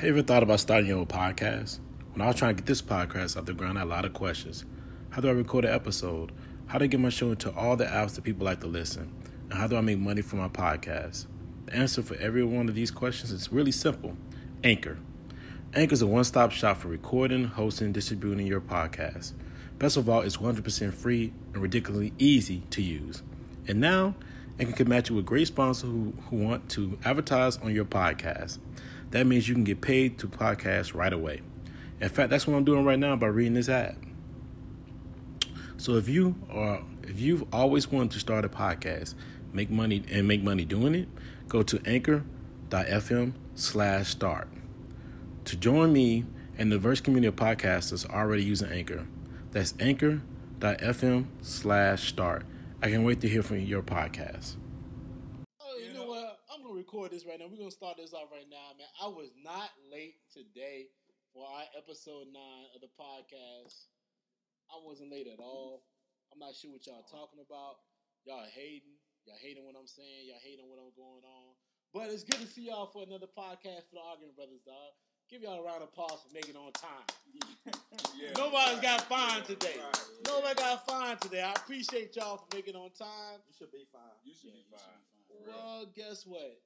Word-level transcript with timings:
Have 0.00 0.06
you 0.06 0.14
ever 0.14 0.22
thought 0.22 0.42
about 0.42 0.60
starting 0.60 0.88
your 0.88 1.00
own 1.00 1.04
podcast? 1.04 1.78
When 2.14 2.22
I 2.22 2.28
was 2.28 2.36
trying 2.36 2.56
to 2.56 2.62
get 2.62 2.66
this 2.66 2.80
podcast 2.80 3.36
off 3.36 3.44
the 3.44 3.52
ground, 3.52 3.76
I 3.76 3.82
had 3.82 3.86
a 3.86 3.90
lot 3.90 4.06
of 4.06 4.14
questions. 4.14 4.64
How 5.10 5.20
do 5.20 5.28
I 5.28 5.32
record 5.32 5.66
an 5.66 5.74
episode? 5.74 6.32
How 6.68 6.78
do 6.78 6.84
I 6.84 6.88
get 6.88 7.00
my 7.00 7.10
show 7.10 7.32
into 7.32 7.54
all 7.54 7.76
the 7.76 7.84
apps 7.84 8.14
that 8.14 8.24
people 8.24 8.46
like 8.46 8.60
to 8.60 8.66
listen? 8.66 9.12
And 9.50 9.58
how 9.58 9.66
do 9.66 9.76
I 9.76 9.82
make 9.82 9.98
money 9.98 10.22
from 10.22 10.38
my 10.38 10.48
podcast? 10.48 11.26
The 11.66 11.74
answer 11.74 12.02
for 12.02 12.14
every 12.14 12.42
one 12.42 12.70
of 12.70 12.74
these 12.74 12.90
questions 12.90 13.30
is 13.30 13.52
really 13.52 13.72
simple 13.72 14.16
Anchor. 14.64 14.96
Anchor 15.74 15.92
is 15.92 16.00
a 16.00 16.06
one 16.06 16.24
stop 16.24 16.50
shop 16.50 16.78
for 16.78 16.88
recording, 16.88 17.44
hosting, 17.44 17.92
distributing 17.92 18.46
your 18.46 18.62
podcast. 18.62 19.34
Best 19.78 19.98
of 19.98 20.08
all, 20.08 20.22
it's 20.22 20.38
100% 20.38 20.94
free 20.94 21.34
and 21.52 21.60
ridiculously 21.60 22.14
easy 22.18 22.62
to 22.70 22.80
use. 22.80 23.22
And 23.68 23.82
now, 23.82 24.14
Anchor 24.58 24.72
can 24.72 24.88
match 24.88 25.10
you 25.10 25.16
with 25.16 25.26
great 25.26 25.48
sponsors 25.48 25.90
who, 25.90 26.14
who 26.30 26.36
want 26.36 26.70
to 26.70 26.98
advertise 27.04 27.58
on 27.58 27.74
your 27.74 27.84
podcast. 27.84 28.60
That 29.10 29.26
means 29.26 29.48
you 29.48 29.54
can 29.54 29.64
get 29.64 29.80
paid 29.80 30.18
to 30.18 30.28
podcast 30.28 30.94
right 30.94 31.12
away. 31.12 31.42
In 32.00 32.08
fact, 32.08 32.30
that's 32.30 32.46
what 32.46 32.56
I'm 32.56 32.64
doing 32.64 32.84
right 32.84 32.98
now 32.98 33.16
by 33.16 33.26
reading 33.26 33.54
this 33.54 33.68
ad. 33.68 33.96
So 35.76 35.96
if 35.96 36.08
you 36.08 36.36
are 36.50 36.82
if 37.02 37.18
you've 37.20 37.44
always 37.52 37.90
wanted 37.90 38.12
to 38.12 38.20
start 38.20 38.44
a 38.44 38.48
podcast, 38.48 39.14
make 39.52 39.70
money 39.70 40.02
and 40.10 40.28
make 40.28 40.42
money 40.42 40.64
doing 40.64 40.94
it, 40.94 41.08
go 41.48 41.62
to 41.62 41.80
anchor.fm 41.84 43.32
slash 43.54 44.08
start. 44.08 44.48
To 45.46 45.56
join 45.56 45.92
me 45.92 46.24
and 46.56 46.70
the 46.70 46.76
diverse 46.76 47.00
community 47.00 47.28
of 47.28 47.36
podcasters 47.36 48.08
already 48.08 48.44
using 48.44 48.70
Anchor, 48.70 49.06
that's 49.50 49.74
anchor.fm 49.80 51.26
slash 51.40 52.08
start. 52.08 52.44
I 52.82 52.90
can't 52.90 53.04
wait 53.04 53.20
to 53.22 53.28
hear 53.28 53.42
from 53.42 53.60
your 53.60 53.82
podcast. 53.82 54.56
Oh, 55.60 55.78
you, 55.78 55.92
know, 55.94 56.06
what? 56.06 56.38
I'm 56.52 56.62
gonna 56.62 56.74
record 56.90 57.14
this 57.14 57.22
right 57.22 57.38
now. 57.38 57.46
We're 57.46 57.62
gonna 57.62 57.70
start 57.70 58.02
this 58.02 58.10
off 58.10 58.34
right 58.34 58.50
now, 58.50 58.74
man. 58.74 58.90
I 58.98 59.06
was 59.06 59.30
not 59.38 59.70
late 59.94 60.18
today 60.34 60.90
for 61.30 61.46
our 61.46 61.62
episode 61.78 62.26
nine 62.34 62.66
of 62.74 62.82
the 62.82 62.90
podcast. 62.98 63.94
I 64.74 64.82
wasn't 64.82 65.14
late 65.14 65.30
at 65.30 65.38
all. 65.38 65.86
I'm 66.34 66.42
not 66.42 66.58
sure 66.58 66.74
what 66.74 66.82
y'all 66.90 67.06
talking 67.06 67.38
about. 67.38 67.78
Y'all 68.26 68.42
hating. 68.42 68.98
Y'all 69.22 69.38
hating 69.38 69.62
what 69.62 69.78
I'm 69.78 69.86
saying. 69.86 70.26
Y'all 70.26 70.42
hating 70.42 70.66
what 70.66 70.82
I'm 70.82 70.90
going 70.98 71.22
on. 71.22 71.54
But 71.94 72.10
it's 72.10 72.26
good 72.26 72.42
to 72.42 72.46
see 72.50 72.66
y'all 72.66 72.90
for 72.90 73.06
another 73.06 73.30
podcast 73.30 73.86
for 73.86 73.94
the 73.94 74.02
Arguing 74.10 74.34
Brothers, 74.34 74.66
dog. 74.66 74.90
Give 75.30 75.46
y'all 75.46 75.62
a 75.62 75.66
round 75.66 75.86
of 75.86 75.94
applause 75.94 76.26
for 76.26 76.34
making 76.34 76.58
it 76.58 76.62
on 76.62 76.74
time. 76.74 77.06
Yeah, 78.18 78.36
Nobody's 78.36 78.82
right. 78.82 78.98
got 78.98 79.08
fined 79.08 79.44
today. 79.44 79.78
Right, 79.78 80.04
yeah. 80.26 80.32
Nobody 80.32 80.54
got 80.56 80.86
fined 80.86 81.20
today. 81.20 81.40
I 81.40 81.52
appreciate 81.52 82.16
y'all 82.16 82.36
for 82.36 82.54
making 82.54 82.74
it 82.74 82.76
on 82.76 82.90
time. 82.90 83.38
You 83.46 83.54
should 83.56 83.72
be 83.72 83.86
fine. 83.90 84.18
You 84.24 84.34
should 84.34 84.52
be 84.52 84.64
fine. 84.70 85.00
For 85.28 85.38
real. 85.46 85.56
Well, 85.56 85.86
guess 85.94 86.26
what? 86.26 86.58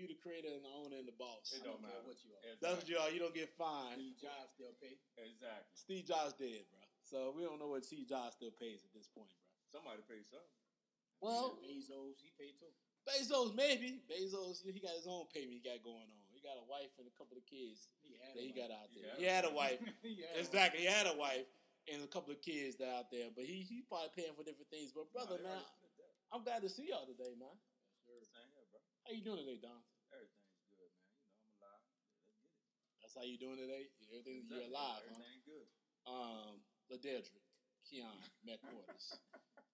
When 0.00 0.08
you 0.08 0.16
the 0.16 0.24
creator 0.24 0.48
and 0.48 0.64
the 0.64 0.72
owner 0.72 0.96
and 0.96 1.04
the 1.04 1.12
boss, 1.20 1.52
It 1.52 1.60
don't 1.60 1.84
matter 1.84 2.00
what 2.08 2.16
you 2.24 2.32
are. 2.32 2.56
that's 2.56 2.80
what 2.80 2.88
you 2.88 2.96
are. 2.96 3.12
You 3.12 3.20
don't 3.20 3.36
get 3.36 3.52
fined. 3.60 4.00
Steve 4.00 4.16
Jobs 4.16 4.48
still 4.56 4.72
pay. 4.80 4.96
Exactly. 5.20 5.76
Steve 5.76 6.04
Jobs 6.08 6.32
dead, 6.40 6.64
bro. 6.72 6.80
So 7.04 7.16
we 7.36 7.44
don't 7.44 7.60
know 7.60 7.68
what 7.68 7.84
Steve 7.84 8.08
Jobs 8.08 8.32
still 8.40 8.48
pays 8.56 8.80
at 8.80 8.96
this 8.96 9.12
point, 9.12 9.28
bro. 9.28 9.52
Somebody 9.68 10.00
pay 10.08 10.24
something. 10.24 10.56
Well, 11.20 11.60
Bezos, 11.60 12.16
he 12.24 12.32
paid 12.40 12.56
too. 12.56 12.72
Bezos 13.04 13.52
maybe. 13.52 14.00
Bezos, 14.08 14.64
he 14.64 14.80
got 14.80 14.96
his 14.96 15.04
own 15.04 15.28
payment 15.36 15.52
he 15.52 15.60
got 15.60 15.84
going 15.84 16.08
on. 16.08 16.24
He 16.32 16.40
got 16.40 16.56
a 16.56 16.64
wife 16.64 16.96
and 16.96 17.04
a 17.04 17.12
couple 17.20 17.36
of 17.36 17.44
kids 17.44 17.92
He 18.00 18.16
had 18.16 18.32
that 18.32 18.40
he 18.40 18.56
a 18.56 18.56
got 18.56 18.72
wife. 18.72 18.80
out 18.80 18.88
He 18.88 19.04
there. 19.04 19.12
had 19.12 19.20
He 19.20 19.26
had 19.28 19.44
a 19.44 19.52
wife. 19.52 19.80
wife. 19.84 20.00
He 20.00 20.24
had 20.24 20.32
a 20.32 20.40
Exactly. 20.48 20.80
He 20.80 20.88
had 20.88 21.12
a 21.12 21.16
wife 21.20 21.44
and 21.92 22.00
a 22.00 22.08
couple 22.08 22.32
of 22.32 22.40
kids 22.40 22.80
that 22.80 22.88
out 22.88 23.12
there. 23.12 23.28
But 23.36 23.44
he 23.44 23.68
he 23.68 23.84
probably 23.84 24.16
paying 24.16 24.32
for 24.32 24.48
different 24.48 24.72
things. 24.72 24.96
But 24.96 25.12
brother, 25.12 25.36
Nah, 25.36 25.44
they 25.44 25.60
man, 25.60 25.60
already 25.60 25.76
split 25.76 25.92
that. 26.00 26.12
I'm 26.32 26.40
glad 26.40 26.64
to 26.64 26.72
see 26.72 26.88
y'all 26.88 27.04
today, 27.04 27.36
man. 27.36 27.52
Same 28.08 28.48
here, 28.56 28.64
bro. 28.72 28.80
How 29.06 29.12
you 29.14 29.22
doing 29.22 29.38
today, 29.44 29.60
Don? 29.62 29.80
Everything's 30.10 30.66
good, 30.66 30.90
man. 30.98 31.14
You 31.14 31.30
know, 31.30 31.38
I'm 31.46 31.54
alive. 31.62 31.82
Let's 31.94 32.10
get 32.10 32.26
it. 32.26 32.99
That's 33.10 33.26
how 33.26 33.26
you 33.26 33.42
doing 33.42 33.58
today? 33.58 33.90
Everything 34.14 34.46
you're 34.46 34.62
Exactly. 34.62 34.70
alive, 34.70 35.02
huh? 35.02 35.18
Everything 35.18 35.42
good. 35.42 35.66
Um, 36.06 36.62
Ladedrick, 36.94 37.42
Keon, 37.82 38.14
Matt 38.46 38.62
Quarters. 38.62 39.18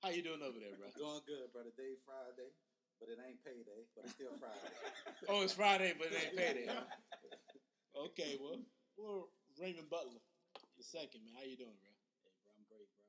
How 0.01 0.09
you 0.09 0.25
doing 0.25 0.41
over 0.41 0.57
there, 0.57 0.73
bro? 0.73 0.89
Doing 0.97 1.21
good, 1.29 1.53
brother. 1.53 1.69
Day 1.77 2.01
Friday, 2.09 2.49
but 2.97 3.13
it 3.13 3.21
ain't 3.21 3.37
payday, 3.45 3.85
but 3.93 4.09
it's 4.09 4.17
still 4.17 4.33
Friday. 4.41 4.73
Oh, 5.29 5.45
it's 5.45 5.53
Friday, 5.53 5.93
but 6.01 6.09
it 6.09 6.17
ain't 6.17 6.33
payday. 6.33 6.65
Huh? 6.65 6.89
Okay, 8.09 8.41
well, 8.41 8.57
well, 8.97 9.29
Raymond 9.61 9.93
Butler, 9.93 10.25
the 10.81 10.87
second 10.89 11.29
man. 11.29 11.37
How 11.37 11.45
you 11.45 11.61
doing, 11.61 11.77
bro? 11.77 11.93
Hey, 12.25 12.33
bro, 12.41 12.57
I'm 12.57 12.65
great, 12.73 12.89
bro. 12.97 13.05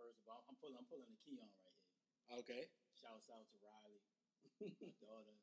First 0.00 0.24
of 0.24 0.32
all, 0.32 0.40
I'm 0.48 0.56
pulling, 0.56 0.80
I'm 0.80 0.88
pulling 0.88 1.12
the 1.12 1.20
key 1.20 1.36
on 1.36 1.52
right 1.52 1.76
here. 1.76 2.40
Okay. 2.40 2.64
Shouts 2.96 3.28
out 3.28 3.44
to 3.52 3.56
Riley, 3.60 4.00
my 4.80 4.88
daughter. 5.04 5.36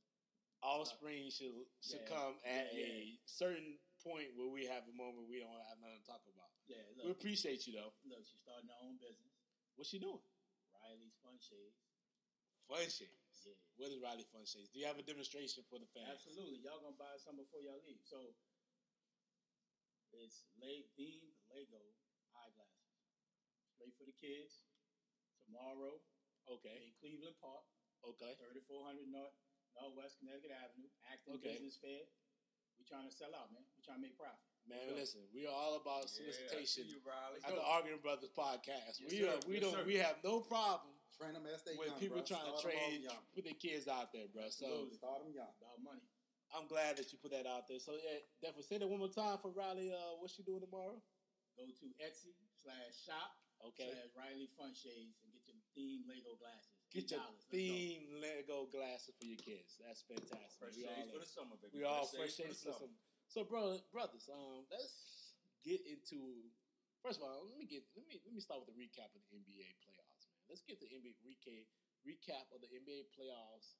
Offspring 0.66 1.30
should 1.30 1.54
should 1.86 2.02
Yeah, 2.08 2.18
come 2.18 2.34
at 2.48 2.72
yeah, 2.74 2.88
a 2.88 3.20
certain 3.28 3.78
point 4.04 4.36
where 4.36 4.52
we 4.52 4.68
have 4.68 4.84
a 4.86 4.96
moment 4.96 5.26
we 5.32 5.40
don't 5.40 5.52
have 5.72 5.80
nothing 5.80 6.04
to 6.04 6.08
talk 6.08 6.24
about. 6.28 6.52
Yeah, 6.68 6.84
We 7.00 7.12
appreciate 7.16 7.64
you 7.66 7.74
though. 7.80 7.92
look, 8.06 8.24
she's 8.28 8.40
starting 8.44 8.68
her 8.70 8.80
own 8.84 9.00
business. 9.00 9.34
What's 9.80 9.90
she 9.90 9.98
doing? 10.00 10.22
Riley's 10.76 11.16
Fun 11.24 11.40
Shades. 11.40 11.80
Fun 12.68 12.86
Shades. 12.88 13.40
Yeah, 13.48 13.56
What 13.80 13.92
is 13.92 14.00
Riley 14.04 14.28
Fun 14.32 14.44
Shades? 14.48 14.70
Do 14.72 14.80
you 14.80 14.88
have 14.88 15.00
a 15.00 15.04
demonstration 15.08 15.64
for 15.72 15.80
the 15.80 15.88
fans? 15.96 16.12
absolutely. 16.20 16.60
Y'all 16.64 16.80
gonna 16.84 17.00
buy 17.00 17.16
some 17.20 17.36
before 17.40 17.64
y'all 17.64 17.82
leave. 17.88 18.04
So 18.04 18.20
it's 20.14 20.46
late 20.62 20.88
themed 20.94 21.34
Lego 21.50 21.82
eyeglasses, 22.38 22.94
straight 23.74 23.96
for 23.98 24.06
the 24.06 24.16
kids. 24.16 24.68
Tomorrow 25.48 26.00
Okay. 26.48 26.78
in 26.88 26.92
Cleveland 27.00 27.36
Park, 27.42 27.64
Okay. 28.04 28.36
3400 28.40 29.08
North 29.12 29.34
Northwest 29.76 30.20
Connecticut 30.20 30.52
Avenue, 30.54 30.88
Acton 31.12 31.34
Okay. 31.42 31.58
Business 31.58 31.78
Fair. 31.82 32.06
We 32.80 32.86
trying 32.86 33.08
to 33.08 33.14
sell 33.16 33.32
out, 33.38 33.50
man. 33.54 33.64
We 33.78 33.82
trying 33.86 34.02
to 34.02 34.06
make 34.06 34.18
profit. 34.18 34.40
Man, 34.64 34.80
Go. 34.88 34.96
listen, 34.96 35.22
we 35.36 35.44
are 35.44 35.52
all 35.54 35.76
about 35.76 36.08
Yeah, 36.16 36.32
I 36.32 36.64
see 36.64 36.84
solicitation 36.84 36.84
you, 36.88 37.00
Riley. 37.04 37.40
at 37.44 37.52
the 37.52 37.64
Arguing 37.64 38.00
Brothers 38.00 38.32
podcast. 38.32 39.00
Yes, 39.04 39.12
we 39.12 39.20
sir. 39.24 39.36
are, 39.36 39.40
we 39.44 39.60
Yes, 39.60 39.64
don't 39.64 39.76
sir. 39.76 39.84
we 39.84 39.96
have 40.00 40.18
no 40.24 40.40
problem 40.40 40.96
Train 41.14 41.36
them 41.38 41.46
as 41.46 41.62
they 41.68 41.76
with 41.78 41.94
young, 41.94 42.00
people 42.02 42.24
bro. 42.24 42.32
trying 42.32 42.48
to 42.50 42.58
Start 42.58 42.74
'em 42.74 42.80
off 42.80 42.90
trade 42.90 43.02
young. 43.06 43.24
with 43.36 43.46
their 43.46 43.60
kids 43.60 43.86
out 43.92 44.10
there, 44.16 44.28
bro. 44.32 44.50
So 44.50 44.90
Start 44.96 45.22
them 45.24 45.34
young. 45.36 45.52
About 45.62 45.78
money. 45.84 46.02
I'm 46.56 46.66
glad 46.68 46.98
that 46.98 47.12
you 47.12 47.18
put 47.20 47.32
that 47.32 47.46
out 47.46 47.68
there. 47.68 47.80
So 47.80 47.94
yeah, 47.94 48.20
definitely 48.42 48.64
say 48.66 48.78
that 48.80 48.88
one 48.88 49.00
more 49.00 49.12
time 49.14 49.38
for 49.38 49.52
Riley. 49.52 49.92
Uh, 49.94 50.18
what's 50.18 50.34
she 50.34 50.44
doing 50.44 50.62
tomorrow? 50.62 50.98
Go 51.58 51.66
to 51.70 51.86
Etsy 52.02 52.34
slash 52.64 52.94
shop 53.06 53.36
Okay. 53.62 53.92
slash 53.94 54.12
Riley 54.18 54.48
Fun 54.58 54.74
Shades 54.74 55.22
and 55.22 55.30
get 55.34 55.44
your 55.46 55.56
themed 55.78 56.08
Lego 56.10 56.36
glasses. 56.36 56.73
Get 56.94 57.10
your 57.10 57.26
$8. 57.26 57.26
Let's 57.26 57.50
go. 57.50 57.58
theme 57.58 58.06
Lego 58.22 58.70
glasses 58.70 59.18
for 59.18 59.26
your 59.26 59.42
kids. 59.42 59.82
That's 59.82 60.06
fantastic. 60.06 60.62
Fresh 60.62 60.78
we 60.78 60.86
all, 60.86 60.94
shades 60.94 61.10
for 61.10 61.22
the 61.26 61.32
summer, 61.34 61.56
baby. 61.58 61.74
we 61.74 61.84
all 61.90 62.06
fresh 62.06 62.38
for 62.38 62.46
the 62.46 62.54
summer. 62.54 62.94
So, 63.34 63.42
bro, 63.42 63.82
brothers, 63.90 64.30
um, 64.30 64.70
let's 64.70 65.34
get 65.66 65.82
into. 65.90 66.46
First 67.02 67.20
of 67.20 67.26
all, 67.26 67.50
let 67.50 67.58
me 67.58 67.66
get 67.66 67.84
let 67.98 68.06
me 68.06 68.22
let 68.22 68.32
me 68.32 68.40
start 68.40 68.62
with 68.62 68.70
the 68.70 68.78
recap 68.78 69.10
of 69.12 69.26
the 69.26 69.34
NBA 69.34 69.74
playoffs, 69.82 70.30
man. 70.30 70.46
Let's 70.48 70.62
get 70.64 70.78
the 70.78 70.88
NBA 70.88 71.18
recap 71.26 71.66
recap 72.06 72.46
of 72.54 72.62
the 72.62 72.70
NBA 72.70 73.10
playoffs 73.18 73.76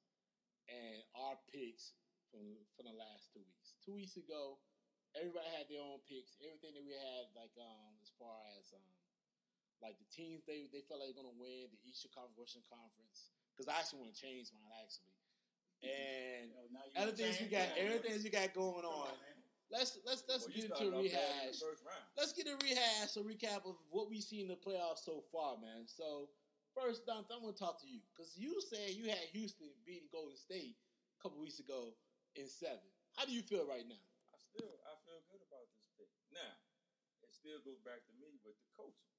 and 0.68 1.00
our 1.14 1.38
picks 1.48 1.94
from 2.34 2.58
from 2.74 2.90
the 2.90 2.96
last 2.98 3.30
two 3.30 3.46
weeks. 3.46 3.78
Two 3.86 3.94
weeks 3.94 4.18
ago, 4.18 4.58
everybody 5.14 5.46
had 5.54 5.70
their 5.70 5.80
own 5.80 6.02
picks. 6.04 6.34
Everything 6.42 6.74
that 6.74 6.84
we 6.84 6.98
had, 6.98 7.30
like 7.38 7.54
um, 7.62 7.94
as 8.02 8.10
far 8.18 8.36
as 8.58 8.74
um, 8.74 8.90
like 9.84 10.00
the 10.00 10.08
teams 10.08 10.40
they 10.48 10.64
they 10.72 10.80
felt 10.88 11.04
like 11.04 11.12
they're 11.12 11.20
gonna 11.20 11.36
win 11.36 11.68
the 11.68 11.80
Eastern 11.84 12.08
Conference, 12.16 12.40
Western 12.40 12.64
Conference. 12.72 13.28
Because 13.52 13.68
I 13.68 13.76
actually 13.84 14.00
want 14.00 14.16
to 14.16 14.18
change 14.18 14.48
mine 14.56 14.72
actually. 14.80 15.12
And 15.84 16.48
other 16.96 17.12
things 17.12 17.36
we 17.36 17.52
got, 17.52 17.68
everything 17.76 18.16
we 18.16 18.32
got 18.32 18.56
going 18.56 18.88
on. 18.88 19.12
on. 19.12 19.16
Let's 19.68 20.00
let's 20.08 20.24
let's 20.24 20.48
Well, 20.48 20.56
get 20.56 20.64
into 20.64 20.76
started 20.76 20.96
a 20.96 20.98
off 21.04 21.12
bad 21.12 21.52
in 21.52 21.60
the 21.60 21.68
rehash. 21.68 22.08
Let's 22.16 22.32
get 22.32 22.46
a 22.48 22.56
rehash, 22.64 23.12
a 23.20 23.22
recap 23.26 23.62
of 23.68 23.76
what 23.92 24.08
we 24.08 24.20
see 24.24 24.40
in 24.40 24.48
the 24.48 24.56
playoffs 24.56 25.04
so 25.04 25.20
far, 25.28 25.60
man. 25.60 25.84
So 25.84 26.32
first, 26.72 27.04
Don, 27.04 27.24
I'm 27.28 27.44
gonna 27.44 27.52
talk 27.52 27.80
to 27.84 27.88
you 27.88 28.00
because 28.12 28.32
you 28.36 28.60
said 28.64 28.96
you 28.96 29.12
had 29.12 29.20
Houston 29.36 29.68
beating 29.84 30.08
Golden 30.08 30.36
State 30.36 30.76
a 30.76 31.18
couple 31.20 31.40
weeks 31.40 31.60
ago 31.60 31.92
in 32.36 32.48
seven. 32.48 32.88
How 33.16 33.24
do 33.28 33.32
you 33.32 33.42
feel 33.42 33.66
right 33.68 33.84
now? 33.84 34.04
I 34.32 34.38
still 34.40 34.72
I 34.88 34.94
feel 35.04 35.20
good 35.28 35.42
about 35.44 35.66
this 35.76 35.86
pick. 35.98 36.08
Now, 36.32 36.54
it 37.24 37.32
still 37.34 37.58
goes 37.64 37.80
back 37.84 38.04
to 38.08 38.12
me 38.20 38.40
with 38.44 38.56
the 38.56 38.70
coaching. 38.78 39.13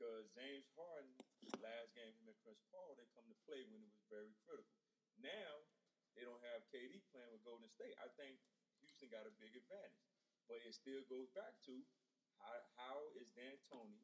Because 0.00 0.32
James 0.32 0.64
Harden, 0.80 1.12
last 1.60 1.92
game 1.92 2.16
him 2.16 2.32
and 2.32 2.40
Chris 2.40 2.56
Paul, 2.72 2.96
they 2.96 3.04
come 3.12 3.28
to 3.28 3.36
play 3.44 3.68
when 3.68 3.84
it 3.84 3.92
was 3.92 4.00
very 4.08 4.32
critical. 4.48 4.80
Now 5.20 5.68
they 6.16 6.24
don't 6.24 6.40
have 6.56 6.64
KD 6.72 7.04
playing 7.12 7.28
with 7.36 7.44
Golden 7.44 7.68
State. 7.68 7.92
I 8.00 8.08
think 8.16 8.40
Houston 8.80 9.12
got 9.12 9.28
a 9.28 9.34
big 9.36 9.52
advantage. 9.52 10.08
But 10.48 10.64
it 10.64 10.72
still 10.72 11.04
goes 11.12 11.28
back 11.36 11.52
to 11.68 11.84
how, 12.40 12.56
how 12.80 12.96
is 13.20 13.28
D'Antoni 13.36 14.00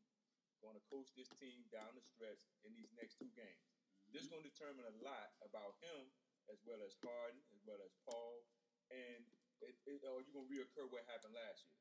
going 0.60 0.76
to 0.76 0.84
coach 0.92 1.16
this 1.16 1.32
team 1.32 1.64
down 1.72 1.96
the 1.96 2.04
stretch 2.04 2.44
in 2.68 2.76
these 2.76 2.92
next 2.92 3.16
two 3.16 3.32
games? 3.32 3.64
Mm-hmm. 4.04 4.12
This 4.12 4.28
is 4.28 4.30
going 4.30 4.44
to 4.44 4.52
determine 4.52 4.84
a 4.84 4.96
lot 5.00 5.32
about 5.40 5.80
him 5.80 6.12
as 6.52 6.60
well 6.68 6.84
as 6.84 6.92
Harden, 7.00 7.40
as 7.56 7.64
well 7.64 7.80
as 7.80 7.96
Paul, 8.04 8.44
and 8.92 9.24
it, 9.64 9.74
it, 9.88 10.04
or 10.06 10.22
you 10.22 10.30
gonna 10.30 10.46
reoccur 10.46 10.86
what 10.86 11.02
happened 11.10 11.34
last 11.34 11.66
year? 11.66 11.74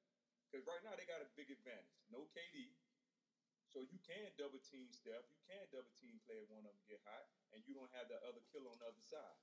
Because 0.49 0.65
right 0.65 0.81
now 0.81 0.97
they 0.97 1.05
got 1.05 1.21
a 1.21 1.29
big 1.37 1.53
advantage. 1.53 2.01
No 2.09 2.25
KD, 2.33 2.73
so 3.75 3.83
you 3.83 3.99
can 4.07 4.31
double 4.39 4.63
team 4.71 4.87
Steph, 4.87 5.27
you 5.27 5.43
can 5.51 5.67
double 5.67 5.91
team 5.99 6.15
play 6.23 6.39
if 6.39 6.47
one 6.47 6.63
of 6.63 6.71
them 6.71 6.87
get 6.87 7.03
hot, 7.03 7.27
and 7.51 7.59
you 7.67 7.75
don't 7.75 7.91
have 7.91 8.07
the 8.07 8.15
other 8.23 8.39
killer 8.47 8.71
on 8.71 8.79
the 8.79 8.87
other 8.87 9.03
side. 9.03 9.35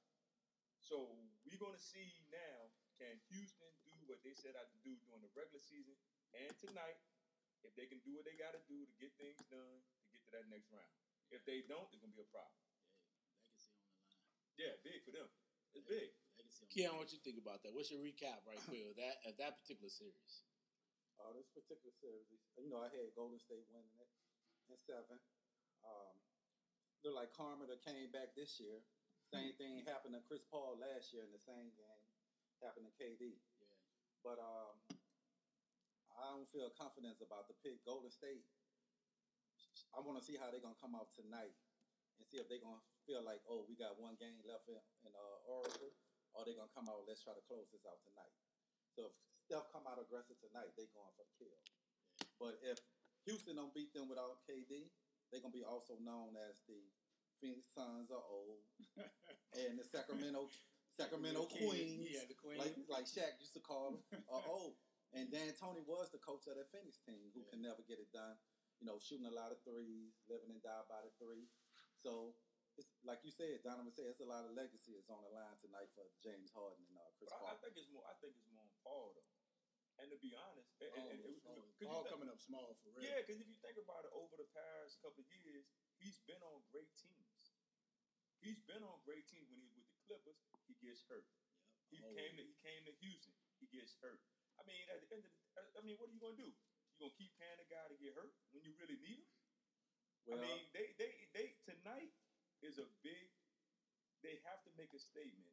So 0.80 1.04
we're 1.44 1.60
gonna 1.60 1.76
see 1.76 2.08
now. 2.32 2.72
can 2.96 3.20
Houston 3.28 3.68
do 3.84 3.92
what 4.08 4.24
they 4.24 4.32
set 4.32 4.56
out 4.56 4.72
to 4.72 4.78
do 4.80 4.94
during 5.04 5.20
the 5.20 5.32
regular 5.36 5.60
season 5.60 5.92
and 6.32 6.48
tonight? 6.56 6.96
If 7.60 7.76
they 7.76 7.84
can 7.84 8.00
do 8.08 8.16
what 8.16 8.24
they 8.24 8.38
got 8.38 8.56
to 8.56 8.62
do 8.70 8.78
to 8.88 8.94
get 8.98 9.12
things 9.20 9.38
done 9.52 9.80
to 9.84 10.04
get 10.10 10.22
to 10.26 10.30
that 10.38 10.46
next 10.48 10.70
round. 10.70 10.96
If 11.28 11.44
they 11.44 11.66
don't, 11.68 11.86
it's 11.92 12.00
gonna 12.00 12.16
be 12.16 12.24
a 12.24 12.30
problem. 12.32 12.56
Legacy 13.36 13.74
on 13.74 13.84
the 13.84 14.00
line. 14.00 14.22
Yeah, 14.56 14.72
big 14.80 15.02
for 15.04 15.12
them. 15.12 15.28
It's 15.76 15.84
big. 15.84 16.14
Legacy 16.40 16.62
on 16.62 16.68
the 16.68 16.72
Keon, 16.72 16.94
what 16.96 17.12
you 17.12 17.20
think 17.20 17.36
about 17.36 17.60
that? 17.66 17.74
What's 17.76 17.92
your 17.92 18.00
recap 18.00 18.40
right 18.48 18.60
quick 18.64 18.86
of 18.88 18.96
that 18.96 19.20
of 19.28 19.36
that 19.42 19.60
particular 19.60 19.92
series? 19.92 20.46
Uh, 21.20 21.36
this 21.36 21.50
particular 21.52 21.92
series, 22.00 22.32
you 22.58 22.70
know, 22.72 22.82
I 22.82 22.90
had 22.90 23.12
Golden 23.14 23.38
State 23.38 23.68
winning 23.70 23.94
it 23.98 24.10
in 24.72 24.80
seven. 24.88 25.20
Um, 25.84 26.16
looked 27.04 27.18
like 27.20 27.36
karma 27.36 27.68
that 27.68 27.84
came 27.84 28.08
back 28.08 28.32
this 28.32 28.56
year. 28.56 28.80
Same 29.28 29.52
thing 29.60 29.84
happened 29.84 30.16
to 30.16 30.24
Chris 30.24 30.44
Paul 30.48 30.80
last 30.80 31.12
year 31.12 31.24
in 31.24 31.32
the 31.32 31.44
same 31.44 31.72
game. 31.76 32.02
Happened 32.64 32.88
to 32.88 32.94
KD. 32.96 33.36
Yeah. 33.60 33.76
But 34.24 34.40
um, 34.40 34.76
I 36.16 36.32
don't 36.32 36.48
feel 36.48 36.72
confidence 36.72 37.20
about 37.20 37.50
the 37.52 37.56
pick. 37.60 37.84
Golden 37.84 38.12
State. 38.12 38.44
I 39.92 40.00
want 40.00 40.16
to 40.16 40.24
see 40.24 40.40
how 40.40 40.48
they're 40.48 40.62
gonna 40.62 40.78
come 40.80 40.96
out 40.96 41.12
tonight 41.12 41.52
and 42.16 42.24
see 42.24 42.40
if 42.40 42.48
they're 42.48 42.62
gonna 42.62 42.80
feel 43.04 43.20
like, 43.20 43.44
oh, 43.44 43.66
we 43.68 43.76
got 43.76 43.98
one 44.00 44.16
game 44.16 44.40
left 44.48 44.70
in, 44.70 44.78
in 45.04 45.12
uh, 45.12 45.38
Oracle, 45.44 45.92
or 46.32 46.46
they're 46.46 46.56
gonna 46.56 46.72
come 46.72 46.88
out. 46.88 47.04
Let's 47.04 47.20
try 47.20 47.36
to 47.36 47.44
close 47.44 47.68
this 47.74 47.84
out 47.84 48.00
tonight. 48.06 48.32
So 48.96 49.10
if 49.10 49.12
Steph 49.48 49.68
come 49.74 49.84
out 49.84 50.00
aggressive 50.00 50.38
tonight, 50.38 50.72
they 50.78 50.88
going 50.96 51.12
for 51.18 51.26
the 51.26 51.34
kill. 51.36 51.58
But 52.38 52.56
if 52.62 52.78
Houston 53.26 53.56
don't 53.56 53.74
beat 53.74 53.92
them 53.94 54.08
without 54.08 54.42
KD, 54.48 54.90
they're 55.30 55.40
gonna 55.40 55.54
be 55.54 55.64
also 55.64 55.98
known 56.02 56.34
as 56.36 56.60
the 56.66 56.80
Phoenix 57.40 57.70
Suns 57.74 58.10
are 58.10 58.22
old 58.22 58.62
and 59.56 59.78
the 59.78 59.84
Sacramento 59.84 60.46
Sacramento 61.00 61.48
King. 61.48 61.68
Queens, 61.72 62.10
Yeah, 62.12 62.28
the 62.28 62.36
Queen. 62.36 62.60
like 62.60 62.76
like 62.86 63.06
Shaq 63.08 63.40
used 63.40 63.56
to 63.56 63.62
call 63.64 63.96
them, 63.96 64.22
are 64.28 64.44
old. 64.50 64.76
And 65.12 65.28
D'Antoni 65.28 65.84
was 65.84 66.08
the 66.08 66.20
coach 66.24 66.48
of 66.48 66.56
that 66.56 66.72
Phoenix 66.72 66.96
team 67.04 67.28
who 67.36 67.44
can 67.52 67.60
never 67.60 67.84
get 67.84 68.00
it 68.00 68.08
done. 68.16 68.36
You 68.80 68.88
know, 68.88 68.96
shooting 68.96 69.28
a 69.28 69.32
lot 69.32 69.52
of 69.52 69.60
threes, 69.60 70.16
living 70.24 70.48
and 70.48 70.62
die 70.64 70.84
by 70.88 71.04
the 71.04 71.12
three. 71.20 71.48
So 72.00 72.32
it's 72.80 72.88
like 73.04 73.20
you 73.20 73.28
said, 73.30 73.60
Donovan 73.60 73.92
said, 73.92 74.08
it's 74.08 74.24
a 74.24 74.28
lot 74.28 74.48
of 74.48 74.56
legacy 74.56 74.96
is 74.96 75.08
on 75.12 75.20
the 75.20 75.28
line 75.28 75.54
tonight 75.60 75.92
for 75.92 76.08
James 76.24 76.48
Harden 76.56 76.80
and 76.88 76.96
uh, 76.96 77.12
Chris 77.20 77.28
But 77.28 77.44
I, 77.44 77.52
I 77.52 77.56
think 77.60 77.76
it's 77.76 77.92
more. 77.92 78.04
I 78.08 78.16
think 78.24 78.32
it's 78.40 78.48
more 78.56 78.64
on 78.64 78.72
Paul 78.80 79.12
though. 79.12 79.28
And 80.02 80.10
to 80.10 80.18
be 80.18 80.34
honest, 80.34 80.66
and, 80.82 80.90
and, 80.98 81.06
and, 81.14 81.20
and- 81.22 81.38
Paul, 81.46 81.62
'cause 81.62 81.78
you 81.78 81.86
think- 81.86 82.10
coming 82.10 82.26
up 82.30 82.40
small 82.42 82.74
for 82.82 82.90
real. 82.90 83.06
Yeah, 83.06 83.22
because 83.22 83.38
if 83.38 83.46
you 83.46 83.54
think 83.62 83.78
about 83.78 84.02
it, 84.02 84.10
over 84.10 84.34
the 84.36 84.50
past 84.50 84.98
couple 84.98 85.22
of 85.22 85.30
years, 85.30 85.62
he's 86.02 86.18
been 86.26 86.42
on 86.42 86.58
great 86.74 86.90
teams. 86.98 87.54
He's 88.42 88.58
been 88.66 88.82
on 88.82 88.98
great 89.06 89.30
teams. 89.30 89.46
When 89.46 89.62
he 89.62 89.66
was 89.70 89.78
with 89.78 89.86
the 89.94 90.02
Clippers, 90.10 90.42
he 90.66 90.74
gets 90.82 91.06
hurt. 91.06 91.30
He 91.94 92.02
Oh. 92.02 92.10
came 92.18 92.34
to 92.36 92.42
he 92.42 92.54
came 92.66 92.82
to 92.84 92.92
Houston, 92.98 93.34
he 93.62 93.66
gets 93.70 93.94
hurt. 94.02 94.18
I 94.58 94.64
mean, 94.66 94.82
at 94.90 94.98
the 95.06 95.14
end 95.14 95.24
of 95.24 95.30
the, 95.30 95.60
uh, 95.60 95.78
I 95.78 95.80
mean, 95.86 95.96
what 95.98 96.10
are 96.10 96.12
you 96.12 96.18
gonna 96.18 96.34
do? 96.36 96.50
You 96.50 96.96
gonna 96.98 97.14
keep 97.14 97.30
paying 97.38 97.58
the 97.58 97.64
guy 97.70 97.86
to 97.86 97.94
get 97.94 98.14
hurt 98.18 98.34
when 98.50 98.64
you 98.64 98.74
really 98.74 98.96
need 98.98 99.22
him? 99.22 99.30
Well, 100.26 100.38
I 100.38 100.42
mean, 100.42 100.66
they, 100.72 100.92
they, 100.98 101.30
they 101.32 101.54
tonight 101.62 102.10
is 102.60 102.78
a 102.78 102.86
big. 103.02 103.30
They 104.22 104.38
have 104.46 104.62
to 104.64 104.70
make 104.74 104.94
a 104.94 104.98
statement 104.98 105.50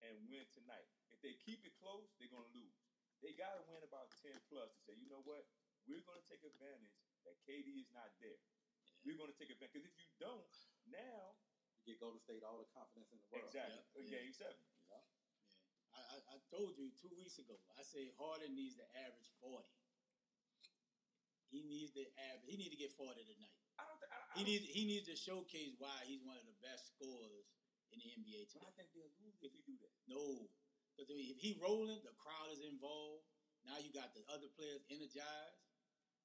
and 0.00 0.28
win 0.28 0.44
tonight. 0.52 0.88
If 1.12 1.20
they 1.20 1.34
keep 1.34 1.64
it 1.64 1.74
close, 1.76 2.08
they're 2.16 2.28
gonna 2.32 2.48
lose. 2.52 2.81
They 3.22 3.32
gotta 3.38 3.62
win 3.70 3.80
about 3.86 4.10
ten 4.18 4.34
plus 4.50 4.74
to 4.74 4.80
say, 4.82 4.94
you 4.98 5.06
know 5.06 5.22
what, 5.22 5.46
we're 5.86 6.02
gonna 6.02 6.26
take 6.26 6.42
advantage 6.42 6.98
that 7.22 7.38
KD 7.46 7.78
is 7.82 7.90
not 7.94 8.10
there. 8.18 8.42
We're 9.06 9.14
gonna 9.18 9.34
take 9.38 9.50
advantage 9.54 9.78
because 9.78 9.86
if 9.86 9.94
you 9.98 10.10
don't, 10.18 10.54
now 10.90 11.38
you 11.78 11.94
get 11.94 12.02
Golden 12.02 12.18
State 12.18 12.42
all 12.42 12.58
the 12.58 12.66
confidence 12.74 13.10
in 13.14 13.18
the 13.22 13.26
world. 13.30 13.46
exactly 13.46 13.78
Yeah, 13.78 13.94
uh, 13.94 13.98
in 14.02 14.04
yeah. 14.10 14.18
game 14.26 14.34
seven. 14.34 14.58
You 14.58 14.90
know? 14.90 14.98
Yeah. 14.98 15.06
I, 15.94 16.00
I, 16.02 16.16
I 16.34 16.36
told 16.50 16.74
you 16.78 16.90
two 16.98 17.14
weeks 17.14 17.38
ago. 17.38 17.54
I 17.78 17.82
said 17.86 18.10
Harden 18.18 18.54
needs 18.58 18.74
to 18.82 18.86
average 18.98 19.30
forty. 19.38 19.70
He 21.52 21.62
needs 21.68 21.92
to 22.00 22.02
average. 22.32 22.48
He 22.48 22.56
needs 22.56 22.72
to 22.74 22.80
get 22.80 22.90
forty 22.96 23.22
tonight. 23.22 23.54
I 23.78 23.84
don't. 23.86 24.00
Th- 24.00 24.10
I, 24.10 24.18
I 24.18 24.24
He 24.34 24.42
don't- 24.42 24.50
needs. 24.50 24.64
He 24.72 24.82
needs 24.88 25.06
to 25.06 25.16
showcase 25.18 25.76
why 25.78 25.94
he's 26.08 26.24
one 26.24 26.38
of 26.40 26.46
the 26.48 26.56
best 26.64 26.90
scorers 26.96 27.46
in 27.92 28.00
the 28.00 28.08
NBA 28.08 28.48
But 28.56 28.64
I 28.66 28.72
think 28.72 28.88
they'll 28.96 29.12
lose 29.20 29.36
if 29.44 29.52
he 29.52 29.60
do 29.68 29.76
that. 29.84 29.92
No, 30.08 30.48
because 30.92 31.08
if 31.08 31.38
he 31.40 31.56
rolling, 31.56 32.00
the 32.04 32.14
crowd 32.20 32.52
is 32.52 32.60
involved. 32.60 33.24
Now 33.64 33.78
you 33.80 33.88
got 33.94 34.12
the 34.12 34.22
other 34.28 34.50
players 34.58 34.82
energized. 34.92 35.62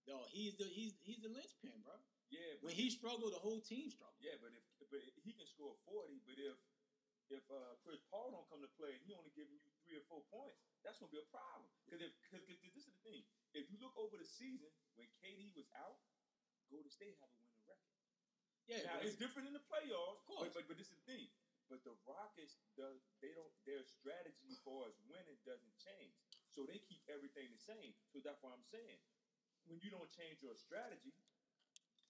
No, 0.07 0.23
he's 0.31 0.55
the 0.55 0.67
he's 0.67 0.95
he's 1.03 1.19
the 1.23 1.31
linchpin, 1.31 1.79
bro. 1.83 1.95
Yeah, 2.27 2.59
When 2.59 2.75
he 2.75 2.91
struggled, 2.91 3.31
the 3.31 3.39
whole 3.39 3.63
team 3.63 3.87
struggled. 3.87 4.19
Yeah, 4.19 4.35
but 4.43 4.51
if 4.51 4.63
but 4.91 4.99
he 5.23 5.31
can 5.31 5.47
score 5.47 5.75
forty, 5.87 6.19
but 6.27 6.35
if 6.35 6.55
if 7.27 7.43
uh, 7.51 7.75
Chris 7.83 7.99
Paul 8.07 8.31
don't 8.31 8.47
come 8.47 8.63
to 8.63 8.71
play 8.79 8.95
and 8.95 9.03
he 9.03 9.11
only 9.15 9.31
giving 9.35 9.55
you 9.55 9.71
three 9.83 9.99
or 9.99 10.05
four 10.07 10.23
points, 10.31 10.63
that's 10.83 10.99
gonna 10.99 11.11
be 11.11 11.19
a 11.19 11.27
problem. 11.31 11.67
Because 11.83 12.03
if 12.03 12.11
because 12.23 12.43
this 12.47 12.59
is 12.59 12.87
the 12.87 12.99
thing, 13.03 13.23
if 13.55 13.67
you 13.71 13.79
look 13.79 13.95
over 13.99 14.15
the 14.15 14.27
season 14.27 14.71
when 14.95 15.07
KD 15.23 15.55
was 15.55 15.67
out, 15.75 15.99
Golden 16.71 16.91
State 16.91 17.15
have 17.19 17.31
a 17.31 17.39
winning 17.43 17.63
record. 17.67 17.95
Yeah, 18.67 18.83
now 18.87 18.99
it's 19.03 19.15
different 19.15 19.47
in 19.47 19.55
the 19.55 19.63
playoffs, 19.63 20.23
Of 20.23 20.27
course. 20.27 20.51
But, 20.51 20.67
but 20.67 20.75
but 20.75 20.77
this 20.79 20.91
is 20.91 20.99
the 20.99 21.07
thing. 21.07 21.27
But 21.67 21.83
the 21.83 21.95
Rockets, 22.07 22.55
the, 22.79 22.95
they 23.19 23.35
don't 23.35 23.51
their 23.67 23.83
strategy 23.83 24.55
for 24.63 24.87
us 24.87 24.95
winning 25.11 25.35
doesn't 25.43 25.75
change, 25.83 26.15
so 26.47 26.63
they 26.63 26.79
keep 26.87 27.03
everything 27.11 27.51
the 27.51 27.59
same. 27.59 27.91
So 28.07 28.23
that's 28.23 28.39
why 28.39 28.55
I'm 28.55 28.63
saying, 28.71 28.99
when 29.67 29.83
you 29.83 29.91
don't 29.91 30.07
change 30.07 30.39
your 30.39 30.55
strategy, 30.55 31.11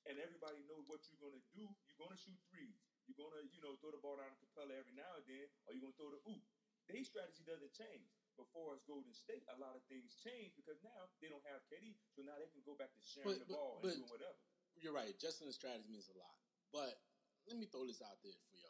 and 0.06 0.21
everybody 0.21 0.62
knows 0.69 0.86
what 0.86 1.01
you're 1.09 1.19
gonna 1.19 1.42
do, 1.57 1.65
you're 1.65 2.00
gonna 2.00 2.15
shoot 2.21 2.38
threes. 2.54 2.77
You're 3.09 3.18
gonna, 3.18 3.44
you 3.50 3.59
know, 3.65 3.75
throw 3.81 3.92
the 3.92 4.00
ball 4.04 4.21
down 4.21 4.30
to 4.30 4.38
Capela 4.45 4.77
every 4.77 4.94
now 4.94 5.09
and 5.18 5.25
then, 5.25 5.48
or 5.65 5.74
you're 5.74 5.83
gonna 5.83 5.98
throw 5.98 6.13
the 6.13 6.21
oop. 6.30 6.44
Their 6.88 7.04
strategy 7.04 7.44
doesn't 7.44 7.74
change. 7.74 8.07
But 8.38 8.45
for 8.54 8.69
us 8.77 8.86
Golden 8.86 9.12
State, 9.18 9.42
a 9.50 9.57
lot 9.57 9.74
of 9.74 9.81
things 9.89 10.13
change 10.21 10.54
because 10.54 10.77
now 10.86 11.09
they 11.19 11.27
don't 11.27 11.44
have 11.50 11.65
KD, 11.65 11.98
so 12.13 12.21
now 12.21 12.38
they 12.38 12.48
can 12.54 12.62
go 12.62 12.77
back 12.77 12.94
to 12.94 13.01
sharing 13.01 13.25
But- 13.33 13.42
the 13.42 13.50
but- 13.50 13.57
ball 13.57 13.80
but- 13.81 13.98
and 13.98 14.06
doing 14.06 14.13
whatever. 14.13 14.38
You're 14.77 14.94
right. 14.94 15.18
Justin's 15.18 15.57
strategy 15.57 15.89
means 15.89 16.06
a 16.07 16.15
lot. 16.21 16.38
But 16.71 17.01
let 17.50 17.57
me 17.57 17.65
throw 17.65 17.88
this 17.89 18.00
out 18.06 18.21
there 18.21 18.38
for 18.54 18.56
y'all. 18.62 18.67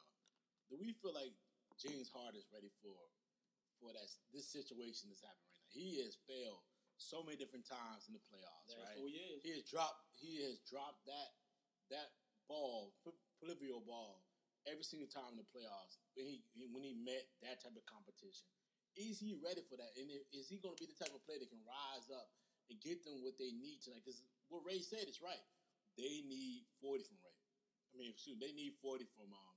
Do 0.67 0.75
we 0.79 0.93
feel 0.99 1.15
like 1.15 1.31
James 1.79 2.11
Harden 2.11 2.39
is 2.39 2.47
ready 2.51 2.71
for 2.83 2.95
for 3.79 3.93
that 3.93 4.09
this 4.33 4.49
situation 4.49 5.09
that's 5.09 5.23
happening 5.23 5.47
right 5.51 5.63
now? 5.63 5.71
He 5.71 6.01
has 6.03 6.17
failed 6.27 6.63
so 6.97 7.21
many 7.21 7.37
different 7.37 7.69
times 7.69 8.09
in 8.09 8.13
the 8.17 8.23
playoffs, 8.25 8.73
last 8.73 8.97
right? 8.97 9.13
years. 9.13 9.39
He 9.45 9.53
has 9.53 9.63
dropped. 9.63 10.01
He 10.17 10.41
has 10.43 10.59
dropped 10.65 11.05
that 11.05 11.31
that 11.93 12.09
ball, 12.49 12.95
Polivio 13.39 13.79
ball, 13.85 14.25
every 14.65 14.83
single 14.83 15.07
time 15.07 15.37
in 15.37 15.39
the 15.39 15.49
playoffs. 15.53 16.01
When 16.17 16.25
he, 16.27 16.43
he 16.51 16.67
when 16.67 16.83
he 16.83 16.97
met 16.97 17.29
that 17.45 17.61
type 17.61 17.77
of 17.77 17.85
competition, 17.85 18.49
is 18.97 19.21
he 19.21 19.37
ready 19.39 19.61
for 19.69 19.77
that? 19.77 19.93
And 19.95 20.09
is 20.33 20.49
he 20.49 20.57
going 20.57 20.75
to 20.75 20.81
be 20.81 20.89
the 20.89 20.97
type 20.97 21.13
of 21.13 21.21
player 21.23 21.39
that 21.39 21.53
can 21.53 21.61
rise 21.63 22.09
up 22.09 22.27
and 22.68 22.81
get 22.81 23.06
them 23.06 23.21
what 23.21 23.37
they 23.37 23.53
need 23.53 23.85
tonight? 23.85 24.01
Because 24.03 24.19
what 24.49 24.65
Ray 24.65 24.81
said 24.81 25.06
is 25.07 25.21
right. 25.21 25.45
They 25.95 26.25
need 26.25 26.65
forty 26.81 27.06
from 27.06 27.21
Ray. 27.21 27.37
I 27.94 28.01
mean, 28.01 28.13
shoot, 28.18 28.37
they 28.42 28.53
need 28.53 28.77
forty 28.81 29.06
from 29.13 29.30
um, 29.30 29.56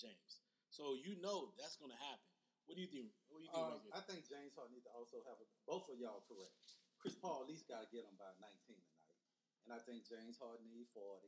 James. 0.00 0.40
So 0.72 0.96
you 0.96 1.20
know 1.20 1.52
that's 1.60 1.76
going 1.76 1.92
to 1.92 2.00
happen. 2.00 2.24
What 2.66 2.78
do 2.78 2.82
you 2.82 2.90
think? 2.90 3.10
What 3.28 3.42
do 3.42 3.44
you 3.46 3.52
think? 3.52 3.60
Um, 3.66 3.74
right 3.76 3.82
here? 3.82 3.94
I 3.98 4.02
think 4.06 4.20
James 4.30 4.54
Harden 4.54 4.72
needs 4.78 4.86
to 4.86 4.94
also 4.94 5.20
have 5.26 5.36
a, 5.42 5.46
both 5.66 5.90
of 5.90 5.98
y'all 5.98 6.22
correct. 6.30 6.54
Chris 7.02 7.16
Paul 7.18 7.42
at 7.44 7.48
least 7.50 7.66
got 7.66 7.82
to 7.82 7.88
get 7.90 8.04
him 8.06 8.14
by 8.20 8.30
19 8.38 8.76
tonight, 8.76 9.20
and 9.66 9.70
I 9.74 9.80
think 9.82 10.04
James 10.06 10.36
Harden 10.38 10.68
needs 10.70 10.92
40. 10.94 11.26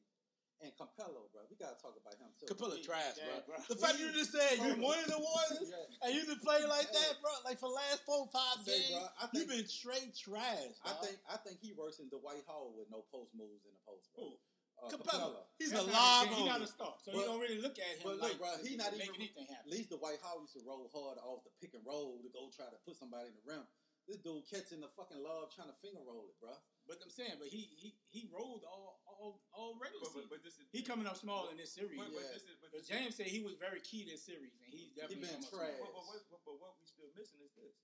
And 0.63 0.71
Capela, 0.79 1.27
bro, 1.35 1.43
we 1.51 1.59
got 1.59 1.75
to 1.75 1.79
talk 1.83 1.99
about 1.99 2.15
him 2.23 2.31
too. 2.39 2.47
Capela 2.47 2.79
He- 2.79 2.87
trash, 2.87 3.19
yeah, 3.19 3.43
bro. 3.43 3.59
bro. 3.59 3.67
The 3.67 3.81
fact 3.83 3.99
you 3.99 4.15
just 4.15 4.31
said 4.31 4.63
you 4.63 4.79
wanted 4.79 5.11
the 5.11 5.19
Warriors 5.19 5.67
Yeah. 5.75 6.07
and 6.07 6.15
you 6.15 6.23
been 6.23 6.39
playing 6.39 6.71
like 6.71 6.87
Yeah. 6.95 7.03
that, 7.11 7.19
bro, 7.19 7.35
like 7.43 7.59
for 7.59 7.67
the 7.67 7.75
last 7.75 8.07
four 8.07 8.31
five 8.31 8.63
Say, 8.63 8.79
games, 8.79 8.95
bro, 8.95 9.11
I 9.19 9.25
you've 9.35 9.51
been 9.51 9.67
straight 9.67 10.15
trash. 10.15 10.79
I 10.87 10.95
think 11.03 11.19
I 11.27 11.35
think 11.43 11.59
he 11.59 11.75
works 11.75 11.99
in 11.99 12.07
Dwight 12.15 12.47
Howard 12.47 12.79
with 12.79 12.87
no 12.95 13.03
post 13.11 13.35
moves 13.35 13.67
in 13.67 13.75
the 13.75 13.83
post, 13.83 14.07
bro. 14.15 14.23
Who? 14.23 14.39
Uh, 14.83 14.91
Capela, 14.91 15.47
he's 15.63 15.71
That's 15.71 15.87
a 15.87 15.95
not 15.95 15.95
live 15.95 16.29
his. 16.29 16.39
He 16.39 16.45
not 16.45 16.57
owner. 16.59 16.65
a 16.67 16.67
star, 16.67 16.95
so 16.99 17.13
But- 17.15 17.19
you 17.23 17.25
don't 17.31 17.39
really 17.41 17.63
look 17.63 17.79
at 17.79 17.87
him 17.87 18.03
But 18.03 18.19
like 18.19 18.35
look, 18.35 18.43
bro, 18.43 18.67
he 18.67 18.75
not 18.75 18.91
make 18.99 19.15
even. 19.15 19.15
anything 19.23 19.47
happen. 19.47 19.71
At 19.71 19.79
least 19.79 19.91
Dwight 19.95 20.19
Howard 20.27 20.43
used 20.43 20.59
to 20.59 20.63
roll 20.67 20.91
hard 20.91 21.19
off 21.23 21.45
the 21.47 21.55
pick 21.63 21.75
and 21.79 21.87
roll 21.87 22.19
to 22.19 22.29
go 22.35 22.51
try 22.51 22.67
to 22.67 22.79
put 22.83 22.99
somebody 22.99 23.31
in 23.31 23.35
the 23.39 23.47
rim. 23.47 23.63
This 24.11 24.19
dude 24.19 24.43
catching 24.51 24.83
the 24.83 24.91
fucking 24.99 25.23
love 25.23 25.55
trying 25.55 25.71
to 25.71 25.79
finger 25.79 26.03
roll 26.03 26.27
it, 26.27 26.35
bro. 26.43 26.51
But 26.91 26.99
I'm 26.99 27.15
saying, 27.15 27.39
but 27.39 27.47
he 27.47 27.63
he 27.79 27.95
he 28.11 28.27
rolled 28.35 28.67
all 28.67 28.99
all 29.07 29.39
all 29.55 29.79
regular 29.79 30.03
But, 30.03 30.19
season. 30.19 30.27
but, 30.27 30.43
but 30.43 30.43
this 30.43 30.59
is 30.59 30.67
he 30.75 30.83
coming 30.83 31.07
up 31.07 31.15
small 31.15 31.47
in 31.55 31.57
this 31.57 31.71
series. 31.71 31.95
But, 31.95 32.11
but 32.11 32.19
Yeah. 32.27 32.35
this 32.35 32.43
is 32.51 32.59
but 32.59 32.75
But 32.75 32.83
this 32.83 32.91
James 32.91 33.15
said 33.15 33.31
he 33.31 33.39
was 33.39 33.55
very 33.55 33.79
key 33.87 34.03
in 34.03 34.09
this 34.11 34.27
series, 34.27 34.51
and 34.59 34.67
he's 34.67 34.91
definitely 34.99 35.23
been 35.31 35.47
come 35.47 35.63
trash. 35.63 35.79
But, 35.79 35.95
but, 35.95 36.03
what- 36.11 36.27
but, 36.35 36.41
but 36.43 36.57
what 36.59 36.75
we 36.83 36.87
still 36.91 37.07
missing 37.15 37.39
is 37.47 37.55
this. 37.55 37.79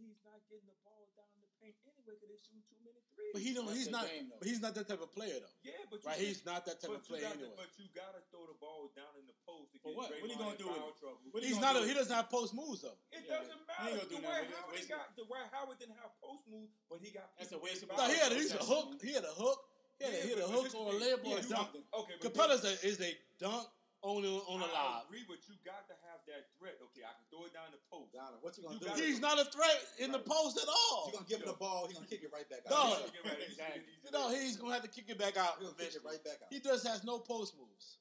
He's 0.00 0.16
not 0.24 0.40
getting 0.48 0.64
the 0.64 0.80
ball 0.80 1.12
down 1.12 1.28
the 1.44 1.51
paint 1.62 1.78
anyway 1.86 2.18
because 2.18 2.18
they're 2.26 2.42
shooting 2.42 2.66
too 2.66 2.76
many 2.82 2.98
threes. 3.14 3.30
But 3.32 3.40
he 3.40 3.54
don't. 3.54 3.70
That's 3.70 3.78
He's 3.78 3.90
not. 3.94 4.04
game, 4.10 4.28
but 4.34 4.44
he's 4.50 4.58
not 4.60 4.74
that 4.74 4.86
type 4.90 5.00
of 5.00 5.14
player, 5.14 5.38
though. 5.38 5.54
yeah, 5.62 5.78
but 5.88 6.02
Right? 6.02 6.18
He's 6.18 6.42
not 6.44 6.66
that 6.66 6.82
type 6.82 6.90
of 6.90 7.00
player 7.06 7.22
you 7.22 7.30
gotta, 7.30 7.38
anyway. 7.46 7.54
But 7.62 7.70
you 7.78 7.86
gotta 7.94 8.20
throw 8.34 8.44
the 8.50 8.58
ball 8.58 8.90
down 8.98 9.14
in 9.16 9.24
the 9.30 9.36
post 9.46 9.70
to 9.72 9.78
For 9.80 9.94
get 9.94 9.96
what? 9.96 10.10
What 10.10 10.26
he 10.28 10.34
Draymond 10.34 10.42
gonna 10.42 10.58
do 10.60 10.68
with 10.68 10.82
it? 10.82 10.98
trouble. 10.98 11.22
What 11.30 11.40
he 11.46 11.48
He's 11.54 11.62
not. 11.62 11.78
A, 11.78 11.86
he 11.86 11.94
doesn't 11.94 12.12
have 12.12 12.28
post 12.28 12.52
moves 12.52 12.82
though. 12.82 12.98
It 13.14 13.22
Yeah, 13.24 13.38
doesn't 13.38 13.54
he 13.54 13.94
matter. 13.94 14.04
do 14.10 14.18
Dwight 14.18 14.50
nothing 14.50 14.66
with 14.74 14.82
it. 14.82 14.90
Howard, 14.90 14.90
got, 14.90 15.06
Dwight 15.16 15.48
Howard 15.54 15.78
didn't 15.78 15.98
have 16.02 16.12
post 16.18 16.44
moves, 16.50 16.74
but 16.90 16.98
he 17.00 17.08
got. 17.14 17.30
That's 17.38 17.54
a 17.54 17.60
waste 17.62 17.86
of 17.86 17.94
No, 17.94 18.04
he 18.10 18.18
had. 18.18 18.32
A, 18.32 18.36
he's 18.36 18.52
a 18.52 18.60
hook. 18.60 18.98
He 19.00 19.14
had 19.14 19.24
a 19.24 19.32
hook. 19.32 19.60
He 19.96 20.04
had 20.04 20.12
a, 20.12 20.16
Yeah, 20.18 20.22
he 20.26 20.30
had 20.34 20.38
a 20.42 20.48
but- 20.50 20.50
but 20.50 20.72
hook 20.72 20.74
or 20.76 20.86
a 20.90 20.94
layup 20.98 21.20
or 21.22 21.30
yeah, 21.38 21.46
a 21.46 21.46
dunk. 21.46 21.56
something. 21.70 21.84
Okay, 21.94 22.14
but 22.20 22.34
Capela's 22.34 22.64
is 22.82 22.98
a 23.00 23.12
dunk 23.38 23.64
on 24.02 24.22
the 24.26 24.34
on 24.50 24.58
the 24.58 24.66
I 24.66 24.98
live. 24.98 25.06
agree, 25.06 25.22
but 25.30 25.38
you 25.46 25.54
got 25.62 25.86
to 25.86 25.94
have 26.10 26.18
that 26.26 26.50
threat. 26.58 26.74
Okay, 26.90 27.06
I 27.06 27.14
can 27.14 27.26
throw 27.30 27.46
it 27.46 27.54
down 27.54 27.70
the 27.70 27.78
post. 27.86 28.10
Donald, 28.10 28.42
what 28.42 28.54
you 28.58 28.66
gonna 28.66 28.74
You 28.76 28.82
do? 28.82 28.86
got- 28.90 28.98
with 28.98 29.06
He's 29.06 29.22
not 29.22 29.38
a 29.38 29.46
threat 29.46 29.78
in 30.02 30.10
the 30.10 30.18
post 30.18 30.58
at 30.58 30.66
all. 30.66 31.06
You 31.06 31.12
gonna 31.22 31.30
give 31.30 31.40
him 31.46 31.50
the 31.54 31.58
ball? 31.58 31.86
He 31.86 31.94
gonna 31.94 32.10
kick 32.10 32.26
it 32.26 32.34
right 32.34 32.46
back 32.50 32.66
out. 32.66 32.74
No. 32.74 32.82
He's 32.82 32.98
gonna 32.98 33.14
get 33.14 33.22
right- 33.24 33.46
he's 33.46 33.56
gonna 33.56 33.78
get 33.78 34.04
You 34.04 34.10
know, 34.10 34.26
he's 34.34 34.56
gonna 34.58 34.74
have 34.74 34.82
to 34.82 34.90
kick 34.90 35.06
it 35.06 35.18
back 35.18 35.38
out 35.38 35.62
He'll 35.62 35.70
kick 35.78 35.94
it 35.94 36.02
eventually. 36.02 36.18
right 36.18 36.22
back 36.26 36.38
out. 36.42 36.50
He 36.50 36.58
just 36.58 36.82
has 36.86 37.06
no 37.06 37.22
post 37.22 37.54
moves. 37.56 37.98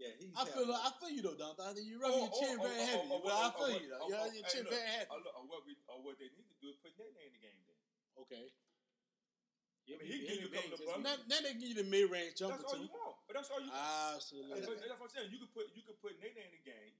Yeah, 0.00 0.10
he's. 0.18 0.32
I 0.34 0.44
feel 0.48 0.66
having- 0.66 0.74
I 0.74 0.90
feel 0.98 1.10
you 1.12 1.22
though, 1.22 1.36
Don. 1.38 1.54
I 1.60 1.70
think 1.76 1.86
you're 1.86 2.00
rubbing 2.00 2.18
Oh, 2.18 2.26
your 2.26 2.32
oh, 2.34 2.40
chin 2.40 2.56
oh, 2.58 2.62
very 2.64 2.80
oh, 2.80 2.86
heavy. 2.88 3.06
oh, 3.06 3.14
oh, 3.14 3.20
but 3.22 3.32
oh, 3.32 3.36
I 3.36 3.46
oh, 3.46 3.52
feel 3.54 3.76
oh, 3.76 3.78
you 3.78 3.88
though. 3.92 4.00
oh, 4.00 4.04
oh 4.04 4.08
Your, 4.08 4.18
oh, 4.18 4.24
your 4.24 4.42
hey, 4.42 4.50
chin 4.50 4.62
look, 4.64 4.72
very 4.74 4.88
heavy. 4.90 5.10
oh, 5.12 5.20
look, 5.22 5.34
oh, 5.38 5.44
what 5.46 5.60
we, 5.68 5.72
oh, 5.86 6.00
what 6.02 6.16
they 6.18 6.30
need 6.34 6.48
to 6.50 6.56
do 6.64 6.68
is 6.72 6.76
put 6.82 6.96
Nene 6.98 7.14
in 7.14 7.30
the 7.36 7.38
game. 7.44 7.60
Then 7.68 7.76
Okay. 8.24 8.50
I 9.84 10.00
mean, 10.00 10.08
he 10.08 10.16
give 10.24 10.40
you 10.40 10.48
a 10.48 10.54
couple 10.56 10.72
of 10.74 10.80
Now, 11.04 11.12
bucks. 11.20 11.28
now 11.28 11.40
they 11.44 11.52
give 11.60 11.68
you 11.76 11.78
the 11.78 11.88
mid 11.88 12.08
range 12.08 12.40
jumper 12.40 12.56
That's 12.56 12.72
all 12.72 12.80
too. 12.80 12.88
you 12.88 12.92
want. 12.96 13.16
But 13.28 13.32
that's 13.36 13.50
all 13.52 13.60
you. 13.60 13.68
want. 13.68 14.16
Absolutely. 14.16 14.64
But 14.64 14.80
that's 14.80 14.96
what 14.96 15.08
I'm 15.08 15.12
saying. 15.12 15.28
You 15.28 15.38
could 15.44 15.52
put 15.52 15.64
you 15.76 15.82
could 15.84 16.00
put 16.00 16.16
Nene 16.24 16.40
in 16.40 16.52
the 16.56 16.62
game. 16.64 16.94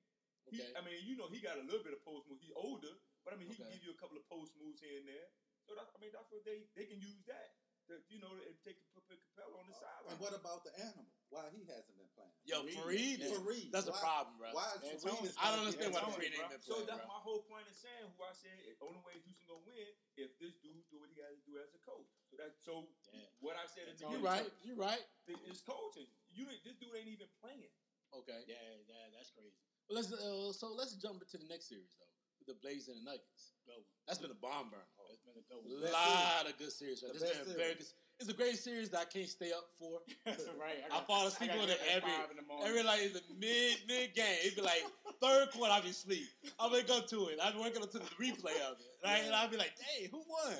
He, 0.52 0.60
Okay. 0.60 0.76
I 0.76 0.84
mean, 0.84 1.00
you 1.08 1.16
know, 1.16 1.24
he 1.32 1.40
got 1.40 1.56
a 1.56 1.64
little 1.64 1.80
bit 1.80 1.96
of 1.96 2.04
post 2.04 2.28
move. 2.28 2.36
He's 2.44 2.52
older, 2.52 2.92
but 3.24 3.32
I 3.32 3.40
mean, 3.40 3.48
he 3.48 3.56
Okay. 3.56 3.64
can 3.64 3.72
give 3.72 3.84
you 3.88 3.92
a 3.96 3.98
couple 3.98 4.20
of 4.20 4.28
post 4.28 4.52
moves 4.60 4.84
here 4.84 5.00
and 5.00 5.08
there. 5.08 5.32
So 5.64 5.72
that, 5.72 5.88
I 5.88 5.96
mean, 5.96 6.12
that's 6.12 6.28
what 6.28 6.44
they 6.44 6.68
they 6.76 6.84
can 6.84 7.00
use 7.00 7.24
that. 7.24 7.56
To, 7.92 8.00
you 8.08 8.16
know, 8.16 8.32
if 8.48 8.56
they 8.64 8.72
can 8.72 8.88
put, 8.96 9.04
put 9.04 9.20
Capela 9.20 9.60
on 9.60 9.68
the 9.68 9.76
sideline. 9.76 10.16
And 10.16 10.20
what 10.20 10.32
about 10.32 10.64
the 10.64 10.72
animal? 10.80 11.04
Why 11.28 11.52
he 11.52 11.68
hasn't 11.68 11.92
been 12.00 12.08
playing? 12.16 12.32
Yo, 12.48 12.64
Faried. 12.64 12.80
Faried. 12.80 13.18
Yeah. 13.20 13.28
is- 13.28 13.36
Faried. 13.44 13.68
That's 13.76 13.88
a 13.92 13.96
problem, 14.00 14.40
bro. 14.40 14.48
Why 14.56 14.72
is 14.80 14.88
And 14.88 14.96
Faried 15.04 15.36
I 15.36 15.44
don't 15.52 15.68
understand 15.68 15.92
why 15.92 16.00
the 16.00 16.16
Faried 16.16 16.32
ain't 16.32 16.40
bro? 16.40 16.48
been 16.48 16.62
So 16.64 16.74
that's 16.88 17.04
bro. 17.04 17.12
my 17.12 17.20
whole 17.20 17.42
point 17.44 17.68
in 17.68 17.76
saying 17.76 18.08
who 18.08 18.20
I 18.24 18.32
said 18.32 18.56
the 18.56 18.86
only 18.88 19.04
way 19.04 19.20
Houston 19.20 19.44
gonna 19.44 19.68
win 19.68 19.88
if 20.16 20.32
this 20.40 20.56
dude 20.64 20.80
do 20.88 20.96
what 20.96 21.12
he 21.12 21.16
got 21.18 21.28
to 21.28 21.36
do 21.44 21.60
as 21.60 21.68
a 21.76 21.80
coach. 21.84 22.08
So 22.32 22.40
that 22.40 22.56
so 22.64 22.88
Yeah. 23.12 23.28
what 23.44 23.56
I 23.60 23.66
said 23.68 23.88
in 23.92 23.96
D'Antoni- 24.00 24.12
You're 24.16 24.24
right. 24.24 24.48
You're 24.64 24.80
right. 24.80 25.04
It's 25.28 25.60
coaching. 25.60 26.08
You 26.32 26.48
ain't- 26.48 26.64
this 26.64 26.76
dude 26.80 26.94
ain't 26.96 27.08
even 27.12 27.28
playing. 27.44 27.68
Okay. 28.16 28.44
Yeah, 28.48 28.56
yeah, 28.88 29.10
that's 29.12 29.28
crazy. 29.36 29.60
Well, 29.90 29.96
let's 30.00 30.08
uh, 30.12 30.52
so 30.56 30.72
let's 30.72 30.94
jump 30.96 31.20
into 31.20 31.36
the 31.36 31.44
next 31.52 31.68
series 31.68 31.92
though, 32.00 32.08
with 32.38 32.48
the 32.48 32.54
Blaze 32.54 32.88
and 32.88 32.96
the 33.04 33.04
Nuggets. 33.04 33.53
Go. 33.66 33.74
one. 33.74 33.82
That's 34.06 34.18
been 34.20 34.30
a 34.30 34.40
bomb 34.40 34.70
burner. 34.70 34.84
Oh. 35.00 35.08
It's 35.12 35.22
been 35.24 35.38
a 35.38 35.44
good 35.48 35.60
one. 35.64 35.80
Best 35.82 35.92
lot 35.94 36.46
of 36.50 36.58
good 36.58 36.72
series. 36.72 37.02
Right? 37.02 37.12
This 37.12 37.22
has 37.22 37.46
been 37.48 37.56
a 37.56 37.58
very 37.58 37.74
good. 37.74 37.86
It's 38.22 38.30
a 38.30 38.38
great 38.38 38.54
series 38.54 38.94
that 38.94 39.00
I 39.02 39.08
can't 39.10 39.26
stay 39.26 39.50
up 39.50 39.66
for. 39.74 39.98
right. 40.54 40.78
I 40.86 41.02
fall 41.02 41.26
asleep 41.26 41.50
I 41.50 41.58
on 41.58 41.66
it 41.66 41.74
get 41.82 41.82
up 41.82 41.82
at 41.82 41.96
every- 41.98 42.30
in 42.30 42.36
the 42.38 42.46
morning. 42.46 42.62
Every 42.70 42.82
like 42.86 43.02
in 43.02 43.10
the 43.10 43.24
mid 43.34 43.74
mid 43.90 44.14
game, 44.14 44.38
it'd 44.46 44.54
be 44.54 44.62
like 44.62 44.86
third 45.18 45.50
quarter, 45.50 45.74
I'd 45.74 45.82
be 45.82 45.90
asleep. 45.90 46.30
I 46.62 46.70
wake 46.70 46.86
up 46.94 47.10
to 47.10 47.26
it. 47.34 47.42
I'd 47.42 47.58
wake 47.58 47.74
up 47.74 47.90
to 47.90 47.98
the 47.98 48.06
replay 48.14 48.54
of 48.70 48.78
it, 48.78 48.86
right? 49.02 49.26
And 49.26 49.34
I'd 49.34 49.50
be 49.50 49.58
like, 49.58 49.74
"Dang, 49.74 50.06
who 50.14 50.22
won?" 50.30 50.54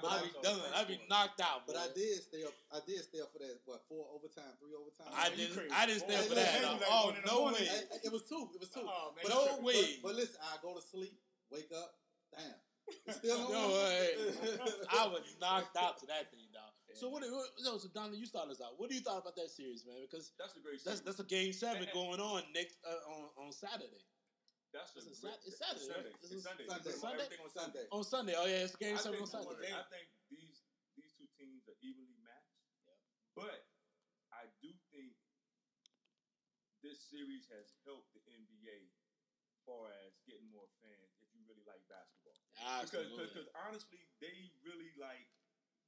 But 0.00 0.06
I'd 0.06 0.22
be 0.22 0.30
done. 0.38 0.60
I'd 0.70 0.86
be 0.86 1.00
knocked 1.10 1.42
out. 1.42 1.66
But 1.66 1.74
boy. 1.74 1.82
I 1.82 1.88
did 1.98 2.22
stay 2.22 2.42
up. 2.46 2.54
I 2.70 2.78
did 2.86 3.02
stay 3.02 3.18
up 3.18 3.34
for 3.34 3.42
that. 3.42 3.58
What 3.66 3.82
four 3.90 4.06
overtime, 4.14 4.54
three 4.62 4.78
overtime? 4.78 5.10
I 5.10 5.34
you 5.34 5.50
didn't. 5.50 5.56
crazy. 5.58 5.74
I 5.74 5.86
didn't 5.90 6.06
stay 6.06 6.14
up 6.14 6.30
for 6.30 6.38
that. 6.38 6.62
look, 6.62 6.78
no. 6.78 6.78
hey, 6.78 6.94
Oh 6.94 7.10
like 7.10 7.10
one 7.10 7.16
in 7.18 7.22
the 7.26 7.32
no 7.32 7.38
way. 7.50 7.66
I- 7.66 7.90
I- 7.90 8.00
it 8.06 8.12
was 8.14 8.22
two. 8.30 8.46
It 8.54 8.60
was 8.62 8.70
two. 8.70 8.86
Oh, 8.86 9.10
but, 9.18 9.26
you 9.26 9.34
No 9.34 9.58
way. 9.66 9.98
But, 9.98 10.14
but 10.14 10.14
listen, 10.14 10.38
I 10.46 10.62
go 10.62 10.78
to 10.78 10.84
sleep, 10.84 11.18
wake 11.50 11.74
up, 11.74 11.90
damn. 12.34 12.58
It's 13.06 13.18
still 13.22 13.38
on. 13.46 13.52
No 13.54 13.64
way. 13.70 14.06
I 14.98 15.06
was 15.06 15.22
knocked 15.38 15.76
out 15.78 15.98
to 16.02 16.06
that 16.10 16.30
thing, 16.34 16.50
dog. 16.50 16.74
So 16.98 17.06
what? 17.08 17.22
what 17.22 17.46
no, 17.62 17.78
so 17.78 17.86
Donald, 17.94 18.18
you 18.18 18.26
start 18.26 18.50
us 18.50 18.58
out. 18.58 18.74
What 18.82 18.90
do 18.90 18.98
you 18.98 19.04
thought 19.04 19.22
about 19.22 19.38
that 19.38 19.46
series, 19.50 19.86
man? 19.86 20.02
Because 20.02 20.34
That's 20.42 20.58
a 20.58 20.62
great. 20.62 20.82
that's 20.82 20.98
series. 20.98 21.06
that's 21.06 21.22
a 21.22 21.28
game 21.30 21.52
seven 21.54 21.86
And- 21.86 21.94
going 21.94 22.18
on 22.18 22.42
next 22.50 22.82
uh, 22.82 22.98
on 23.14 23.30
on 23.46 23.48
Saturday. 23.54 24.02
That's 24.74 24.90
a 24.98 25.02
It's 25.06 25.18
great- 25.22 25.34
Sat- 25.38 25.42
it's 25.46 25.58
Saturday, 25.58 25.86
Sunday. 25.86 26.10
right? 26.10 26.18
This 26.22 26.30
It's 26.34 26.42
Sunday. 26.46 26.66
Sunday. 26.66 26.90
It's 26.90 26.98
Sunday? 27.02 27.22
Everything 27.26 27.42
on 27.46 27.50
Sunday. 27.54 27.86
Sunday. 27.86 27.94
On 27.94 28.02
Sunday, 28.02 28.34
oh 28.38 28.46
yeah, 28.50 28.66
it's 28.66 28.74
game 28.78 28.98
I 28.98 29.02
seven 29.02 29.22
think, 29.22 29.34
on 29.34 29.46
Sunday. 29.46 29.70
I 29.70 29.86
think 29.86 30.06
these 30.30 30.58
these 30.98 31.12
two 31.14 31.30
teams 31.38 31.62
are 31.70 31.78
evenly 31.82 32.18
matched. 32.26 32.58
But 33.38 33.70
I 34.34 34.50
do 34.58 34.70
think 34.90 35.14
this 36.82 36.98
series 37.06 37.46
has 37.54 37.70
helped 37.86 38.10
the 38.18 38.22
NBA 38.26 38.90
far 39.62 39.94
as 40.06 40.18
getting 40.26 40.50
more 40.50 40.66
fans 40.82 41.14
if 41.22 41.28
you 41.38 41.42
really 41.46 41.62
like 41.70 41.82
basketball. 41.86 42.19
Because 42.60 43.08
Absolutely. 43.08 43.24
because 43.32 43.48
honestly, 43.66 44.00
they 44.20 44.36
really 44.62 44.92
like 45.00 45.24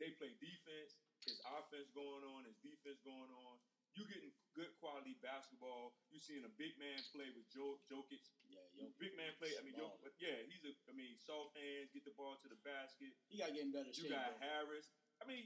they 0.00 0.10
play 0.16 0.32
defense. 0.40 0.96
There's 1.28 1.38
offense 1.52 1.92
going 1.94 2.24
on. 2.24 2.48
There's 2.48 2.58
defense 2.64 2.98
going 3.04 3.28
on. 3.30 3.54
You 3.92 4.08
getting 4.08 4.32
good 4.56 4.72
quality 4.80 5.20
basketball. 5.20 5.92
You 6.08 6.16
seeing 6.16 6.48
a 6.48 6.52
big 6.56 6.72
man 6.80 6.96
play 7.12 7.28
with 7.36 7.44
Joe 7.52 7.76
Jokic. 7.92 8.24
Yeah, 8.48 8.64
yo, 8.72 8.88
Big 8.96 9.12
man 9.20 9.36
play. 9.36 9.52
I 9.52 9.60
mean. 9.62 9.76
Jokic, 9.76 10.16
yeah, 10.16 10.40
he's 10.48 10.64
a. 10.64 10.72
I 10.88 10.96
mean, 10.96 11.12
soft 11.20 11.52
hands, 11.60 11.92
get 11.92 12.08
the 12.08 12.16
ball 12.16 12.40
to 12.40 12.48
the 12.48 12.56
basket. 12.64 13.12
he 13.28 13.36
got 13.36 13.52
to 13.52 13.54
get 13.54 13.68
in 13.68 13.72
better 13.76 13.92
You 13.92 14.08
shape. 14.08 14.16
got 14.16 14.32
though. 14.40 14.48
Harris. 14.64 14.88
I 15.20 15.28
mean, 15.28 15.44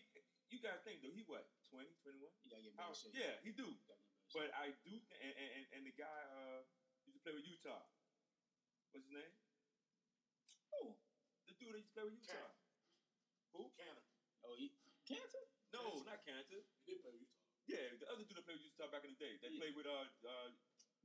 you 0.54 0.62
got 0.62 0.78
to 0.78 0.82
think 0.86 1.02
though. 1.02 1.10
He 1.10 1.26
what 1.26 1.42
20, 1.74 1.90
21? 2.06 2.22
He 2.40 2.46
got 2.54 2.62
to 2.62 2.64
get 2.64 2.70
in 2.70 2.78
How- 2.78 2.94
better 2.94 3.02
shape. 3.02 3.18
yeah, 3.18 3.34
he 3.42 3.50
do. 3.50 3.66
He 3.66 3.82
gotta 3.90 3.98
get 3.98 4.14
in 4.14 4.22
better 4.30 4.30
shape. 4.30 4.30
But 4.30 4.48
I 4.54 4.66
do, 4.86 4.94
th- 4.94 5.20
and, 5.26 5.34
and, 5.34 5.64
and 5.74 5.82
the 5.90 5.94
guy 5.98 6.18
uh, 6.38 6.62
used 7.02 7.18
to 7.18 7.22
play 7.26 7.34
with 7.34 7.46
Utah. 7.50 7.82
What's 8.94 9.10
his 9.10 9.14
name? 9.14 9.34
Who? 10.78 10.94
The 11.56 11.64
dude 11.64 11.72
that 11.72 11.80
used 11.80 11.88
to 11.88 11.96
play 11.96 12.04
with 12.04 12.16
Utah. 12.20 12.52
Who? 13.56 13.72
Cannon. 13.80 14.04
Oh, 14.44 14.52
he 14.60 14.76
Cancer? 15.08 15.40
No, 15.72 16.04
not 16.04 16.20
Kanter. 16.28 16.60
He 16.84 16.92
did 16.92 17.00
play 17.00 17.12
with 17.16 17.24
Utah. 17.24 17.40
Yeah, 17.64 17.96
the 17.98 18.06
other 18.12 18.22
dude 18.28 18.36
that 18.36 18.44
played 18.44 18.60
with 18.60 18.68
Utah 18.76 18.92
back 18.92 19.02
in 19.08 19.16
the 19.16 19.20
day. 19.20 19.40
They 19.40 19.48
Yeah. 19.56 19.60
played 19.64 19.74
with 19.74 19.88
uh, 19.88 20.04
uh 20.28 20.50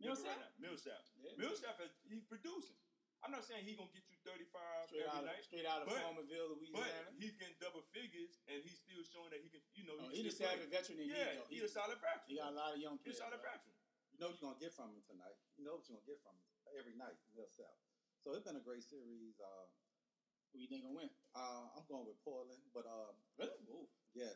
Millsap? 0.03 0.27
right 0.35 0.43
now. 0.43 0.51
Millsap. 0.59 1.01
Yeah. 1.21 1.33
Millsap, 1.37 1.77
is, 1.79 1.93
he's 2.09 2.25
producing. 2.27 2.75
I'm 3.21 3.29
not 3.29 3.45
saying 3.45 3.69
he's 3.69 3.77
gonna 3.77 3.93
get 3.93 4.01
you 4.09 4.17
35 4.25 4.89
Straight 4.89 5.05
every 5.05 5.13
out, 5.13 5.21
of, 5.21 5.29
night, 5.29 5.43
straight 5.45 5.67
out 5.69 5.85
of 5.85 5.93
But- 5.93 6.01
Farmerville, 6.01 6.57
Louisiana. 6.57 6.81
but 6.81 7.21
he's 7.21 7.37
getting 7.37 7.53
double 7.61 7.85
figures, 7.93 8.41
and 8.49 8.59
he's 8.65 8.81
still 8.81 9.05
showing 9.05 9.29
that 9.29 9.39
he 9.45 9.47
can. 9.53 9.61
You 9.77 9.85
know, 9.85 9.93
oh, 10.01 10.09
he 10.09 10.25
he 10.25 10.25
can 10.25 10.33
the 10.33 10.35
still 10.35 10.49
savage 10.49 10.67
play. 10.67 10.77
veteran 10.81 10.97
in 10.99 11.07
Yeah, 11.13 11.37
though. 11.37 11.45
he's 11.53 11.61
a 11.63 11.69
solid 11.69 12.01
veteran. 12.01 12.25
He 12.27 12.35
got 12.41 12.49
a 12.49 12.57
lot 12.57 12.73
of 12.73 12.81
young 12.81 12.97
people. 12.97 13.13
He's 13.13 13.21
a 13.21 13.25
solid 13.29 13.37
bro. 13.39 13.53
veteran. 13.53 13.77
You 14.11 14.17
know 14.19 14.27
what 14.33 14.41
you're 14.41 14.49
gonna 14.49 14.59
get 14.65 14.73
from 14.73 14.89
him 14.89 15.01
tonight. 15.05 15.37
You 15.55 15.63
know 15.69 15.73
what 15.77 15.85
you're 15.85 15.97
gonna 16.01 16.09
get 16.09 16.19
from 16.25 16.33
him 16.33 16.45
every 16.81 16.95
night 16.97 17.13
in 17.13 17.29
Millsap. 17.37 17.73
So 18.25 18.33
it's 18.33 18.45
been 18.45 18.57
a 18.57 18.65
great 18.65 18.81
series. 18.85 19.37
Uh, 19.37 19.65
Who 20.51 20.59
you 20.59 20.67
think 20.67 20.83
gonna 20.83 20.95
win? 20.97 21.09
uh, 21.35 21.71
I'm 21.75 21.85
going 21.87 22.03
with 22.07 22.19
Portland, 22.27 22.59
but 22.75 22.83
um, 22.87 23.15
Really? 23.39 23.55
Ooh. 23.71 23.87
yes, 24.11 24.35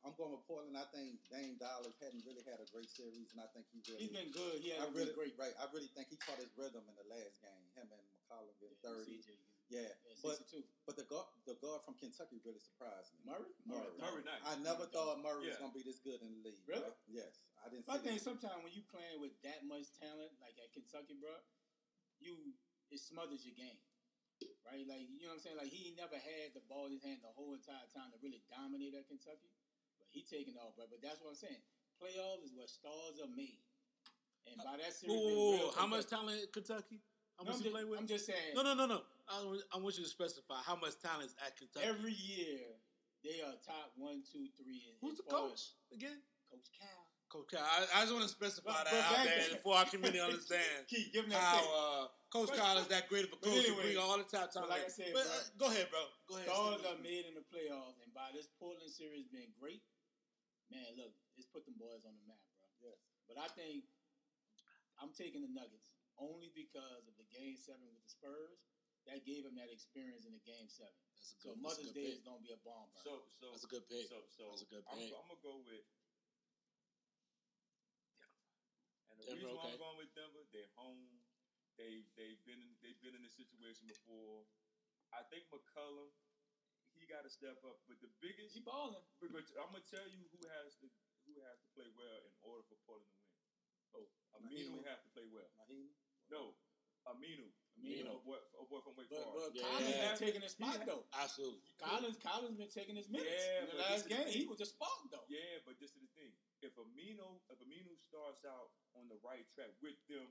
I'm 0.00 0.16
going 0.16 0.32
with 0.32 0.44
Portland. 0.48 0.72
I 0.80 0.88
think 0.88 1.20
Dame 1.28 1.60
Dollars 1.60 1.92
hadn't 2.00 2.24
really 2.24 2.40
had 2.48 2.56
a 2.64 2.68
great 2.72 2.88
series, 2.88 3.28
and 3.36 3.44
I 3.44 3.48
think 3.52 3.68
he 3.68 3.84
really. 3.84 4.08
He's 4.08 4.14
been 4.16 4.32
good. 4.32 4.56
He 4.64 4.72
I 4.72 4.88
really, 4.88 5.12
been 5.12 5.20
great. 5.20 5.34
right. 5.36 5.52
I 5.60 5.68
really 5.76 5.92
think 5.92 6.08
he 6.08 6.16
caught 6.16 6.40
his 6.40 6.48
rhythm 6.56 6.80
in 6.88 6.96
the 6.96 7.04
last 7.12 7.36
game. 7.44 7.64
Him 7.76 7.92
and 7.92 8.00
McCollum 8.08 8.56
Yeah, 8.64 8.72
thirty. 8.80 9.20
CJ. 9.20 9.36
Yeah, 9.70 9.86
Yeah, 10.02 10.18
but 10.24 10.34
62. 10.42 10.66
but 10.82 10.96
the 10.98 11.06
guard, 11.06 11.30
the 11.46 11.54
guard 11.62 11.84
from 11.86 11.94
Kentucky 11.94 12.42
really 12.42 12.58
surprised 12.58 13.14
me. 13.14 13.22
Murray? 13.22 13.52
Murray. 13.62 13.94
Murray 14.02 14.24
nice. 14.26 14.42
I 14.42 14.58
never 14.66 14.82
thought 14.90 15.20
Murray 15.22 15.46
was 15.46 15.60
gonna 15.62 15.70
be 15.76 15.84
this 15.86 16.00
good 16.02 16.18
in 16.26 16.40
the 16.40 16.50
league. 16.50 16.58
Really? 16.66 16.90
right? 16.90 16.98
Yes, 17.06 17.38
I 17.62 17.68
didn't. 17.70 17.86
I 17.86 18.00
think 18.02 18.18
sometimes 18.18 18.64
when 18.66 18.72
you 18.74 18.82
playing 18.90 19.20
with 19.22 19.36
that 19.46 19.62
much 19.68 19.86
talent, 20.00 20.32
like 20.42 20.56
at 20.58 20.72
Kentucky, 20.74 21.14
bro, 21.20 21.30
you 22.18 22.56
it 22.90 22.98
smothers 22.98 23.46
your 23.46 23.54
game, 23.54 23.78
right? 24.66 24.84
Like 24.86 25.06
you 25.10 25.26
know 25.26 25.34
what 25.34 25.40
I'm 25.40 25.44
saying. 25.44 25.58
Like 25.60 25.72
he 25.72 25.92
never 25.98 26.16
had 26.16 26.54
the 26.56 26.64
ball 26.70 26.86
in 26.88 26.96
his 26.96 27.04
hand 27.04 27.20
the 27.24 27.32
whole 27.34 27.52
entire 27.56 27.84
time 27.92 28.10
to 28.14 28.18
really 28.22 28.40
dominate 28.48 28.94
at 28.96 29.06
Kentucky, 29.10 29.50
but 30.00 30.06
he 30.10 30.22
taking 30.24 30.56
off, 30.60 30.74
bro. 30.78 30.86
But 30.90 31.00
that's 31.04 31.20
what 31.20 31.34
I'm 31.34 31.40
saying. 31.40 31.60
Playoffs 32.00 32.44
is 32.48 32.52
where 32.56 32.68
stars 32.70 33.20
are 33.20 33.28
made, 33.36 33.60
and 34.48 34.56
by 34.64 34.80
that 34.80 34.92
series, 34.96 35.12
Whoa, 35.12 35.20
whoa, 35.20 35.52
real 35.52 35.68
whoa. 35.68 35.76
How 35.76 35.86
much 35.86 36.08
talent 36.08 36.40
Kentucky? 36.52 37.04
How 37.36 37.44
No, 37.44 37.52
much 37.52 37.60
I'm, 37.60 37.64
he 37.64 37.68
just, 37.68 37.74
play 37.76 37.84
with? 37.84 37.98
I'm 38.00 38.08
just 38.08 38.24
saying. 38.24 38.52
No, 38.56 38.62
no, 38.64 38.72
no, 38.72 38.86
no. 38.88 39.00
I, 39.28 39.44
want- 39.44 39.64
I 39.72 39.76
want 39.78 39.96
you 40.00 40.04
to 40.04 40.10
specify 40.10 40.60
how 40.64 40.76
much 40.80 40.96
talent 41.00 41.28
is 41.28 41.36
at 41.44 41.56
Kentucky. 41.60 41.84
Every 41.86 42.12
year 42.16 42.72
they 43.24 43.44
are 43.44 43.52
top 43.60 43.92
one, 44.00 44.24
two, 44.24 44.48
three. 44.56 44.88
in- 44.88 44.96
Who's 45.04 45.20
the 45.20 45.28
coach 45.28 45.76
again? 45.92 46.24
Coach 46.50 46.66
Cal. 46.72 46.88
Coach 47.28 47.46
Cal. 47.52 47.60
I, 47.62 48.00
I 48.00 48.00
just 48.08 48.12
want 48.16 48.24
to 48.24 48.32
specify 48.32 48.72
But- 48.72 48.88
that 48.90 49.04
but 49.12 49.18
out 49.20 49.24
there 49.28 49.56
before 49.60 49.76
our 49.76 49.84
community 49.84 50.20
understands 50.20 50.88
Keep 50.88 51.12
giving 51.12 51.30
that 51.30 51.38
how 51.38 51.60
uh, 51.60 52.06
Coach 52.30 52.54
But- 52.54 52.58
Cal 52.62 52.78
is 52.78 52.86
that 52.94 53.10
great 53.10 53.26
of 53.26 53.34
a 53.34 53.36
but 53.42 53.50
coach 53.50 53.66
to 53.66 53.74
anyway, 53.74 53.82
bring 53.90 53.98
all 53.98 54.14
the 54.16 54.22
top 54.22 54.54
talent. 54.54 54.70
like 54.70 54.86
I 54.86 54.92
said, 54.92 55.10
but, 55.10 55.26
bro, 55.26 55.34
uh, 55.34 55.42
go 55.58 55.66
ahead, 55.66 55.90
bro. 55.90 56.02
Go 56.30 56.34
ahead. 56.38 56.46
Stars 56.46 56.78
Steve. 56.78 56.86
are 56.94 57.00
made 57.02 57.24
in 57.26 57.34
the 57.34 57.42
playoffs, 57.50 57.98
and 58.06 58.14
by 58.14 58.30
this 58.30 58.46
Portland 58.54 58.86
series 58.94 59.26
being 59.26 59.50
great, 59.58 59.82
man, 60.70 60.94
look, 60.94 61.10
it's 61.34 61.50
put 61.50 61.66
them 61.66 61.74
boys 61.74 62.06
on 62.06 62.14
the 62.14 62.22
map, 62.30 62.38
bro. 62.54 62.70
Yes. 62.86 63.02
But 63.26 63.34
I 63.42 63.48
think 63.58 63.82
I'm 65.02 65.10
taking 65.10 65.42
the 65.42 65.50
Nuggets 65.50 65.90
only 66.22 66.54
because 66.54 67.02
of 67.10 67.18
the 67.18 67.26
Game 67.34 67.58
Seven 67.58 67.82
with 67.90 67.98
the 67.98 68.10
Spurs. 68.14 68.62
That 69.10 69.24
gave 69.26 69.42
them 69.48 69.56
that 69.58 69.72
experience 69.72 70.22
in 70.28 70.30
the 70.36 70.44
Game 70.46 70.68
Seven. 70.70 70.94
That's 71.18 71.34
a 71.34 71.38
good, 71.42 71.56
that's 71.56 71.58
a 71.58 71.66
Mother's 71.66 71.90
good 71.90 71.98
Day 71.98 72.06
pick. 72.14 72.20
is 72.20 72.22
gonna 72.22 72.44
be 72.46 72.52
a 72.54 72.60
bomb. 72.62 72.86
burner. 72.94 73.02
So, 73.10 73.26
so 73.42 73.46
That's 73.50 73.64
a 73.66 73.72
good 73.74 73.86
pick. 73.90 74.06
So, 74.06 74.22
so 74.30 74.44
That's 74.54 74.62
a 74.62 74.70
good 74.70 74.84
I'm, 74.86 74.98
pick. 75.02 75.10
I'm 75.18 75.26
gonna 75.26 75.40
go 75.42 75.56
with 75.66 75.66
Denver. 75.66 75.90
And 79.10 79.16
the 79.18 79.24
Denver, 79.26 79.50
reason 79.50 79.56
why 79.56 79.66
okay. 79.66 79.72
I'm 79.74 79.80
going 79.82 79.98
with 79.98 80.12
Denver, 80.14 80.44
they're 80.52 80.70
home. 80.78 81.19
They 81.80 82.04
they've 82.20 82.42
been 82.44 82.60
they've 82.84 83.00
been 83.00 83.16
in 83.16 83.24
this 83.24 83.40
situation 83.40 83.88
before. 83.88 84.44
I 85.16 85.24
think 85.32 85.48
McCollum, 85.48 86.12
he 86.92 87.08
got 87.08 87.24
to 87.24 87.32
step 87.32 87.56
up. 87.64 87.80
But 87.88 87.98
the 88.04 88.12
biggest, 88.20 88.52
he 88.52 88.60
balling. 88.60 89.00
but, 89.16 89.32
but 89.32 89.48
I'm 89.56 89.72
gonna 89.72 89.88
tell 89.88 90.04
you 90.12 90.28
who 90.28 90.44
has 90.60 90.76
to 90.84 90.86
who 91.24 91.32
has 91.48 91.56
to 91.64 91.68
play 91.72 91.88
well 91.96 92.20
in 92.28 92.32
order 92.44 92.68
for 92.68 92.76
Portland 92.84 93.08
to 93.16 93.24
win. 93.24 93.40
Oh, 93.96 94.06
Aminu 94.36 94.76
Mahima. 94.76 94.92
has 94.92 95.00
to 95.08 95.10
play 95.16 95.24
well. 95.32 95.48
Mahima? 95.56 95.88
No, 96.28 96.52
Aminu. 97.08 97.48
Aminu. 97.80 98.12
A 98.12 98.20
boy, 98.28 98.36
a 98.60 98.64
boy 98.68 98.80
from 98.84 98.94
Wake 99.00 99.08
But, 99.08 99.24
Forest. 99.24 99.40
but 99.40 99.56
Yeah. 99.56 99.64
Collins 99.72 99.88
Yeah. 99.88 100.04
been 100.12 100.20
taking 100.20 100.42
his 100.44 100.52
spot 100.52 100.78
though. 100.84 101.04
Absolutely. 101.16 101.64
Collins, 101.80 102.18
Collins 102.20 102.56
been 102.60 102.70
taking 102.76 102.94
his 102.94 103.08
minutes 103.08 103.32
Yeah, 103.40 103.64
in 103.64 103.68
the 103.72 103.78
last 103.80 103.88
this 103.88 103.96
is 104.04 104.04
the 104.04 104.14
game. 104.20 104.28
He 104.36 104.44
was 104.44 104.60
the 104.60 104.68
spark 104.68 105.00
though. 105.08 105.24
Yeah, 105.32 105.64
but 105.64 105.80
this 105.80 105.96
is 105.96 106.02
the 106.04 106.12
thing. 106.12 106.36
if 106.60 106.76
Aminu 106.76 107.40
if 107.48 107.56
Aminu 107.64 107.96
starts 108.04 108.44
out 108.44 108.68
on 108.94 109.08
the 109.08 109.16
right 109.24 109.48
track 109.56 109.72
with 109.80 109.96
them 110.12 110.28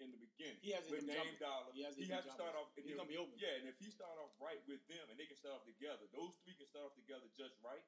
in 0.00 0.12
the 0.12 0.20
beginning, 0.20 0.60
He 0.60 0.72
hasn't 0.76 0.92
with 0.92 1.04
been 1.08 1.16
Dame 1.16 1.24
jumping. 1.36 1.40
Dollar, 1.40 1.70
He 1.72 1.80
hasn't 1.82 2.04
he 2.04 2.10
has 2.12 2.24
to 2.28 2.32
start 2.36 2.52
off. 2.56 2.68
and 2.76 2.84
He's 2.84 2.96
gonna 2.96 3.08
be 3.08 3.16
open. 3.16 3.36
Yeah, 3.40 3.56
and 3.60 3.66
if 3.68 3.76
he 3.80 3.88
start 3.88 4.16
off 4.20 4.32
right 4.36 4.60
with 4.68 4.84
them, 4.88 5.04
and 5.08 5.16
they 5.16 5.24
can 5.26 5.36
start 5.40 5.56
off 5.56 5.64
together, 5.64 6.04
those 6.12 6.36
three 6.44 6.56
can 6.56 6.68
start 6.68 6.92
off 6.92 6.94
together 6.96 7.24
just 7.32 7.56
right. 7.64 7.82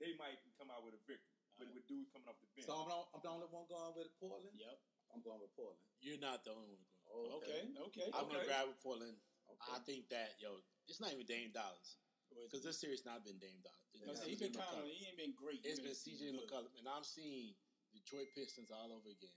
They 0.00 0.16
might 0.16 0.40
come 0.56 0.72
out 0.72 0.80
with 0.84 0.96
a 0.96 1.02
victory. 1.04 1.28
With, 1.60 1.68
Alright. 1.68 1.76
with 1.76 1.86
dudes 1.92 2.08
coming 2.08 2.24
off 2.24 2.40
the 2.40 2.48
bench. 2.56 2.64
So 2.64 2.72
I'm, 2.72 2.88
the- 2.88 3.08
I'm 3.12 3.20
the 3.20 3.28
only 3.36 3.48
one 3.52 3.68
going 3.68 3.92
with 3.92 4.08
Portland. 4.16 4.56
Yep. 4.56 4.76
I'm 5.12 5.20
going 5.20 5.40
with 5.44 5.52
Portland. 5.52 5.82
You're 6.00 6.22
not 6.22 6.40
the 6.40 6.56
only 6.56 6.72
one 6.72 6.80
going. 6.80 6.88
Oh, 7.12 7.36
Okay. 7.44 7.68
Okay. 7.92 8.08
I'm 8.16 8.24
gonna 8.32 8.48
grab 8.48 8.70
with 8.72 8.80
Portland. 8.80 9.18
Okay. 9.50 9.72
I 9.76 9.78
think 9.84 10.08
that 10.08 10.40
yo, 10.40 10.56
it's 10.88 11.02
not 11.04 11.12
even 11.12 11.26
Dame 11.28 11.52
Dollars 11.52 12.00
because 12.48 12.62
this 12.64 12.78
series 12.80 13.04
not 13.04 13.26
been 13.26 13.36
Dame 13.42 13.60
Dollars. 13.60 13.84
It's 13.92 14.00
Because 14.00 14.20
been 14.24 14.30
he's 14.30 14.38
CJ 14.40 14.44
been 14.54 14.56
kind 14.62 14.78
of, 14.78 14.86
he 14.88 15.04
ain't 15.04 15.18
been 15.20 15.34
great. 15.36 15.60
It's 15.66 15.82
He 15.82 15.84
been 15.84 15.98
CJ 15.98 16.22
good. 16.32 16.46
McCollum, 16.48 16.72
and 16.78 16.86
I'm 16.88 17.02
seeing 17.04 17.52
Detroit 17.92 18.30
Pistons 18.32 18.70
all 18.70 18.88
over 18.94 19.10
again. 19.10 19.34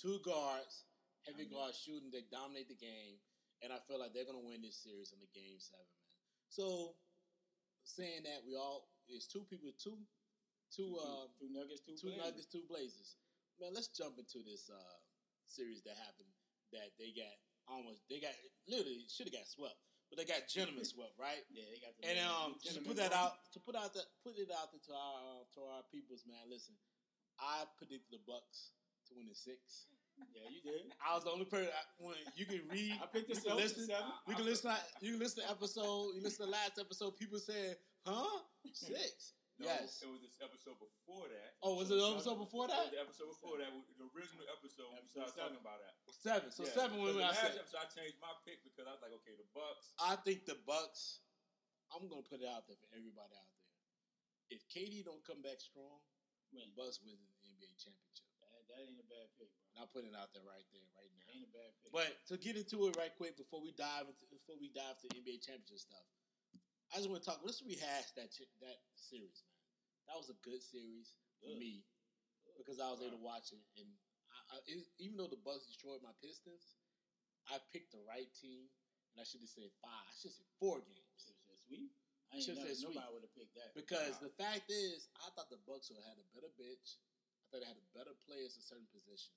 Two 0.00 0.18
guards, 0.24 0.88
heavy 1.26 1.46
guard 1.46 1.74
shooting, 1.74 2.10
they 2.10 2.26
dominate 2.30 2.68
the 2.68 2.78
game, 2.78 3.18
and 3.62 3.72
I 3.72 3.78
feel 3.86 3.98
like 3.98 4.12
they're 4.12 4.28
gonna 4.28 4.42
win 4.42 4.62
this 4.62 4.78
series 4.82 5.14
in 5.14 5.20
the 5.22 5.30
game 5.30 5.58
seven, 5.58 5.86
man. 6.02 6.18
So, 6.48 6.96
saying 7.84 8.26
that 8.26 8.44
we 8.46 8.54
all 8.54 8.90
it's 9.08 9.26
two 9.26 9.44
people, 9.50 9.72
two, 9.76 9.98
two, 10.70 10.96
uh, 10.98 11.28
two 11.36 11.50
Nuggets, 11.50 11.82
two, 11.82 11.98
two 11.98 12.14
Blazers. 12.14 12.22
Nuggets, 12.22 12.48
two 12.48 12.64
Blazers. 12.68 13.10
Man, 13.60 13.74
let's 13.74 13.92
jump 13.92 14.18
into 14.18 14.40
this 14.42 14.70
uh, 14.72 14.96
series 15.46 15.82
that 15.84 15.98
happened 16.00 16.32
that 16.72 16.96
they 16.96 17.12
got 17.12 17.36
almost 17.68 18.02
they 18.08 18.18
got 18.18 18.34
literally 18.66 19.06
should 19.06 19.28
have 19.28 19.36
got 19.36 19.46
swept, 19.46 19.76
but 20.08 20.18
they 20.18 20.26
got 20.26 20.48
gentlemen 20.48 20.84
swept, 20.88 21.14
right? 21.20 21.44
Yeah, 21.52 21.68
they 21.68 21.78
got 21.78 21.92
the 21.94 22.02
And 22.08 22.18
um, 22.24 22.56
to 22.58 22.80
put 22.82 22.96
that 22.98 23.12
out, 23.12 23.38
to 23.52 23.58
put 23.60 23.76
out 23.76 23.92
the 23.92 24.02
put 24.24 24.34
it 24.40 24.50
out 24.50 24.72
there 24.72 24.82
to 24.88 24.92
our 24.96 25.16
uh, 25.20 25.42
to 25.54 25.60
our 25.76 25.82
peoples, 25.92 26.24
man. 26.26 26.42
Listen, 26.48 26.74
I 27.38 27.68
predicted 27.76 28.10
the 28.10 28.22
Bucks 28.24 28.72
to 29.08 29.14
win 29.14 29.28
in 29.28 29.36
six. 29.36 29.86
Yeah, 30.30 30.46
you 30.48 30.60
did. 30.62 30.92
I 31.02 31.14
was 31.18 31.24
the 31.26 31.32
only 31.34 31.44
person. 31.46 31.68
I, 31.74 31.82
when 31.98 32.16
you 32.38 32.46
can 32.46 32.62
read, 32.70 32.94
I 33.02 33.06
picked 33.10 33.28
this. 33.28 33.42
you 33.42 33.50
can 33.50 33.58
listen. 33.58 33.86
seven. 33.90 34.12
You 34.28 34.34
can 34.38 34.46
listen. 34.46 34.70
You 35.02 35.10
can 35.16 35.20
listen 35.20 35.42
to 35.42 35.50
episode. 35.50 36.14
You 36.14 36.20
listen 36.22 36.46
to 36.46 36.50
the 36.50 36.54
last 36.54 36.78
episode. 36.78 37.18
People 37.18 37.38
said, 37.42 37.76
"Huh, 38.06 38.42
six? 38.72 39.34
No, 39.60 39.68
yes." 39.68 40.00
It 40.00 40.08
was 40.08 40.22
this 40.24 40.38
episode 40.40 40.78
before 40.80 41.28
that. 41.28 41.58
Oh, 41.60 41.76
was 41.76 41.92
it 41.92 41.98
the 41.98 42.06
episode 42.06 42.38
seven. 42.38 42.44
before 42.46 42.66
that? 42.72 42.88
the 42.94 43.02
episode 43.02 43.28
before 43.36 43.58
that, 43.60 43.70
the 44.00 44.06
original 44.16 44.46
episode. 44.48 44.88
we 44.90 44.98
Episode 45.02 45.28
started 45.28 45.58
talking 45.58 45.62
about 45.62 45.78
that. 45.84 45.94
Seven. 46.10 46.48
So 46.50 46.62
Yeah, 46.64 46.74
seven 46.74 46.96
when 47.02 47.14
because 47.18 47.26
I 47.26 47.34
the 47.34 47.42
said. 47.42 47.60
episode, 47.62 47.82
I 47.82 47.86
changed 47.92 48.18
my 48.22 48.32
pick 48.46 48.58
because 48.64 48.86
I 48.88 48.92
was 48.96 49.02
like, 49.04 49.14
okay, 49.22 49.34
the 49.36 49.46
Bucks. 49.52 49.92
I 50.00 50.14
think 50.24 50.46
the 50.48 50.56
Bucks. 50.64 51.22
I'm 51.92 52.08
gonna 52.08 52.24
put 52.24 52.40
it 52.40 52.48
out 52.48 52.64
there 52.64 52.78
for 52.80 52.88
everybody 52.96 53.34
out 53.36 53.48
there. 53.52 53.60
If 54.56 54.64
KD 54.72 55.04
don't 55.04 55.20
come 55.24 55.44
back 55.44 55.60
strong, 55.60 56.00
Win. 56.52 56.68
Bucks 56.76 57.00
wins 57.00 57.20
the 57.24 57.32
NBA 57.48 57.72
championship. 57.80 58.28
That, 58.44 58.52
that 58.68 58.80
ain't 58.84 59.00
a 59.00 59.08
bad 59.08 59.28
pick, 59.40 59.48
bro. 59.56 59.61
And 59.72 59.80
I'm 59.80 59.88
putting 59.92 60.12
it 60.12 60.18
out 60.18 60.28
there 60.36 60.44
right 60.44 60.64
there, 60.72 60.84
right 61.00 61.08
now. 61.16 61.24
Ain't 61.32 61.48
a 61.48 61.52
bad 61.52 61.70
pick. 61.80 61.90
But 61.92 62.12
to 62.28 62.36
get 62.36 62.60
into 62.60 62.88
it 62.88 62.96
right 63.00 63.12
quick 63.16 63.40
before 63.40 63.64
we 63.64 63.72
dive 63.72 64.04
into 64.04 64.24
before 64.28 64.60
we 64.60 64.68
dive 64.72 65.00
to 65.00 65.06
NBA 65.16 65.40
championship 65.40 65.80
stuff, 65.80 66.04
I 66.92 67.00
just 67.00 67.08
want 67.08 67.24
to 67.24 67.26
talk. 67.28 67.40
Let's 67.40 67.64
rehash 67.64 68.12
that 68.20 68.28
ch- 68.32 68.52
that 68.60 68.78
series, 68.96 69.40
man. 69.48 69.60
That 70.12 70.20
was 70.20 70.28
a 70.28 70.36
good 70.44 70.60
series 70.60 71.16
for 71.40 71.48
Good. 71.56 71.62
me 71.62 71.84
because 72.60 72.76
I 72.82 72.92
was 72.92 73.00
able 73.00 73.16
to 73.16 73.24
watch 73.24 73.48
it. 73.56 73.64
And 73.80 73.88
I, 74.28 74.38
I, 74.52 74.56
it, 74.68 74.84
even 75.00 75.16
though 75.16 75.30
the 75.30 75.40
Bucks 75.40 75.64
destroyed 75.64 76.04
my 76.04 76.12
Pistons, 76.20 76.76
I 77.48 77.56
picked 77.72 77.96
the 77.96 78.02
right 78.04 78.28
team, 78.36 78.68
and 79.14 79.16
I 79.22 79.24
should 79.24 79.40
have 79.40 79.48
said 79.48 79.72
five. 79.80 80.04
I 80.04 80.12
should 80.20 80.36
have 80.36 80.44
said 80.44 80.52
four 80.60 80.84
games 80.84 81.32
sweep. 81.72 81.96
I 82.28 82.40
ain't 82.40 82.44
Should've 82.44 82.64
said 82.64 82.80
nobody 82.84 83.08
would 83.12 83.24
have 83.24 83.36
picked 83.36 83.56
that. 83.60 83.72
because 83.76 84.16
the 84.20 84.32
fact 84.40 84.68
is, 84.72 85.08
I 85.20 85.28
thought 85.36 85.52
the 85.52 85.60
Bucks 85.68 85.88
would 85.92 86.00
have 86.00 86.16
had 86.16 86.20
a 86.20 86.28
better 86.32 86.52
bench. 86.56 87.00
I 87.40 87.44
thought 87.52 87.60
they 87.64 87.68
had 87.68 87.80
better 87.92 88.16
players 88.24 88.56
in 88.56 88.64
certain 88.64 88.88
positions, 88.88 89.36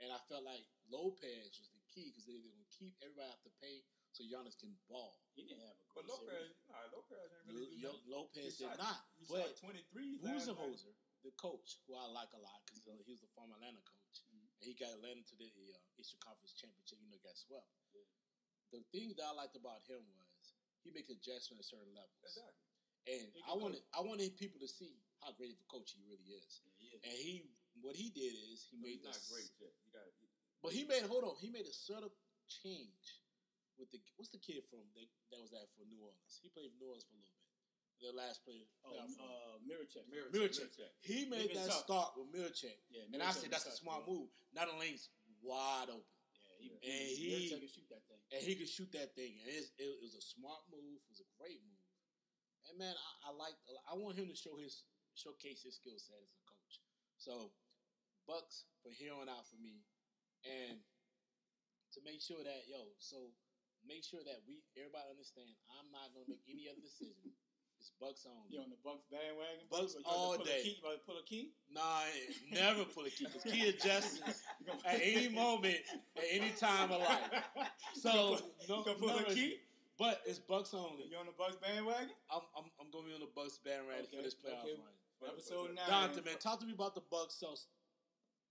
and 0.00 0.08
I 0.14 0.18
felt 0.30 0.44
like 0.46 0.64
Lopez 0.90 1.52
was 1.58 1.68
the 1.74 1.82
key 1.90 2.10
because 2.14 2.26
they 2.26 2.36
were 2.38 2.46
going 2.48 2.62
to 2.62 2.72
keep 2.74 2.94
everybody 3.02 3.28
out 3.28 3.40
the 3.42 3.52
paint 3.62 3.82
so 4.14 4.24
Giannis 4.24 4.56
can 4.58 4.72
ball. 4.88 5.18
he 5.36 5.44
didn't 5.46 5.62
have 5.62 5.76
a 5.78 5.86
good 5.94 6.06
series. 6.08 6.54
Lopez, 6.54 6.54
nah, 6.70 6.86
Lopez 6.94 7.26
didn't 7.28 7.48
really 7.54 7.70
do 7.76 7.82
Yo, 7.82 7.90
nothing. 7.92 8.08
Lopez 8.10 8.50
He 8.58 8.64
did 8.64 8.72
shot- 8.72 8.80
not, 8.82 9.00
He 9.20 9.24
but 9.28 9.44
shot 9.54 9.68
23 9.68 10.18
last 10.24 10.48
night. 10.48 10.56
Budenholzer, 10.58 10.94
the 11.26 11.32
coach, 11.36 11.68
who 11.86 11.92
I 11.98 12.06
like 12.14 12.32
a 12.34 12.40
lot 12.42 12.60
because 12.66 12.82
he 13.04 13.12
was 13.14 13.22
the 13.22 13.30
former 13.36 13.54
Atlanta 13.58 13.82
coach, 13.84 14.16
Mhm. 14.32 14.48
and 14.58 14.64
he 14.64 14.74
got 14.74 14.94
Atlanta 14.96 15.22
to 15.28 15.36
the 15.36 15.50
uh, 15.50 15.98
Eastern 16.00 16.18
Conference 16.24 16.54
Championship. 16.54 16.98
You 17.02 17.10
know, 17.10 17.18
got 17.22 17.36
swept. 17.36 17.68
Yeah. 17.94 18.06
The 18.72 18.82
thing 18.94 19.12
that 19.18 19.24
I 19.26 19.32
liked 19.34 19.56
about 19.56 19.82
him 19.86 20.02
was 20.14 20.54
he 20.82 20.90
makes 20.94 21.10
adjustments 21.10 21.68
at 21.68 21.78
certain 21.78 21.92
levels, 21.94 22.22
Exactly. 22.22 22.64
and 23.12 23.28
I 23.46 23.54
wanted 23.54 23.82
I 23.92 24.00
wanted 24.00 24.36
people 24.38 24.60
to 24.60 24.68
see 24.68 25.02
how 25.20 25.32
great 25.32 25.52
of 25.52 25.60
a 25.60 25.68
coach 25.68 25.92
he 25.92 26.00
really 26.06 26.32
is. 26.38 26.62
Yeah, 26.64 26.72
he 26.78 26.86
is. 26.96 27.00
And 27.04 27.16
he, 27.18 27.34
what 27.82 27.96
he 27.96 28.10
did 28.10 28.34
is 28.52 28.66
he 28.70 28.76
No, 28.78 28.84
made 28.86 28.98
he's 29.00 29.06
not 29.06 29.14
this, 29.18 29.28
great 29.30 29.50
yet. 29.60 29.74
He 29.84 29.90
got 29.94 30.04
but 30.62 30.72
he 30.74 30.82
made 30.84 31.06
hold 31.06 31.22
on, 31.24 31.34
he 31.38 31.50
made 31.50 31.66
a 31.66 31.74
subtle 31.74 32.10
change 32.50 33.22
with 33.78 33.90
the 33.94 34.00
what's 34.18 34.30
the 34.34 34.42
kid 34.42 34.66
from 34.66 34.82
that, 34.98 35.06
that 35.30 35.38
was 35.38 35.54
at 35.54 35.70
for 35.78 35.86
New 35.86 36.02
Orleans. 36.02 36.34
He 36.42 36.50
played 36.50 36.74
for 36.74 36.78
New 36.82 36.90
Orleans 36.90 37.06
for 37.06 37.14
a 37.14 37.22
little 37.22 37.34
bit. 37.38 37.46
The 37.98 38.14
last 38.14 38.46
player, 38.46 38.62
Oh, 38.86 38.94
uh, 38.94 39.58
Mirotic. 39.66 40.06
Mirror 40.06 40.30
Milchek. 40.30 40.70
He 41.02 41.26
made 41.26 41.50
that 41.58 41.66
tough. 41.66 41.82
start 41.82 42.14
with 42.14 42.30
Milchek, 42.30 42.78
Yeah, 42.94 43.10
and 43.10 43.18
I 43.18 43.34
said 43.34 43.50
that's 43.50 43.66
a 43.66 43.74
smart 43.74 44.06
move. 44.06 44.30
Not 44.54 44.70
only 44.70 44.94
lane's 44.94 45.10
wide 45.42 45.90
open, 45.90 46.06
Yeah, 46.62 46.78
he, 46.78 47.34
And 47.34 47.42
he, 47.42 47.50
can 47.50 47.66
shoot 47.66 47.90
that 47.90 48.02
thing. 48.06 48.22
and 48.30 48.38
he 48.42 48.54
could 48.54 48.70
shoot 48.70 48.90
that 48.94 49.14
thing. 49.18 49.42
And 49.42 49.50
it's, 49.50 49.74
it, 49.82 49.98
was 49.98 50.14
a 50.14 50.22
smart 50.22 50.62
move. 50.70 51.02
It 51.02 51.10
was 51.10 51.22
a 51.26 51.30
great 51.42 51.58
move. 51.66 51.82
And 52.70 52.78
man, 52.78 52.94
I, 52.94 53.30
I 53.30 53.30
like. 53.34 53.54
I 53.90 53.94
want 53.98 54.14
him 54.14 54.30
to 54.30 54.36
show 54.38 54.54
his 54.58 54.86
showcase 55.18 55.66
his 55.66 55.74
skill 55.82 55.98
set 55.98 56.18
as 56.22 56.30
a 56.30 56.42
coach. 56.46 56.74
So, 57.18 57.50
Bucks 58.28 58.68
here 58.84 59.16
on 59.16 59.28
out 59.28 59.48
for 59.48 59.56
me, 59.56 59.80
and 60.44 60.76
to 61.96 61.98
make 62.04 62.20
sure 62.20 62.44
that 62.44 62.68
yo, 62.68 62.92
so 63.00 63.32
make 63.88 64.04
sure 64.04 64.20
that 64.20 64.44
we 64.44 64.60
everybody 64.76 65.08
understand. 65.08 65.48
I'm 65.72 65.88
not 65.88 66.12
gonna 66.12 66.28
make 66.28 66.44
any 66.44 66.68
other 66.68 66.84
decision. 66.84 67.32
It's 67.80 67.94
Bucks 67.96 68.26
only. 68.26 68.50
You 68.50 68.60
on 68.60 68.70
the 68.74 68.80
Bucks 68.82 69.06
bandwagon? 69.06 69.64
Bucks 69.70 69.94
You 69.94 70.02
all 70.04 70.34
pull 70.34 70.44
day. 70.44 70.60
A 70.60 70.62
key? 70.66 70.76
You 70.76 70.82
about 70.82 70.98
to 70.98 71.06
pull 71.06 71.18
a 71.18 71.22
key? 71.22 71.54
Nah, 71.70 72.04
never 72.50 72.84
pull 72.84 73.06
a 73.06 73.10
key. 73.10 73.26
Cause 73.30 73.46
key 73.46 73.70
adjusts 73.70 74.20
at 74.84 74.98
any 75.00 75.30
moment, 75.30 75.78
at 76.18 76.26
any 76.28 76.50
time 76.58 76.90
of 76.90 77.00
life. 77.00 77.32
So 77.94 78.10
no, 78.68 78.78
you 78.78 78.84
gonna 78.84 78.98
pull 78.98 79.08
no, 79.08 79.22
a 79.22 79.32
key? 79.32 79.62
But 79.98 80.22
it's 80.24 80.38
Bucks 80.38 80.74
only. 80.74 81.10
You 81.10 81.18
on 81.18 81.26
the 81.26 81.34
Bucks 81.34 81.58
bandwagon? 81.58 82.14
I'm, 82.30 82.46
I'm, 82.54 82.70
I'm 82.78 82.86
going 82.94 83.02
to 83.04 83.08
be 83.10 83.14
on 83.18 83.20
the 83.26 83.34
Bucks 83.34 83.58
bandwagon 83.58 84.06
for 84.06 84.22
this 84.22 84.34
playoff 84.38 84.62
okay. 84.62 84.78
run. 84.78 84.94
Episode 85.34 85.74
nine. 85.74 85.90
Donta, 85.90 86.22
man, 86.22 86.38
talk 86.38 86.62
to 86.62 86.66
me 86.66 86.72
about 86.72 86.94
the 86.94 87.02
Bucks. 87.10 87.34
So, 87.34 87.58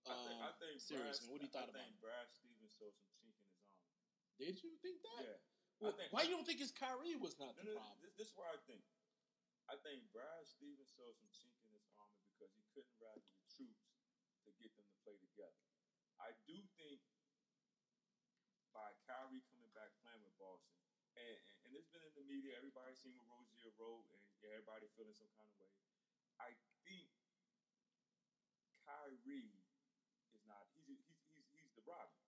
I 0.08 0.16
think, 0.24 0.38
um, 0.40 0.48
I 0.48 0.52
think 0.56 0.74
series, 0.80 1.20
Brad. 1.20 1.28
What 1.28 1.36
do 1.40 1.44
you 1.44 1.52
thought 1.52 1.68
I 1.68 1.72
about 1.72 1.84
think? 1.84 2.00
Brad 2.00 2.26
Stevens 2.32 2.72
saw 2.76 2.88
some 2.90 3.08
chink 3.12 3.28
in 3.28 3.36
his 3.36 3.52
armor. 3.52 4.40
Did 4.40 4.56
you 4.64 4.72
think 4.80 4.98
that? 5.04 5.22
Yeah. 5.24 5.38
Well, 5.78 5.92
think- 5.94 6.10
why 6.10 6.22
you 6.26 6.32
don't 6.34 6.46
think 6.46 6.58
his 6.58 6.72
Kyrie 6.72 7.14
was 7.20 7.38
not 7.38 7.54
No, 7.54 7.62
the 7.62 7.64
no, 7.70 7.74
problem? 7.78 8.00
this, 8.02 8.14
this 8.18 8.28
is 8.32 8.36
what 8.36 8.50
I 8.50 8.58
think. 8.66 8.82
I 9.68 9.76
think 9.84 10.08
Brad 10.10 10.48
Stevens 10.48 10.90
saw 10.96 11.12
some 11.12 11.28
chink 11.30 11.52
in 11.60 11.70
his 11.76 11.84
armor 12.00 12.24
because 12.32 12.50
he 12.56 12.64
couldn't 12.72 12.96
rally 12.98 13.20
the 13.36 13.44
troops 13.52 13.84
to 14.48 14.50
get 14.56 14.72
them 14.74 14.88
to 14.88 14.96
play 15.04 15.20
together. 15.20 15.60
I 16.18 16.32
do 16.48 16.56
think 16.80 17.04
by 18.72 18.90
Kyrie 19.06 19.44
coming 19.52 19.70
back 19.76 19.92
playing 20.02 20.24
with 20.24 20.34
Boston, 20.40 20.72
and, 21.14 21.36
and, 21.36 21.56
and 21.68 21.70
it's 21.76 21.86
been 21.92 22.02
in 22.02 22.14
the 22.16 22.24
media, 22.26 22.56
everybody 22.56 22.96
seen 22.96 23.12
what 23.18 23.28
Rozier 23.28 23.70
wrote, 23.76 24.08
and 24.10 24.22
everybody 24.42 24.88
feeling 24.96 25.14
some 25.14 25.30
kind 25.36 25.46
of 25.46 25.56
way. 25.60 25.70
I 26.40 26.54
think 26.86 27.10
Kyrie 28.88 29.52
is 30.32 30.42
not. 30.48 30.64
He's 30.74 30.86
he's 31.04 31.20
he's, 31.34 31.48
he's 31.54 31.74
the 31.76 31.84
Robin. 31.84 32.18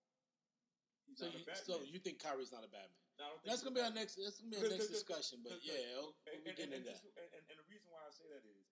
He's 1.11 1.18
So 1.18 1.27
you, 1.27 1.42
so 1.66 1.75
you 1.83 1.99
think 1.99 2.23
Kyrie's 2.23 2.55
not 2.55 2.62
a 2.62 2.70
bad 2.70 2.87
man? 2.87 3.03
No, 3.18 3.23
I 3.27 3.29
don't 3.35 3.38
think 3.42 3.49
That's 3.51 3.62
gonna 3.66 3.75
be 3.75 3.83
our 3.83 3.90
next. 3.90 4.14
That's 4.14 4.38
gonna 4.38 4.55
be 4.55 4.59
our 4.62 4.70
next 4.70 4.94
discussion. 4.94 5.42
But 5.42 5.59
yeah, 5.66 5.75
we'll, 5.99 6.14
And, 6.31 6.38
we'll 6.38 6.55
and, 6.55 6.57
get 6.57 6.70
and, 6.70 6.79
into 6.79 6.87
that. 6.87 7.03
and, 7.03 7.29
and, 7.35 7.42
and 7.51 7.57
the 7.59 7.66
reason 7.66 7.90
why 7.90 8.07
I 8.07 8.11
say 8.14 8.31
that 8.31 8.46
is 8.46 8.62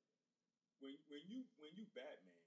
when 0.79 0.95
when 1.11 1.23
you 1.27 1.43
when 1.59 1.75
you 1.75 1.85
Batman, 1.99 2.39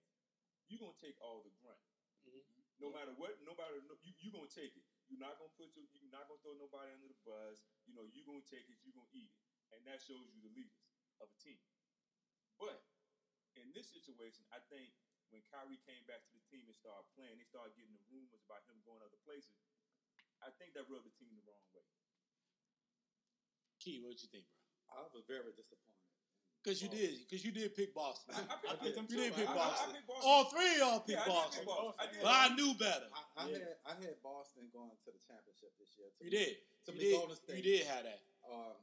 you're 0.72 0.80
gonna 0.80 0.96
take 1.04 1.20
all 1.20 1.44
the 1.44 1.52
grunt. 1.60 1.84
Mhm. 2.24 2.40
No 2.80 2.90
matter 2.90 3.14
what, 3.20 3.36
nobody 3.44 3.84
no, 3.86 4.00
you 4.02 4.16
you 4.24 4.32
gonna 4.32 4.48
take 4.50 4.74
it. 4.74 4.86
You're 5.12 5.20
not 5.22 5.36
gonna 5.38 5.52
put 5.60 5.76
your, 5.76 5.86
you're 6.00 6.16
not 6.16 6.32
gonna 6.32 6.40
throw 6.40 6.56
nobody 6.56 6.90
under 6.96 7.12
the 7.12 7.20
bus. 7.28 7.62
You 7.84 7.94
know 7.94 8.08
you're 8.08 8.26
gonna 8.26 8.48
take 8.48 8.66
it. 8.72 8.80
You're 8.82 8.96
gonna 8.96 9.12
eat 9.12 9.28
it, 9.28 9.44
and 9.76 9.84
that 9.86 10.00
shows 10.00 10.32
you 10.32 10.40
the 10.42 10.54
leaders 10.56 10.88
of 11.20 11.28
a 11.28 11.38
team. 11.38 11.60
But 12.58 12.82
in 13.60 13.70
this 13.76 13.92
situation, 13.92 14.48
I 14.56 14.64
think 14.72 14.96
when 15.30 15.44
Kyrie 15.52 15.80
came 15.86 16.04
back 16.08 16.24
to 16.28 16.34
the 16.34 16.44
team 16.50 16.66
and 16.68 16.76
started 16.76 17.08
playing, 17.16 17.38
they 17.40 17.48
started 17.48 17.76
getting 17.76 17.94
the 17.94 18.04
rumors 18.12 18.42
about 18.48 18.64
him 18.68 18.80
going 18.84 19.04
other 19.04 19.20
places. 19.28 19.60
I 20.42 20.50
think 20.58 20.74
that 20.74 20.90
rubbed 20.90 21.06
the 21.06 21.14
team 21.22 21.32
the 21.38 21.46
wrong 21.46 21.66
way. 21.74 21.86
Key, 23.82 24.02
what 24.02 24.18
you 24.22 24.30
think, 24.30 24.46
bro? 24.50 24.62
I 24.94 25.06
was 25.14 25.26
very 25.26 25.54
disappointed. 25.58 25.98
Because 26.62 26.78
you 26.78 26.94
Boston. 26.94 27.10
did, 27.10 27.26
because 27.26 27.42
you 27.42 27.50
did 27.50 27.74
pick 27.74 27.90
Boston. 27.98 28.38
I, 28.38 28.46
I, 28.46 28.74
I 28.74 28.76
picked 28.78 28.94
them 28.94 29.10
You 29.10 29.18
too. 29.18 29.24
did 29.26 29.34
pick 29.34 29.50
I- 29.50 29.58
I- 29.58 29.58
Boston. 29.58 29.90
I 29.90 29.94
picked 29.98 30.10
Boston. 30.14 30.30
All 30.30 30.44
three 30.54 30.70
of 30.70 30.78
y'all 30.78 31.02
picked 31.02 31.18
Yeah, 31.18 31.26
I 31.26 31.26
did 31.26 31.34
Boston. 31.34 31.58
pick 31.58 31.66
Boston. 31.74 31.98
I 31.98 32.06
did. 32.14 32.22
But 32.22 32.34
I 32.38 32.48
knew 32.54 32.72
better. 32.78 33.08
I, 33.10 33.22
I 33.34 33.44
Yeah. 33.50 33.58
had 33.58 33.78
I 33.82 33.94
had 34.06 34.16
Boston 34.22 34.64
going 34.70 34.94
to 34.94 35.10
the 35.10 35.22
championship 35.26 35.74
this 35.82 35.90
year. 35.98 36.10
To 36.14 36.22
You 36.22 36.30
me. 36.30 36.38
did. 36.38 36.54
To 36.86 36.90
You 36.94 36.98
me, 36.98 37.02
did. 37.02 37.14
Golden 37.18 37.38
State. 37.42 37.58
You 37.58 37.66
did 37.66 37.82
have 37.90 38.04
that. 38.06 38.22
Um, 38.46 38.78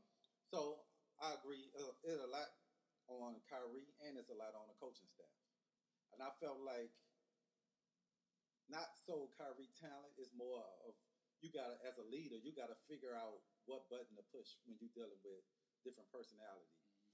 so 0.51 0.83
I 1.23 1.39
agree. 1.39 1.71
Uh, 1.79 1.95
it's 2.03 2.19
a 2.19 2.27
lot 2.27 2.51
on 3.07 3.39
Kyrie, 3.47 3.95
and 4.03 4.19
it's 4.19 4.31
a 4.35 4.39
lot 4.39 4.59
on 4.59 4.67
the 4.67 4.75
coaching 4.83 5.07
staff. 5.15 5.31
and 6.15 6.19
I 6.19 6.35
felt 6.43 6.59
like 6.67 6.91
not 8.67 8.91
so 9.07 9.31
Kyrie 9.39 9.71
talent 9.79 10.13
is 10.19 10.29
more 10.35 10.61
of 10.85 10.93
you 11.43 11.51
gotta 11.55 11.79
as 11.87 11.97
a 11.99 12.07
leader, 12.11 12.37
you 12.39 12.51
gotta 12.55 12.77
figure 12.91 13.15
out 13.15 13.43
what 13.67 13.87
button 13.93 14.15
to 14.19 14.25
push 14.35 14.59
when 14.67 14.79
you're 14.81 14.93
dealing 14.97 15.21
with 15.23 15.43
different 15.87 16.09
personality. 16.11 16.67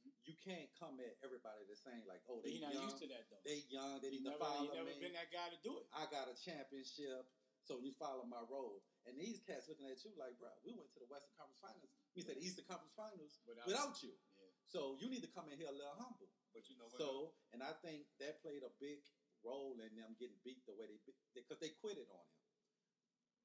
Mm-hmm. 0.05 0.13
You 0.29 0.35
can't 0.45 0.71
come 0.77 1.01
at 1.01 1.17
everybody 1.25 1.65
the 1.69 1.77
same, 1.81 2.05
like, 2.05 2.21
oh, 2.29 2.41
they 2.45 2.57
He's 2.57 2.65
not 2.65 2.77
young, 2.77 2.89
used 2.89 3.01
to 3.01 3.09
that 3.09 3.25
though. 3.33 3.41
they 3.45 3.65
young, 3.73 4.01
they 4.05 4.13
He 4.13 4.21
need 4.21 4.33
to 4.33 4.41
follow 4.41 4.69
he 4.69 4.77
never 4.77 4.93
me. 4.93 5.01
been 5.01 5.17
that 5.17 5.33
guy 5.33 5.49
to 5.49 5.59
do 5.65 5.81
it. 5.81 5.85
I 5.97 6.05
got 6.13 6.29
a 6.29 6.37
championship, 6.37 7.25
so 7.65 7.81
you 7.81 7.93
follow 7.97 8.25
my 8.29 8.45
role. 8.49 8.85
And 9.09 9.17
these 9.21 9.41
cats 9.45 9.69
looking 9.69 9.89
at 9.89 10.01
you 10.05 10.13
like, 10.17 10.37
bro, 10.41 10.49
we 10.65 10.73
went 10.77 10.89
to 10.97 11.01
the 11.01 11.09
Western 11.13 11.37
Conference 11.37 11.61
Finals. 11.61 11.93
We 12.17 12.25
said 12.25 12.41
the 12.41 12.45
Eastern 12.45 12.65
Conference 12.69 12.97
Finals 12.97 13.41
Without, 13.45 13.69
without 13.69 13.97
you. 14.01 14.17
Yeah. 14.41 14.49
So 14.65 14.97
you 15.01 15.13
need 15.13 15.21
to 15.25 15.33
come 15.33 15.49
in 15.53 15.61
here 15.61 15.69
a 15.69 15.77
little 15.77 15.97
humble. 16.01 16.29
But 16.57 16.69
you 16.73 16.77
know 16.81 16.89
what? 16.89 16.97
So, 17.01 17.35
and 17.53 17.61
I 17.61 17.77
think 17.85 18.09
that 18.23 18.41
played 18.41 18.65
a 18.65 18.73
big 18.81 19.03
role 19.45 19.77
in 19.81 19.93
them 19.99 20.17
getting 20.17 20.39
beat 20.41 20.65
the 20.65 20.73
way 20.73 20.89
they 20.89 20.97
because 21.37 21.61
they 21.61 21.77
quit 21.85 22.01
it 22.01 22.09
on 22.09 22.25
him. 22.25 22.44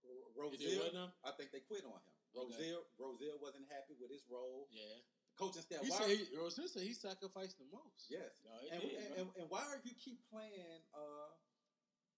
R- 0.06 0.32
Rozier. 0.36 1.12
I 1.26 1.32
think 1.36 1.52
they 1.52 1.62
quit 1.64 1.84
on 1.86 2.00
him. 2.00 2.16
Okay. 2.36 2.56
Rozier, 2.56 2.80
Rozier 3.00 3.36
wasn't 3.42 3.66
happy 3.74 3.98
with 4.00 4.12
his 4.14 4.24
role. 4.30 4.70
Yeah. 4.72 5.02
Coaching 5.36 5.64
staff. 5.64 5.82
He 5.82 5.90
why- 5.90 6.00
said 6.04 6.10
he, 6.12 6.24
Rozier 6.36 6.68
said 6.68 6.84
he 6.84 6.94
sacrificed 6.94 7.58
the 7.60 7.68
most. 7.72 8.12
yes. 8.12 8.44
No, 8.44 8.54
And, 8.72 8.80
did, 8.84 8.92
and, 9.00 9.12
and, 9.24 9.28
and 9.40 9.46
why 9.50 9.64
are 9.72 9.80
you 9.82 9.96
keep 9.96 10.20
playing? 10.28 10.84
Uh, 10.92 11.32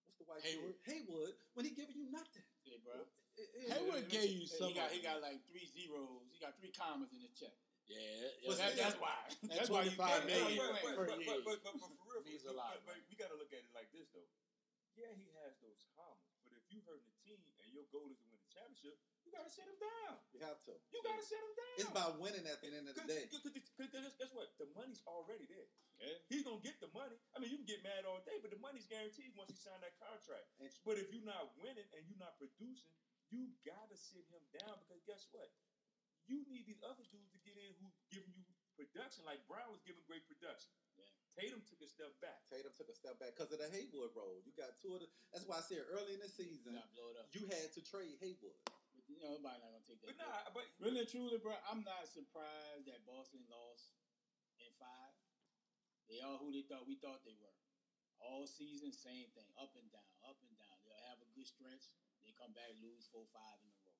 what's 0.06 0.18
the 0.18 0.26
white 0.26 0.42
Hayward? 0.42 0.78
kid? 0.82 1.06
Hayward 1.06 1.34
when 1.54 1.64
he 1.70 1.72
giving 1.72 1.96
you 1.96 2.10
nothing. 2.10 2.44
Yeah, 2.66 2.82
bro. 2.82 3.06
It- 3.38 3.52
it- 3.56 3.70
Hayward 3.72 4.10
gave 4.10 4.30
you 4.30 4.44
He 4.50 4.74
got, 4.74 4.90
he 4.92 5.00
got 5.06 5.22
like 5.22 5.40
three 5.48 5.70
zeros. 5.70 6.28
He 6.34 6.38
got 6.42 6.58
three 6.60 6.74
commas 6.74 7.14
in 7.14 7.22
his 7.22 7.32
check. 7.38 7.54
Yeah. 7.88 8.28
But. 8.48 8.58
That, 8.58 8.74
that's 8.76 8.98
why. 9.00 9.16
That 9.48 9.54
That's 9.58 9.70
why 9.72 9.84
you 9.88 9.96
25 9.96 10.26
million 10.28 10.58
it. 10.58 10.60
but, 10.60 10.82
but, 10.82 10.94
per 10.98 11.06
but, 11.08 11.20
year 11.22 11.30
but, 11.30 11.44
but, 11.46 11.58
but, 11.64 11.74
but 11.78 11.92
for 11.96 12.06
real, 12.10 12.24
means 12.26 12.44
but, 12.44 12.54
a 12.54 12.58
lot, 12.58 12.74
but, 12.84 12.98
but 12.98 13.06
we 13.08 13.16
got 13.16 13.30
to 13.32 13.38
look 13.38 13.52
at 13.54 13.62
it 13.64 13.72
like 13.76 13.88
this 13.94 14.10
though. 14.12 14.28
Yeah, 15.00 15.12
he 15.16 15.32
has 15.46 15.56
those 15.64 15.88
commas, 15.96 16.36
but 16.44 16.52
if 16.58 16.64
you 16.68 16.84
hurting 16.84 17.08
the 17.08 17.16
team 17.24 17.40
and 17.72 17.80
your 17.80 17.88
goal 17.96 18.12
is 18.12 18.20
to 18.20 18.28
win 18.28 18.36
the 18.44 18.52
championship, 18.52 19.00
you 19.24 19.32
got 19.32 19.48
to 19.48 19.52
sit 19.54 19.64
him 19.64 19.80
down. 19.80 20.20
You 20.36 20.44
have 20.44 20.60
to. 20.68 20.76
You 20.92 21.00
got 21.08 21.16
to 21.16 21.24
sit 21.24 21.40
him 21.40 21.56
down. 21.56 21.76
It's 21.80 21.88
about 21.88 22.20
winning 22.20 22.44
at 22.52 22.60
the 22.60 22.68
end 22.76 22.92
of 22.92 23.00
the 23.00 23.08
day. 23.08 23.32
Because 23.80 24.12
guess 24.20 24.32
what? 24.36 24.52
The 24.60 24.68
money's 24.76 25.00
already 25.08 25.48
there. 25.48 25.72
Yeah. 26.04 26.18
He's 26.28 26.44
gonna 26.44 26.60
get 26.66 26.82
the 26.84 26.90
money. 26.92 27.14
I 27.32 27.40
mean, 27.40 27.54
you 27.54 27.62
can 27.62 27.70
get 27.70 27.80
mad 27.86 28.04
all 28.10 28.20
day, 28.28 28.42
but 28.42 28.50
the 28.52 28.58
money's 28.60 28.90
guaranteed 28.90 29.32
once 29.38 29.54
he 29.54 29.58
sign 29.58 29.78
that 29.86 29.94
contract. 30.02 30.50
And- 30.60 30.74
But 30.84 30.98
if 30.98 31.14
you're 31.14 31.24
not 31.24 31.54
winning 31.62 31.86
and 31.96 32.02
you're 32.10 32.20
not 32.20 32.36
producing, 32.42 32.92
you 33.30 33.54
gotta 33.64 33.96
sit 33.96 34.26
him 34.34 34.42
down 34.52 34.82
because 34.84 35.00
guess 35.06 35.30
what? 35.32 35.48
You 36.26 36.42
need 36.50 36.66
these 36.66 36.82
other 36.84 37.06
dudes 37.14 37.30
to 37.38 37.40
get 37.46 37.54
in 37.56 37.72
who 37.80 37.88
giving 38.10 38.34
you 38.34 38.44
production. 38.76 39.24
Like 39.30 39.46
Brown 39.48 39.70
was 39.70 39.86
giving 39.86 40.02
great 40.10 40.26
production. 40.26 40.74
Yeah. 41.36 41.48
Tatum 41.48 41.64
took 41.64 41.80
a 41.80 41.90
step 41.90 42.12
back. 42.20 42.44
Tatum 42.52 42.74
took 42.76 42.92
a 42.92 42.98
step 42.98 43.16
back 43.20 43.36
because 43.36 43.52
of 43.56 43.60
the 43.64 43.70
Hayward 43.72 44.12
role. 44.16 44.40
You 44.44 44.52
got 44.56 44.76
two 44.84 44.96
of 44.96 45.02
the. 45.04 45.08
That's 45.32 45.48
why 45.48 45.60
I 45.60 45.64
said 45.64 45.84
early 45.88 46.16
in 46.16 46.22
the 46.22 46.32
season 46.32 46.76
blow 46.92 47.08
it 47.12 47.18
up. 47.20 47.32
you 47.32 47.48
had 47.48 47.72
to 47.72 47.82
trade 47.82 48.20
Hayward. 48.20 48.60
But, 48.68 49.08
you 49.08 49.16
know, 49.24 49.40
nobody 49.40 49.60
not 49.64 49.72
gonna 49.72 49.88
take 49.88 50.04
that. 50.04 50.12
But 50.12 50.20
nah, 50.20 50.52
but 50.52 50.66
Really 50.84 51.08
and 51.08 51.10
truly, 51.10 51.40
bro, 51.40 51.56
I'm 51.72 51.88
not 51.88 52.04
surprised 52.12 52.86
that 52.92 53.00
Boston 53.08 53.44
lost 53.48 53.96
in 54.60 54.72
five. 54.76 55.16
They 56.12 56.20
are 56.20 56.36
who 56.36 56.52
they 56.52 56.68
thought 56.68 56.84
we 56.84 57.00
thought 57.00 57.24
they 57.24 57.38
were. 57.40 57.56
All 58.22 58.46
season, 58.46 58.94
same 58.94 59.32
thing, 59.34 59.50
up 59.58 59.74
and 59.74 59.88
down, 59.90 60.14
up 60.28 60.38
and 60.46 60.54
down. 60.60 60.78
They'll 60.86 61.08
have 61.10 61.18
a 61.24 61.30
good 61.34 61.48
stretch, 61.48 61.90
they 62.22 62.38
come 62.38 62.54
back 62.54 62.70
lose 62.78 63.10
four, 63.10 63.26
five 63.34 63.58
in 63.66 63.72
a 63.72 63.80
row. 63.82 63.98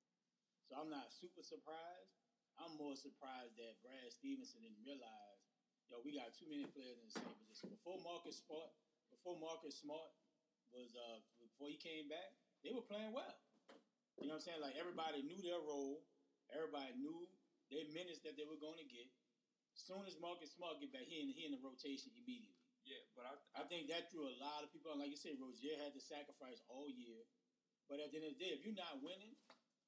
So 0.68 0.78
I'm 0.78 0.92
not 0.92 1.10
super 1.10 1.42
surprised. 1.42 2.14
I'm 2.60 2.78
more 2.78 2.94
surprised 2.94 3.58
that 3.58 3.82
Brad 3.82 4.12
Stevenson 4.14 4.62
didn't 4.62 4.84
realize, 4.86 5.41
yo, 5.92 6.00
we 6.00 6.16
got 6.16 6.32
too 6.32 6.48
many 6.48 6.64
players 6.72 6.96
in 6.96 7.04
the 7.04 7.12
same 7.20 7.36
position. 7.44 7.68
Before 7.76 8.00
Marcus 8.00 8.40
Smart, 8.40 8.72
before 9.12 9.36
Marcus 9.36 9.76
Smart 9.84 10.08
was 10.72 10.96
uh 10.96 11.20
before 11.36 11.68
he 11.68 11.76
came 11.76 12.08
back, 12.08 12.32
they 12.64 12.72
were 12.72 12.84
playing 12.88 13.12
well. 13.12 13.36
You 14.16 14.32
know 14.32 14.40
what 14.40 14.48
I'm 14.48 14.48
saying? 14.48 14.64
Like 14.64 14.80
everybody 14.80 15.20
knew 15.20 15.36
their 15.44 15.60
role. 15.60 16.00
Everybody 16.48 16.96
knew 16.96 17.28
their 17.68 17.84
minutes 17.92 18.24
that 18.24 18.40
they 18.40 18.48
were 18.48 18.56
going 18.56 18.80
to 18.80 18.88
get. 18.88 19.08
As 19.76 19.84
soon 19.84 20.04
as 20.08 20.16
Marcus 20.20 20.52
Smart 20.56 20.80
get 20.80 20.92
back, 20.92 21.04
he 21.08 21.20
in, 21.20 21.28
he 21.32 21.48
in 21.48 21.52
the 21.52 21.60
rotation 21.60 22.12
immediately. 22.16 22.60
yeah, 22.84 23.00
but 23.16 23.24
I, 23.24 23.32
I 23.56 23.62
think 23.68 23.88
that 23.88 24.12
threw 24.12 24.28
a 24.28 24.36
lot 24.40 24.64
of 24.64 24.68
people. 24.72 24.92
on. 24.92 25.00
Like 25.00 25.12
you 25.12 25.20
said, 25.20 25.40
Rozier 25.40 25.76
had 25.80 25.96
to 25.96 26.00
sacrifice 26.00 26.60
all 26.68 26.88
year. 26.88 27.24
But 27.88 28.04
at 28.04 28.12
the 28.12 28.20
end 28.20 28.28
of 28.28 28.36
the 28.36 28.40
day, 28.40 28.52
if 28.52 28.64
you're 28.64 28.76
not 28.76 29.00
winning, 29.00 29.32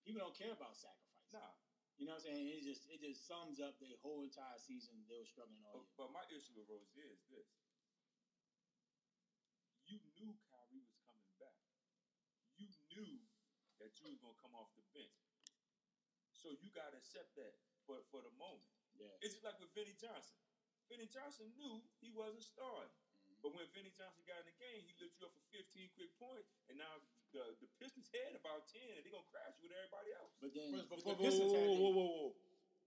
people 0.09 0.25
don't 0.25 0.37
care 0.37 0.53
about 0.57 0.73
sacrifice. 0.77 1.33
nah. 1.37 1.64
You 1.97 2.07
know 2.11 2.19
what 2.19 2.27
I'm 2.27 2.35
saying? 2.35 2.49
It 2.51 2.63
just 2.67 2.83
it 2.91 2.99
just 3.01 3.23
sums 3.27 3.63
up 3.63 3.79
the 3.79 3.95
whole 4.03 4.27
entire 4.27 4.59
season. 4.59 5.07
They 5.07 5.15
were 5.19 5.29
struggling 5.31 5.63
all 5.63 5.79
But, 5.79 5.87
year. 5.87 5.95
but 5.97 6.09
my 6.11 6.25
issue 6.35 6.55
with 6.59 6.67
Rozier 6.69 7.07
is 7.07 7.23
this: 7.31 7.47
you 9.87 10.03
knew 10.19 10.35
Kyrie 10.51 10.83
was 10.83 10.99
coming 11.07 11.31
back. 11.39 11.55
You 12.59 12.67
knew 12.91 13.23
that 13.79 13.95
you 14.01 14.11
was 14.11 14.19
gonna 14.19 14.39
come 14.43 14.55
off 14.59 14.75
the 14.75 14.83
bench, 14.91 15.23
so 16.35 16.51
you 16.51 16.71
gotta 16.75 16.99
accept 16.99 17.35
that. 17.39 17.55
But 17.87 18.03
for 18.11 18.23
the 18.23 18.31
moment, 18.41 18.75
Yeah. 18.99 19.15
it's 19.21 19.35
just 19.35 19.45
like 19.45 19.59
with 19.61 19.71
Vinnie 19.75 19.95
Johnson. 19.95 20.39
Vinnie 20.89 21.07
Johnson 21.07 21.55
knew 21.57 21.83
he 22.01 22.11
wasn't 22.11 22.43
starting. 22.45 22.91
But 23.45 23.53
when 23.53 23.69
Vinnie 23.77 23.93
Johnson 23.93 24.25
got 24.25 24.41
in 24.41 24.49
the 24.49 24.57
game, 24.57 24.81
he 24.89 24.97
lifted 24.97 25.21
you 25.21 25.29
up 25.29 25.37
for 25.37 25.45
15 25.53 25.93
quick 26.01 26.17
points, 26.17 26.49
and 26.73 26.81
now 26.81 26.89
the 27.37 27.45
the 27.61 27.69
Pistons 27.77 28.09
had 28.09 28.33
about 28.41 28.65
10, 28.73 28.81
and 28.81 29.05
they're 29.05 29.13
gonna 29.13 29.29
crash 29.29 29.53
you 29.61 29.69
with 29.69 29.77
everybody 29.77 30.11
else. 30.17 30.33
But 30.41 30.57
then 30.57 30.73
First, 30.73 30.89
but 30.89 30.97
before, 31.05 31.13
the 31.13 31.21
whoa, 31.21 31.29
Pistons 31.29 31.53
whoa, 31.53 31.61
whoa, 31.61 31.77
whoa, 31.77 31.93
whoa, 31.93 32.33
whoa. 32.33 32.43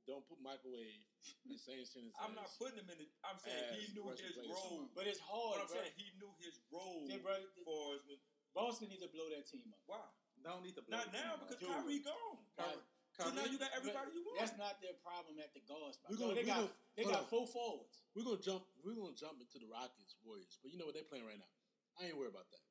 Don't 0.10 0.24
put 0.26 0.39
microwave 0.41 1.04
in 1.46 1.52
the 1.52 1.60
same 1.62 1.84
sentence. 1.86 2.15
I'm 2.17 2.32
not 2.34 2.50
putting 2.58 2.80
him 2.82 2.89
in 2.89 2.98
the. 3.06 3.08
I'm 3.28 3.38
saying 3.38 3.76
he 3.76 3.91
knew 3.93 4.08
his 4.10 4.24
plays 4.24 4.50
role. 4.50 4.88
tomorrow. 4.88 4.96
But 4.98 5.04
it's 5.06 5.20
But 5.22 5.30
hard, 5.30 5.58
I'm 5.62 5.67
bro. 5.70 5.76
saying 5.78 5.93
he 6.00 6.08
knew 6.17 6.32
his 6.41 6.56
role 6.74 7.04
Yeah, 7.06 7.20
bro. 7.22 7.38
for 7.67 7.93
us. 7.93 8.02
When, 8.10 8.17
Boston 8.56 8.88
needs 8.89 9.04
to 9.06 9.12
blow 9.13 9.28
that 9.30 9.46
team 9.46 9.67
up. 9.70 9.84
why? 9.86 10.02
Don't 10.41 10.63
need 10.65 10.74
to 10.80 10.82
blow 10.82 10.98
Not 10.98 11.12
now 11.13 11.38
team 11.38 11.46
because 11.46 11.60
up. 11.60 11.62
Dude. 11.62 11.70
Kyrie 11.70 12.02
gone. 12.02 12.39
Kyrie- 12.58 12.88
So 13.18 13.34
now 13.34 13.50
you 13.50 13.58
got 13.58 13.74
everybody 13.74 14.14
you 14.14 14.22
want. 14.22 14.38
That's 14.38 14.54
not 14.62 14.78
their 14.78 14.94
problem 15.02 15.42
at 15.42 15.50
the 15.58 15.66
guard 15.66 15.90
spot. 15.98 16.14
We're 16.14 16.22
No, 16.22 16.30
gonna- 16.30 16.38
they 16.38 16.46
got 16.46 16.62
gonna- 16.70 16.78
they 16.94 17.04
got 17.04 17.26
four 17.30 17.48
forwards. 17.50 18.06
We're 18.14 18.24
gonna 18.24 18.38
jump. 18.42 18.62
We're 18.86 18.94
gonna 18.94 19.18
jump 19.18 19.42
into 19.42 19.58
the 19.58 19.66
Rockets 19.66 20.16
Warriors, 20.22 20.58
but 20.62 20.70
you 20.70 20.78
know 20.78 20.86
what 20.86 20.94
they're 20.94 21.10
playing 21.10 21.26
right 21.26 21.40
now. 21.42 21.50
I 21.98 22.06
ain't 22.06 22.18
worried 22.18 22.30
about 22.38 22.50
that. 22.52 22.62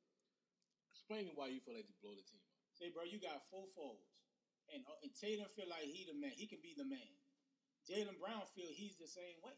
Explain 0.95 1.35
why 1.35 1.49
you 1.49 1.59
feel 1.61 1.75
like 1.75 1.89
you 1.91 1.95
blow 1.99 2.15
the 2.15 2.23
team 2.23 2.39
up. 2.47 2.55
Say, 2.79 2.91
bro, 2.91 3.03
you 3.03 3.19
got 3.19 3.43
four 3.51 3.67
forwards, 3.75 4.23
and, 4.71 4.87
uh, 4.87 4.95
and 5.03 5.11
Tatum 5.15 5.49
feel 5.51 5.67
like 5.67 5.83
he 5.83 6.05
the 6.05 6.15
man. 6.15 6.31
He 6.33 6.47
can 6.47 6.61
be 6.61 6.75
the 6.75 6.85
man. 6.85 7.19
Jaylen 7.89 8.19
Brown 8.19 8.47
feel 8.55 8.71
he's 8.71 8.97
the 8.97 9.07
same 9.09 9.41
way. 9.43 9.55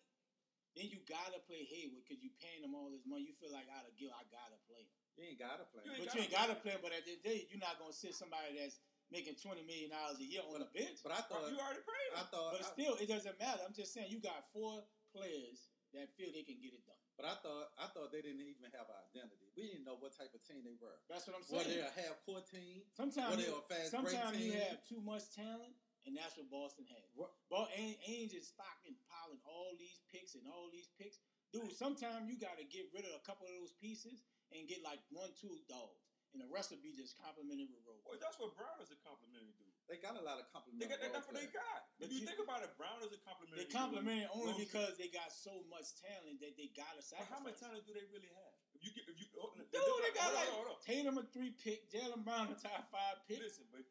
Then 0.77 0.88
you 0.88 1.01
gotta 1.09 1.40
play 1.40 1.64
Hayward 1.64 2.05
because 2.05 2.22
you 2.22 2.31
paying 2.40 2.62
him 2.62 2.74
all 2.74 2.90
this 2.90 3.05
money. 3.05 3.24
You 3.24 3.35
feel 3.35 3.51
like 3.53 3.68
out 3.68 3.88
of 3.88 3.96
guilt, 3.96 4.12
I 4.16 4.24
gotta 4.24 4.57
play 4.68 4.85
him. 4.85 4.92
You 5.16 5.24
ain't 5.24 5.38
gotta 5.38 5.64
play. 5.64 5.83
You 5.85 5.92
him. 5.92 6.05
But 6.05 6.14
you 6.14 6.20
ain't 6.22 6.31
gotta 6.33 6.55
play 6.55 6.72
him. 6.72 6.81
But 6.83 6.92
at 6.92 7.05
the 7.05 7.12
end 7.12 7.18
of 7.18 7.24
the 7.24 7.29
day, 7.29 7.46
you're 7.51 7.59
not 7.61 7.79
gonna 7.79 7.92
sit 7.92 8.14
somebody 8.14 8.57
that's 8.57 8.79
making 9.10 9.36
twenty 9.40 9.64
million 9.64 9.90
dollars 9.90 10.20
a 10.20 10.26
year 10.26 10.44
on 10.52 10.60
the 10.60 10.70
bench. 10.72 11.00
But 11.02 11.12
I 11.16 11.22
thought. 11.24 11.48
you 11.48 11.56
already 11.58 11.84
prayed 11.84 12.12
I 12.16 12.24
thought. 12.28 12.52
But 12.56 12.64
I- 12.64 12.72
still, 12.72 12.94
it 13.00 13.08
doesn't 13.08 13.36
matter. 13.40 13.62
I'm 13.64 13.74
just 13.76 13.92
saying 13.92 14.08
you 14.12 14.20
got 14.20 14.48
four 14.52 14.84
players 15.12 15.72
that 15.96 16.12
feel 16.20 16.28
they 16.32 16.44
can 16.44 16.60
get 16.60 16.76
it 16.76 16.84
done. 16.84 17.00
But 17.16 17.26
I 17.32 17.34
thought. 17.40 17.72
I 17.80 17.86
thought 17.90 18.12
they 18.12 18.20
didn't 18.22 18.44
even 18.44 18.68
have 18.76 18.86
an 18.92 18.98
identity. 19.10 19.48
We 19.56 19.66
didn't 19.72 19.88
know 19.88 19.96
what 19.98 20.14
type 20.14 20.30
of 20.36 20.44
team 20.44 20.62
they 20.62 20.76
were. 20.78 20.94
That's 21.08 21.26
what 21.26 21.34
I'm 21.34 21.42
Were 21.48 21.64
saying. 21.64 21.80
they 21.80 21.82
a 21.82 21.90
half 21.90 22.20
court 22.28 22.46
team? 22.46 22.84
Were 22.84 22.94
Sometimes, 22.94 23.40
they 23.40 23.48
you, 23.48 23.58
a 23.58 23.64
fast 23.66 23.90
break 23.90 24.14
sometimes 24.14 24.38
you 24.38 24.54
have 24.54 24.78
too 24.86 25.00
much 25.02 25.26
talent, 25.34 25.74
and 26.06 26.14
that's 26.14 26.36
what 26.38 26.46
Boston 26.52 26.86
had. 26.86 27.02
What- 27.18 27.34
But 27.50 27.72
ain't 27.74 28.30
just 28.30 28.54
stocking, 28.54 28.94
piling 29.10 29.40
all 29.48 29.74
these 29.80 29.98
picks 30.12 30.36
and 30.38 30.46
all 30.46 30.68
these 30.70 30.92
picks. 30.94 31.18
Dude, 31.50 31.72
sometimes 31.72 32.28
you 32.28 32.36
got 32.36 32.60
to 32.60 32.64
get 32.68 32.92
rid 32.92 33.08
of 33.08 33.16
a 33.16 33.24
couple 33.24 33.48
of 33.48 33.56
those 33.56 33.72
pieces 33.80 34.20
and 34.52 34.68
get 34.68 34.84
like 34.84 35.00
one, 35.10 35.32
two 35.40 35.56
dogs. 35.66 36.07
And 36.36 36.44
the 36.44 36.50
rest 36.52 36.68
will 36.68 36.82
be 36.84 36.92
just 36.92 37.16
complimentary 37.16 37.80
role. 37.88 37.98
Well, 38.04 38.20
that's 38.20 38.36
what 38.36 38.52
Brown 38.52 38.76
is 38.84 38.92
a 38.92 38.98
complimentary 39.00 39.56
dude. 39.56 39.72
They 39.88 39.96
got 39.96 40.20
a 40.20 40.24
lot 40.24 40.36
of 40.36 40.44
complimentary. 40.52 40.84
They 40.84 40.92
complimentary. 40.92 41.08
got, 41.08 41.16
that's 41.16 41.24
role 41.24 41.32
what 41.32 41.40
they 41.40 41.48
players. 41.48 41.64
got. 41.72 41.80
But 41.96 42.04
if 42.04 42.10
you, 42.12 42.20
you- 42.20 42.28
think 42.28 42.40
about 42.44 42.60
it, 42.60 42.70
Brown 42.76 43.00
is 43.00 43.12
a 43.16 43.20
complimentary. 43.24 43.64
They 43.64 43.72
complimentary 43.72 44.28
dude. 44.28 44.36
only 44.36 44.52
Rozier- 44.52 44.68
because 44.68 44.92
they 45.00 45.08
got 45.08 45.32
so 45.32 45.54
much 45.72 45.88
talent 46.04 46.36
that 46.44 46.52
they 46.60 46.68
got 46.76 46.92
to 46.94 47.02
But 47.16 47.24
how 47.32 47.40
much 47.40 47.56
talent 47.56 47.88
do 47.88 47.96
they 47.96 48.04
really 48.12 48.28
have? 48.36 48.52
If 48.76 48.84
you 48.84 48.92
get, 48.92 49.08
if 49.08 49.16
you, 49.16 49.26
oh, 49.40 49.50
Dude, 49.56 49.72
they 49.72 50.12
got 50.12 50.28
hold 50.30 50.36
on, 50.36 50.44
like 50.44 50.52
hold 50.52 50.68
on. 50.76 50.78
Tatum 50.84 51.16
a 51.16 51.24
three 51.32 51.50
pick, 51.56 51.88
Jaylen 51.88 52.20
Brown 52.22 52.52
a 52.52 52.56
top 52.60 52.92
five 52.92 53.24
pick, 53.26 53.40
Listen, 53.40 53.64
but 53.72 53.82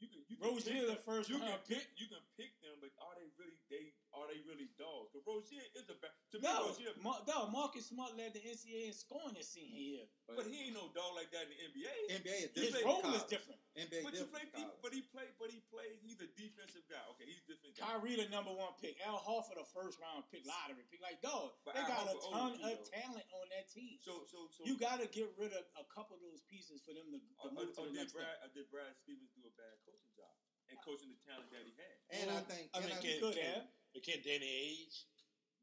you 0.00 0.08
can, 0.08 0.24
you 0.26 0.34
can 0.40 0.48
Rozier 0.48 0.82
pick 0.82 0.96
the 0.96 1.00
first 1.04 1.28
you 1.30 1.38
can 1.38 1.46
round 1.52 1.62
pick, 1.68 1.84
you 2.00 2.08
can 2.10 2.24
pick 2.40 2.56
them, 2.64 2.74
but 2.82 2.90
are 2.98 3.14
they 3.20 3.28
really 3.38 3.54
they 3.70 3.92
are 4.12 4.28
they 4.28 4.40
really 4.44 4.68
dogs? 4.76 5.08
Because 5.12 5.24
Rozier 5.24 5.64
is 5.76 5.88
a 5.88 5.96
ba- 5.96 6.12
to 6.32 6.36
me 6.36 6.44
No, 6.44 6.68
Rozier, 6.68 6.92
Mar- 7.00 7.24
no, 7.24 7.48
Marcus 7.48 7.88
Smart 7.88 8.12
led 8.16 8.36
the 8.36 8.40
NCAA 8.44 8.92
in 8.92 8.96
scoring 8.96 9.32
this 9.36 9.48
senior 9.52 9.76
year. 9.80 10.04
but 10.28 10.44
he 10.44 10.68
ain't 10.68 10.76
no 10.76 10.92
dog 10.92 11.16
like 11.16 11.32
that 11.32 11.48
in 11.48 11.52
the 11.52 11.58
NBA. 11.72 11.96
NBA 12.20 12.38
is 12.44 12.52
different. 12.52 12.76
His 12.76 12.84
role 12.84 13.08
is 13.16 13.24
different. 13.28 13.60
NBA 13.72 14.04
But 14.04 14.12
you 14.12 14.28
play, 14.28 14.44
different. 14.44 14.68
he, 14.68 14.80
but 14.84 14.92
he 14.92 15.00
played, 15.08 15.32
but 15.40 15.48
he 15.48 15.60
played. 15.72 15.96
He's 16.04 16.20
a 16.20 16.28
defensive 16.36 16.84
guy. 16.92 17.00
Okay, 17.16 17.24
he's 17.24 17.40
different. 17.48 17.72
Guy. 17.72 17.88
Kyrie 17.88 18.20
the 18.20 18.28
number 18.28 18.52
one 18.52 18.76
pick. 18.76 19.00
Al 19.08 19.16
Horford 19.24 19.56
the 19.56 19.64
first 19.72 19.96
round 19.96 20.28
pick, 20.28 20.44
lottery 20.44 20.84
pick. 20.92 21.00
Like 21.00 21.24
dog, 21.24 21.56
But 21.64 21.80
they 21.80 21.84
Al 21.84 21.88
got 21.88 22.04
a 22.12 22.16
ton 22.20 22.52
too, 22.52 22.68
of 22.68 22.76
though. 22.84 22.92
talent 22.92 23.26
on 23.32 23.46
that 23.56 23.72
team. 23.72 23.96
So, 24.04 24.28
so, 24.28 24.44
so 24.52 24.68
you 24.68 24.76
got 24.76 25.00
to 25.00 25.08
get 25.08 25.32
rid 25.40 25.56
of 25.56 25.64
a 25.80 25.84
couple 25.88 26.20
of 26.20 26.22
those 26.22 26.44
pieces 26.52 26.84
for 26.84 26.92
them 26.92 27.08
to, 27.10 27.18
to 27.18 27.48
or, 27.48 27.50
move 27.56 27.72
or, 27.72 27.80
to 27.80 27.80
or 27.80 27.84
the 27.88 27.96
did 27.96 28.04
next 28.04 28.12
Brad, 28.12 28.28
step. 28.28 28.44
Uh, 28.44 28.52
did 28.52 28.66
Brad 28.68 28.92
Stevens 29.00 29.32
do 29.32 29.40
a 29.48 29.52
bad 29.56 29.72
coaching 29.88 30.12
job 30.12 30.30
and 30.68 30.76
coaching 30.84 31.08
the 31.08 31.20
talent 31.24 31.48
that 31.48 31.64
he 31.64 31.72
had? 31.80 31.96
and 32.12 32.26
I 32.28 32.34
Well, 32.36 32.44
think. 32.52 32.64
I 32.72 32.76
and 32.76 32.84
mean, 32.84 32.92
I, 32.92 33.00
can, 33.00 33.16
could 33.24 33.36
have. 33.40 33.64
But 33.92 34.02
can 34.02 34.20
Danny 34.24 34.48
Ainge 34.48 35.04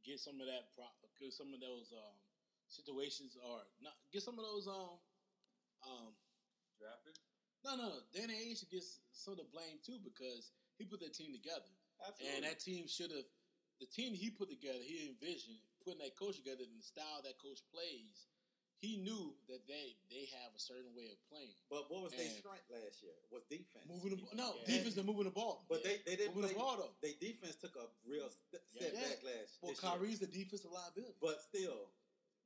get 0.05 0.19
some 0.21 0.39
of 0.41 0.47
that? 0.47 0.69
Pro, 0.75 0.85
get 1.19 1.33
some 1.33 1.53
of 1.53 1.59
those 1.59 1.89
um, 1.91 2.15
situations 2.69 3.33
or 3.41 3.65
not 3.81 3.97
get 4.13 4.21
some 4.21 4.37
of 4.37 4.45
those 4.45 4.69
um 4.69 5.01
um 5.83 6.13
Drafted. 6.77 7.17
no 7.65 7.75
no 7.75 7.89
Danny 8.13 8.37
Ainge 8.37 8.63
gets 8.69 9.01
some 9.11 9.33
of 9.35 9.41
the 9.41 9.49
blame 9.51 9.81
too 9.83 9.97
because 10.05 10.53
he 10.77 10.85
put 10.85 11.01
that 11.01 11.17
team 11.17 11.33
together 11.33 11.67
Absolutely. 11.99 12.29
and 12.37 12.41
that 12.45 12.61
team 12.61 12.85
should 12.87 13.11
have 13.11 13.25
the 13.81 13.89
team 13.89 14.13
he 14.13 14.29
put 14.29 14.47
together 14.53 14.79
he 14.79 15.09
envisioned 15.11 15.59
putting 15.83 15.99
that 15.99 16.15
coach 16.15 16.37
together 16.37 16.61
and 16.63 16.77
the 16.77 16.85
style 16.85 17.19
that 17.25 17.35
coach 17.41 17.59
plays 17.73 18.29
he 18.79 18.97
knew 19.03 19.35
that 19.51 19.67
they 19.67 19.95
they 20.09 20.25
have 20.39 20.51
a 20.55 20.59
certain 20.59 20.91
way 20.95 21.11
of 21.11 21.19
playing 21.27 21.55
But 21.69 21.91
what 21.91 22.03
was 22.07 22.13
their 22.15 22.31
strength 22.31 22.67
last 22.71 23.03
year? 23.03 23.15
Was 23.31 23.43
defense. 23.51 23.83
moving 23.87 24.15
the 24.15 24.19
ball 24.23 24.31
no 24.35 24.49
Yeah. 24.63 24.79
defense 24.79 24.95
and 24.97 25.05
moving 25.05 25.27
the 25.27 25.35
ball 25.35 25.65
But 25.69 25.83
they, 25.83 25.99
they 26.07 26.15
didn't 26.15 26.35
moving 26.35 26.51
play. 26.51 26.53
the 26.55 26.59
ball 26.63 26.77
though 26.79 26.93
Their 27.03 27.17
defense 27.19 27.55
took 27.59 27.75
a 27.75 27.85
real 28.07 28.29
st- 28.31 28.63
Yeah. 28.73 28.89
setback 28.95 29.19
last 29.23 29.51
year. 29.51 29.59
well 29.61 29.71
this 29.75 29.83
year. 29.83 29.91
Kyrie's 29.91 30.19
the 30.19 30.27
defensive 30.31 30.71
liability 30.71 31.17
But 31.19 31.41
still, 31.43 31.91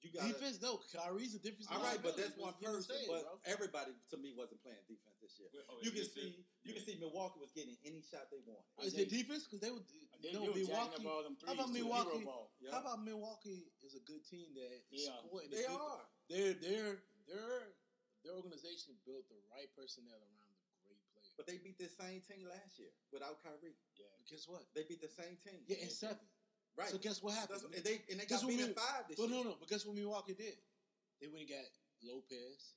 you 0.04 0.12
got 0.12 0.28
defense 0.28 0.60
no 0.62 0.78
Kyrie's 0.92 1.34
the 1.34 1.40
defensive 1.40 1.72
All 1.72 1.82
right, 1.82 1.98
but 2.04 2.14
that's 2.20 2.36
one 2.36 2.54
You 2.60 2.68
know 2.70 2.78
what 2.78 2.84
I'm 2.84 2.84
person. 2.84 2.96
saying, 2.96 3.08
But 3.10 3.24
bro. 3.24 3.40
everybody 3.48 3.92
to 4.12 4.18
me 4.20 4.36
wasn't 4.36 4.60
playing 4.62 4.84
defense 4.86 5.16
this 5.24 5.34
year. 5.40 5.48
Well, 5.56 5.64
oh, 5.72 5.80
You 5.82 5.92
can 5.96 6.04
see, 6.06 6.36
you 6.68 6.72
can 6.76 6.84
see 6.84 7.00
Milwaukee 7.00 7.40
was 7.40 7.56
getting 7.56 7.80
any 7.88 8.04
shot 8.04 8.28
they 8.30 8.44
wanted. 8.44 8.68
Oh, 8.78 8.84
is 8.84 8.94
they- 8.94 9.08
it 9.08 9.16
defense? 9.16 9.48
Because 9.48 9.64
they 9.64 9.72
would. 9.72 9.88
They, 10.22 10.32
no, 10.36 10.52
they 10.52 10.64
Milwaukee. 10.64 11.04
up 11.04 11.12
all 11.12 11.24
them 11.24 11.36
How 11.44 11.54
about 11.56 11.72
Milwaukee? 11.72 12.24
Yeah. 12.60 12.72
How 12.72 12.80
about 12.84 13.04
Milwaukee 13.04 13.72
is 13.84 13.96
a 13.96 14.04
good 14.08 14.24
team 14.28 14.54
that 14.56 14.72
is 14.92 15.08
Yeah. 15.08 15.20
scoring. 15.24 15.50
They 15.52 15.64
It's 15.64 15.68
They're 15.68 16.54
Their 16.54 16.54
their 16.64 16.88
their 17.28 17.56
their 18.24 18.34
organization 18.40 18.96
built 19.04 19.28
the 19.28 19.36
right 19.52 19.68
personnel 19.76 20.16
around 20.16 20.56
the 20.56 20.80
great 20.88 21.00
players. 21.12 21.34
But 21.36 21.48
they 21.48 21.58
beat 21.60 21.76
the 21.78 21.92
same 21.92 22.22
team 22.24 22.48
last 22.48 22.80
year 22.80 22.92
without 23.12 23.44
Kyrie. 23.44 23.76
Yeah. 24.00 24.08
Guess 24.32 24.48
what? 24.48 24.64
They 24.74 24.84
beat 24.88 25.02
the 25.04 25.12
same 25.12 25.36
team. 25.44 25.60
Yeah, 25.68 25.84
in 25.84 25.90
seven. 25.92 26.24
Right. 26.78 26.90
So 26.90 26.98
guess 26.98 27.22
what 27.22 27.34
happened? 27.36 27.62
That's- 27.62 27.78
and 27.78 27.84
they 27.86 27.98
and 28.12 28.20
they 28.20 28.26
Guess 28.26 28.42
got 28.42 28.48
what 28.48 28.50
beat 28.50 28.60
Mil- 28.60 28.68
in 28.70 28.74
five 28.76 29.04
this 29.08 29.18
But 29.20 29.30
year. 29.30 29.44
no, 29.44 29.50
no. 29.50 29.56
But 29.60 29.70
guess 29.70 29.86
what 29.86 29.96
Milwaukee 29.96 30.34
did? 30.34 30.58
They 31.22 31.28
went 31.28 31.46
and 31.48 31.50
got 31.50 31.68
Lopez. 32.04 32.76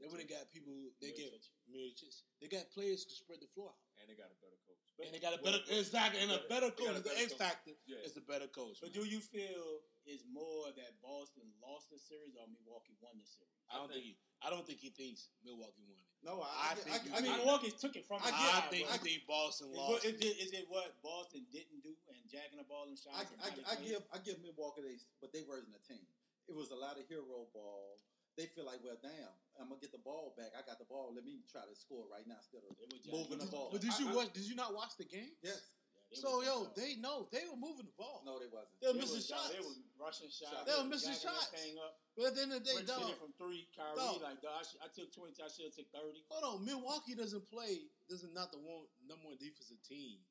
They 0.00 0.06
went 0.12 0.20
and 0.20 0.28
got 0.28 0.52
people. 0.52 0.92
They 1.00 1.12
get 1.16 1.32
Mirotic. 1.72 2.12
They 2.40 2.48
got 2.52 2.68
players 2.70 3.08
to 3.08 3.14
spread 3.16 3.40
the 3.40 3.48
floor 3.56 3.72
out. 3.72 3.80
And 3.96 4.04
they 4.12 4.14
got 4.14 4.28
a 4.28 4.36
better 4.44 4.60
coach. 4.68 4.84
And 5.00 5.08
they 5.12 5.20
got 5.20 5.32
a 5.32 5.40
better 5.40 5.60
Well, 5.64 5.78
exactly 5.80 6.20
and 6.20 6.32
a 6.36 6.44
better 6.52 6.68
coach. 6.68 6.96
a 6.96 7.00
The 7.00 7.16
X 7.16 7.32
factor 7.32 7.72
Yeah. 7.88 8.04
is 8.04 8.12
the 8.12 8.20
better 8.20 8.44
coach. 8.48 8.76
But 8.80 8.92
man. 8.92 9.00
do 9.00 9.08
you 9.08 9.20
feel 9.24 9.80
it's 10.04 10.24
more 10.28 10.68
that 10.76 11.00
Boston 11.00 11.48
lost 11.64 11.88
the 11.88 11.96
series 11.98 12.36
or 12.36 12.44
Milwaukee 12.48 12.92
won 13.00 13.16
the 13.16 13.24
series? 13.24 13.56
I 13.72 13.76
don't 13.80 13.88
think. 13.88 14.04
He, 14.04 14.18
I 14.44 14.50
don't 14.52 14.66
think 14.68 14.80
he 14.80 14.90
thinks 14.92 15.28
Milwaukee 15.42 15.80
won 15.88 15.96
it. 15.96 16.04
No, 16.26 16.42
I, 16.42 16.74
I 16.74 16.74
I, 16.74 16.74
think 16.74 16.90
I, 16.90 16.98
I, 16.98 17.18
I 17.18 17.20
mean, 17.22 17.36
Milwaukee 17.38 17.70
took 17.70 17.94
it 17.94 18.02
from 18.02 18.18
I 18.18 18.34
him. 18.34 18.34
get- 18.34 18.50
I 18.58 18.60
think 18.66 18.84
I- 18.90 18.98
you 18.98 19.02
think 19.06 19.20
Boston 19.30 19.70
Is, 19.70 19.78
lost. 19.78 19.90
what- 19.94 20.02
is 20.04 20.16
it, 20.18 20.34
is 20.42 20.50
it 20.58 20.66
what 20.66 20.90
Boston 21.06 21.46
didn't 21.54 21.86
do 21.86 21.94
and 22.10 22.18
jacking 22.26 22.58
the 22.58 22.66
ball 22.66 22.90
and 22.90 22.98
shots? 22.98 23.14
I, 23.14 23.22
and 23.46 23.62
I, 23.62 23.72
I 23.72 23.74
give 23.78 24.02
I 24.10 24.18
give 24.26 24.42
Milwaukee 24.42 24.82
they 24.82 24.98
but 25.22 25.30
they 25.30 25.46
wasn't 25.46 25.70
a 25.78 25.82
team. 25.86 26.02
It 26.50 26.54
was 26.58 26.74
a 26.74 26.78
lot 26.78 26.98
of 26.98 27.06
hero 27.06 27.46
ball. 27.54 28.02
They 28.36 28.50
feel 28.52 28.66
like, 28.66 28.82
well, 28.84 28.98
damn, 29.00 29.32
I'm 29.56 29.70
gonna 29.72 29.80
get 29.80 29.94
the 29.94 30.02
ball 30.02 30.34
back. 30.36 30.52
I 30.52 30.60
got 30.66 30.76
the 30.82 30.84
ball. 30.90 31.14
Let 31.14 31.24
me 31.24 31.40
try 31.48 31.62
to 31.64 31.72
score 31.78 32.04
right 32.10 32.26
now 32.26 32.36
instead 32.42 32.66
of 32.68 32.74
They 32.76 32.84
were 32.90 32.98
jacking 33.00 33.16
moving 33.16 33.38
the 33.40 33.48
ball. 33.48 33.70
But 33.72 33.80
did 33.80 33.94
you 33.96 34.10
I- 34.10 34.12
I- 34.12 34.16
watch? 34.18 34.30
Did 34.34 34.44
you 34.50 34.58
not 34.58 34.74
watch 34.74 34.98
the 34.98 35.06
game? 35.06 35.30
yes. 35.46 35.62
They 36.10 36.22
So 36.22 36.38
yo, 36.42 36.70
up. 36.70 36.74
they 36.78 36.94
know 37.02 37.26
they 37.34 37.42
were 37.50 37.58
moving 37.58 37.86
the 37.90 37.96
ball. 37.98 38.22
No, 38.22 38.38
they 38.38 38.46
wasn't. 38.46 38.78
They 38.78 38.86
were 38.88 38.94
They 38.94 39.02
missing 39.02 39.26
was- 39.26 39.26
shots. 39.26 39.50
They 39.50 39.58
were 39.58 39.74
rushing 39.98 40.30
shots. 40.30 40.62
They 40.62 40.76
were 40.78 40.86
missing 40.86 41.18
shots. 41.18 41.50
Thing 41.50 41.78
up. 41.82 41.98
But 42.14 42.30
at 42.30 42.34
the 42.38 42.42
end 42.46 42.52
of 42.54 42.62
the 42.62 42.66
day, 42.70 42.78
Brick 42.78 42.86
dog, 42.86 43.18
from 43.18 43.32
three. 43.34 43.66
Kyrie 43.74 43.98
Dog. 43.98 44.22
like, 44.22 44.38
dog, 44.40 44.54
I, 44.54 44.62
sh- 44.62 44.80
I 44.80 44.88
took 44.94 45.10
twenty. 45.10 45.34
I 45.42 45.50
should 45.50 45.66
have 45.66 45.74
took 45.74 45.90
thirty. 45.90 46.22
hold 46.30 46.44
on. 46.46 46.64
Milwaukee 46.64 47.18
doesn't 47.18 47.42
play. 47.50 47.90
Doesn't 48.08 48.32
not 48.32 48.52
the 48.54 48.58
one 48.62 48.86
number 49.02 49.26
one 49.26 49.36
defensive 49.42 49.82
team 49.82 50.22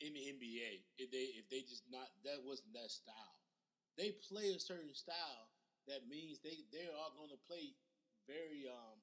in 0.00 0.14
the 0.14 0.22
NBA. 0.38 0.86
If 1.02 1.10
they 1.10 1.34
if 1.34 1.50
they 1.50 1.66
just 1.66 1.82
not 1.90 2.06
that 2.22 2.38
wasn't 2.46 2.70
that 2.78 2.90
style. 2.94 3.36
They 3.98 4.14
play 4.30 4.54
a 4.54 4.60
certain 4.62 4.94
style 4.94 5.50
that 5.90 6.06
means 6.08 6.38
they 6.46 6.62
they 6.70 6.86
are 6.86 7.10
going 7.18 7.28
to 7.34 7.40
play 7.50 7.74
very 8.30 8.70
um 8.70 8.96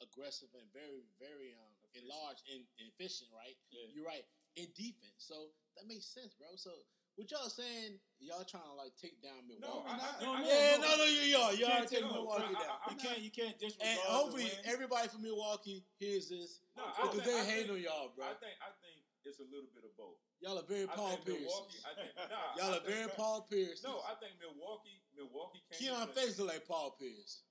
aggressive 0.00 0.48
and 0.56 0.64
very 0.72 1.04
very 1.18 1.52
um 1.58 1.74
enlarged 1.98 2.46
and, 2.54 2.62
and 2.78 2.86
efficient. 2.94 3.28
Right. 3.34 3.58
Yeah. 3.74 3.90
You're 3.92 4.06
right 4.06 4.24
in 4.56 4.66
defense. 4.74 5.18
So 5.18 5.34
that 5.76 5.86
makes 5.86 6.06
sense, 6.06 6.34
bro. 6.38 6.48
So 6.56 6.70
what 7.16 7.30
y'all 7.30 7.50
saying? 7.50 7.98
Y'all 8.20 8.44
trying 8.44 8.64
to 8.68 8.76
like 8.76 8.92
take 9.00 9.20
down 9.20 9.44
Milwaukee? 9.44 9.68
No, 9.68 9.84
I, 9.84 9.96
I, 9.96 10.24
No, 10.24 10.28
I, 10.34 10.40
no, 10.40 10.48
yeah, 10.48 10.76
no. 10.80 10.86
no, 10.88 10.92
no, 10.96 11.04
you 11.04 11.36
are. 11.36 11.52
You 11.52 11.58
Y'all 11.66 11.68
can't 11.68 11.88
taking 11.90 12.04
take 12.08 12.12
Milwaukee 12.16 12.48
Milwaukee. 12.48 12.64
down. 12.64 12.78
I- 12.80 12.80
I- 12.80 12.90
You 12.92 12.96
can't. 13.00 13.20
You 13.20 13.32
can't 13.32 13.56
disregard. 13.60 13.88
And 13.88 13.98
the 13.98 14.10
hopefully 14.12 14.48
win. 14.48 14.64
everybody 14.72 15.06
from 15.08 15.22
Milwaukee 15.22 15.84
hears 16.00 16.28
this 16.32 16.60
No, 16.76 16.84
because 16.96 17.20
think- 17.20 17.24
they 17.28 17.38
I 17.40 17.44
hating 17.44 17.76
think- 17.76 17.76
on 17.76 17.80
y'all, 17.84 18.08
bro. 18.16 18.24
I 18.24 18.34
think 18.40 18.56
I 18.64 18.70
think 18.80 19.04
it's 19.28 19.36
a 19.40 19.48
little 19.52 19.68
bit 19.76 19.84
of 19.84 19.92
both. 20.00 20.16
y'all 20.40 20.56
are 20.56 20.64
very 20.64 20.88
Paul. 20.88 21.20
Pierce. 21.20 21.44
Nah, 21.44 22.56
Y'all 22.56 22.72
I 22.72 22.78
are 22.80 22.86
very 22.88 23.08
Paul 23.12 23.44
Pierce. 23.52 23.84
No, 23.84 24.00
I 24.08 24.16
think 24.16 24.40
Milwaukee. 24.40 25.04
Milwaukee 25.12 25.60
came. 25.68 25.92
Keon 25.92 26.08
to 26.08 26.12
Face 26.16 26.38
look 26.40 26.48
like 26.48 26.64
Paul 26.64 26.96
Pierce. 26.96 27.44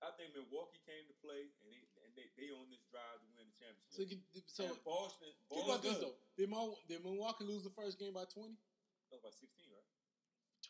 I 0.00 0.08
think 0.16 0.32
Milwaukee 0.32 0.80
came 0.88 1.04
to 1.08 1.16
play, 1.20 1.52
and 1.60 1.68
they 1.68 1.84
and 2.04 2.12
they, 2.16 2.28
they 2.40 2.48
on 2.48 2.64
this 2.72 2.80
drive 2.88 3.20
to 3.20 3.28
win 3.35 3.35
the 3.74 3.86
championship. 3.90 3.90
So, 3.96 4.00
you 4.06 4.18
so 4.46 4.62
and 4.70 4.84
Boston. 4.84 5.30
think 5.50 5.64
about 5.66 5.82
Boston 5.82 5.90
this 5.90 5.98
though. 6.02 6.16
Did, 6.38 6.48
Mo, 6.50 6.62
did 6.86 7.00
Milwaukee 7.02 7.44
lose 7.48 7.64
the 7.64 7.74
first 7.74 7.98
game 7.98 8.12
by 8.14 8.24
20? 8.30 8.54
Oh, 9.14 9.18
by 9.22 9.30
sixteen, 9.34 9.70
right? 9.70 9.90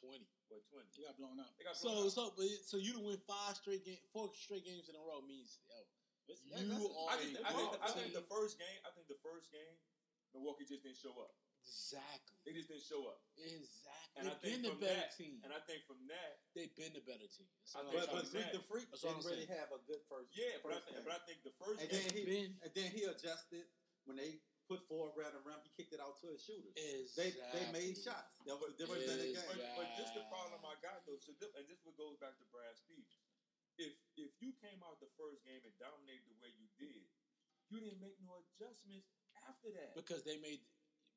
20. 0.00 0.24
What 0.52 0.62
twenty? 0.68 0.88
You 0.94 1.08
got 1.08 1.16
blown 1.18 1.40
out. 1.40 1.50
They 1.58 1.64
got 1.64 1.74
So 1.76 2.06
out. 2.06 2.12
so 2.12 2.30
but 2.36 2.44
it- 2.46 2.62
so 2.68 2.76
you 2.76 2.92
to 2.94 3.02
win 3.02 3.18
five 3.26 3.56
straight 3.56 3.82
game, 3.84 3.98
four 4.12 4.28
straight 4.36 4.62
games 4.64 4.86
in 4.88 4.94
a 4.94 5.02
row 5.02 5.24
means 5.24 5.58
yo, 5.66 5.74
It's- 6.30 6.44
you 6.44 6.52
that's- 6.52 6.70
are 6.70 7.10
I 7.10 7.16
think, 7.16 7.32
a 7.38 7.42
I, 7.42 7.52
think, 7.52 7.70
good 7.72 7.80
I 7.82 7.88
think 7.92 8.08
the 8.12 8.26
first 8.30 8.58
game. 8.60 8.78
I 8.86 8.90
think 8.94 9.08
the 9.08 9.18
first 9.24 9.50
game, 9.50 9.76
Milwaukee 10.34 10.64
just 10.68 10.82
didn't 10.84 10.98
show 11.00 11.16
up. 11.18 11.32
Exactly, 11.66 12.38
They 12.46 12.54
just 12.54 12.70
didn't 12.70 12.86
show 12.86 13.02
up. 13.10 13.18
exactly. 13.36 14.14
And 14.16 14.24
They've 14.30 14.38
think 14.40 14.62
been 14.62 14.62
the 14.70 14.78
better 14.80 15.02
that, 15.02 15.18
team. 15.18 15.42
and 15.44 15.50
I 15.52 15.60
think 15.66 15.82
from 15.84 16.00
that, 16.08 16.40
They've 16.56 16.72
been 16.78 16.94
the 16.94 17.02
better 17.04 17.26
team. 17.28 17.50
That's 17.60 17.74
I 17.76 17.82
think 17.84 17.92
But, 17.92 18.06
trying 18.06 18.16
but 18.16 18.24
to 18.24 18.30
so. 18.30 18.38
say. 18.38 18.40
Freak 18.40 18.52
the 18.56 18.62
Freak 18.64 18.86
That's 18.88 19.02
what 19.04 19.12
didn't 19.18 19.26
really 19.28 19.48
have 19.52 19.68
a 19.74 19.80
good 19.84 20.02
first. 20.08 20.30
yeah. 20.32 20.56
But 20.62 20.70
I 20.72 20.80
think, 20.80 20.96
game. 20.96 21.04
but 21.04 21.12
I 21.12 21.20
think 21.26 21.38
the 21.44 21.54
first 21.60 21.78
and 21.82 21.88
game. 21.90 22.00
then 22.06 22.14
he 22.16 22.22
been- 22.24 22.56
and 22.64 22.70
then 22.72 22.88
he 22.96 23.02
adjusted 23.04 23.66
when 24.08 24.16
they 24.16 24.40
put 24.70 24.80
four 24.88 25.12
around 25.14 25.34
the 25.36 25.42
rim. 25.44 25.60
He 25.66 25.70
kicked 25.76 25.92
it 25.92 26.00
out 26.00 26.16
to 26.22 26.26
his 26.32 26.42
shooters. 26.42 26.72
They 26.74 27.28
Exactly. 27.34 27.60
they 27.60 27.66
made 27.76 27.94
shots. 27.98 28.32
That 28.48 28.56
was 28.56 28.72
the 28.74 28.78
difference 28.82 29.04
in 29.10 29.18
the 29.20 29.30
game. 29.36 29.46
But, 29.46 29.58
Yeah. 29.60 29.76
but 29.76 29.86
this 30.00 30.10
the 30.16 30.24
problem 30.32 30.64
I 30.64 30.74
got 30.80 31.04
though. 31.04 31.18
So 31.20 31.36
this, 31.38 31.52
and 31.54 31.68
this 31.68 31.78
what 31.84 31.94
goes 32.00 32.16
back 32.18 32.34
to 32.40 32.44
Brad 32.48 32.72
Stevens. 32.78 33.18
If 33.78 33.92
if 34.16 34.32
you 34.40 34.56
came 34.64 34.80
out 34.82 34.98
the 35.04 35.10
first 35.20 35.44
game 35.44 35.60
and 35.62 35.76
dominated 35.78 36.24
the 36.32 36.38
way 36.40 36.48
you 36.56 36.66
did, 36.80 37.04
you 37.68 37.78
didn't 37.84 38.00
make 38.00 38.16
no 38.24 38.40
adjustments 38.42 39.12
after 39.46 39.70
that. 39.76 39.92
because 39.94 40.24
they 40.24 40.38
made 40.40 40.64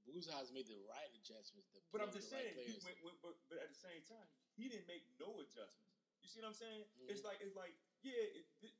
Budenholzer 0.07 0.53
made 0.55 0.67
the 0.67 0.79
right 0.89 1.11
adjustments. 1.15 1.69
But 1.91 2.01
I'm 2.01 2.11
just 2.13 2.29
the 2.29 2.37
right 2.39 2.55
saying, 2.55 2.67
you 2.67 2.77
went, 2.83 2.97
went, 3.03 3.17
but, 3.21 3.35
but 3.51 3.59
at 3.61 3.69
the 3.69 3.77
same 3.77 4.01
time, 4.07 4.25
he 4.55 4.67
didn't 4.71 4.87
make 4.89 5.05
no 5.19 5.39
adjustments. 5.39 5.95
You 6.23 6.27
see 6.27 6.39
what 6.43 6.51
I'm 6.51 6.59
saying? 6.59 6.83
Mhm. 6.99 7.09
It's 7.11 7.23
like 7.23 7.39
it's 7.39 7.55
like 7.55 7.71
yeah, 8.03 8.15
it, 8.15 8.45
it, 8.63 8.73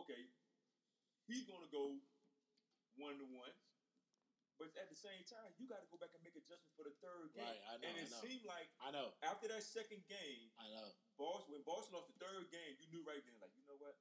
okay, 0.00 0.20
he's 1.28 1.44
gonna 1.48 1.68
go 1.72 1.96
one 3.00 3.16
to 3.18 3.26
one, 3.32 3.54
but 4.60 4.70
at 4.76 4.88
the 4.92 4.96
same 4.98 5.24
time, 5.24 5.50
you 5.58 5.66
got 5.66 5.80
to 5.82 5.88
go 5.90 5.96
back 5.98 6.12
and 6.14 6.22
make 6.22 6.36
adjustments 6.36 6.76
for 6.76 6.84
the 6.84 6.94
third 7.02 7.32
game. 7.34 7.42
Right, 7.44 7.60
I 7.66 7.74
know, 7.80 7.88
and 7.88 7.94
it 7.98 8.08
seemed 8.20 8.44
like 8.44 8.68
I 8.84 8.92
know, 8.92 9.16
after 9.24 9.48
that 9.48 9.64
second 9.64 10.04
game, 10.06 10.52
I 10.60 10.68
know, 10.70 10.86
Boston 11.16 11.56
when 11.56 11.62
Boston 11.64 11.96
lost 11.96 12.12
the 12.12 12.18
third 12.20 12.52
game, 12.52 12.76
you 12.80 12.86
knew 12.92 13.02
right 13.04 13.20
then, 13.24 13.36
like 13.40 13.52
you 13.56 13.64
know 13.66 13.76
what, 13.80 13.96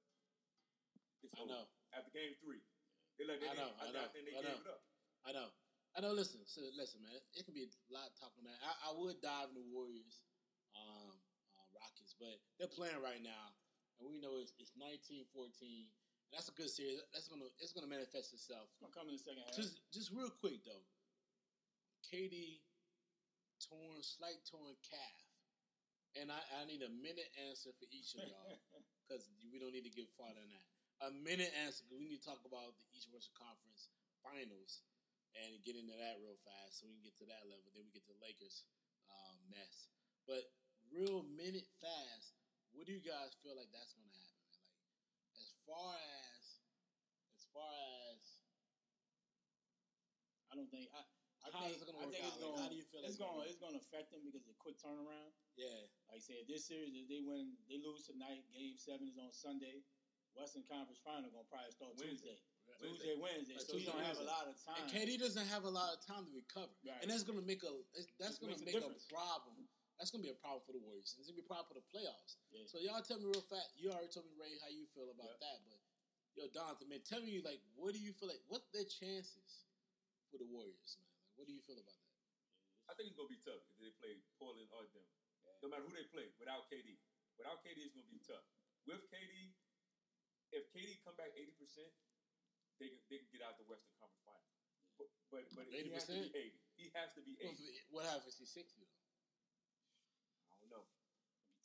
it's 1.23 1.33
I 1.39 1.43
over. 1.43 1.49
know, 1.55 1.63
After 1.95 2.11
game 2.11 2.35
three, 2.43 2.61
they 3.17 3.23
like 3.25 3.39
they 3.39 3.47
I 3.47 3.55
know, 3.55 3.71
I 3.79 3.89
know, 3.95 4.05
think 4.11 4.27
they 4.27 4.35
I 4.35 4.43
gave 4.43 4.59
know. 4.59 4.59
it 4.59 4.69
up. 4.69 4.81
I 5.23 5.31
know, 5.31 5.47
I 5.93 6.01
know. 6.01 6.13
Listen, 6.13 6.41
so 6.49 6.65
listen, 6.73 7.05
man. 7.05 7.13
It 7.37 7.45
can 7.45 7.53
be 7.53 7.69
a 7.69 7.71
lot 7.93 8.09
talking 8.17 8.41
about. 8.41 8.57
I, 8.65 8.89
I 8.89 8.91
would 8.97 9.21
dive 9.21 9.53
in 9.53 9.57
the 9.61 9.67
Warriors, 9.69 10.25
um, 10.73 11.13
uh, 11.53 11.67
Rockets, 11.77 12.17
but 12.17 12.41
they're 12.57 12.71
playing 12.71 12.97
right 12.97 13.21
now, 13.21 13.53
and 14.01 14.09
we 14.09 14.17
know 14.17 14.41
it's, 14.41 14.57
it's 14.57 14.73
19-14. 14.73 15.29
That's 16.33 16.49
a 16.49 16.55
good 16.57 16.73
series. 16.73 16.97
That's 17.13 17.29
gonna 17.29 17.45
it's 17.61 17.77
gonna 17.77 17.85
manifest 17.85 18.33
itself. 18.33 18.65
It's 18.73 18.81
gonna 18.81 18.89
come 18.89 19.05
in 19.05 19.21
the 19.21 19.21
second 19.21 19.45
half. 19.45 19.53
Just 19.53 19.85
just 19.93 20.09
real 20.09 20.33
quick 20.41 20.65
though, 20.65 20.81
KD 22.09 22.57
torn 23.61 24.01
slight 24.01 24.41
torn 24.49 24.73
calf, 24.81 25.21
and 26.17 26.33
I, 26.33 26.41
I 26.57 26.65
need 26.65 26.81
a 26.81 26.89
minute 26.89 27.29
answer 27.45 27.69
for 27.77 27.85
each 27.93 28.17
of 28.17 28.25
y'all 28.25 28.57
because 29.05 29.29
we 29.53 29.61
don't 29.61 29.77
need 29.77 29.85
to 29.85 29.93
give 29.93 30.09
farther 30.17 30.41
than 30.41 30.57
that. 30.57 30.65
A 31.05 31.11
minute 31.13 31.53
answer. 31.61 31.85
we 31.93 32.09
need 32.09 32.17
to 32.17 32.25
talk 32.25 32.41
about 32.49 32.73
the 32.81 32.85
East 32.97 33.13
Western 33.13 33.37
Conference 33.37 33.93
Finals 34.25 34.81
and 35.39 35.57
get 35.65 35.75
into 35.75 35.95
that 35.97 36.21
real 36.21 36.37
fast 36.45 36.79
so 36.81 36.87
we 36.87 36.93
can 36.97 37.05
get 37.05 37.17
to 37.21 37.27
that 37.29 37.45
level. 37.49 37.69
Then 37.73 37.85
we 37.87 37.93
get 37.93 38.05
to 38.09 38.15
Lakers 38.21 38.65
um, 39.09 39.37
mess. 39.49 39.89
But 40.29 40.45
real 40.93 41.25
minute 41.33 41.67
fast. 41.81 42.37
What 42.73 42.89
do 42.89 42.93
you 42.93 43.01
guys 43.05 43.37
feel 43.45 43.53
like 43.53 43.69
that's 43.69 43.93
going 43.93 44.09
to 44.09 44.17
happen? 44.17 44.45
Man? 44.49 44.73
Like 45.37 45.45
as 45.45 45.53
far 45.65 45.93
as 45.93 46.43
as 47.37 47.43
far 47.53 47.69
as 48.13 48.21
I 50.49 50.57
don't 50.57 50.69
think. 50.69 50.89
I, 50.93 51.01
I 51.43 51.51
How 51.51 51.65
think, 51.67 51.75
is 51.75 51.81
it 51.83 51.87
gonna 51.91 52.01
I 52.01 52.07
work 52.07 52.13
think 52.15 52.23
out? 52.23 52.33
it's 52.33 52.39
Like, 52.39 52.49
going. 52.49 52.61
how 52.63 52.69
do 52.71 52.77
you 52.77 52.87
feel 52.87 53.01
it's 53.03 53.19
going. 53.19 53.43
it's 53.49 53.59
to 53.59 53.67
affect 53.75 54.09
them 54.15 54.23
because 54.25 54.47
of 54.47 54.53
the 54.53 54.61
quick 54.63 54.77
turnaround. 54.79 55.33
yeah. 55.59 55.85
Like 56.09 56.21
I 56.21 56.23
said, 56.23 56.45
this 56.47 56.65
series, 56.69 56.93
if 56.95 57.09
they 57.11 57.19
win, 57.25 57.57
they 57.67 57.81
lose 57.81 58.05
tonight. 58.07 58.45
Game 58.53 58.77
seven 58.79 59.09
is 59.09 59.17
on 59.19 59.33
Sunday. 59.33 59.83
Western 60.33 60.63
Conference 60.65 60.97
Final 61.05 61.29
going 61.29 61.45
to 61.45 61.51
probably 61.51 61.73
start 61.73 61.93
Wednesday. 61.99 62.33
Tuesday. 62.33 62.52
Tuesday, 62.83 63.15
Wednesday. 63.15 63.55
Right, 63.55 63.63
So 63.63 63.79
you 63.79 63.87
Tuesday, 63.87 63.95
don't 63.95 64.03
have 64.03 64.19
a 64.19 64.27
lot 64.27 64.45
of 64.51 64.55
time. 64.59 64.75
And 64.83 64.85
KD 64.91 65.15
doesn't 65.19 65.47
have 65.47 65.63
a 65.63 65.71
lot 65.71 65.95
of 65.95 66.03
time 66.03 66.27
to 66.27 66.31
recover, 66.35 66.75
Right. 66.83 66.99
and 67.01 67.07
that's 67.07 67.23
going 67.23 67.39
to 67.39 67.45
make 67.47 67.63
a 67.63 67.71
that's 68.19 68.37
going 68.37 68.51
to 68.51 68.59
make 68.67 68.75
a 68.75 68.83
difference. 68.83 69.07
problem. 69.07 69.67
That's 70.01 70.09
gonna 70.09 70.25
be 70.25 70.33
a 70.33 70.41
problem 70.41 70.65
for 70.65 70.73
the 70.73 70.81
Warriors. 70.81 71.13
It's 71.15 71.29
gonna 71.29 71.37
be 71.37 71.45
a 71.45 71.47
problem 71.47 71.69
for 71.69 71.77
the 71.77 71.85
playoffs. 71.93 72.35
Yeah. 72.49 72.65
So 72.65 72.81
y'all 72.81 72.99
tell 73.05 73.21
me 73.21 73.29
real 73.29 73.45
fast. 73.45 73.77
You 73.77 73.93
already 73.93 74.09
told 74.09 74.25
me 74.25 74.33
Ray 74.35 74.57
how 74.59 74.67
you 74.67 74.89
feel 74.89 75.07
about 75.13 75.37
Yeah. 75.37 75.53
that, 75.53 75.57
but 75.69 75.79
yo, 76.33 76.49
Donathan, 76.49 76.89
man, 76.89 77.05
tell 77.05 77.21
me 77.21 77.39
like, 77.45 77.61
what 77.77 77.93
do 77.93 78.01
you 78.01 78.11
feel 78.11 78.27
like? 78.27 78.41
What's 78.49 78.67
their 78.73 78.83
chances 78.89 79.69
for 80.33 80.41
the 80.41 80.49
Warriors, 80.49 80.97
man? 80.97 81.07
Like, 81.23 81.37
what 81.37 81.45
do 81.47 81.53
you 81.53 81.61
feel 81.61 81.77
about 81.77 81.93
that? 81.93 82.17
I 82.89 82.93
think 82.97 83.13
it's 83.13 83.15
gonna 83.15 83.29
be 83.29 83.37
tough 83.45 83.61
if 83.69 83.77
they 83.79 83.93
play 84.01 84.17
Portland 84.41 84.67
or 84.73 84.83
Denver. 84.89 85.21
No 85.61 85.69
matter 85.69 85.85
who 85.85 85.93
they 85.93 86.09
play, 86.09 86.33
without 86.41 86.67
KD. 86.73 86.97
Without 87.37 87.61
KD, 87.63 87.85
it's 87.85 87.93
gonna 87.95 88.09
be 88.09 88.19
tough. 88.19 88.43
With 88.89 89.05
KD, 89.13 89.53
if 90.51 90.73
KD 90.73 90.99
come 91.05 91.15
back 91.15 91.31
eighty 91.37 91.53
percent, 91.53 91.93
they 92.81 92.89
can 92.89 93.01
they 93.09 93.17
can 93.21 93.29
get 93.33 93.41
out 93.45 93.57
the 93.59 93.67
Western 93.69 93.93
Conference 93.99 94.23
Final. 94.25 94.49
But 94.97 95.09
but, 95.29 95.43
but 95.57 95.65
he 95.69 95.89
has 95.93 96.05
to 96.09 96.15
be 96.17 96.29
eighty. 96.33 96.61
He 96.77 96.89
has 96.93 97.09
to 97.17 97.21
be 97.25 97.33
eighty. 97.41 97.73
What 97.89 98.05
happens 98.05 98.33
if 98.33 98.41
he's 98.41 98.53
sixty 98.53 98.81
though? 98.85 99.01
I 100.49 100.53
don't 100.61 100.71
know. 100.73 100.85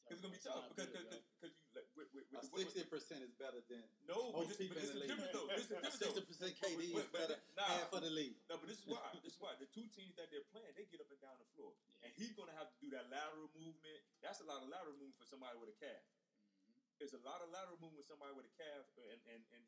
It's 0.08 0.24
gonna 0.24 0.32
be 0.32 0.40
tough 0.40 0.64
because 0.72 0.88
because 0.88 1.20
because 1.36 1.52
you 1.52 1.68
like 1.76 1.84
with, 1.92 2.08
with, 2.16 2.24
with, 2.32 2.48
with, 2.48 2.72
Sixty 2.72 2.88
percent 2.88 3.20
is 3.20 3.36
better 3.36 3.60
than 3.68 3.84
no, 4.08 4.32
but 4.32 4.48
this, 4.48 4.56
people 4.56 4.80
but 4.80 4.88
this 4.88 4.96
in 4.96 4.96
is 4.96 5.04
the 5.04 5.08
different 5.12 5.28
league. 5.28 5.36
though. 5.36 5.48
This 5.52 5.68
is 5.68 5.68
different 5.68 6.00
Sixty 6.00 6.22
percent 6.24 6.52
KD 6.56 6.80
but- 6.96 7.04
is 7.04 7.10
better 7.12 7.36
nah. 7.60 7.68
half 7.68 7.92
of 7.92 8.00
the 8.00 8.12
league. 8.12 8.40
No, 8.48 8.56
but 8.56 8.72
this 8.72 8.80
is 8.80 8.88
why. 8.88 9.04
This 9.20 9.36
is 9.36 9.40
why 9.40 9.52
the 9.60 9.68
two 9.68 9.84
teams 9.92 10.16
that 10.16 10.32
they're 10.32 10.48
playing, 10.48 10.72
they 10.80 10.88
get 10.88 11.04
up 11.04 11.12
and 11.12 11.20
down 11.20 11.36
the 11.36 11.48
floor, 11.52 11.76
and 12.00 12.08
he's 12.16 12.32
gonna 12.32 12.56
have 12.56 12.72
to 12.72 12.76
do 12.80 12.88
that 12.96 13.12
lateral 13.12 13.52
movement. 13.52 14.00
That's 14.24 14.40
a 14.40 14.48
lot 14.48 14.64
of 14.64 14.72
lateral 14.72 14.96
movement 14.96 15.20
for 15.20 15.28
somebody 15.28 15.60
with 15.60 15.68
a 15.68 15.76
calf. 15.76 16.00
Mm-hmm. 16.00 17.04
It's 17.04 17.12
a 17.12 17.20
lot 17.20 17.44
of 17.44 17.52
lateral 17.52 17.76
movement 17.76 18.00
with 18.00 18.08
somebody 18.08 18.32
with 18.32 18.48
a 18.48 18.54
calf, 18.56 18.88
and 19.12 19.20
and, 19.28 19.44
and 19.52 19.62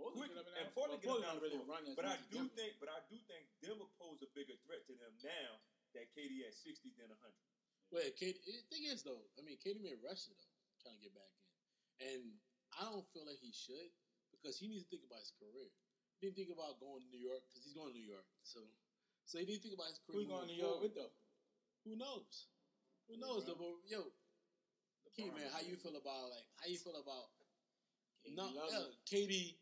Quick, 0.00 0.32
and 0.32 0.68
Portland 0.72 1.00
get 1.04 1.10
up 1.10 1.20
and 1.20 1.26
down 1.26 1.36
the 1.36 1.44
really 1.44 1.60
floor. 1.60 1.76
run 1.76 1.84
But 1.96 2.06
I 2.08 2.16
do 2.32 2.48
Denver. 2.48 2.54
think, 2.56 2.72
but 2.80 2.88
I 2.88 3.00
do 3.12 3.16
think 3.28 3.44
Denver 3.60 3.88
pose 4.00 4.20
a 4.24 4.30
bigger 4.32 4.56
threat 4.64 4.84
to 4.88 4.94
them 4.96 5.12
now 5.20 5.50
that 5.92 6.08
KD 6.16 6.46
at 6.48 6.54
sixty 6.56 6.94
than 6.96 7.12
hundred. 7.20 7.44
Well, 7.92 8.06
KD. 8.16 8.38
The 8.40 8.64
thing 8.70 8.84
is 8.88 9.02
though, 9.04 9.20
I 9.36 9.44
mean, 9.44 9.58
KD 9.60 9.82
made 9.84 10.00
Russia 10.00 10.32
though, 10.32 10.52
trying 10.80 10.96
to 10.96 11.02
get 11.04 11.12
back 11.12 11.28
in, 11.36 11.48
and 12.08 12.22
I 12.80 12.88
don't 12.88 13.04
feel 13.12 13.26
like 13.28 13.42
he 13.42 13.52
should 13.52 13.90
because 14.32 14.56
he 14.56 14.70
needs 14.70 14.86
to 14.86 14.90
think 14.94 15.04
about 15.04 15.20
his 15.20 15.34
career. 15.36 15.68
He 16.16 16.28
didn't 16.28 16.36
think 16.38 16.52
about 16.54 16.80
going 16.80 17.02
to 17.04 17.08
New 17.12 17.20
York 17.20 17.44
because 17.48 17.64
he's 17.66 17.74
going 17.76 17.92
to 17.92 17.96
New 17.96 18.04
York. 18.08 18.28
So, 18.44 18.60
so 19.28 19.40
he 19.40 19.44
didn't 19.48 19.64
think 19.64 19.72
about 19.76 19.88
his 19.92 20.00
career. 20.04 20.24
Who 20.24 20.32
going 20.32 20.48
to 20.48 20.52
New 20.54 20.60
York 20.60 20.80
with 20.80 20.94
though? 20.96 21.12
Who 21.84 21.96
knows? 21.96 22.48
Who 23.08 23.16
knows 23.20 23.44
though? 23.48 23.56
But 23.58 23.72
yo, 23.88 24.04
Key 25.16 25.26
LeBron. 25.28 25.36
man, 25.36 25.48
how 25.52 25.60
you 25.64 25.74
feel 25.76 25.96
about 25.98 26.30
like 26.30 26.46
how 26.62 26.70
you 26.70 26.78
feel 26.78 26.94
about 26.94 27.34
KD 28.26 28.36
no, 28.36 28.44
love 28.44 28.70
yeah, 28.70 28.78
it. 28.78 28.94
KD 29.08 29.54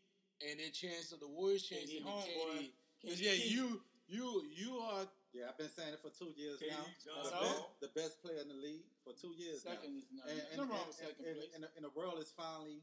and 0.49 0.59
their 0.59 0.71
chance 0.71 1.11
of 1.11 1.19
the 1.19 1.27
Warriors' 1.27 1.63
chance 1.63 1.89
KD 1.89 1.99
to 1.99 2.03
homeboy. 2.03 2.71
Because 3.01 3.21
yeah, 3.21 3.33
you 3.33 3.81
you 4.07 4.43
you 4.51 4.77
are 4.79 5.05
Yeah, 5.33 5.49
I've 5.49 5.57
been 5.57 5.69
saying 5.69 5.93
it 5.93 6.01
for 6.01 6.11
two 6.11 6.33
years 6.35 6.59
KD, 6.59 6.73
now. 6.73 6.85
The 7.23 7.31
best, 7.31 7.61
the 7.81 7.91
best 7.95 8.13
player 8.23 8.41
in 8.41 8.49
the 8.49 8.59
league 8.59 8.85
for 9.03 9.13
two 9.13 9.33
years 9.37 9.63
Second 9.63 9.93
now. 9.93 9.99
is 9.99 10.07
not. 10.11 10.25
And, 10.27 10.41
and, 10.51 10.57
no 10.57 10.65
wrong 10.67 10.87
with 10.87 10.97
second 10.97 11.25
and, 11.25 11.37
place. 11.37 11.53
and, 11.55 11.63
and 11.77 11.83
the 11.85 11.93
world 11.95 12.17
is 12.19 12.33
finally, 12.35 12.81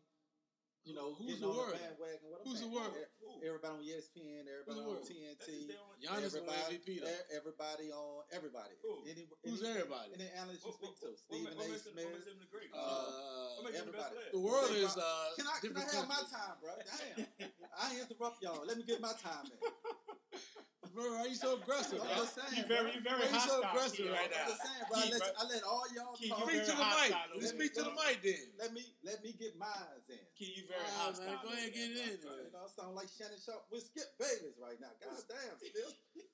you 0.86 0.94
know, 0.94 1.12
Who's 1.18 1.26
getting 1.36 1.42
the 1.42 1.50
on 1.50 1.56
world? 1.58 1.74
the 1.74 1.82
bandwagon. 1.82 2.26
What 2.30 2.40
Who's 2.46 2.62
the 2.62 2.70
saying. 2.70 2.72
world? 2.72 2.94
E- 2.94 3.44
Everybody 3.44 3.74
on 3.74 3.80
ESPN, 3.84 4.42
everybody 4.48 4.80
the 4.80 4.86
on 4.86 5.02
TNT, 5.04 5.48
Giannis 6.00 6.32
won 6.40 6.56
everybody, 6.56 6.78
MVP 6.78 7.00
though. 7.04 7.36
everybody 7.36 7.86
on 7.92 8.22
everybody. 8.32 8.74
Who? 8.80 9.02
Any, 9.04 9.26
Who's 9.44 9.60
any, 9.62 9.76
everybody? 9.82 10.10
Any 10.16 10.30
analyst 10.38 10.64
you 10.64 10.70
What- 10.72 10.80
speak 10.80 10.94
to, 11.02 11.08
Stephen 11.18 11.52
A. 11.52 11.56
makes 11.58 11.84
him- 11.84 11.94
what 11.98 12.06
makes 12.06 12.22
Smith. 12.24 12.32
him 12.32 12.38
the 12.40 12.48
great? 12.48 12.70
Uh, 12.72 12.78
What 12.80 13.64
makes 13.66 13.76
him 13.82 13.86
the 13.86 13.98
best 13.98 14.14
everybody. 14.14 14.30
the 14.32 14.38
world 14.40 14.70
is 14.72 14.94
brought- 14.94 15.04
uh, 15.04 15.34
Can 15.36 15.46
I, 15.46 15.56
can 15.60 15.76
I 15.76 15.84
have 15.98 16.08
my 16.08 16.22
time, 16.30 16.54
bro? 16.62 16.72
Damn. 16.80 17.50
I 17.76 17.86
interrupt 18.00 18.40
y'all. 18.42 18.64
Let 18.64 18.76
me 18.78 18.84
get 18.86 19.00
my 19.02 19.12
time 19.18 19.50
in. 19.52 19.58
Bro, 20.94 21.12
why 21.12 21.26
you 21.26 21.34
so 21.34 21.56
aggressive, 21.60 22.00
I'm 22.00 22.08
just 22.24 22.34
saying. 22.40 22.56
You 22.56 22.64
very, 22.72 22.94
you 22.94 23.00
very 23.04 23.20
Why 23.20 23.28
you 23.28 23.40
so 23.44 23.60
hostile. 23.60 23.68
aggressive 23.68 23.96
Key, 24.06 24.08
right 24.08 24.32
I'm 24.32 24.40
now? 24.40 24.48
just 24.48 24.62
saying, 24.64 24.84
bro. 24.88 24.96
I 24.96 25.04
let, 25.12 25.18
bro. 25.20 25.28
I 25.36 25.44
let 25.52 25.62
all 25.68 25.84
y'all 25.92 26.16
Keith, 26.16 26.30
talk. 26.32 26.48
Speak 26.48 26.64
to 26.64 26.70
the 26.72 26.76
mic. 26.80 27.12
hostile 27.12 27.36
over 27.36 27.46
speak 27.46 27.74
to 27.76 27.82
the 27.82 27.90
mic 28.00 28.16
then. 28.24 28.44
Let 28.56 28.72
me 28.72 28.82
let 29.04 29.22
me 29.22 29.32
get 29.36 29.58
mine 29.58 30.00
in. 30.08 30.16
Key, 30.38 30.54
you 30.56 30.64
very 30.64 30.75
Ah, 30.76 31.08
hostile. 31.08 31.26
man, 31.26 31.38
go 31.42 31.48
ahead, 31.48 31.62
over 31.64 31.72
get 31.72 31.90
it 31.90 31.96
in. 31.96 32.18
You 32.20 32.52
know, 32.52 32.60
I 32.60 32.68
sound 32.68 32.94
like 32.96 33.08
Shannon 33.08 33.40
Sharpe 33.40 33.64
with 33.72 33.84
Skip 33.88 34.08
Bayless 34.20 34.56
right 34.60 34.78
now. 34.80 34.92
God 35.00 35.22
damn, 35.28 35.56
Skip. 35.56 35.72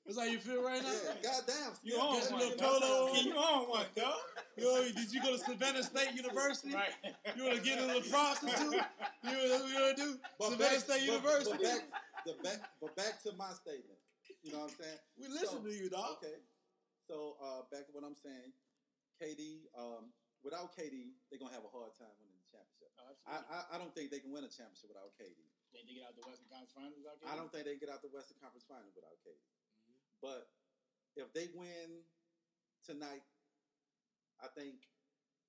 That's 0.05 0.17
how 0.19 0.25
you 0.27 0.39
feel 0.39 0.61
right 0.63 0.81
now? 0.83 0.91
Yeah, 0.91 1.15
God 1.23 1.43
damn, 1.47 1.71
Skip. 1.75 1.85
You 1.87 1.95
on 1.99 2.19
Get 2.19 2.31
one, 2.31 2.33
a 2.33 2.43
little 2.43 2.57
dog. 2.57 2.81
polo 2.81 3.13
Key, 3.13 3.23
you 3.29 3.35
on 3.37 3.61
one, 3.69 3.89
dog. 3.95 4.19
Yo, 4.57 4.83
did 4.91 5.09
you 5.11 5.19
go 5.23 5.31
to 5.35 5.41
Savannah 5.41 5.83
State 5.83 6.11
University? 6.15 6.73
Right. 6.73 6.93
You 7.35 7.43
want 7.45 7.57
to 7.57 7.63
get 7.63 7.79
a 7.79 7.85
little 7.85 8.03
prostitute? 8.09 8.83
You 9.23 9.31
know 9.31 9.59
what 9.59 9.69
you 9.69 9.75
want 9.79 9.97
to 9.97 10.03
do? 10.03 10.09
But 10.39 10.49
Savannah 10.51 10.71
back- 10.75 10.83
State 10.83 11.03
but- 11.07 11.13
University. 11.13 11.57
But 11.57 11.63
back, 11.63 11.81
the 12.25 12.33
back, 12.43 12.59
but 12.81 12.91
back 12.95 13.13
to 13.23 13.31
my 13.37 13.51
statement. 13.55 13.99
You 14.43 14.51
know 14.51 14.67
what 14.67 14.71
I'm 14.71 14.77
saying? 14.79 14.99
we 15.19 15.27
listen 15.27 15.59
So- 15.59 15.67
to 15.67 15.71
you, 15.71 15.89
dog. 15.89 16.17
Okay. 16.23 16.39
So 17.07 17.35
uh, 17.43 17.61
back 17.71 17.85
to 17.87 17.91
what 17.93 18.03
I'm 18.07 18.15
saying. 18.15 18.51
KD, 19.21 19.69
um, 19.77 20.09
without 20.43 20.71
KD, 20.75 21.13
they're 21.29 21.39
gonna 21.39 21.53
have 21.53 21.63
a 21.63 21.69
hard 21.69 21.91
time 21.99 22.09
winning 22.17 22.32
the 22.32 22.32
championship. 22.32 22.32
Oh, 22.32 22.32
I. 23.25 23.39
I, 23.39 23.59
I 23.73 23.75
don't 23.79 23.93
think 23.95 24.11
they 24.11 24.19
can 24.19 24.31
win 24.31 24.43
a 24.43 24.51
championship 24.51 24.89
without 24.91 25.15
KD. 25.15 25.37
They 25.73 25.81
they 25.87 25.95
get 25.97 26.05
out 26.05 26.13
the 26.15 26.25
Western 26.27 26.47
Conference 26.51 26.73
Finals 26.75 26.97
without 26.99 27.17
KD? 27.17 27.27
I 27.31 27.35
don't 27.39 27.49
think 27.51 27.63
they 27.65 27.73
can 27.79 27.83
get 27.87 27.91
out 27.93 28.01
the 28.05 28.13
Western 28.13 28.37
Conference 28.43 28.65
Finals 28.67 28.93
without 28.93 29.17
KD. 29.25 29.39
Mm-hmm. 29.39 29.95
But 30.21 30.41
if 31.17 31.31
they 31.33 31.49
win 31.55 32.03
tonight, 32.85 33.23
I 34.43 34.47
think 34.53 34.85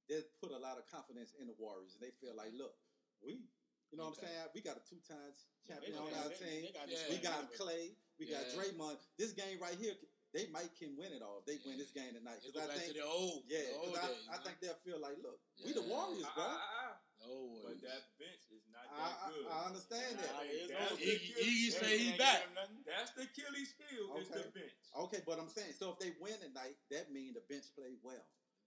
they 0.08 0.20
put 0.40 0.52
a 0.52 0.60
lot 0.60 0.76
of 0.78 0.84
confidence 0.88 1.34
in 1.40 1.48
the 1.48 1.56
Warriors, 1.58 1.96
and 1.96 2.02
they 2.04 2.12
feel 2.20 2.36
like, 2.36 2.52
look, 2.56 2.76
we, 3.24 3.48
you 3.90 3.96
know 3.96 4.08
what 4.12 4.20
I'm 4.20 4.28
saying? 4.28 4.48
We 4.54 4.60
got 4.60 4.76
a 4.76 4.84
two 4.84 5.00
times 5.04 5.48
champion 5.66 5.96
they- 5.96 6.00
on 6.00 6.08
they- 6.12 6.20
our 6.20 6.28
they- 6.30 6.40
team. 6.40 6.60
they 6.68 6.72
got 6.76 6.86
Yeah. 6.88 6.94
this 6.94 7.02
We 7.08 7.16
thing 7.18 7.24
got. 7.24 7.52
Clay. 7.56 7.84
We 8.20 8.24
got 8.30 8.44
Yeah. 8.46 8.54
Draymond. 8.54 8.98
This 9.18 9.32
game 9.32 9.58
right 9.58 9.74
here, 9.76 9.96
they 10.32 10.46
might 10.48 10.70
can 10.76 10.94
win 10.96 11.12
it 11.12 11.22
all 11.22 11.38
if 11.40 11.46
they 11.46 11.58
win 11.66 11.78
this 11.78 11.90
game 11.90 12.14
tonight. 12.14 12.40
Because 12.44 12.68
I 12.68 12.74
think, 12.78 12.92
to 12.94 13.00
the 13.00 13.06
old, 13.06 13.44
yeah, 13.48 13.64
the 13.64 13.74
'cause 13.74 13.86
old 13.88 13.96
I, 13.98 14.06
days. 14.08 14.28
I 14.30 14.36
think 14.38 14.60
they'll 14.60 14.82
feel 14.84 15.00
like, 15.00 15.18
look, 15.18 15.40
we 15.64 15.72
the 15.72 15.82
Warriors, 15.82 16.22
bro. 16.34 16.44
ah, 16.44 16.58
ah, 16.92 17.00
the 17.24 17.32
old 17.32 17.64
But 17.64 17.80
that 17.80 18.02
bench 18.20 18.44
is 18.52 18.64
not 18.68 18.84
I- 18.92 18.96
that 19.00 19.16
I- 19.24 19.30
good. 19.32 19.46
I 19.48 19.58
understand 19.64 20.12
that. 20.20 20.32
Nah, 20.36 20.42
it 20.44 20.52
is 20.52 20.68
That's 20.68 20.92
Iggy- 21.00 21.34
Iggy 21.40 21.70
say 21.72 21.98
he 21.98 22.10
back. 22.20 22.40
giving 22.44 22.54
them 22.54 22.68
nothing. 22.68 22.84
That's 22.84 23.10
the 23.16 23.22
Achilles 23.24 23.72
heel 23.88 24.16
is 24.20 24.28
the 24.28 24.44
bench. 24.52 24.76
Okay, 25.08 25.20
but 25.26 25.38
I'm 25.40 25.48
saying, 25.48 25.72
so 25.78 25.92
if 25.92 25.98
they 25.98 26.12
win 26.20 26.36
tonight, 26.40 26.76
that 26.90 27.10
means 27.12 27.34
the 27.34 27.44
bench 27.48 27.64
played 27.74 27.98
well. 28.02 28.20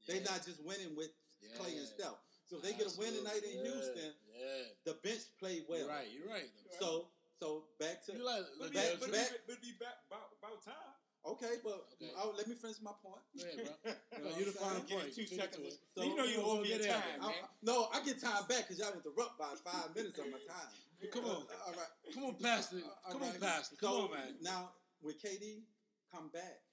Yeah. 0.06 0.16
They're 0.16 0.24
not 0.26 0.42
just 0.46 0.60
winning 0.64 0.96
with 0.96 1.12
Clay 1.58 1.78
and 1.78 1.86
Yeah. 1.88 1.94
Steph. 1.94 2.20
So 2.50 2.58
if 2.58 2.64
they 2.64 2.74
get 2.74 2.88
a 2.88 2.96
win 2.98 3.14
tonight 3.14 3.44
in 3.44 3.58
Yeah. 3.60 3.72
Houston, 3.72 4.14
Yeah. 4.34 4.64
the 4.86 4.94
bench 4.96 5.24
played 5.38 5.68
well. 5.68 5.80
You're 5.80 5.88
right. 5.90 6.10
You're 6.10 6.28
right. 6.28 6.50
So 6.80 7.12
so 7.40 7.70
back 7.78 8.02
to 8.06 8.14
You 8.18 8.24
like, 8.26 8.42
But 8.58 8.58
look 8.58 8.72
it 8.72 8.74
back- 8.74 8.86
at 8.86 8.94
be, 8.94 9.06
but, 9.06 9.12
back- 9.14 9.32
it 9.32 9.46
be, 9.48 9.54
but 9.54 9.54
it 9.54 9.62
be 9.62 9.72
back 9.78 9.98
about, 10.10 10.34
about 10.42 10.64
time. 10.66 10.97
Okay, 11.36 11.60
but 11.64 11.88
Okay. 11.98 12.12
oh, 12.18 12.34
let 12.38 12.48
me 12.48 12.56
finish 12.56 12.78
my 12.82 12.94
point. 13.04 13.24
Go 13.36 13.44
ahead, 13.44 13.58
bro. 13.64 13.94
You 14.18 14.24
know 14.24 14.24
No, 14.24 14.30
what 14.32 14.40
you 14.40 14.46
the 14.46 14.52
final 14.58 14.82
saying? 14.88 15.02
Point. 15.02 15.14
two 15.16 15.28
seconds. 15.28 15.74
So- 15.96 16.04
you 16.04 16.16
know 16.16 16.24
you 16.26 16.38
We'll 16.42 16.62
over 16.62 16.66
get 16.66 16.82
your 16.86 16.94
out 16.96 17.04
time, 17.04 17.20
there. 17.22 17.44
I- 17.44 17.50
no, 17.62 17.76
I 17.94 17.98
get 18.04 18.18
time 18.22 18.44
back 18.48 18.68
because 18.68 18.80
y'all 18.80 18.94
interrupt 18.96 19.36
by 19.38 19.52
five 19.64 19.94
minutes 19.96 20.18
of 20.20 20.28
my 20.32 20.40
time. 20.42 20.72
Come 21.14 21.26
on. 21.30 21.46
Uh, 21.46 21.68
all 21.70 21.76
right. 21.78 21.94
Come 22.14 22.24
on, 22.26 22.36
Pastor. 22.42 22.82
Uh, 22.82 22.90
all 23.06 23.12
Come 23.14 23.22
right. 23.22 23.36
on, 23.36 23.42
Pastor. 23.42 23.76
Come 23.78 23.92
So, 23.94 24.02
on, 24.10 24.12
man. 24.18 24.32
Now, 24.42 24.74
with 25.02 25.22
KD 25.22 25.62
come 26.10 26.30
back, 26.34 26.66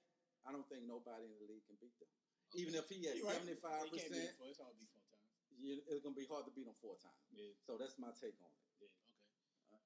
I 0.45 0.51
don't 0.51 0.65
think 0.69 0.85
nobody 0.89 1.29
in 1.29 1.37
the 1.37 1.45
league 1.45 1.65
can 1.69 1.77
beat 1.77 1.93
them. 2.01 2.09
Even 2.57 2.73
if 2.73 2.89
he 2.89 3.05
at 3.05 3.17
You're 3.17 3.27
right. 3.29 3.37
seventy 3.37 3.59
five 3.61 3.85
They 3.91 4.01
can't 4.01 4.09
beat 4.09 4.25
percent, 4.25 4.33
it 4.33 4.37
four. 4.41 4.47
It's 4.49 4.57
hard 4.57 4.73
to 4.73 4.79
beat 4.81 4.89
four 4.97 5.05
times. 5.13 5.29
it's 5.91 6.01
gonna 6.01 6.17
be 6.17 6.25
hard 6.25 6.45
to 6.49 6.53
beat 6.57 6.65
them 6.65 6.77
four 6.81 6.97
times. 6.97 7.21
Yeah. 7.35 7.53
So 7.67 7.77
that's 7.77 7.97
my 8.01 8.09
take 8.17 8.33
on 8.41 8.49
it. 8.49 8.63
Okay. 8.81 8.89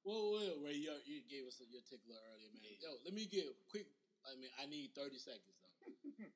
Well, 0.08 0.32
well, 0.32 0.55
Ray, 0.63 0.79
you, 0.79 0.93
you 1.03 1.19
gave 1.27 1.43
us 1.49 1.60
your 1.67 1.84
take 1.84 1.99
a 2.05 2.08
little 2.08 2.23
earlier, 2.32 2.51
man. 2.55 2.79
Yo, 2.79 2.95
let 3.03 3.12
me 3.12 3.27
get 3.27 3.43
a 3.51 3.55
quick. 3.67 3.91
I 4.30 4.38
mean, 4.38 4.54
I 4.62 4.65
need 4.70 4.94
thirty 4.94 5.18
seconds 5.18 5.58
though. 5.58 5.76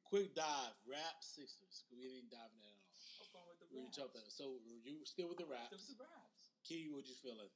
quick 0.10 0.34
dive. 0.34 0.74
Rap 0.90 1.22
Sixers. 1.22 1.86
We 1.94 2.02
didn't 2.10 2.34
dive 2.34 2.50
in 2.54 2.60
that 2.66 2.74
at 2.74 2.82
all. 2.90 2.98
I'm 3.22 3.30
going 3.32 3.48
with 3.54 3.60
the 3.62 3.68
We 3.70 3.86
Raps. 3.86 3.96
jumped 3.96 4.16
that. 4.18 4.30
So 4.34 4.58
you 4.66 5.06
still 5.06 5.30
with 5.30 5.38
the 5.38 5.46
Them 5.46 5.54
raps? 5.62 5.94
the 5.94 6.02
Raps. 6.02 6.44
Key, 6.66 6.90
what 6.90 7.06
you 7.06 7.16
feeling? 7.22 7.52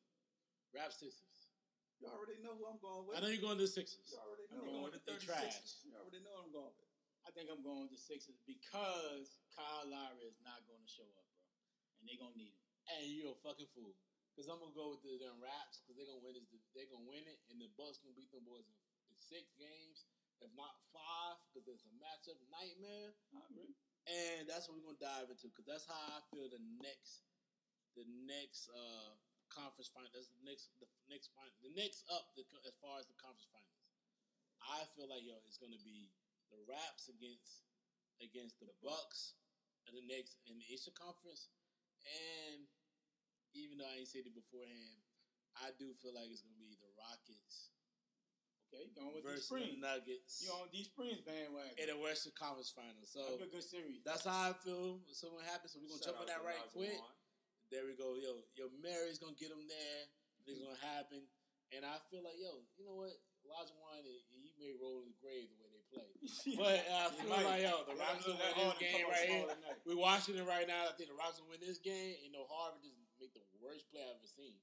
Rap 0.76 0.94
Sixers. 0.94 1.50
You 1.98 2.06
already 2.14 2.38
know 2.46 2.54
who 2.54 2.70
I'm 2.70 2.78
going 2.78 3.10
with. 3.10 3.18
I 3.18 3.26
know 3.26 3.32
you're 3.34 3.42
going 3.42 3.58
to 3.58 3.66
the 3.66 3.72
Sixers. 3.72 4.14
You 4.14 4.22
already 4.22 4.46
I'm 4.54 4.62
know. 4.62 4.70
going 4.70 4.94
with 4.94 5.02
They 5.10 5.18
36. 5.18 5.26
trash. 5.26 5.58
You 5.82 5.98
already 5.98 6.22
know 6.22 6.34
what 6.38 6.46
I'm 6.46 6.54
going 6.54 6.76
with. 6.78 6.92
I 7.26 7.34
think 7.34 7.50
I'm 7.50 7.66
going 7.66 7.90
with 7.90 7.94
the 7.98 8.00
Sixers 8.00 8.38
because 8.46 9.42
Kyle 9.58 9.90
Lowry 9.90 10.30
is 10.30 10.38
not 10.46 10.62
going 10.70 10.80
to 10.80 10.92
show 10.92 11.08
up, 11.18 11.26
bro, 11.34 11.42
and 12.00 12.06
they're 12.08 12.22
gonna 12.22 12.38
need 12.38 12.54
him. 12.54 12.64
And 12.94 13.04
you're 13.12 13.34
a 13.36 13.40
fucking 13.44 13.68
fool. 13.76 13.98
Cause 14.38 14.46
I'm 14.48 14.62
gonna 14.62 14.78
go 14.78 14.94
with 14.94 15.02
the 15.02 15.18
them 15.18 15.42
raps 15.42 15.82
because 15.82 15.98
they're 15.98 16.06
gonna 16.06 16.22
win 16.22 16.38
this. 16.38 16.46
They're 16.78 16.86
gonna 16.88 17.10
win 17.10 17.26
it, 17.26 17.42
and 17.50 17.58
the 17.58 17.68
Bucks 17.74 17.98
gonna 18.06 18.14
beat 18.14 18.30
them 18.30 18.46
boys 18.46 18.64
in, 18.70 18.78
in 19.10 19.18
six 19.18 19.50
games, 19.58 20.06
if 20.42 20.52
not 20.54 20.74
five, 20.94 21.38
because 21.50 21.66
it's 21.68 21.86
a 21.86 21.94
matchup 21.98 22.38
nightmare. 22.54 23.14
I 23.34 23.42
agree. 23.50 23.74
And 24.08 24.48
that's 24.48 24.70
what 24.70 24.80
we're 24.80 24.88
gonna 24.88 25.04
dive 25.04 25.28
into 25.28 25.52
because 25.52 25.68
that's 25.68 25.88
how 25.88 26.00
I 26.16 26.24
feel 26.32 26.48
the 26.48 26.64
next, 26.80 27.28
the 28.00 28.08
next 28.24 28.72
uh 28.72 29.12
conference 29.52 29.92
final. 29.92 30.08
That's 30.14 30.32
the 30.32 30.44
next, 30.48 30.72
the 30.80 30.88
next 31.12 31.34
final, 31.36 31.52
the 31.60 31.74
next 31.76 32.08
up 32.08 32.32
the, 32.38 32.48
as 32.64 32.76
far 32.80 33.00
as 33.02 33.08
the 33.10 33.18
conference 33.20 33.52
finals. 33.52 33.84
I 34.64 34.84
feel 34.96 35.08
like 35.12 35.24
yo, 35.28 35.38
it's 35.48 35.60
gonna 35.60 35.82
be 35.84 36.12
the 36.52 36.60
Raps 36.68 37.12
against 37.12 37.68
against 38.24 38.58
the 38.64 38.72
Bucks 38.82 39.38
in 39.88 39.96
the 39.96 40.06
next 40.08 40.40
in 40.48 40.58
the 40.58 40.68
Eastern 40.72 40.96
Conference, 40.96 41.52
and 42.04 42.64
even 43.56 43.80
though 43.80 43.88
I 43.88 44.02
ain't 44.02 44.10
said 44.12 44.28
it 44.28 44.36
beforehand, 44.36 45.00
I 45.58 45.74
do 45.76 45.94
feel 46.00 46.14
like 46.14 46.30
it's 46.30 46.44
gonna 46.44 46.60
be 46.60 46.78
the 46.80 46.92
Rockets 46.96 47.76
Okay, 48.68 48.92
going 49.00 49.16
with 49.16 49.24
versus 49.24 49.48
the 49.48 49.56
the 49.56 49.64
Springs. 49.64 49.80
Nuggets 49.80 50.34
You 50.44 50.52
on 50.60 50.68
D 50.76 50.84
Springs 50.84 51.24
bandwagon? 51.24 51.72
in 51.80 51.88
the 51.88 51.98
Western 52.04 52.36
Conference 52.36 52.68
Finals. 52.76 53.08
So 53.08 53.24
That'd 53.24 53.48
be 53.48 53.48
a 53.48 53.56
good 53.56 53.64
series. 53.64 54.04
that's 54.04 54.28
how 54.28 54.52
I 54.52 54.54
feel. 54.60 55.00
When 55.08 55.16
something 55.16 55.40
happens, 55.48 55.72
so 55.72 55.80
we're 55.80 55.88
gonna 55.96 56.04
Shout 56.04 56.20
jump 56.20 56.28
on 56.28 56.30
that 56.30 56.44
to 56.44 56.48
right 56.52 56.68
quick. 56.76 56.92
Olajuwon. 57.00 57.16
There 57.72 57.84
we 57.88 57.96
go. 57.96 58.20
Yo, 58.20 58.44
yo, 58.60 58.68
Mary's 58.84 59.20
gonna 59.24 59.40
get 59.40 59.56
him 59.56 59.64
there. 59.72 60.04
It's 60.48 60.60
gonna 60.60 60.80
happen. 60.84 61.24
And 61.76 61.84
I 61.84 62.00
feel 62.12 62.24
like, 62.24 62.40
yo, 62.40 62.64
you 62.80 62.84
know 62.88 62.96
what? 63.00 63.12
Olajuwon, 63.48 64.04
he 64.04 64.52
may 64.60 64.76
roll 64.76 65.04
in 65.04 65.12
the 65.12 65.20
grave 65.24 65.48
the 65.52 65.60
way 65.64 65.68
they 65.72 65.84
play. 65.88 66.08
But 66.60 66.80
uh, 66.88 67.08
I 67.08 67.08
feel 67.16 67.28
might. 67.32 67.48
like, 67.48 67.64
yo, 67.64 67.84
the 67.88 67.96
I 67.96 68.04
Rockets 68.04 68.28
gotta 68.28 68.36
gonna 68.36 68.44
look 68.44 68.56
win 68.56 68.68
hard 68.68 68.80
this 68.80 68.92
game 68.92 69.08
right 69.08 69.28
here. 69.32 69.48
We're 69.88 70.00
watching 70.00 70.36
it 70.40 70.44
right 70.48 70.68
now. 70.68 70.88
I 70.88 70.96
think 70.96 71.08
the 71.12 71.16
Rockets 71.20 71.40
will 71.44 71.52
win 71.56 71.64
this 71.64 71.80
game. 71.80 72.16
You 72.24 72.32
know, 72.36 72.44
Harden 72.48 72.80
just 72.84 72.96
make 73.20 73.32
the 73.36 73.44
worst 73.60 73.88
play 73.92 74.04
I've 74.04 74.16
ever 74.20 74.28
seen. 74.28 74.56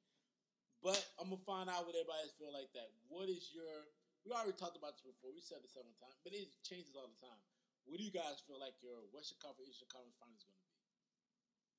But 0.85 1.01
I'm 1.17 1.33
gonna 1.33 1.41
find 1.49 1.73
out 1.73 1.89
what 1.89 1.97
everybody 1.97 2.29
else 2.29 2.37
feel 2.37 2.53
like 2.53 2.69
that. 2.77 2.93
What 3.09 3.33
is 3.33 3.49
your? 3.57 3.89
We 4.29 4.37
already 4.37 4.53
talked 4.53 4.77
about 4.77 5.01
this 5.01 5.09
before. 5.09 5.33
We 5.33 5.41
said 5.41 5.65
this 5.65 5.73
several 5.73 5.97
times, 5.97 6.21
but 6.21 6.37
it 6.37 6.53
changes 6.61 6.93
all 6.93 7.09
the 7.09 7.17
time. 7.25 7.41
What 7.89 7.97
do 7.97 8.05
you 8.05 8.13
guys 8.13 8.45
feel 8.45 8.61
like 8.61 8.77
your 8.85 9.09
Western 9.13 9.41
Conference, 9.41 9.73
Eastern 9.73 9.89
Conference 9.89 10.17
final 10.21 10.37
is 10.37 10.45
going 10.45 10.57
to 10.57 10.65
be? 10.69 10.77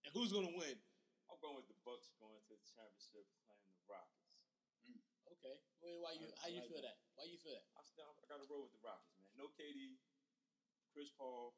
And 0.05 0.09
who's 0.13 0.29
going 0.29 0.45
to 0.45 0.53
win? 0.53 0.77
I'm 1.29 1.41
going 1.41 1.57
with 1.57 1.65
the 1.65 1.77
Bucks 1.81 2.13
going 2.21 2.37
to 2.37 2.53
the 2.53 2.61
championship 2.65 3.25
playing 3.49 3.65
the 3.73 3.85
Rockets. 3.89 4.37
Mm, 4.85 5.01
okay. 5.37 5.57
Well, 5.81 6.05
why 6.05 6.13
you? 6.17 6.29
How 6.41 6.49
you 6.49 6.61
like 6.61 6.69
feel 6.69 6.85
that. 6.85 6.97
that? 6.97 7.17
Why 7.17 7.25
you 7.25 7.37
feel 7.41 7.57
that? 7.57 7.65
I 7.77 7.81
still 7.85 8.09
I 8.09 8.25
got 8.29 8.41
to 8.41 8.45
roll 8.49 8.65
with 8.69 8.73
the 8.73 8.81
Rockets, 8.85 9.17
man. 9.17 9.29
No 9.37 9.49
KD, 9.53 9.97
Chris 10.93 11.09
Paul, 11.13 11.57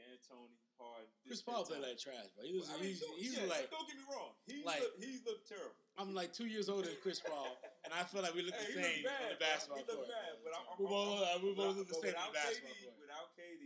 D'Antoni, 0.00 0.56
Harden. 0.80 1.08
Chris 1.26 1.42
Paul 1.44 1.64
played 1.68 1.82
like 1.84 1.98
trash, 2.00 2.32
bro. 2.34 2.42
He 2.44 2.56
was. 2.56 2.68
I 2.72 2.80
mean, 2.80 2.96
he's, 2.96 3.04
he's 3.20 3.34
yeah, 3.36 3.46
like. 3.48 3.68
Don't 3.70 3.84
get 3.86 3.96
me 4.00 4.06
wrong. 4.08 4.32
He 4.48 4.64
like- 4.64 4.80
looked, 4.80 4.98
he 5.04 5.20
looked 5.24 5.46
terrible. 5.48 5.76
I'm 6.00 6.16
like 6.16 6.32
two 6.32 6.48
years 6.48 6.72
older 6.72 6.88
than 6.88 6.96
Chris 7.04 7.20
Paul, 7.20 7.52
and 7.84 7.92
I 7.92 8.00
feel 8.08 8.24
like 8.24 8.32
we 8.32 8.40
look 8.40 8.56
Hey, 8.56 8.72
the 8.72 8.80
same 8.80 9.04
bad, 9.04 9.20
on 9.20 9.28
the 9.36 9.40
basketball 9.44 9.84
court. 9.84 10.08
bad, 10.08 10.32
but 10.40 10.52
I'm, 10.56 10.64
I'm, 10.72 10.76
We 10.80 10.84
both, 10.88 11.20
we 11.44 11.50
both 11.52 11.76
look 11.76 11.88
the 11.92 12.00
same 12.00 12.16
on 12.16 12.32
the 12.32 12.40
basketball 12.40 12.72
KD, 12.72 12.88
court. 12.88 12.96
Without 13.04 13.28
KD, 13.36 13.64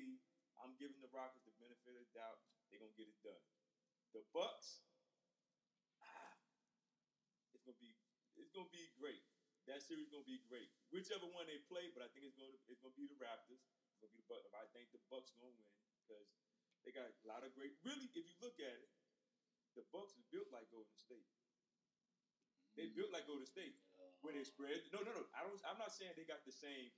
I'm 0.59 0.74
giving 0.83 0.99
the 0.99 1.11
Rockets 1.14 1.47
the 1.47 1.55
benefit 1.62 1.95
of 1.95 2.03
the 2.03 2.11
doubt. 2.18 2.43
They're 2.66 2.83
gonna 2.83 2.99
get 2.99 3.07
it 3.07 3.14
done. 3.22 3.39
The 4.11 4.27
Bucks, 4.35 4.83
ah, 6.03 6.35
it's 7.55 7.62
gonna 7.62 7.79
be 7.79 7.95
it's 8.35 8.51
gonna 8.51 8.66
be 8.74 8.91
great. 8.99 9.22
That 9.70 9.83
series 9.87 10.11
is 10.11 10.12
gonna 10.14 10.27
be 10.27 10.43
great. 10.51 10.66
Whichever 10.91 11.31
one 11.31 11.47
they 11.47 11.62
play, 11.70 11.95
but 11.95 12.03
I 12.03 12.11
think 12.11 12.27
it's 12.27 12.35
gonna 12.35 12.51
it's 12.66 12.83
gonna 12.83 12.99
be 12.99 13.07
the 13.07 13.18
Raptors. 13.22 13.62
It's 13.95 14.03
gonna 14.03 14.11
be 14.11 14.18
the 14.18 14.27
Bucks. 14.27 14.51
I 14.51 14.66
think 14.74 14.91
the 14.91 14.99
Bucks 15.07 15.31
gonna 15.39 15.55
win 15.55 15.70
because 16.07 16.30
they 16.86 16.94
got 16.94 17.11
a 17.11 17.14
lot 17.26 17.42
of 17.42 17.50
great. 17.59 17.74
Really, 17.82 18.07
if 18.14 18.22
you 18.30 18.36
look 18.38 18.54
at 18.62 18.70
it, 18.78 18.90
the 19.74 19.82
Bucks 19.90 20.14
is 20.14 20.22
built 20.30 20.46
like 20.54 20.70
Golden 20.70 20.94
State. 20.94 21.26
They 22.78 22.86
built 22.94 23.11
like 23.11 23.26
Golden 23.26 23.48
State 23.48 23.74
where 24.22 24.32
they 24.36 24.44
spread. 24.46 24.78
No, 24.94 25.02
no, 25.02 25.11
no. 25.11 25.24
I 25.34 25.42
don't. 25.42 25.59
I'm 25.66 25.80
not 25.80 25.90
saying 25.90 26.14
they 26.14 26.28
got 26.28 26.44
the 26.46 26.52
same 26.54 26.92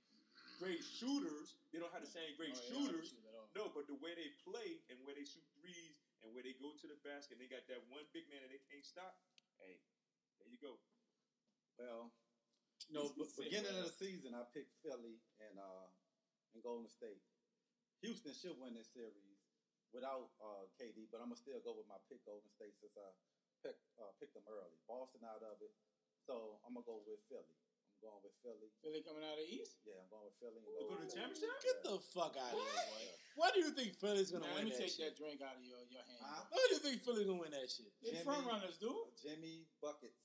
great 0.61 0.83
shooters. 0.83 1.55
They 1.71 1.79
don't 1.79 1.91
have 1.95 2.03
the 2.03 2.11
same 2.11 2.35
great 2.37 2.53
Oh, 2.53 2.59
yeah, 2.59 2.67
shooters. 2.69 3.09
shoot. 3.09 3.23
No, 3.57 3.71
but 3.73 3.87
the 3.89 3.95
way 3.97 4.13
they 4.13 4.29
play 4.45 4.83
and 4.91 4.99
where 5.07 5.15
they 5.15 5.25
shoot 5.25 5.43
threes 5.57 5.97
and 6.21 6.35
where 6.35 6.43
they 6.43 6.53
go 6.59 6.75
to 6.75 6.85
the 6.85 6.99
basket, 7.01 7.39
and 7.39 7.41
they 7.41 7.49
got 7.49 7.65
that 7.71 7.81
one 7.89 8.05
big 8.13 8.27
man 8.29 8.43
that 8.43 8.51
they 8.51 8.61
can't 8.69 8.85
stop. 8.85 9.15
Hey, 9.57 9.79
there 10.37 10.51
you 10.51 10.59
go. 10.61 10.77
Well, 11.79 12.11
No, 12.91 13.09
be- 13.15 13.23
but, 13.23 13.47
beginning 13.47 13.71
of 13.71 13.87
the 13.87 13.95
season, 13.95 14.35
I 14.35 14.43
picked 14.51 14.75
Philly 14.83 15.23
and 15.39 15.55
uh 15.57 15.87
and 16.53 16.59
Golden 16.61 16.91
State. 16.91 17.23
Houston 18.01 18.33
should 18.35 18.55
win 18.59 18.73
this 18.75 18.89
series 18.91 19.39
without 19.91 20.29
uh, 20.39 20.65
KD, 20.79 21.09
but 21.11 21.19
I'm 21.19 21.33
gonna 21.33 21.39
still 21.41 21.59
go 21.65 21.75
with 21.75 21.87
my 21.89 21.99
pick 22.07 22.23
Golden 22.23 22.47
State 22.53 22.75
since 22.79 22.93
I 22.95 23.09
picked 23.65 23.83
uh, 23.99 24.11
picked 24.21 24.33
them 24.37 24.45
early. 24.47 24.77
Boston 24.87 25.25
out 25.27 25.43
of 25.43 25.59
it, 25.59 25.73
so 26.23 26.59
I'm 26.63 26.75
gonna 26.77 26.87
go 26.87 27.03
with 27.03 27.19
Philly. 27.27 27.57
I'm 27.99 28.07
going 28.15 28.23
with 28.23 28.37
Philly. 28.39 28.71
Philly 28.79 29.03
coming 29.03 29.27
out 29.27 29.35
of 29.35 29.43
the 29.43 29.49
East. 29.51 29.83
Yeah, 29.83 29.99
I'm 29.99 30.07
going 30.07 30.23
with 30.31 30.39
Philly. 30.39 30.63
And 30.63 30.71
To 30.71 30.83
go 30.87 30.95
to 30.95 31.03
the 31.03 31.11
championship? 31.11 31.51
get 31.59 31.77
the 31.83 31.99
fuck 32.15 32.31
out 32.39 32.55
of 32.55 32.61
here, 32.63 32.79
boy. 32.95 33.07
Why 33.35 33.47
do 33.51 33.59
you 33.59 33.71
think 33.75 33.91
Philly's 33.99 34.31
gonna 34.31 34.47
Man, 34.47 34.55
win 34.55 34.71
let 34.71 34.71
me 34.71 34.75
that 34.79 34.79
take 34.87 34.95
shit? 34.95 35.03
that 35.03 35.13
drink 35.19 35.43
out 35.43 35.59
of 35.59 35.63
your, 35.67 35.83
your 35.91 36.03
hand. 36.07 36.23
Huh? 36.23 36.47
bro. 36.47 36.55
Why 36.55 36.63
do 36.63 36.79
you 36.79 36.81
think 36.85 37.03
Philly's 37.03 37.27
gonna 37.27 37.43
win 37.43 37.51
that 37.51 37.67
shit? 37.67 37.91
They 37.99 38.15
Jimmy- 38.15 38.23
front 38.23 38.47
runners, 38.47 38.79
dude. 38.79 38.95
Jimmy 39.19 39.67
buckets. 39.83 40.15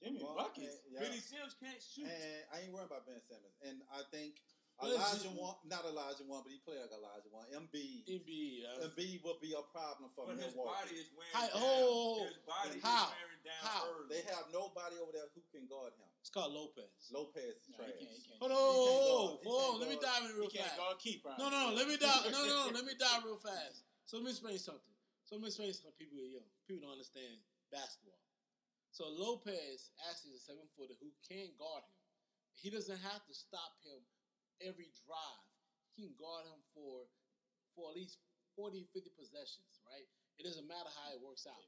Jimmy 0.00 0.24
buckets. 0.24 0.80
and- 0.88 0.96
yeah. 0.96 1.00
Billy 1.04 1.20
Sims 1.20 1.52
can't 1.60 1.76
shoot. 1.84 2.08
And 2.08 2.40
I 2.56 2.64
ain't 2.64 2.72
worried 2.72 2.88
about 2.88 3.04
Ben 3.04 3.20
Simmons. 3.28 3.52
And 3.68 3.84
I 3.92 4.00
think 4.08 4.40
Well, 4.40 4.40
it's 4.40 4.59
Elijah 4.82 5.28
one, 5.36 5.56
not 5.68 5.84
Elijah 5.84 6.24
one, 6.24 6.40
but 6.42 6.52
he 6.52 6.58
played 6.64 6.80
like 6.80 6.92
Elijah 6.96 7.28
one. 7.30 7.44
Embiid, 7.52 8.08
Embiid. 8.08 8.64
Uh, 8.64 8.88
Embiid 8.88 9.20
will 9.22 9.36
be 9.40 9.52
a 9.52 9.60
problem 9.68 10.08
for 10.16 10.24
but 10.26 10.40
his 10.40 10.54
body 10.56 10.96
is 10.96 11.12
wearing 11.12 11.36
Hi- 11.36 11.52
down. 11.52 11.60
oh, 11.60 12.24
his 12.24 12.40
body 12.48 12.78
how? 12.80 13.04
is 13.04 13.12
wearing 13.12 13.42
down 13.44 13.60
How? 13.60 13.80
early. 13.92 14.08
They 14.08 14.22
have 14.32 14.48
nobody 14.52 14.96
over 14.96 15.12
there 15.12 15.28
who 15.36 15.42
can 15.52 15.68
guard 15.68 15.92
him. 15.98 16.08
it's 16.20 16.30
called 16.32 16.52
Lopez. 16.56 16.88
Lopez 17.12 17.60
is 17.60 17.68
No, 17.68 17.76
trash. 17.76 17.92
he 17.98 18.04
can't. 18.06 18.16
He 18.16 18.22
can't. 18.24 18.40
Hold 18.40 18.52
on, 18.52 18.58
He 18.60 18.78
can't 18.80 19.02
hold 19.04 19.04
guard. 19.04 19.20
on, 19.20 19.38
He 19.40 19.48
hold 19.48 19.60
on. 19.60 19.70
can't 19.70 19.80
Let 19.80 19.88
me 19.90 19.98
dive 20.00 20.22
in 20.24 20.30
He 20.30 20.38
real 20.40 20.50
can't 20.50 20.64
fast. 20.72 20.78
guard 20.80 20.96
keep. 20.98 21.18
No, 21.26 21.46
no, 21.52 21.62
let 21.76 21.86
me 21.88 21.96
dive. 22.00 22.24
No, 22.32 22.40
no, 22.48 22.60
let 22.72 22.84
me 22.88 22.94
dive 22.96 23.20
real 23.24 23.40
fast. 23.40 23.84
So 24.08 24.16
let 24.16 24.24
me 24.24 24.30
explain 24.32 24.58
something. 24.58 24.96
So 25.28 25.36
let 25.36 25.42
me 25.44 25.48
explain 25.52 25.72
something. 25.76 25.94
People, 26.00 26.18
you 26.24 26.40
know, 26.40 26.48
people 26.66 26.82
don't 26.88 26.96
understand 26.96 27.36
basketball. 27.70 28.18
So 28.90 29.06
Lopez 29.06 29.94
actually 30.10 30.34
is 30.34 30.42
a 30.42 30.50
seven 30.50 30.66
footer 30.74 30.98
who 30.98 31.12
can 31.22 31.54
guard 31.54 31.84
him. 31.86 31.94
He 32.58 32.68
doesn't 32.74 32.98
have 32.98 33.22
to 33.30 33.34
stop 33.34 33.78
him 33.86 34.02
every 34.64 34.92
drive. 35.04 35.46
He 35.96 36.06
can 36.06 36.14
guard 36.16 36.46
him 36.46 36.60
for 36.72 37.08
for 37.74 37.90
at 37.92 37.96
least 37.96 38.20
40, 38.58 38.88
50 38.92 39.14
possessions, 39.14 39.80
right? 39.86 40.06
It 40.36 40.44
doesn't 40.44 40.66
matter 40.66 40.90
how 40.90 41.14
it 41.14 41.20
works 41.22 41.46
out. 41.46 41.64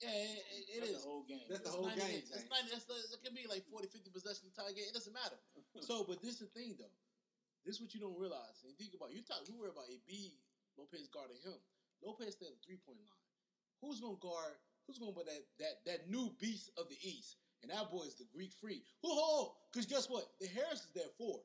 Yeah, 0.00 0.08
it, 0.08 0.40
it, 0.48 0.62
it 0.64 0.80
That's 0.80 0.96
is. 0.96 1.04
the 1.04 1.12
whole 1.12 1.28
game. 1.28 1.44
That's 1.44 1.60
the 1.60 1.76
whole 1.76 1.92
90 1.92 2.00
game, 2.00 2.08
minutes. 2.08 2.32
It's 2.32 2.48
James. 2.48 2.72
90, 2.72 2.72
that's, 2.72 3.12
it 3.12 3.20
can 3.20 3.36
be 3.36 3.44
like 3.44 3.68
40, 3.68 3.92
50 3.92 4.08
possessions 4.08 4.48
the 4.48 4.52
entire 4.56 4.72
game. 4.72 4.88
It 4.88 4.96
doesn't 4.96 5.12
matter. 5.12 5.36
so, 5.84 6.08
but 6.08 6.24
this 6.24 6.40
is 6.40 6.48
the 6.48 6.52
thing, 6.56 6.72
though. 6.80 6.96
This 7.68 7.76
is 7.76 7.84
what 7.84 7.92
you 7.92 8.00
don't 8.00 8.16
realize. 8.16 8.64
And 8.64 8.72
think 8.80 8.96
about 8.96 9.12
you 9.12 9.20
talk. 9.20 9.44
You 9.44 9.60
worry 9.60 9.68
about 9.68 9.92
AB 9.92 10.08
Lopez 10.80 11.12
guarding 11.12 11.36
him. 11.44 11.60
Lopez 12.00 12.32
stay 12.32 12.48
at 12.48 12.56
the 12.56 12.64
three 12.64 12.80
point 12.80 12.96
line. 13.04 13.24
Who's 13.84 14.00
gonna 14.00 14.16
guard? 14.20 14.56
Who's 14.88 14.96
gonna 14.96 15.12
put 15.12 15.28
that 15.28 15.44
that 15.60 15.84
that 15.84 16.00
new 16.08 16.32
beast 16.40 16.72
of 16.80 16.88
the 16.88 16.96
East? 17.04 17.36
And 17.60 17.68
that 17.68 17.92
boy 17.92 18.08
is 18.08 18.16
the 18.16 18.24
Greek 18.32 18.56
freak. 18.56 18.88
Who? 19.04 19.52
Because 19.68 19.84
guess 19.84 20.08
what? 20.08 20.24
The 20.40 20.48
Harris 20.48 20.80
is 20.80 20.92
there 20.96 21.12
four. 21.20 21.44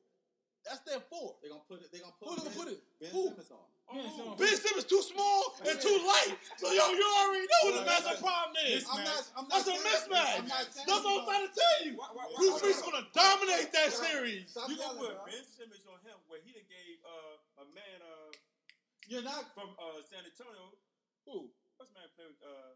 That's 0.66 0.82
their 0.82 0.98
four. 1.06 1.38
They're 1.40 1.54
gonna 1.54 1.62
put 1.70 1.78
it. 1.80 1.88
They're 1.94 2.02
gonna 2.02 2.18
Who 2.20 2.34
put, 2.34 2.42
gonna 2.42 2.58
put 2.58 2.68
it? 2.74 2.80
Ben 2.98 3.10
Who? 3.14 3.30
Simmons 3.30 3.50
on. 3.54 3.66
Ben 3.86 4.10
Simmons. 4.10 4.36
Ben 4.42 4.56
Simmons 4.58 4.86
too 4.90 5.02
small 5.06 5.54
and 5.62 5.76
too 5.78 5.94
light. 6.02 6.34
So 6.58 6.66
yo, 6.74 6.84
you 6.90 7.06
already 7.22 7.46
know 7.46 7.62
what 7.70 7.74
the 7.78 7.86
massive 7.86 8.18
problem 8.18 8.58
is. 8.66 8.82
This 8.82 8.90
I'm 8.90 9.02
not. 9.06 9.22
I'm 9.38 9.46
not 9.46 9.62
That's 9.62 9.70
a 9.70 9.76
mismatch. 9.78 10.32
I'm 10.42 10.48
not 10.50 10.66
That's 10.74 11.02
what 11.06 11.06
I'm 11.06 11.22
trying 11.22 11.46
to 11.46 11.52
tell 11.54 11.76
you. 11.86 11.92
Why- 11.94 12.10
why- 12.10 12.26
why- 12.26 12.58
Greek 12.58 12.76
why- 12.82 12.90
gonna 12.90 13.06
dominate 13.14 13.70
that 13.78 13.94
Stop- 13.94 14.10
series. 14.10 14.50
Stop 14.50 14.66
you 14.66 14.76
gonna 14.76 14.98
put 14.98 15.14
bro. 15.14 15.30
Ben 15.30 15.46
Simmons 15.46 15.86
on 15.86 16.02
him 16.02 16.18
where 16.26 16.42
he 16.42 16.50
done 16.50 16.66
gave 16.66 16.98
uh, 17.06 17.62
a 17.62 17.64
man 17.70 17.98
uh, 18.02 18.30
you're 19.06 19.22
not. 19.22 19.46
from 19.54 19.70
uh, 19.78 20.02
San 20.02 20.26
Antonio. 20.26 20.74
Who? 21.30 21.46
What's 21.78 21.94
man 21.94 22.10
play 22.18 22.26
with 22.26 22.42
uh, 22.42 22.74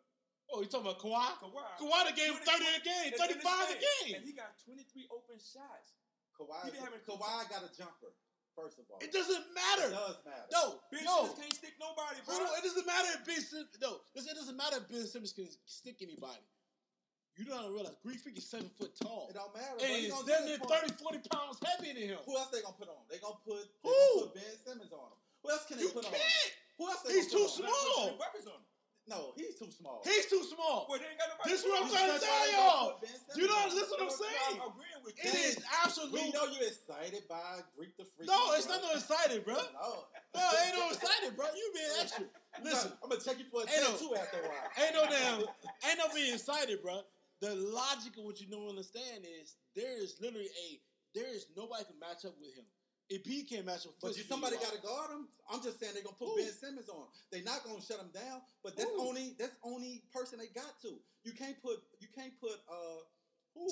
Oh, 0.52 0.62
you 0.62 0.66
talking 0.66 0.90
about 0.90 0.98
Kawhi? 0.98 1.30
Kawhi? 1.38 1.62
Kawhi 1.78 2.00
done 2.10 2.14
gave 2.18 2.34
him 2.34 2.42
30 2.42 2.64
a 2.74 2.80
game, 2.82 3.10
35 3.14 3.70
and 3.70 3.78
a 3.78 3.78
game. 3.78 4.14
And 4.18 4.24
he 4.26 4.32
got 4.34 4.58
23 4.66 5.06
open 5.14 5.38
shots. 5.38 5.94
Kawhi. 6.40 6.72
Kawhi 7.04 7.50
got 7.52 7.60
a 7.62 7.70
jumper. 7.76 8.08
First 8.56 8.80
of 8.80 8.88
all, 8.90 8.98
It 8.98 9.12
doesn't 9.12 9.46
matter. 9.54 9.88
It 9.88 9.94
does 9.94 10.18
matter. 10.26 10.48
No, 10.50 10.80
Ben 10.90 11.04
no. 11.06 11.22
Simmons 11.22 11.38
can't 11.38 11.54
stick 11.54 11.74
nobody, 11.78 12.18
bro. 12.26 12.34
Hold 12.34 12.48
on, 12.50 12.58
it 12.58 12.64
doesn't 12.66 12.86
matter 12.88 13.08
if 13.14 13.22
Ben 13.24 13.40
Simmons. 13.40 13.78
No, 13.80 14.02
it 14.16 14.26
doesn't 14.26 14.56
matter 14.58 14.76
if 14.82 14.88
Ben 14.90 15.06
Simmons 15.06 15.32
can 15.32 15.46
stick 15.64 16.02
anybody. 16.02 16.42
You 17.38 17.46
don't 17.46 17.70
realize 17.72 17.94
Greek 18.02 18.18
freak 18.20 18.36
is 18.36 18.44
seven 18.50 18.68
foot 18.74 18.90
tall. 18.98 19.30
It 19.30 19.38
don't 19.38 19.54
matter. 19.54 19.78
And 19.80 19.88
He 19.96 20.10
he's 20.10 20.22
damn 20.26 20.44
near 20.44 20.58
30, 20.58 20.92
40 20.98 21.20
pounds 21.30 21.56
heavier 21.62 21.94
than 21.94 22.02
him. 22.18 22.20
Who 22.26 22.36
else 22.36 22.50
they 22.50 22.60
gonna 22.60 22.74
put 22.76 22.90
on? 22.90 23.00
They 23.08 23.22
gonna 23.22 23.38
put. 23.46 23.64
They 23.80 23.88
Who? 23.88 23.94
gonna 23.94 24.26
put 24.28 24.34
Ben 24.34 24.56
Simmons 24.66 24.92
on 24.92 25.08
him. 25.14 25.18
Who 25.40 25.46
else 25.54 25.64
can 25.70 25.76
they 25.78 25.84
You 25.86 25.94
put 25.94 26.04
on? 26.04 26.12
can't. 26.12 26.52
Who 26.76 26.84
else 26.90 27.00
they 27.06 27.12
He's 27.14 27.30
too 27.30 27.46
put 27.48 27.64
on? 27.64 27.70
small. 27.70 28.18
Weapons 28.18 28.46
on 28.50 28.58
him. 28.60 28.66
No, 29.10 29.34
he's 29.34 29.58
too 29.58 29.66
small. 29.74 29.98
He's 30.06 30.26
too 30.30 30.46
small. 30.46 30.86
Boy, 30.86 31.02
they 31.02 31.10
ain't 31.10 31.18
got. 31.18 31.34
This 31.42 31.60
is 31.60 31.66
what 31.66 31.82
I'm 31.82 31.90
put 31.90 31.98
trying 31.98 32.14
to 32.14 32.22
tell 32.22 32.46
y'all. 32.54 32.62
gonna 32.62 32.94
put 32.94 33.02
Ben 33.02 33.10
Simmons 33.18 33.34
You 33.34 33.46
don't 33.50 33.58
on 33.66 33.74
listen 33.74 33.90
what 33.90 34.00
I'm 34.00 34.06
I'm 34.06 34.22
saying. 34.22 34.56
agreeing 34.70 35.02
with 35.02 35.14
It 35.18 35.58
absolute. 35.82 36.12
We 36.14 36.30
know 36.30 36.46
you're 36.46 36.70
excited 36.70 37.22
by 37.26 37.66
Greek 37.74 37.98
the 37.98 38.06
Freak. 38.14 38.30
No, 38.30 38.54
it's 38.54 38.70
bro. 38.70 38.78
not 38.78 38.82
no 38.86 38.90
excited, 38.94 39.42
bro. 39.42 39.58
No. 39.58 40.06
No, 40.30 40.44
ain't 40.62 40.78
no 40.78 40.86
excited, 40.94 41.34
bro. 41.34 41.50
You 41.50 41.66
being 41.74 41.94
extra. 41.98 42.24
Listen, 42.62 42.92
I'm 43.02 43.10
gonna 43.10 43.18
check 43.20 43.42
you 43.42 43.50
for 43.50 43.66
a 43.66 43.68
Ain't 43.68 43.82
no- 43.82 44.14
after 44.14 44.38
a 44.38 44.46
while. 44.46 44.70
Ain't 44.78 44.94
no 44.94 45.02
damn, 45.10 45.42
ain't 45.90 45.98
no 45.98 46.06
being 46.14 46.30
excited, 46.38 46.78
bro. 46.78 47.02
The 47.42 47.58
logic 47.58 48.14
of 48.14 48.24
what 48.30 48.38
you 48.38 48.46
don't 48.46 48.68
understand 48.70 49.26
is 49.26 49.58
there 49.74 49.98
is 49.98 50.22
literally 50.22 50.46
a 50.54 50.78
there 51.18 51.26
is 51.26 51.50
nobody 51.58 51.82
can 51.82 51.98
match 51.98 52.22
up 52.22 52.38
with 52.38 52.54
him. 52.54 52.62
If 53.10 53.26
he 53.26 53.42
can't 53.42 53.66
match 53.66 53.86
up, 53.86 53.98
But 54.00 54.16
you, 54.16 54.22
somebody 54.22 54.54
got 54.62 54.70
to 54.70 54.78
guard 54.78 55.10
him. 55.10 55.26
I'm 55.50 55.58
just 55.60 55.82
saying 55.82 55.98
they're 55.98 56.06
gonna 56.06 56.14
put 56.14 56.30
Who? 56.30 56.36
Ben 56.38 56.46
Simmons 56.54 56.86
on. 56.88 57.10
They're 57.34 57.42
not 57.42 57.66
gonna 57.66 57.82
shut 57.82 57.98
him 57.98 58.14
down. 58.14 58.38
But 58.62 58.78
that's 58.78 58.86
Who? 58.94 59.02
only 59.02 59.34
that's 59.34 59.58
only 59.66 60.06
person 60.14 60.38
they 60.38 60.46
got 60.54 60.78
to. 60.86 60.94
You 61.26 61.34
can't 61.34 61.58
put 61.60 61.82
you 61.98 62.06
can't 62.14 62.30
put 62.38 62.54
uh 62.70 63.02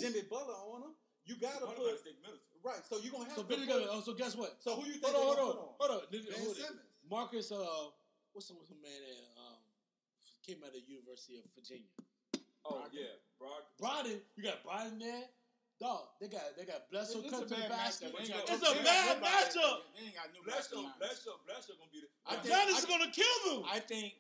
Jimmy 0.03 0.27
Butler 0.27 0.59
on 0.75 0.91
him. 0.91 0.95
You 1.23 1.39
gotta 1.39 1.71
put 1.71 1.79
them 1.79 1.87
gotta 1.87 2.03
stick 2.03 2.19
Middleton. 2.19 2.43
right. 2.67 2.83
So 2.83 2.99
you're 2.99 3.15
gonna 3.15 3.31
have 3.31 3.39
So 3.39 3.47
to. 3.47 3.49
Billy 3.49 3.67
put, 3.71 3.79
got. 3.87 3.95
Oh, 3.95 4.03
so 4.03 4.13
guess 4.19 4.35
what? 4.35 4.59
so 4.59 4.75
who 4.75 4.91
you 4.91 4.99
think 4.99 5.15
Hold 5.15 5.15
on, 5.15 5.23
hold 5.23 5.39
on, 5.39 5.47
put 5.47 5.55
on? 5.55 5.71
hold 5.79 5.93
on. 6.03 6.07
Ben 6.11 6.21
on. 6.35 6.55
Simmons. 6.59 6.91
Marcus, 7.09 7.47
uh, 7.55 7.63
what's 8.35 8.51
the, 8.51 8.55
what's 8.59 8.75
the 8.75 8.81
man 8.83 8.99
that 9.07 9.23
um 9.39 9.63
came 10.43 10.59
out 10.67 10.75
of 10.75 10.83
the 10.83 10.83
University 10.83 11.39
of 11.39 11.47
Virginia? 11.55 11.87
Oh 12.67 12.83
Brogdon. 12.83 12.91
yeah, 12.91 13.15
Brog. 13.39 13.63
Brogdon, 13.79 14.19
you 14.35 14.43
got 14.43 14.67
Brogdon 14.67 14.99
there. 14.99 15.31
Dog, 15.79 16.11
they 16.21 16.27
got 16.27 16.43
they 16.59 16.65
got 16.67 16.91
Bledsoe 16.91 17.21
It's 17.23 17.31
cut 17.31 17.47
to 17.47 17.55
the 17.55 17.69
basket. 17.71 18.11
It's 18.19 18.29
a 18.29 18.35
got- 18.35 18.83
bad 18.83 18.83
they 18.83 18.91
ain't 18.91 19.07
got 19.07 19.23
nobody- 19.23 19.31
matchup. 19.31 19.79
They 19.95 20.03
ain't 20.11 20.17
got 20.19 20.29
no 20.35 20.41
Bledsoe, 20.43 20.83
matchup. 20.83 20.99
Bledsoe, 20.99 21.39
Bledsoe 21.47 21.75
gonna 21.79 21.91
be 21.95 22.01
the. 22.03 22.09
I 22.27 22.35
think- 22.37 22.51
Giannis 22.55 22.75
I- 22.75 22.79
is 22.79 22.85
gonna 22.87 23.11
kill 23.15 23.39
them. 23.47 23.63
I 23.71 23.79
think 23.81 24.15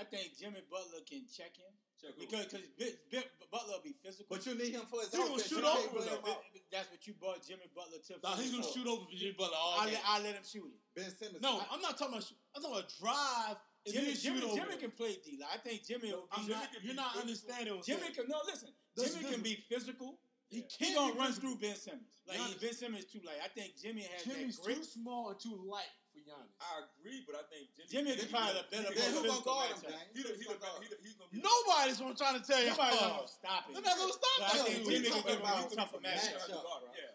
I 0.00 0.04
think 0.04 0.38
Jimmy 0.38 0.62
Butler 0.70 1.00
can 1.04 1.26
check 1.28 1.52
him 1.58 1.68
check 2.00 2.14
who? 2.14 2.24
because 2.24 2.46
because 2.46 3.24
Butler 3.52 3.74
will 3.76 3.82
be 3.84 3.92
physical. 4.00 4.32
But 4.36 4.46
you 4.46 4.54
need 4.54 4.72
him 4.72 4.86
for 4.88 5.00
his 5.02 5.10
He 5.12 5.18
gonna 5.18 5.42
shoot 5.42 5.64
over 5.64 5.88
put 5.88 6.06
though. 6.08 6.24
him. 6.24 6.36
That's 6.72 6.88
what 6.90 7.04
you 7.06 7.12
bought 7.20 7.44
Jimmy 7.44 7.68
Butler 7.74 7.98
to. 8.08 8.14
Nah, 8.22 8.36
he's 8.36 8.52
gonna 8.52 8.62
shoot 8.72 8.86
over 8.86 9.04
for 9.04 9.12
Jimmy 9.16 9.32
Butler 9.36 9.56
all 9.60 9.80
I 9.80 9.84
game. 9.86 9.94
let, 9.94 10.02
I 10.06 10.18
let 10.20 10.34
him 10.36 10.44
shoot 10.44 10.72
it. 10.72 10.80
Ben 10.96 11.10
Simmons. 11.12 11.42
No, 11.42 11.58
I- 11.60 11.66
I'm 11.72 11.82
not 11.82 11.98
talking 11.98 12.14
about. 12.14 12.24
shoot- 12.24 12.38
I'm 12.54 12.62
talking 12.62 12.78
about 12.78 12.92
drive 12.96 13.56
and 13.84 13.92
Jimmy, 13.94 14.06
then 14.06 14.14
shoot 14.16 14.22
Jimmy, 14.22 14.42
over. 14.42 14.56
Jimmy 14.56 14.76
can 14.78 14.90
play 14.92 15.16
D. 15.24 15.36
Like, 15.40 15.50
I 15.52 15.58
think 15.58 15.84
Jimmy. 15.84 16.10
No, 16.10 16.16
will 16.16 16.28
I'm 16.32 16.46
be- 16.46 16.52
not. 16.52 16.72
can 16.72 16.80
You're 16.84 16.94
not 16.94 17.12
physical. 17.12 17.20
understanding. 17.28 17.76
What 17.76 17.84
Jimmy 17.84 18.08
can 18.14 18.28
no 18.28 18.40
listen. 18.46 18.72
Jimmy 18.96 19.24
can 19.30 19.42
be 19.42 19.54
physical. 19.68 20.20
He 20.50 20.64
He 20.78 20.86
can 20.86 20.94
gonna 20.94 21.12
run 21.14 21.32
through 21.32 21.56
Ben 21.56 21.76
Simmons. 21.76 22.24
Like 22.26 22.38
Giannis- 22.40 22.60
Ben 22.60 22.72
Simmons 22.74 23.04
too 23.04 23.20
light. 23.24 23.36
I 23.44 23.48
think 23.48 23.76
Jimmy 23.76 24.02
has 24.08 24.24
Jimmy's 24.24 24.56
that 24.56 24.64
grit. 24.64 24.76
too 24.78 24.84
small 24.84 25.28
and 25.30 25.40
too 25.40 25.56
light 25.68 25.92
for 26.12 26.20
Giannis. 26.24 26.56
I 26.60 26.84
agree, 26.88 27.20
but 27.28 27.36
I 27.36 27.44
think 27.52 27.68
Jimmy. 27.76 27.88
Jimmy 27.88 28.10
is 28.12 28.16
Jimmy 28.16 28.32
probably 28.32 28.52
gonna- 28.52 28.64
the 28.64 28.76
better 28.76 28.88
he 28.88 29.00
Then 29.00 29.08
who 29.12 29.16
gonna- 29.16 29.28
gonna 29.28 29.44
guard 29.44 29.68
him, 29.68 29.76
matchup. 29.76 29.88
James? 29.92 30.08
He 30.16 30.22
the, 30.22 30.28
he 30.28 30.32
Who's 30.32 30.38
the, 30.38 30.44
gonna 30.48 30.60
guard 30.60 30.76
he 30.80 30.88
him? 30.88 30.92
the, 30.92 30.96
he's 31.04 31.16
gonna 31.20 31.30
be. 31.32 31.40
Nobody's 31.44 31.98
what 32.00 32.08
I'm 32.08 32.34
to 32.40 32.46
tell 32.48 32.60
you. 32.64 32.70
Nobody's 32.72 33.00
gonna 33.00 33.20
oh, 33.20 33.26
stop 33.28 33.60
it. 33.68 33.72
They're 33.76 33.82
not 33.88 33.96
gonna 33.98 34.12
stop 34.12 34.38
But 34.38 34.48
I 34.48 34.58
think 34.64 34.78
Jimmy 34.88 35.08
can 35.08 35.22
give 35.24 35.40
him 35.40 35.44
a 35.44 35.68
tougher 35.76 35.98
matchup. 36.00 36.48
matchup. 36.48 36.64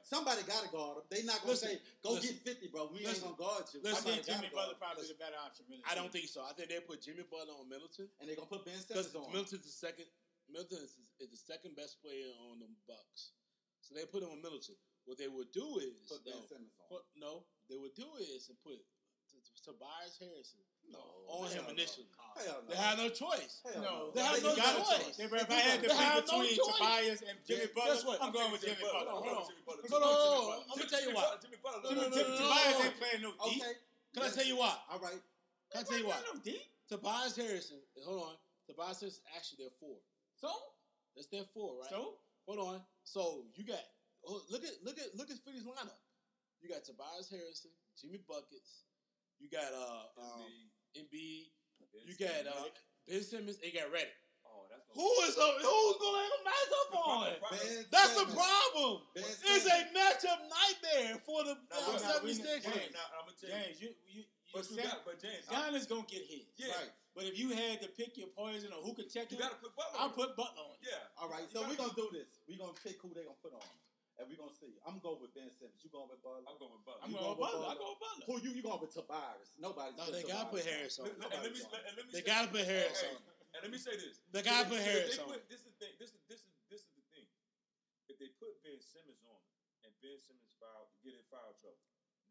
Somebody 0.04 0.42
got 0.44 0.62
to 0.64 0.70
guard 0.70 0.98
him. 0.98 1.04
They 1.10 1.24
not 1.24 1.42
gonna 1.42 1.56
say, 1.58 1.82
"Go 2.04 2.20
get 2.22 2.38
50, 2.44 2.68
bro." 2.68 2.86
We 2.94 3.02
Listen, 3.06 3.30
ain't 3.30 3.38
gonna 3.38 3.50
guard 3.50 3.66
you. 3.74 3.82
I 3.82 3.94
think 3.98 4.26
Jimmy 4.26 4.50
Butler 4.54 4.54
guard 4.54 4.70
him. 4.70 4.78
probably 4.78 5.08
the 5.08 5.16
better 5.16 5.38
option. 5.42 5.66
Really. 5.70 5.82
I 5.90 5.96
don't 5.96 6.12
think 6.12 6.28
so. 6.30 6.44
I 6.44 6.54
think 6.54 6.70
they 6.70 6.80
put 6.82 7.02
Jimmy 7.02 7.24
Butler 7.24 7.54
on 7.58 7.68
Middleton 7.70 8.10
And 8.20 8.30
they 8.30 8.36
gonna 8.36 8.48
put 8.48 8.64
Ben 8.66 8.78
Simmons 8.78 9.16
on. 9.16 9.32
Middleton's 9.32 9.64
the 9.66 9.72
second. 9.72 10.06
Middleton 10.54 10.86
is, 10.86 10.94
is 11.20 11.34
the 11.34 11.42
second 11.42 11.74
best 11.76 11.98
player 12.06 12.30
on 12.50 12.62
the 12.62 12.70
Bucks, 12.86 13.34
so 13.82 13.98
they 13.98 14.06
put 14.06 14.22
him 14.22 14.30
on 14.30 14.40
Middleton. 14.46 14.78
What 15.10 15.18
they 15.20 15.28
would 15.28 15.52
do 15.52 15.82
is 15.84 15.98
Put 16.08 16.24
Ben 16.24 16.38
though, 16.38 16.48
Simmons 16.48 16.72
on. 16.80 16.88
put, 16.88 17.04
no, 17.20 17.44
they 17.68 17.76
would 17.76 17.92
do 17.98 18.08
is 18.22 18.48
and 18.48 18.56
put 18.64 18.80
T- 19.28 19.42
T- 19.44 19.60
Tobias 19.66 20.16
Harrison 20.16 20.64
No, 20.88 21.02
on 21.28 21.52
him 21.52 21.60
hell 21.60 21.68
no. 21.68 21.76
initially. 21.76 22.08
No. 22.40 22.64
They 22.70 22.78
had 22.80 22.96
no 23.02 23.10
choice. 23.12 23.60
Hell 23.68 23.84
No, 23.84 23.96
They 24.16 24.24
have 24.24 24.38
you 24.40 24.48
no 24.48 24.56
got 24.56 24.80
a 24.80 24.84
choice. 25.04 25.20
If 25.20 25.28
I 25.34 25.44
had 25.60 25.84
to 25.84 25.90
pick 25.92 26.24
between 26.24 26.56
choice. 26.56 26.78
Tobias 26.80 27.20
and 27.28 27.36
Jimmy 27.44 27.68
Guess 27.68 27.76
Butler, 27.76 28.16
what? 28.16 28.18
I'm 28.24 28.32
going 28.32 28.52
with 28.56 28.62
Jimmy 28.64 28.80
Butler. 28.80 29.12
Hold 29.12 29.28
on, 29.28 29.28
hold 29.28 29.38
on. 29.44 29.48
Jimmy 29.52 29.64
Butler. 29.68 29.84
Hold 29.92 30.04
on, 30.04 30.14
hold 30.16 30.54
on. 30.54 30.60
I'm 30.72 30.78
gonna 30.80 30.88
tell 30.88 31.04
you 31.04 31.12
Butler- 31.12 31.36
what. 31.36 31.42
Jimmy 31.44 31.60
Butler. 31.60 31.82
No, 31.84 31.90
Jimmy, 31.90 32.00
no, 32.00 32.08
no, 32.08 32.16
Jimmy, 32.16 32.32
no, 32.32 32.40
Tobias 32.48 32.76
no. 32.80 32.86
ain't 32.88 32.98
playing 33.02 33.22
no 33.28 33.32
D. 33.36 33.44
Okay. 33.60 33.74
Can 34.14 34.22
I 34.24 34.30
tell 34.32 34.48
you 34.48 34.56
what? 34.56 34.78
All 34.88 35.02
right. 35.04 35.22
Can 35.74 35.78
I 35.80 35.84
tell 35.84 36.00
you 36.00 36.08
what? 36.08 36.20
No 36.32 36.40
D. 36.40 36.48
Tobias 36.88 37.36
Harrison. 37.36 37.80
Hold 38.08 38.22
on. 38.32 38.36
Tobias 38.72 39.00
Harrison 39.04 39.24
actually 39.36 39.58
they're 39.68 39.78
four. 39.84 40.00
So, 40.44 40.52
That's 41.16 41.32
their 41.32 41.48
four, 41.56 41.80
right? 41.80 41.88
so 41.90 42.20
Hold 42.44 42.60
on. 42.60 42.82
So 43.08 43.48
you 43.56 43.64
got 43.64 43.80
oh, 44.28 44.44
look 44.52 44.64
at 44.68 44.76
look 44.84 45.00
at 45.00 45.16
look 45.16 45.32
at 45.32 45.40
Philly's 45.48 45.64
lineup. 45.64 45.96
You 46.60 46.68
got 46.68 46.84
Tobias 46.84 47.32
Harrison, 47.32 47.72
Jimmy 47.96 48.20
buckets. 48.28 48.84
You 49.40 49.48
got 49.48 49.72
uh 49.72 50.12
um, 50.20 50.52
Embiid. 51.00 51.48
You 52.04 52.16
got 52.20 52.44
uh, 52.44 52.68
Ben 53.08 53.24
Simmons. 53.24 53.60
And 53.64 53.72
you 53.72 53.80
got 53.80 53.88
Reddick. 53.96 54.20
Oh, 54.44 54.68
that's 54.68 54.84
Who 54.92 55.08
is 55.28 55.36
uh, 55.40 55.64
who's 55.64 55.98
going 56.04 56.28
to 56.28 56.40
match 56.44 56.72
up 56.76 56.92
on? 57.00 57.28
Ben 57.52 57.86
That's 57.92 58.14
the 58.20 58.28
problem. 58.28 59.08
Ben 59.16 59.24
It's 59.24 59.40
Simmons. 59.40 59.68
a 59.72 59.80
matchup 59.96 60.40
nightmare 60.52 61.20
for 61.24 61.44
the 61.48 61.56
No, 61.72 61.80
uh, 61.80 62.20
76ers. 62.20 62.68
James, 62.68 62.92
Now, 62.92 63.08
I'm 63.16 63.28
gonna 63.32 63.40
tell 63.40 63.48
you. 63.48 63.56
James, 63.56 63.80
you 63.80 63.90
you 64.12 64.22
you 64.28 64.33
But 64.54 64.70
you 64.70 64.76
said 64.78 64.86
got, 64.86 65.02
but 65.06 65.18
James, 65.20 65.44
I- 65.50 65.54
Giannis 65.74 65.90
gonna 65.90 66.06
get 66.06 66.22
his. 66.30 66.46
yeah, 66.58 66.70
Right. 66.78 66.92
But 67.18 67.26
if 67.26 67.38
you 67.38 67.50
had 67.50 67.82
to 67.82 67.90
pick 67.90 68.18
your 68.18 68.30
poison 68.34 68.74
or 68.74 68.82
who 68.82 68.94
could 68.94 69.10
check 69.10 69.30
you 69.34 69.38
him, 69.38 69.46
gotta 69.46 69.58
put 69.62 69.76
Butler. 69.76 69.98
I'll 70.00 70.10
on. 70.10 70.18
put 70.18 70.36
Butler 70.38 70.62
on. 70.66 70.78
Yeah. 70.82 70.98
All 71.18 71.30
right. 71.30 71.46
You 71.46 71.50
So 71.54 71.62
we're 71.68 71.76
gonna 71.78 71.94
do 71.94 72.10
this. 72.14 72.42
We're 72.48 72.58
gonna 72.58 72.74
pick 72.74 73.02
who 73.02 73.14
they 73.14 73.22
gonna 73.26 73.38
put 73.42 73.54
on. 73.54 73.66
And 74.22 74.30
we're 74.30 74.38
gonna 74.38 74.54
see. 74.54 74.78
I'm 74.86 74.98
going 75.02 75.18
with 75.22 75.34
Ben 75.34 75.50
Simmons. 75.50 75.82
You 75.82 75.90
going 75.90 76.10
with 76.10 76.22
Butler? 76.22 76.46
I'm 76.46 76.58
going 76.62 76.74
with 76.74 76.86
Butler. 76.86 77.02
I'm 77.06 77.10
You 77.14 77.18
going 77.18 77.34
with 77.34 77.42
going 77.42 77.54
with 77.54 77.66
Butler. 77.66 77.66
I 77.66 77.74
Butler? 77.74 77.86
go 77.86 77.90
with 77.94 78.02
Butler. 78.02 78.26
Who 78.30 78.34
you 78.46 78.50
you 78.58 78.62
going 78.66 78.82
with 78.82 78.94
Tobias? 78.94 79.50
Nobody's 79.58 79.98
No, 79.98 80.06
they 80.14 80.22
gotta 80.26 80.50
put. 80.54 80.66
Harris 80.66 80.98
on. 81.02 81.06
Let- 81.06 81.18
let- 81.18 81.34
and 81.34 81.42
let 81.44 81.54
me 81.54 81.62
on. 81.62 81.74
and 81.74 81.94
let 81.98 82.06
me 82.06 82.12
They 82.14 82.22
say- 82.22 82.26
gotta 82.30 82.50
put 82.54 82.66
Harris 82.66 83.02
Hey, 83.02 83.10
on. 83.14 83.22
And 83.54 83.60
let 83.66 83.72
me 83.74 83.78
say 83.78 83.96
this. 83.98 84.22
They 84.34 84.42
gotta 84.42 84.70
put 84.70 84.82
Harris 84.82 85.18
on. 85.18 85.26
put- 85.34 85.50
This 85.50 85.62
is 85.62 85.66
the 85.66 85.78
thing. 85.82 85.94
This 85.98 86.10
is 86.14 86.22
this 86.30 86.42
is 86.46 86.54
this 86.70 86.82
is 86.82 86.92
the 86.98 87.02
thing. 87.14 87.26
If 88.10 88.18
they 88.18 88.30
put 88.42 88.58
Ben 88.66 88.82
Simmons 88.82 89.22
on 89.26 89.42
and 89.86 89.94
Ben 90.02 90.18
Simmons 90.18 90.54
foul 90.62 90.90
get 91.06 91.14
in 91.14 91.22
foul 91.30 91.54
trouble, 91.62 91.78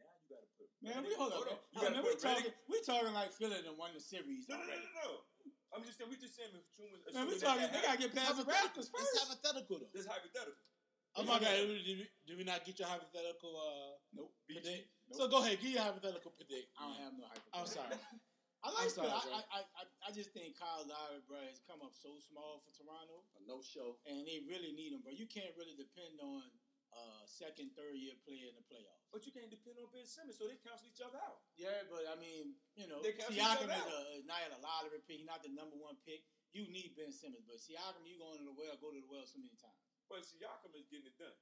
now 0.03 0.15
you 0.21 0.29
gotta 0.31 0.49
put. 0.59 0.67
Man, 0.83 1.01
we 1.07 1.15
hold 1.15 1.33
up. 1.33 1.47
You 1.47 1.79
Hold 1.79 1.95
gotta 1.95 1.99
on, 1.99 2.05
we 2.05 2.15
talking. 2.19 2.53
We 2.69 2.77
talking 2.83 3.15
like 3.15 3.31
Philly 3.33 3.63
done 3.63 3.79
won 3.79 3.95
the 3.95 4.03
series 4.03 4.51
No, 4.51 4.59
no, 4.59 4.67
no, 4.67 4.75
no, 4.75 4.91
no. 4.99 5.09
I'm 5.73 5.83
just 5.87 5.97
saying. 5.97 6.11
We 6.11 6.19
just 6.21 6.37
saying. 6.37 6.53
Assuming, 6.53 7.01
Man, 7.15 7.25
we 7.31 7.39
talking. 7.41 7.71
They 7.71 7.81
gotta 7.81 7.99
get 7.99 8.13
past 8.13 8.37
the 8.37 8.45
Raptors 8.45 8.91
first. 8.93 9.09
It's 9.15 9.23
hypothetical 9.25 9.81
though. 9.81 9.93
This 9.95 10.05
hypothetical. 10.05 10.61
Oh 11.13 11.29
my 11.29 11.37
God! 11.37 11.53
Did 11.53 12.41
we, 12.41 12.45
not 12.45 12.65
get 12.65 12.81
your 12.81 12.89
hypothetical 12.89 13.53
uh, 13.53 14.01
Nope. 14.17 14.33
predict? 14.49 14.89
Nope. 15.13 15.21
So 15.21 15.29
go 15.29 15.45
ahead, 15.45 15.61
give 15.61 15.77
your 15.77 15.85
hypothetical 15.85 16.33
predict. 16.33 16.73
I 16.81 16.89
don't 16.89 17.01
have 17.05 17.13
no 17.21 17.29
hyper. 17.29 17.53
I'm 17.53 17.69
sorry. 17.69 17.93
I 18.65 18.71
like 18.71 18.95
sorry, 18.95 19.11
I, 19.11 19.43
I, 19.51 19.61
I, 19.75 19.83
I 20.07 20.09
just 20.15 20.31
think 20.31 20.55
Kyle 20.55 20.87
Lowry, 20.87 21.19
bro, 21.27 21.43
has 21.51 21.59
come 21.67 21.83
up 21.83 21.91
so 21.99 22.15
small 22.23 22.63
for 22.63 22.71
Toronto, 22.71 23.27
A 23.35 23.43
no 23.43 23.59
show. 23.59 23.99
and 24.07 24.23
they 24.23 24.39
really 24.47 24.71
need 24.71 24.95
him, 24.95 25.03
bro. 25.03 25.11
You 25.11 25.27
can't 25.27 25.51
really 25.59 25.75
depend 25.75 26.23
on 26.23 26.47
uh, 26.93 27.25
second, 27.25 27.73
third 27.73 27.97
year 27.97 28.17
player 28.25 28.49
in 28.49 28.57
the 28.57 28.65
playoffs. 28.69 29.09
But 29.09 29.25
you 29.25 29.33
can't 29.33 29.49
depend 29.49 29.81
on 29.81 29.89
Ben 29.93 30.05
Simmons, 30.09 30.37
so 30.37 30.49
they 30.49 30.61
cancel 30.61 30.89
each 30.89 31.01
other 31.01 31.21
out. 31.21 31.45
Yeah, 31.57 31.85
but 31.89 32.05
I 32.09 32.17
mean, 32.21 32.57
you 32.77 32.89
know, 32.89 33.01
Siakam 33.01 33.69
is, 33.69 33.89
a, 33.89 34.25
not 34.29 34.41
a 34.53 34.61
lottery 34.61 35.01
pick. 35.05 35.21
He's 35.21 35.29
not 35.29 35.45
the 35.45 35.53
number 35.53 35.77
one 35.77 35.97
pick. 36.05 36.25
You 36.53 36.69
need 36.69 36.93
Ben 36.97 37.13
Simmons, 37.13 37.45
but 37.49 37.61
Siakam, 37.61 38.05
you 38.05 38.21
going 38.21 38.41
to 38.41 38.47
the 38.49 38.57
well, 38.57 38.77
go 38.81 38.93
to 38.93 39.01
the 39.01 39.09
well 39.09 39.25
so 39.25 39.41
many 39.41 39.57
times. 39.57 39.81
But 40.09 40.25
Siakam 40.29 40.73
is 40.77 40.89
getting 40.89 41.09
it 41.09 41.17
done. 41.17 41.37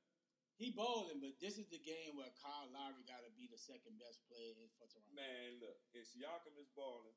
He 0.54 0.70
balling, 0.76 1.24
but 1.24 1.40
this 1.40 1.56
is 1.56 1.72
the 1.72 1.80
game 1.80 2.20
where 2.20 2.28
Kyle 2.36 2.68
Lowry 2.70 3.00
got 3.08 3.24
to 3.24 3.32
be 3.32 3.48
the 3.48 3.56
second 3.56 3.96
best 3.96 4.20
player 4.28 4.52
in- 4.60 4.68
for 4.76 4.84
Toronto. 4.86 5.08
Man, 5.16 5.56
look, 5.56 5.80
if 5.96 6.04
Siakam 6.12 6.52
is 6.60 6.68
balling, 6.76 7.16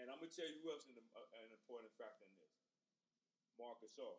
and 0.00 0.08
I'm 0.08 0.18
gonna 0.22 0.32
tell 0.32 0.48
you 0.48 0.56
who 0.64 0.72
else 0.72 0.88
is 0.88 0.96
an, 0.96 1.04
uh, 1.12 1.42
an 1.42 1.52
important 1.52 1.92
factor 2.00 2.24
in 2.24 2.32
this. 2.40 2.54
Marcus 3.58 3.90
Shaw. 3.92 4.14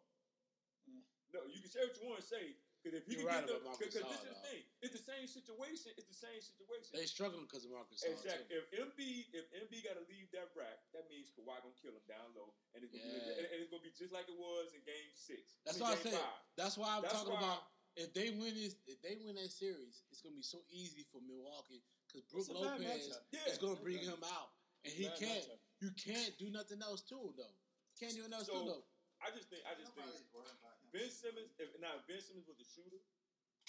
Mm. 0.85 1.01
No, 1.31 1.39
you 1.47 1.63
can 1.63 1.71
say 1.71 1.81
what 1.87 1.95
you 1.95 2.05
want 2.07 2.19
to 2.19 2.27
say, 2.27 2.59
because 2.79 2.95
if 2.95 3.05
you 3.11 3.19
You're 3.19 3.27
can 3.27 3.43
right 3.43 3.43
get 3.45 3.59
about 3.59 3.75
the, 3.75 3.85
because 3.91 4.07
this 4.07 4.21
is 4.23 4.31
the 4.31 4.39
thing, 4.47 4.61
it's 4.79 4.95
the 4.95 5.03
same 5.03 5.27
situation. 5.27 5.91
It's 5.99 6.07
the 6.07 6.15
same 6.15 6.39
situation. 6.39 6.89
They 6.95 7.03
struggling 7.05 7.43
because 7.43 7.67
of 7.67 7.75
Marcus. 7.75 7.99
Gasol, 7.99 8.15
Exactly. 8.15 8.47
too. 8.47 8.55
If 8.55 8.65
MB 8.71 8.99
if 9.35 9.45
MB 9.67 9.73
got 9.83 9.95
to 9.99 10.05
leave 10.07 10.31
that 10.31 10.49
rack, 10.55 10.79
that 10.95 11.11
means 11.11 11.27
Kawhi 11.35 11.59
gonna 11.59 11.75
kill 11.75 11.91
him 11.91 12.05
down 12.07 12.31
low, 12.39 12.55
and 12.71 12.79
it's 12.81 12.95
gonna, 12.95 13.03
be, 13.03 13.11
Yeah. 13.11 13.39
and, 13.43 13.45
and 13.51 13.57
it's 13.59 13.71
gonna 13.71 13.83
be 13.83 13.91
just 13.91 14.15
like 14.15 14.31
it 14.31 14.39
was 14.39 14.71
in 14.71 14.79
Game 14.87 15.11
Six. 15.11 15.59
That's 15.67 15.77
I 15.77 15.83
mean, 15.83 15.83
why 15.83 15.91
I 15.91 15.97
Game 15.99 16.07
said. 16.15 16.23
Five. 16.23 16.39
That's 16.55 16.75
why 16.79 16.89
I'm 16.95 17.03
That's 17.03 17.19
talking 17.19 17.35
why- 17.35 17.43
about 17.59 17.61
if 17.99 18.09
they 18.15 18.31
win 18.31 18.55
this, 18.55 18.79
if 18.87 19.01
they 19.03 19.19
win 19.19 19.35
that 19.35 19.51
series, 19.51 20.07
it's 20.07 20.23
gonna 20.23 20.39
be 20.39 20.45
so 20.45 20.63
easy 20.71 21.03
for 21.11 21.19
Milwaukee 21.19 21.83
because 22.07 22.23
Brook 22.31 22.47
It's 22.47 22.55
Lopez 22.55 23.11
matchup. 23.11 23.23
Yeah. 23.35 23.51
is 23.51 23.59
gonna 23.59 23.75
bring 23.83 23.99
him 23.99 24.23
out, 24.23 24.55
and 24.87 24.93
he 24.95 25.11
can't. 25.19 25.43
matchup. 25.43 25.59
You 25.83 25.91
can't 25.99 26.31
do 26.39 26.47
nothing 26.51 26.79
else 26.79 27.03
to 27.11 27.19
him 27.19 27.35
though. 27.35 27.55
Can't 27.99 28.15
do 28.15 28.23
nothing 28.23 28.39
else 28.39 28.47
So, 28.47 28.55
to 28.55 28.59
him 28.63 28.67
though. 28.71 28.85
I 29.19 29.35
just 29.35 29.51
think 29.51 29.67
I 29.67 29.75
just 29.75 29.91
think 29.99 30.07
Nobody's 30.07 30.31
worried 30.31 30.55
about 30.63 30.78
him. 30.78 30.78
Ben 30.89 31.09
Simmons, 31.09 31.53
if 31.61 31.69
now 31.77 31.97
if 31.97 32.03
Ben 32.09 32.21
Simmons 32.21 32.49
was 32.49 32.57
a 32.57 32.67
shooter, 32.67 33.01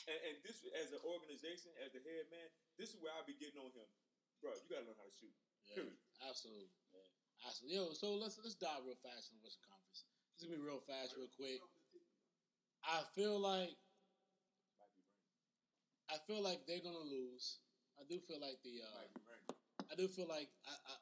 and, 0.08 0.18
and 0.28 0.34
this 0.40 0.64
as 0.76 0.92
an 0.92 1.02
organization, 1.04 1.72
as 1.84 1.92
the 1.92 2.00
head 2.00 2.28
man, 2.32 2.48
this 2.80 2.92
is 2.92 2.98
where 3.00 3.12
I'd 3.16 3.28
be 3.28 3.36
getting 3.36 3.60
on 3.60 3.72
him, 3.72 3.88
bro. 4.40 4.56
You 4.56 4.68
gotta 4.68 4.88
learn 4.88 4.96
how 4.96 5.08
to 5.08 5.16
shoot. 5.16 5.34
Yeah, 5.68 5.84
period. 5.84 5.98
absolutely. 6.24 6.72
Absolutely. 7.44 7.76
Yo, 7.76 7.92
so 7.96 8.16
let's 8.20 8.36
let's 8.40 8.56
dive 8.56 8.84
real 8.84 8.98
fast 9.00 9.32
in 9.32 9.40
the 9.40 9.44
Western 9.44 9.64
Conference. 9.68 10.04
This 10.36 10.44
is 10.44 10.46
gonna 10.48 10.60
be 10.60 10.64
real 10.64 10.84
fast, 10.84 11.16
real 11.16 11.32
quick. 11.32 11.60
I 12.84 13.04
feel 13.12 13.36
like 13.36 13.72
Might 14.80 14.92
be 14.96 15.04
raining. 15.04 15.44
I 16.08 16.16
feel 16.24 16.40
like 16.40 16.64
they're 16.64 16.84
gonna 16.84 17.04
lose. 17.04 17.60
I 18.00 18.04
do 18.08 18.16
feel 18.20 18.40
like 18.40 18.60
the 18.64 18.80
uh, 18.84 19.04
Might 19.04 19.12
be 19.16 19.24
raining. 19.28 19.56
I 19.88 19.94
do 19.96 20.06
feel 20.08 20.28
like 20.28 20.48
I, 20.68 20.72
I 20.72 20.94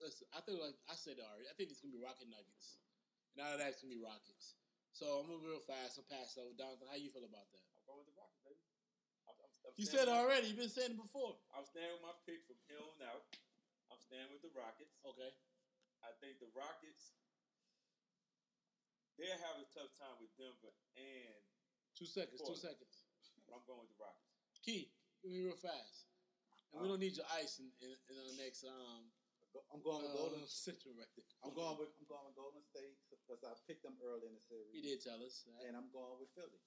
listen. 0.00 0.28
I 0.32 0.40
feel 0.44 0.60
like 0.60 0.76
I 0.88 0.96
said 0.96 1.20
already. 1.20 1.48
I 1.48 1.54
think 1.56 1.72
it's 1.72 1.80
gonna 1.80 1.96
be 1.96 2.00
Rocket 2.00 2.28
Nuggets. 2.28 2.80
Now 3.36 3.56
that 3.56 3.72
it's 3.72 3.80
gonna 3.80 3.92
be 3.96 4.00
Rockets. 4.00 4.56
So 4.94 5.18
I'm 5.18 5.26
gonna 5.26 5.42
real 5.42 5.58
fast. 5.58 5.98
I'll 5.98 6.06
pass 6.06 6.38
it 6.38 6.40
over. 6.40 6.54
Donovan, 6.54 6.86
how 6.86 6.94
you 6.94 7.10
feel 7.10 7.26
about 7.26 7.50
that? 7.50 7.62
I'm 7.74 7.82
going 7.82 8.06
with 8.06 8.14
the 8.14 8.18
Rockets, 8.18 8.46
baby. 8.46 8.62
I'm, 9.26 9.34
I'm, 9.42 9.50
I'm 9.66 9.74
You 9.74 9.90
said 9.90 10.06
it 10.06 10.14
already. 10.14 10.54
You've 10.54 10.62
been 10.62 10.70
saying 10.70 10.94
it 10.94 11.00
before. 11.02 11.34
I'm 11.50 11.66
standing 11.66 11.98
with 11.98 12.06
my 12.06 12.14
pick 12.22 12.46
from 12.46 12.62
here 12.70 12.78
on 12.78 13.02
out. 13.02 13.26
I'm 13.90 13.98
standing 13.98 14.30
with 14.30 14.46
the 14.46 14.54
Rockets. 14.54 14.94
Okay. 15.02 15.34
I 16.06 16.14
think 16.22 16.38
the 16.38 16.46
Rockets 16.54 17.18
they'll 19.18 19.42
have 19.50 19.58
a 19.58 19.66
tough 19.74 19.90
time 19.98 20.14
with 20.22 20.30
Denver, 20.38 20.74
and 20.94 21.42
Two 21.98 22.06
seconds. 22.06 22.42
Two 22.42 22.58
seconds. 22.58 22.94
but 23.46 23.58
I'm 23.58 23.66
going 23.66 23.82
with 23.82 23.90
the 23.94 23.98
Rockets. 23.98 24.30
Key, 24.62 24.94
give 25.22 25.30
me 25.34 25.42
real 25.42 25.58
fast. 25.58 26.06
And 26.70 26.82
we 26.82 26.90
don't 26.90 27.02
need 27.02 27.14
your 27.18 27.26
ice 27.34 27.58
in, 27.62 27.70
in, 27.82 27.94
in 28.10 28.14
our 28.14 28.34
next 28.38 28.62
um 28.62 29.10
I'm 29.70 29.78
going 29.86 30.02
with 30.02 30.14
Golden. 30.14 30.42
uh, 30.42 30.50
central 30.66 30.94
right 30.98 31.10
there. 31.14 31.26
I'm 31.46 31.54
going 31.54 31.78
with 31.78 31.94
I'm 31.98 32.06
going 32.10 32.26
with 32.26 32.34
Golden 32.38 32.62
State 32.62 32.98
because 33.24 33.40
I 33.44 33.56
picked 33.64 33.82
them 33.82 33.96
early 34.04 34.28
in 34.28 34.36
the 34.36 34.44
series. 34.44 34.68
He 34.76 34.84
did 34.84 35.00
tell 35.00 35.16
us. 35.24 35.48
right? 35.48 35.64
And 35.68 35.72
I'm 35.74 35.88
going 35.88 36.20
with 36.20 36.28
Philly. 36.36 36.60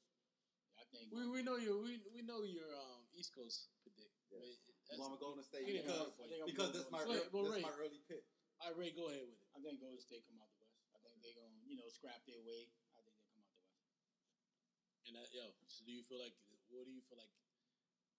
I 0.78 0.84
think 0.94 1.10
We, 1.14 1.26
we 1.30 1.42
know 1.46 1.58
your 1.58 1.78
we, 1.82 2.02
we 2.14 2.22
know 2.26 2.42
your 2.46 2.70
um 2.74 3.06
East 3.14 3.34
Coast 3.34 3.70
predict. 3.86 4.14
Yes. 4.30 4.34
But 4.34 4.42
I'm 4.42 4.78
that's- 4.86 4.98
going 5.02 5.12
with 5.14 5.22
Golden 5.24 5.44
State 5.46 5.66
Yeah, 5.70 5.82
because, 5.86 6.14
I 6.18 6.26
think 6.30 6.40
I'm 6.42 6.50
because 6.50 6.70
going 6.74 6.82
this 6.82 6.90
my 6.94 7.02
Golden 7.06 7.30
Well, 7.34 7.44
this 7.50 7.56
Ray. 7.58 7.66
my 7.66 7.76
early 7.78 8.02
pick. 8.10 8.24
All 8.62 8.74
right, 8.74 8.78
Ray, 8.78 8.90
go 8.98 9.06
ahead 9.10 9.22
with 9.26 9.38
it. 9.38 9.50
I 9.54 9.62
think 9.62 9.78
Golden 9.82 10.02
State 10.02 10.26
come 10.26 10.42
out 10.42 10.50
the 10.50 10.66
West. 10.66 10.82
I 10.94 10.98
think 11.06 11.22
they're 11.22 11.38
gonna, 11.38 11.62
you 11.66 11.78
know, 11.78 11.86
scrap 11.94 12.22
their 12.26 12.42
way. 12.42 12.70
I 12.94 13.00
think 13.06 13.14
they 13.22 13.26
come 13.30 13.42
out 13.46 13.54
the 13.54 13.66
West. 13.70 13.86
And 15.06 15.14
that, 15.18 15.30
yo, 15.34 15.46
so 15.70 15.86
do 15.86 15.94
you 15.94 16.02
feel 16.10 16.18
like 16.22 16.34
what 16.74 16.86
do 16.86 16.94
you 16.94 17.02
feel 17.06 17.22
like? 17.22 17.34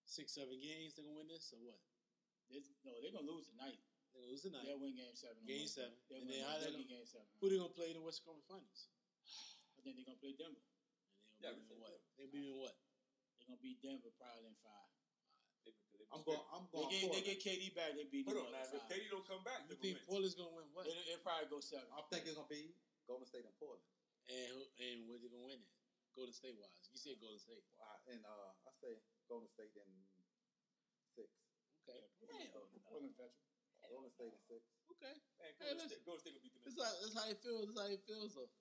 Six, 0.07 0.33
seven 0.33 0.57
games 0.57 0.95
they're 0.97 1.05
gonna 1.05 1.19
win 1.21 1.27
this 1.31 1.51
or 1.53 1.61
what? 1.63 1.79
This, 2.49 2.65
no, 2.87 2.91
they're 3.03 3.13
gonna 3.13 3.29
lose 3.29 3.45
tonight. 3.51 3.77
They 4.13 4.19
gonna 4.19 4.31
lose 4.33 4.41
tonight. 4.43 4.65
They'll 4.65 4.79
win 4.81 4.95
game 4.97 5.15
seven. 5.15 5.39
Game 5.45 5.63
Wednesday. 5.63 5.81
seven. 5.85 5.97
They'll 6.09 6.19
And 6.19 6.27
win, 6.29 6.37
then 6.39 6.45
how 6.49 6.57
they 6.59 6.65
gonna- 6.65 6.77
win 6.81 6.87
game 6.89 7.05
seven. 7.07 7.27
Who 7.39 7.45
they 7.49 7.57
gonna 7.57 7.77
play 7.77 7.89
in 7.93 7.97
the 7.97 8.03
Western 8.05 8.25
Conference 8.25 8.47
Finals? 8.49 8.81
I 9.77 9.81
think 9.81 9.95
they're 9.95 10.05
gonna 10.09 10.19
play 10.23 10.33
Denver. 10.33 10.59
And 10.59 11.39
they 11.39 11.47
gonna 11.47 11.55
Yeah, 11.55 11.59
beat 11.59 11.69
them 11.69 11.79
what? 11.79 11.91
said 11.93 12.01
They 12.17 12.25
beat 12.27 12.45
them 12.49 12.57
what? 12.59 12.75
They're 13.39 13.47
gonna 13.47 13.61
beat 13.63 13.79
Denver 13.81 14.11
probably 14.17 14.45
in 14.49 14.55
five. 14.59 14.89
They- 15.63 15.71
they- 15.71 15.97
they- 16.03 16.09
I'm 16.11 16.23
going. 16.23 16.41
I'm 16.51 16.65
They 16.71 16.79
going. 16.79 16.89
get, 16.89 17.11
they 17.13 17.21
get 17.21 17.39
KD 17.39 17.69
back. 17.75 17.93
They 17.95 18.03
beat 18.05 18.25
Hold 18.25 18.37
on 18.45 18.51
now. 18.51 18.63
in 18.65 18.75
If 18.75 18.81
five. 18.81 18.89
KD 18.91 19.09
don't 19.09 19.27
come 19.27 19.43
back, 19.43 19.69
You 19.69 19.75
think. 19.75 20.05
Portland's 20.05 20.35
gonna 20.35 20.49
win 20.55 20.73
what? 20.73 20.87
It'll, 20.87 20.99
it'll 21.07 21.19
probably 21.23 21.47
go 21.49 21.59
seven. 21.61 21.87
I'm 21.93 22.07
thinking 22.09 22.29
it's 22.33 22.37
gonna 22.37 22.49
be 22.49 22.73
Golden 23.07 23.25
State 23.27 23.45
and 23.45 23.55
Portland. 23.59 23.85
And 24.29 24.67
and 24.79 25.07
where 25.07 25.17
they 25.19 25.29
gonna 25.29 25.43
win 25.45 25.61
it? 25.61 25.69
Golden 26.15 26.33
State 26.33 26.57
wise. 26.57 26.89
You 26.91 26.97
said 26.97 27.19
Golden 27.21 27.39
State. 27.39 27.63
I, 27.79 28.11
and 28.11 28.25
uh, 28.25 28.51
I 28.67 28.71
say 28.81 28.99
Golden 29.27 29.47
State 29.49 29.75
in 29.77 29.89
six. 31.15 31.29
Okay. 31.87 32.01
Yeah, 32.21 32.51
Hell 32.53 32.67
no. 32.73 32.79
Portland 32.89 33.15
veteran. 33.15 33.48
Golden 33.89 34.11
State 34.13 34.31
in 34.31 34.41
six. 34.45 34.61
Okay. 34.93 35.15
Man, 35.41 35.49
Hey, 35.59 35.73
Golden 35.73 35.77
listen. 35.81 35.89
State, 35.89 36.05
Golden 36.05 36.21
State 36.21 36.33
gonna 36.37 36.45
beat 36.45 36.53
them. 36.53 36.61
in 36.63 36.71
That's 36.71 36.79
how, 36.79 36.93
that's 37.01 37.15
how 37.17 37.25
it 37.33 37.39
feels. 37.41 37.65
That's 37.67 37.79
how 37.81 37.89
it 37.89 38.03
feels 38.05 38.31
though. 38.37 38.51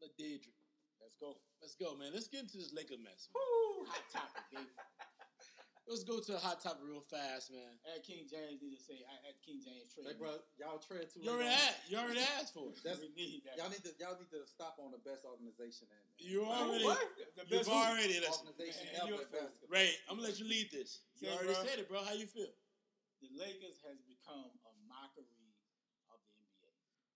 Let 0.00 0.14
Deidre. 0.14 0.54
Let's 1.02 1.16
go. 1.18 1.38
Let's 1.62 1.74
go, 1.74 1.94
man. 1.98 2.10
Let's 2.14 2.30
get 2.30 2.46
into 2.46 2.58
this 2.58 2.70
Laker 2.74 2.98
mess. 3.02 3.26
Man. 3.34 3.90
Hot 3.90 4.06
topic, 4.14 4.44
baby. 4.54 4.70
Let's 5.88 6.04
go 6.04 6.20
to 6.20 6.36
a 6.36 6.42
hot 6.42 6.60
topic 6.60 6.84
real 6.84 7.00
fast, 7.00 7.48
man. 7.48 7.80
At 7.88 8.04
King 8.04 8.28
James 8.28 8.60
need 8.60 8.76
to 8.76 8.82
say 8.84 9.00
I, 9.08 9.32
at 9.32 9.40
King 9.40 9.56
James 9.64 9.88
trade. 9.96 10.04
Hey, 10.12 10.20
bro, 10.20 10.36
y'all 10.60 10.76
tread 10.76 11.08
too. 11.08 11.24
You 11.24 11.32
already 11.32 11.48
late 11.48 11.56
on- 11.56 11.64
asked. 11.72 11.80
You 11.88 11.96
already 11.96 12.24
asked 12.36 12.52
for 12.52 12.68
it. 12.68 12.76
That's, 12.84 13.00
we 13.00 13.08
need 13.16 13.40
that. 13.48 13.56
y'all 13.56 13.72
need 13.72 13.80
to 13.88 13.96
y'all 13.96 14.12
need 14.20 14.28
to 14.36 14.44
stop 14.44 14.76
on 14.84 14.92
the 14.92 15.00
best 15.00 15.24
organization 15.24 15.88
and 15.88 16.04
You 16.20 16.44
already. 16.44 16.84
what? 16.84 17.00
The 17.40 17.48
You've 17.48 17.64
best 17.64 17.72
already. 17.72 18.20
Listen, 18.20 18.52
organization 18.52 18.84
Man, 18.84 19.00
ever 19.00 19.16
in 19.24 19.32
basketball. 19.32 19.72
Ray, 19.72 19.88
I'm 20.12 20.20
gonna 20.20 20.28
let 20.28 20.36
you 20.36 20.44
lead 20.44 20.68
this. 20.68 21.00
You 21.24 21.32
Yeah, 21.32 21.40
already 21.40 21.56
bro. 21.56 21.64
said 21.64 21.76
it, 21.80 21.88
bro. 21.88 22.04
How 22.04 22.12
you 22.12 22.28
feel? 22.28 22.52
the 23.24 23.32
Lakers 23.40 23.80
has 23.88 23.96
become 24.06 24.44
a 24.68 24.72
mockery 24.86 25.24
of 26.12 26.20
the 26.20 26.36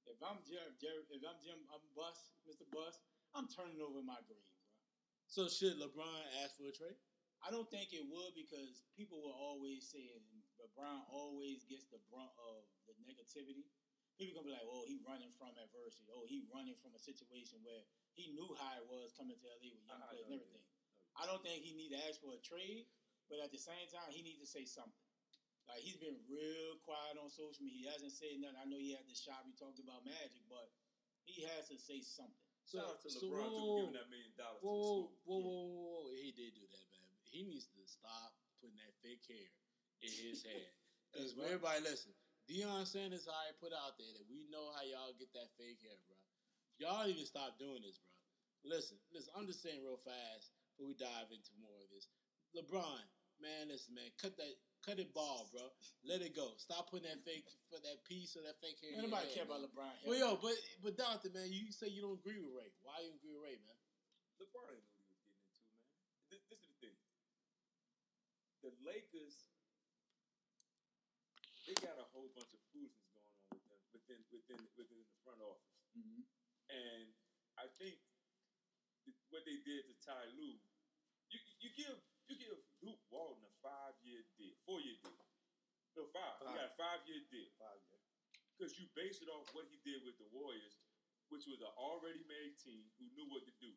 NBA. 0.08 0.11
If 0.22 0.30
I'm 0.30 0.38
Jerry, 0.46 0.70
Jerry 0.78 1.02
if 1.02 1.26
I'm 1.26 1.34
Jim, 1.42 1.58
I'm 1.74 1.82
Buss, 1.98 2.30
Mr. 2.46 2.62
Buss, 2.70 3.02
I'm 3.34 3.50
turning 3.50 3.82
over 3.82 4.06
my 4.06 4.22
grave, 4.30 4.46
bro. 4.54 4.62
So 5.26 5.50
should 5.50 5.82
LeBron 5.82 6.22
ask 6.46 6.54
for 6.54 6.70
a 6.70 6.74
trade? 6.78 6.94
I 7.42 7.50
don't 7.50 7.66
think 7.74 7.90
it 7.90 8.06
would 8.06 8.30
because 8.38 8.86
people 8.94 9.18
will 9.18 9.34
always 9.34 9.82
say 9.90 10.14
and 10.14 10.22
LeBron 10.62 11.10
always 11.10 11.66
gets 11.66 11.90
the 11.90 11.98
brunt 12.06 12.30
of 12.38 12.62
the 12.86 12.94
negativity. 13.02 13.66
People 14.14 14.38
gonna 14.38 14.46
be 14.46 14.54
like, 14.54 14.70
"Oh, 14.70 14.86
he 14.86 15.02
running 15.02 15.34
from 15.34 15.58
adversity. 15.58 16.06
Oh, 16.14 16.22
he 16.22 16.46
running 16.54 16.78
from 16.78 16.94
a 16.94 17.02
situation 17.02 17.58
where 17.66 17.82
he 18.14 18.30
knew 18.30 18.54
how 18.62 18.78
it 18.78 18.86
was 18.86 19.10
coming 19.18 19.34
to 19.42 19.46
LA 19.50 19.74
with 19.74 19.82
young 19.90 20.06
players 20.06 20.30
and 20.30 20.38
everything." 20.38 20.62
I 21.18 21.26
don't 21.26 21.42
think 21.42 21.66
he 21.66 21.74
need 21.74 21.90
to 21.98 22.00
ask 22.06 22.22
for 22.22 22.38
a 22.38 22.42
trade, 22.46 22.86
but 23.26 23.42
at 23.42 23.50
the 23.50 23.58
same 23.58 23.90
time, 23.90 24.14
he 24.14 24.22
needs 24.22 24.38
to 24.38 24.46
say 24.46 24.70
something. 24.70 25.01
Like 25.68 25.80
he's 25.80 25.96
been 25.96 26.18
real 26.28 26.78
quiet 26.84 27.16
on 27.18 27.30
social 27.30 27.64
media. 27.64 27.88
He 27.88 27.92
hasn't 27.92 28.12
said 28.12 28.38
nothing. 28.40 28.58
I 28.60 28.64
know 28.66 28.78
he 28.78 28.92
had 28.92 29.06
the 29.08 29.14
shop. 29.14 29.46
He 29.46 29.52
talked 29.54 29.78
about 29.78 30.04
Magic, 30.04 30.42
but 30.48 30.68
he 31.24 31.42
has 31.42 31.68
to 31.68 31.78
say 31.78 32.00
something. 32.02 32.34
Shout 32.66 32.84
out 32.86 33.00
to 33.02 33.10
so 33.10 33.26
LeBron 33.26 33.50
too 33.52 33.62
for 33.66 33.70
whoa, 33.70 33.76
giving 33.78 33.92
that 33.98 34.10
million 34.10 34.34
dollars 34.36 34.60
to 34.60 34.66
whoa, 34.66 35.08
the 35.08 35.16
whoa, 35.22 35.22
school. 35.22 35.24
whoa, 35.24 35.38
Yeah. 35.38 35.44
whoa, 35.44 35.66
whoa, 35.66 36.02
whoa. 36.06 36.12
He 36.14 36.32
did 36.32 36.54
do 36.54 36.66
that, 36.66 36.86
man. 36.90 37.10
He 37.30 37.42
needs 37.42 37.66
to 37.74 37.86
stop 37.86 38.34
putting 38.60 38.76
that 38.76 38.94
fake 39.02 39.24
hair 39.26 39.50
in 40.02 40.10
his 40.12 40.42
head. 40.48 40.74
Because 41.12 41.34
when 41.34 41.46
everybody 41.46 41.80
listen, 41.82 42.14
Deion 42.48 42.86
Sanders 42.86 43.28
already 43.28 43.56
put 43.58 43.72
out 43.72 43.98
there 43.98 44.12
that 44.14 44.26
we 44.28 44.44
know 44.48 44.72
how 44.72 44.82
y'all 44.82 45.12
get 45.14 45.32
that 45.32 45.50
fake 45.56 45.80
hair, 45.82 45.98
bro. 46.06 46.16
Y'all 46.78 47.06
need 47.06 47.18
to 47.18 47.26
stop 47.26 47.58
doing 47.58 47.82
this, 47.82 47.98
bro. 47.98 48.12
Listen, 48.64 48.98
listen. 49.10 49.32
I'm 49.36 49.46
just 49.46 49.62
saying 49.62 49.82
real 49.82 49.98
fast 49.98 50.52
before 50.70 50.86
we 50.88 50.94
dive 50.94 51.30
into 51.32 51.54
more 51.54 51.82
of 51.82 51.90
this. 51.90 52.08
LeBron, 52.54 53.10
man, 53.40 53.68
listen, 53.68 53.94
man, 53.94 54.10
cut 54.18 54.36
that, 54.36 54.54
cut 54.82 54.98
it 54.98 55.14
ball, 55.14 55.48
bro. 55.52 55.70
Let 56.04 56.22
it 56.22 56.34
go. 56.34 56.56
Stop 56.56 56.90
putting 56.90 57.08
that 57.08 57.24
fake 57.24 57.48
for 57.70 57.80
that 57.80 58.04
piece 58.04 58.36
or 58.36 58.42
that 58.42 58.60
fake 58.60 58.80
hair. 58.80 58.92
Man, 58.92 59.10
nobody 59.10 59.32
care 59.34 59.44
about 59.44 59.62
LeBron. 59.62 60.04
Well, 60.06 60.18
yo, 60.18 60.36
but 60.40 60.56
but 60.82 60.96
Doctor, 60.96 61.30
man, 61.30 61.52
you 61.52 61.72
say 61.72 61.88
you 61.88 62.02
don't 62.02 62.18
agree 62.18 62.38
with 62.40 62.54
Ray. 62.54 62.72
Why 62.82 63.00
you 63.00 63.14
agree 63.14 63.32
with 63.34 63.42
Ray, 63.42 63.56
man? 63.58 63.76
LeBron 64.40 64.68
didn't 64.70 64.84
know 64.88 64.98
what 64.98 65.08
he 65.08 65.14
was 65.14 65.22
getting 65.24 65.42
into, 65.44 65.62
man. 65.70 65.86
This, 66.30 66.42
this 66.50 66.60
is 66.62 66.68
the 66.80 66.86
thing. 66.88 66.98
The 68.62 68.70
Lakers, 68.70 69.50
they 71.66 71.74
got 71.74 71.98
a 71.98 72.04
whole 72.04 72.28
bunch 72.34 72.54
of 72.54 72.60
foolishness 72.72 73.08
going 73.14 73.26
on 73.26 73.48
with 73.50 73.66
them 73.68 73.80
within 73.92 74.26
within 74.30 74.68
within 74.76 75.04
the 75.04 75.14
front 75.24 75.40
office, 75.42 75.86
Mhm. 75.96 76.26
and 76.68 77.14
I 77.56 77.68
think 77.68 78.00
what 79.30 79.44
they 79.44 79.62
did 79.62 79.86
to 79.86 79.94
Ty 79.94 80.26
Lue, 80.26 80.60
you 81.30 81.40
you 81.60 81.70
give 81.74 82.02
you 82.28 82.36
give 82.38 82.58
Luke 82.82 83.02
Walton 83.14 83.42
a 83.46 83.52
five 83.62 83.94
year 84.02 84.22
deal, 84.38 84.54
four 84.66 84.82
year 84.82 84.98
deal, 85.02 85.22
no 85.94 86.06
five. 86.10 86.34
He 86.42 86.50
got 86.50 86.70
a 86.70 86.74
five 86.74 87.00
year 87.06 87.22
deal 87.30 87.46
Five 87.58 87.78
years. 87.86 88.06
because 88.54 88.72
you 88.78 88.86
base 88.98 89.22
it 89.22 89.30
off 89.30 89.46
what 89.54 89.66
he 89.70 89.78
did 89.86 90.02
with 90.02 90.18
the 90.18 90.26
Warriors, 90.34 90.76
which 91.30 91.46
was 91.46 91.62
an 91.62 91.72
already 91.78 92.22
made 92.26 92.58
team 92.58 92.82
who 92.98 93.06
knew 93.14 93.26
what 93.30 93.46
to 93.46 93.54
do. 93.62 93.70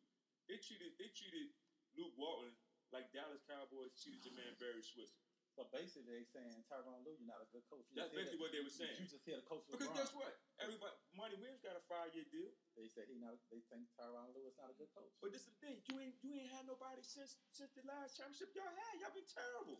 They 0.49 0.57
treated 0.61 0.93
they 0.97 1.09
treated 1.13 1.53
Luke 1.97 2.13
Walton 2.17 2.53
like 2.93 3.09
Dallas 3.13 3.41
Cowboys 3.49 3.93
treated 3.97 4.21
your 4.25 4.37
man 4.37 4.53
Barry 4.61 4.81
Switzer. 4.85 5.24
So 5.55 5.63
basically, 5.71 6.19
they 6.19 6.27
saying 6.27 6.67
Tyronn 6.67 6.99
Lue, 7.07 7.15
you're 7.15 7.31
not 7.31 7.39
a 7.39 7.47
good 7.55 7.63
coach. 7.71 7.87
You 7.87 7.95
That's 7.95 8.11
basically 8.11 8.43
what 8.43 8.51
they 8.51 8.59
were 8.59 8.75
saying. 8.75 8.99
You 8.99 9.07
just 9.07 9.23
here 9.23 9.39
to 9.39 9.47
coach 9.47 9.63
Because 9.71 9.87
LeBron. 9.87 9.95
guess 9.95 10.11
what? 10.11 10.35
Everybody, 10.59 10.91
Monty 11.15 11.39
Williams 11.39 11.63
got 11.63 11.79
a 11.79 11.83
five 11.87 12.11
year 12.11 12.27
deal. 12.27 12.51
They 12.75 12.91
say 12.91 13.07
he 13.07 13.15
not. 13.23 13.39
They 13.47 13.63
think 13.71 13.87
Tyronn 13.95 14.35
Lue 14.35 14.51
is 14.51 14.59
not 14.59 14.67
a 14.67 14.75
good 14.75 14.91
coach. 14.91 15.15
But 15.23 15.31
this 15.31 15.47
is 15.47 15.55
the 15.55 15.59
thing, 15.63 15.79
you 15.87 15.95
ain't 16.03 16.19
you 16.19 16.35
ain't 16.35 16.51
had 16.51 16.67
nobody 16.67 16.99
since 16.99 17.39
since 17.55 17.71
the 17.71 17.87
last 17.87 18.19
championship 18.19 18.51
y'all 18.51 18.67
had. 18.67 18.99
Y'all 18.99 19.15
been 19.15 19.31
terrible. 19.31 19.79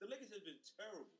The 0.00 0.08
Lakers 0.08 0.32
have 0.32 0.44
been 0.48 0.64
terrible. 0.80 1.12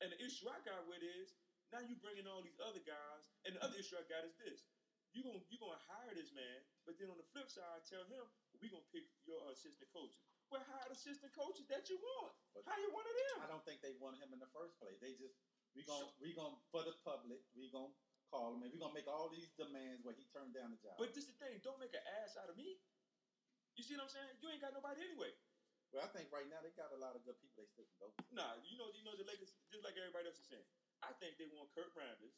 And 0.00 0.08
the 0.16 0.20
issue 0.24 0.48
I 0.48 0.56
got 0.64 0.88
with 0.88 1.04
is 1.04 1.36
now 1.76 1.84
you 1.84 2.00
bringing 2.00 2.24
all 2.24 2.40
these 2.40 2.56
other 2.64 2.80
guys, 2.80 3.28
and 3.44 3.56
the 3.56 3.60
other 3.60 3.76
issue 3.76 4.00
I 4.00 4.08
got 4.08 4.24
is 4.24 4.32
this: 4.40 4.64
you 5.12 5.20
gonna 5.20 5.44
you 5.52 5.60
gonna 5.60 5.76
hire 5.84 6.16
this 6.16 6.32
man, 6.32 6.64
but 6.88 6.96
then 6.96 7.12
on 7.12 7.20
the 7.20 7.28
flip 7.36 7.52
side, 7.52 7.84
tell 7.84 8.08
him 8.08 8.24
we 8.56 8.72
gonna 8.72 8.88
pick 8.88 9.04
your 9.28 9.44
assistant 9.52 9.92
coaches. 9.92 10.39
Well, 10.50 10.66
hire 10.66 10.90
the 10.90 10.98
assistant 10.98 11.30
coaches 11.30 11.70
that 11.70 11.86
you 11.86 11.96
want. 12.02 12.34
But- 12.52 12.66
Hire 12.66 12.90
one 12.90 13.06
of 13.06 13.14
I 13.40 13.46
don't 13.46 13.62
think 13.64 13.80
they 13.80 13.94
want 14.02 14.18
him 14.18 14.34
in 14.34 14.42
the 14.42 14.50
first 14.50 14.76
place. 14.82 14.98
They 14.98 15.14
just 15.16 15.38
we 15.74 15.86
gonna 15.86 16.10
we 16.18 16.34
gonna 16.34 16.58
for 16.74 16.82
the 16.82 16.94
public 17.06 17.38
we 17.54 17.70
gonna 17.70 17.94
call 18.30 18.54
him 18.54 18.66
and 18.66 18.70
we 18.74 18.78
gonna 18.78 18.94
make 18.94 19.06
all 19.10 19.30
these 19.30 19.50
demands 19.54 20.02
where 20.02 20.14
he 20.14 20.26
turned 20.34 20.54
down 20.54 20.74
the 20.74 20.80
job. 20.82 20.98
But 20.98 21.14
this 21.14 21.26
is 21.26 21.34
the 21.34 21.38
thing: 21.38 21.62
don't 21.62 21.78
make 21.78 21.94
an 21.94 22.02
ass 22.22 22.34
out 22.34 22.50
of 22.50 22.58
me. 22.58 22.82
You 23.78 23.82
see 23.86 23.94
what 23.94 24.06
I'm 24.06 24.12
saying? 24.12 24.34
You 24.42 24.50
ain't 24.50 24.62
got 24.62 24.74
nobody 24.74 25.02
anyway. 25.06 25.30
well, 25.94 26.02
I 26.02 26.10
think 26.10 26.30
right 26.34 26.46
now 26.50 26.58
they 26.62 26.74
got 26.74 26.90
a 26.94 27.00
lot 27.00 27.14
of 27.14 27.22
good 27.22 27.38
people 27.38 27.62
they 27.62 27.70
still 27.70 27.86
can 27.86 27.98
go. 28.02 28.10
To. 28.10 28.18
Nah, 28.34 28.58
you 28.66 28.74
know, 28.78 28.90
you 28.94 29.02
know 29.06 29.14
the 29.14 29.26
Lakers, 29.26 29.54
just 29.70 29.82
like 29.86 29.94
everybody 29.98 30.26
else 30.30 30.38
is 30.38 30.46
saying. 30.50 30.66
I 31.00 31.14
think 31.22 31.38
they 31.40 31.48
want 31.54 31.70
Kurt 31.72 31.94
Rambis 31.94 32.34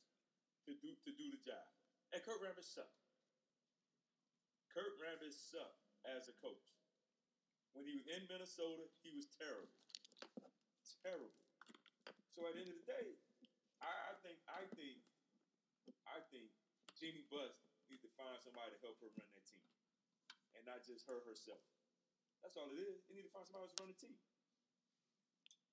to 0.68 0.72
do 0.78 0.92
to 0.92 1.10
do 1.16 1.26
the 1.32 1.40
job, 1.40 1.64
and 2.12 2.20
Kurt 2.22 2.40
Rambis 2.44 2.68
sucked. 2.68 3.00
Kurt 4.72 4.96
Rambis 5.00 5.36
sucked 5.36 5.82
as 6.04 6.28
a 6.28 6.34
coach. 6.40 6.64
When 7.72 7.88
he 7.88 7.96
was 7.96 8.06
in 8.08 8.28
Minnesota, 8.28 8.84
he 9.00 9.12
was 9.16 9.26
terrible, 9.36 9.72
terrible. 11.02 11.32
So 12.32 12.44
at 12.48 12.54
the 12.56 12.60
end 12.64 12.72
of 12.72 12.78
the 12.80 12.88
day, 12.88 13.16
I, 13.80 14.12
I 14.12 14.14
think, 14.20 14.38
I 14.48 14.62
think, 14.76 15.00
I 16.06 16.18
think 16.32 16.52
Jeanie 16.96 17.26
Buss 17.28 17.56
needs 17.88 18.04
to 18.04 18.12
find 18.16 18.36
somebody 18.40 18.72
to 18.76 18.80
help 18.80 19.00
her 19.00 19.10
run 19.16 19.28
that 19.32 19.44
team, 19.48 19.64
and 20.56 20.64
not 20.68 20.84
just 20.84 21.04
her 21.08 21.20
herself. 21.24 21.64
That's 22.42 22.56
all 22.56 22.68
it 22.72 22.80
is. 22.80 23.04
They 23.08 23.14
need 23.16 23.26
to 23.28 23.34
find 23.34 23.46
somebody 23.46 23.68
else 23.68 23.74
to 23.76 23.82
run 23.82 23.92
the 23.92 23.98
team. 23.98 24.16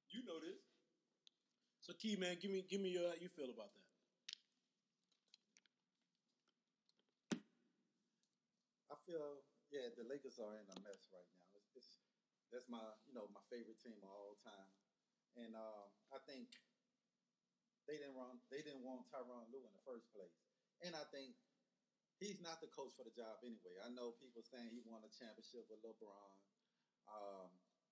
You 0.10 0.24
know 0.26 0.39
this. 0.41 0.62
So, 1.80 1.93
Key, 1.93 2.16
man, 2.18 2.38
give 2.41 2.52
me 2.52 2.64
give 2.70 2.82
me 2.82 2.89
your 2.89 3.10
how 3.10 3.16
you 3.20 3.30
feel 3.30 3.50
about 3.50 3.72
that. 3.74 3.88
I 8.91 8.95
feel 9.06 9.41
yeah 9.72 9.89
the 9.97 10.04
Lakers 10.04 10.39
are 10.39 10.54
in 10.60 10.68
a 10.70 10.78
mess 10.86 11.08
right 11.14 11.28
now. 11.34 11.39
That's 12.50 12.66
my 12.70 12.82
you 13.06 13.14
know 13.14 13.30
my 13.30 13.43
favorite 13.54 13.78
team 13.78 13.97
of 14.02 14.10
all 14.10 14.38
time, 14.41 14.70
and 15.38 15.54
um, 15.54 15.89
I 16.10 16.18
think 16.26 16.50
they 17.86 18.02
didn't 18.02 18.18
run 18.18 18.41
they 18.50 18.66
didn't 18.66 18.82
want 18.82 19.06
Tyronn 19.10 19.50
Lue 19.54 19.66
in 19.66 19.74
the 19.74 19.86
first 19.86 20.10
place, 20.10 20.34
and 20.82 20.97
I 20.97 21.06
think 21.14 21.38
he's 22.18 22.41
not 22.41 22.58
the 22.60 22.70
coach 22.74 22.93
for 22.97 23.06
the 23.06 23.14
job 23.14 23.39
anyway. 23.45 23.78
I 23.86 23.93
know 23.93 24.18
people 24.18 24.41
saying 24.41 24.74
he 24.74 24.82
won 24.86 25.06
a 25.06 25.12
championship 25.14 25.70
with 25.70 25.82
LeBron. 25.86 26.30
Um, 27.10 27.50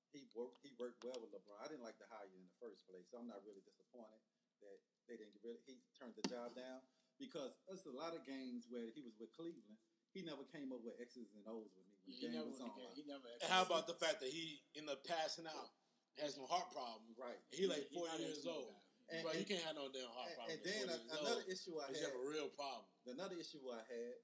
he 0.10 0.26
worked 0.34 0.66
he 0.66 0.74
worked 0.82 1.06
well 1.06 1.22
with 1.22 1.30
LeBron. 1.30 1.62
I 1.62 1.70
didn't 1.70 1.86
like 1.86 2.02
the 2.02 2.10
hire 2.10 2.30
in 2.34 2.46
the 2.50 2.58
first 2.58 2.82
place, 2.90 3.06
so 3.10 3.22
I'm 3.22 3.30
not 3.30 3.46
really 3.46 3.62
disappointed 3.62 4.26
that 4.66 4.80
they 5.06 5.22
didn't 5.22 5.38
really 5.46 5.62
he 5.70 5.78
turned 5.94 6.18
the 6.18 6.26
job 6.26 6.58
down 6.58 6.82
because 7.22 7.54
there's 7.70 7.86
a 7.86 7.94
lot 7.94 8.18
of 8.18 8.26
games 8.26 8.66
where 8.70 8.90
he 8.94 9.06
was 9.06 9.18
with 9.22 9.34
Cleveland. 9.38 9.78
He 10.18 10.26
never 10.26 10.42
came 10.50 10.74
up 10.74 10.82
with 10.82 10.98
X's 10.98 11.30
and 11.38 11.46
O's 11.46 11.70
with 11.78 11.86
me 11.86 11.94
when 12.02 12.10
the 12.10 12.18
He 12.18 12.26
game 12.26 12.34
never, 12.42 12.50
was 12.50 12.58
on. 12.58 12.74
he 12.98 13.06
never. 13.06 13.30
And 13.38 13.46
how 13.54 13.62
about 13.62 13.86
the 13.86 13.94
fact 14.02 14.18
that 14.26 14.34
he 14.34 14.66
ended 14.74 14.98
up 14.98 15.06
passing 15.06 15.46
out, 15.46 15.70
has 16.18 16.34
some 16.34 16.50
heart 16.50 16.74
problems. 16.74 17.14
Right. 17.22 17.38
He 17.54 17.70
like 17.70 17.86
40 17.94 18.10
not 18.10 18.18
years 18.18 18.42
into 18.42 18.50
old. 18.50 18.74
that. 18.74 18.82
And, 19.14 19.22
Bro, 19.22 19.38
you 19.38 19.46
can't 19.46 19.62
have 19.62 19.78
no 19.78 19.94
damn 19.94 20.10
heart 20.10 20.34
and- 20.34 20.38
problem. 20.42 20.58
and 20.58 20.62
then 20.66 20.86
a- 20.90 21.04
another 21.22 21.46
old. 21.46 21.54
issue 21.54 21.78
I 21.78 21.94
You 21.94 22.02
had 22.02 22.10
have 22.10 22.18
a 22.18 22.26
real 22.26 22.50
problem. 22.58 22.90
another 23.06 23.38
issue 23.38 23.62
I 23.70 23.86
had 23.86 24.18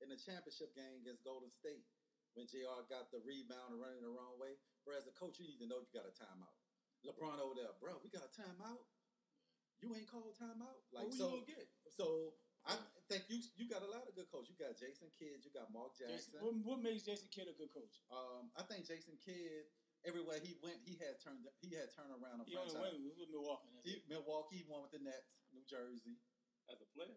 in 0.00 0.08
the 0.08 0.16
championship 0.16 0.72
game 0.74 0.96
against 1.04 1.20
Golden 1.28 1.52
State. 1.52 1.84
when 2.34 2.46
J.R. 2.46 2.84
got 2.88 3.10
the 3.10 3.18
rebound 3.26 3.74
and 3.74 3.80
running 3.82 4.00
the 4.00 4.08
wrong 4.14 4.38
way. 4.38 4.54
Bro, 4.86 4.94
as 4.96 5.08
a 5.08 5.12
coach, 5.12 5.40
you 5.40 5.48
need 5.48 5.58
to 5.58 5.66
know 5.66 5.80
you 5.82 5.90
got 5.92 6.06
a 6.06 6.14
timeout. 6.14 6.54
LeBron 7.04 7.40
over 7.40 7.54
there, 7.58 7.72
bro, 7.82 7.98
we 7.98 8.08
got 8.10 8.22
a 8.22 8.30
timeout. 8.30 8.86
You 9.82 9.90
ain't 9.96 10.06
called 10.06 10.36
timeout. 10.38 10.78
Like 10.92 11.06
Who 11.06 11.12
so, 11.12 11.24
you 11.34 11.42
gonna 11.42 11.46
get? 11.46 11.68
so 11.96 12.34
I 12.64 12.78
think 13.08 13.24
you 13.32 13.40
you 13.56 13.64
got 13.68 13.80
a 13.82 13.90
lot 13.90 14.04
of 14.06 14.12
good 14.14 14.28
coaches. 14.30 14.52
You 14.52 14.58
got 14.60 14.76
Jason 14.76 15.08
Kidd, 15.16 15.40
you 15.42 15.50
got 15.50 15.72
Mark 15.72 15.96
Jason, 15.96 16.32
Jackson. 16.36 16.40
what, 16.44 16.54
what 16.64 16.78
makes 16.84 17.02
Jason 17.08 17.28
Kidd 17.32 17.48
a 17.48 17.56
good 17.56 17.72
coach? 17.72 18.04
Um, 18.12 18.52
I 18.54 18.62
think 18.68 18.84
Jason 18.84 19.16
Kidd, 19.24 19.64
everywhere 20.04 20.38
he 20.44 20.54
went, 20.60 20.78
he 20.84 20.94
had 21.00 21.16
turned 21.24 21.42
he 21.64 21.72
had 21.72 21.88
turned 21.96 22.12
around 22.12 22.40
a 22.40 22.44
He 22.44 22.54
only 22.54 22.68
franchise. 22.70 23.00
went 23.00 23.16
with 23.18 23.30
Milwaukee. 23.32 23.72
That's 23.74 23.88
He. 23.88 24.04
Milwaukee 24.06 24.62
won 24.68 24.84
with 24.86 24.92
the 24.92 25.02
Nets, 25.02 25.32
New 25.50 25.64
Jersey. 25.64 26.20
As 26.68 26.76
a 26.84 26.88
player? 26.92 27.08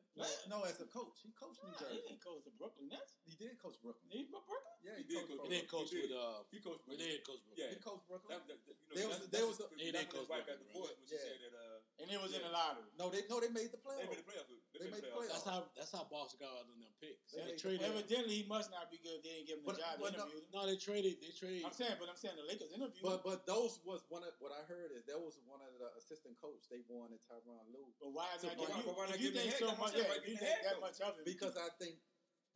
No, 0.47 0.63
as 0.63 0.79
a 0.79 0.87
coach, 0.87 1.19
he 1.27 1.35
coached 1.35 1.59
New 1.59 1.75
Nah, 1.75 1.91
he 1.91 1.99
Jersey. 1.99 2.07
didn't 2.15 2.23
coach 2.23 2.39
the 2.47 2.55
Brooklyn 2.55 2.87
Nets. 2.87 3.19
He 3.27 3.35
did 3.35 3.59
coach 3.59 3.75
Brooklyn. 3.83 4.07
He 4.07 4.23
but 4.31 4.47
Brooklyn. 4.47 4.79
Yeah, 4.79 4.95
He 4.95 5.03
he, 5.03 5.11
did 5.11 5.27
coached 5.27 5.35
coach 5.35 5.43
He 5.43 5.51
didn't 5.51 5.67
Brooklyn. 5.67 5.83
coach 5.83 5.91
He 5.91 5.99
with 6.07 6.15
uh. 6.15 6.39
He 6.47 6.57
coached. 6.63 6.83
He 6.87 6.95
did 6.95 7.19
coach 7.27 7.41
Brooklyn. 7.43 7.59
Yeah. 7.59 7.75
He 7.75 7.79
coached 7.83 8.05
Brooklyn. 8.07 8.31
That, 8.31 8.47
that, 8.47 8.59
that, 8.63 8.75
you 8.79 8.87
know, 8.87 8.95
There 8.95 9.09
was- 9.11 9.27
there 9.27 9.43
was 9.51 9.59
a- 9.59 9.67
the- 9.67 9.75
He 9.75 9.91
that's 9.91 10.07
did 10.07 10.07
when 10.07 10.07
his 10.07 10.15
coach 10.15 10.29
wife 10.31 10.45
got 10.47 10.55
Brooklyn, 10.55 10.71
divorced 10.71 10.95
when 11.03 11.07
she 11.11 11.19
said 11.19 11.35
that 11.43 11.51
uh, 11.59 11.80
And 12.01 12.09
it 12.09 12.17
was 12.17 12.33
in 12.33 12.41
the 12.41 12.49
lottery. 12.49 12.89
No, 12.97 13.13
they 13.13 13.21
no, 13.29 13.37
they 13.37 13.53
made 13.53 13.69
the 13.69 13.77
they 13.77 13.85
playoffs. 13.85 14.09
made 14.09 14.17
the 14.17 14.25
playoffs. 14.25 14.49
They 14.73 14.89
made 14.89 15.05
the 15.05 15.13
playoffs. 15.13 15.37
That's 15.37 15.45
how 15.45 15.59
that's 15.77 15.93
how 15.93 16.03
Boston 16.09 16.41
got 16.41 16.49
out 16.57 16.65
of 16.65 16.73
them 16.73 16.81
picks. 16.97 17.29
They 17.29 17.37
They, 17.37 17.45
made 17.45 17.53
the 17.53 17.61
traded. 17.61 17.79
playoffs. 17.85 17.93
Evidently, 18.01 18.33
he 18.41 18.45
must 18.49 18.67
not 18.73 18.89
be 18.89 18.97
good. 19.05 19.21
if 19.21 19.23
They 19.23 19.33
didn't 19.37 19.47
give 19.53 19.57
him 19.61 19.65
the 19.69 19.71
But- 19.71 19.81
job. 19.85 19.93
They 19.95 20.03
but 20.09 20.13
no- 20.17 20.25
him. 20.33 20.41
No, 20.49 20.59
they 20.65 20.77
traded. 20.81 21.21
They 21.21 21.29
traded. 21.37 21.61
I'm 21.61 21.77
saying, 21.77 21.95
but 22.01 22.09
I'm 22.09 22.17
saying 22.17 22.35
the 22.41 22.47
Lakers 22.49 22.73
interviewed 22.73 23.05
But 23.05 23.21
but 23.21 23.45
those 23.45 23.77
was 23.85 24.01
one 24.09 24.25
of 24.25 24.33
what 24.41 24.49
I 24.49 24.65
heard 24.65 24.89
is 24.97 25.05
that 25.05 25.21
was 25.21 25.37
one 25.45 25.61
of 25.61 25.77
the 25.77 25.93
assistant 26.01 26.33
coach 26.41 26.65
they 26.73 26.81
wanted 26.89 27.21
Tyronn 27.21 27.69
Lue 27.69 27.85
But 28.01 28.11
why 28.17 28.33
So 28.41 28.49
not 28.49 28.57
give 28.57 28.73
you? 28.73 28.83
but 28.83 28.97
why 28.97 29.05
not 29.05 29.19
you 29.21 29.29
give 29.29 29.45
him 29.45 29.53
think 29.53 29.61
so 29.61 29.69
much, 29.77 29.93
yeah, 29.93 30.09
why 30.09 30.17
if 30.17 30.25
give 30.25 30.33
you 30.33 30.39
him 30.41 30.45
think 30.57 30.63
that 30.65 30.79
much 30.81 30.97
of 31.05 31.13
him, 31.21 31.23
because 31.23 31.53
I 31.55 31.69
think 31.77 32.01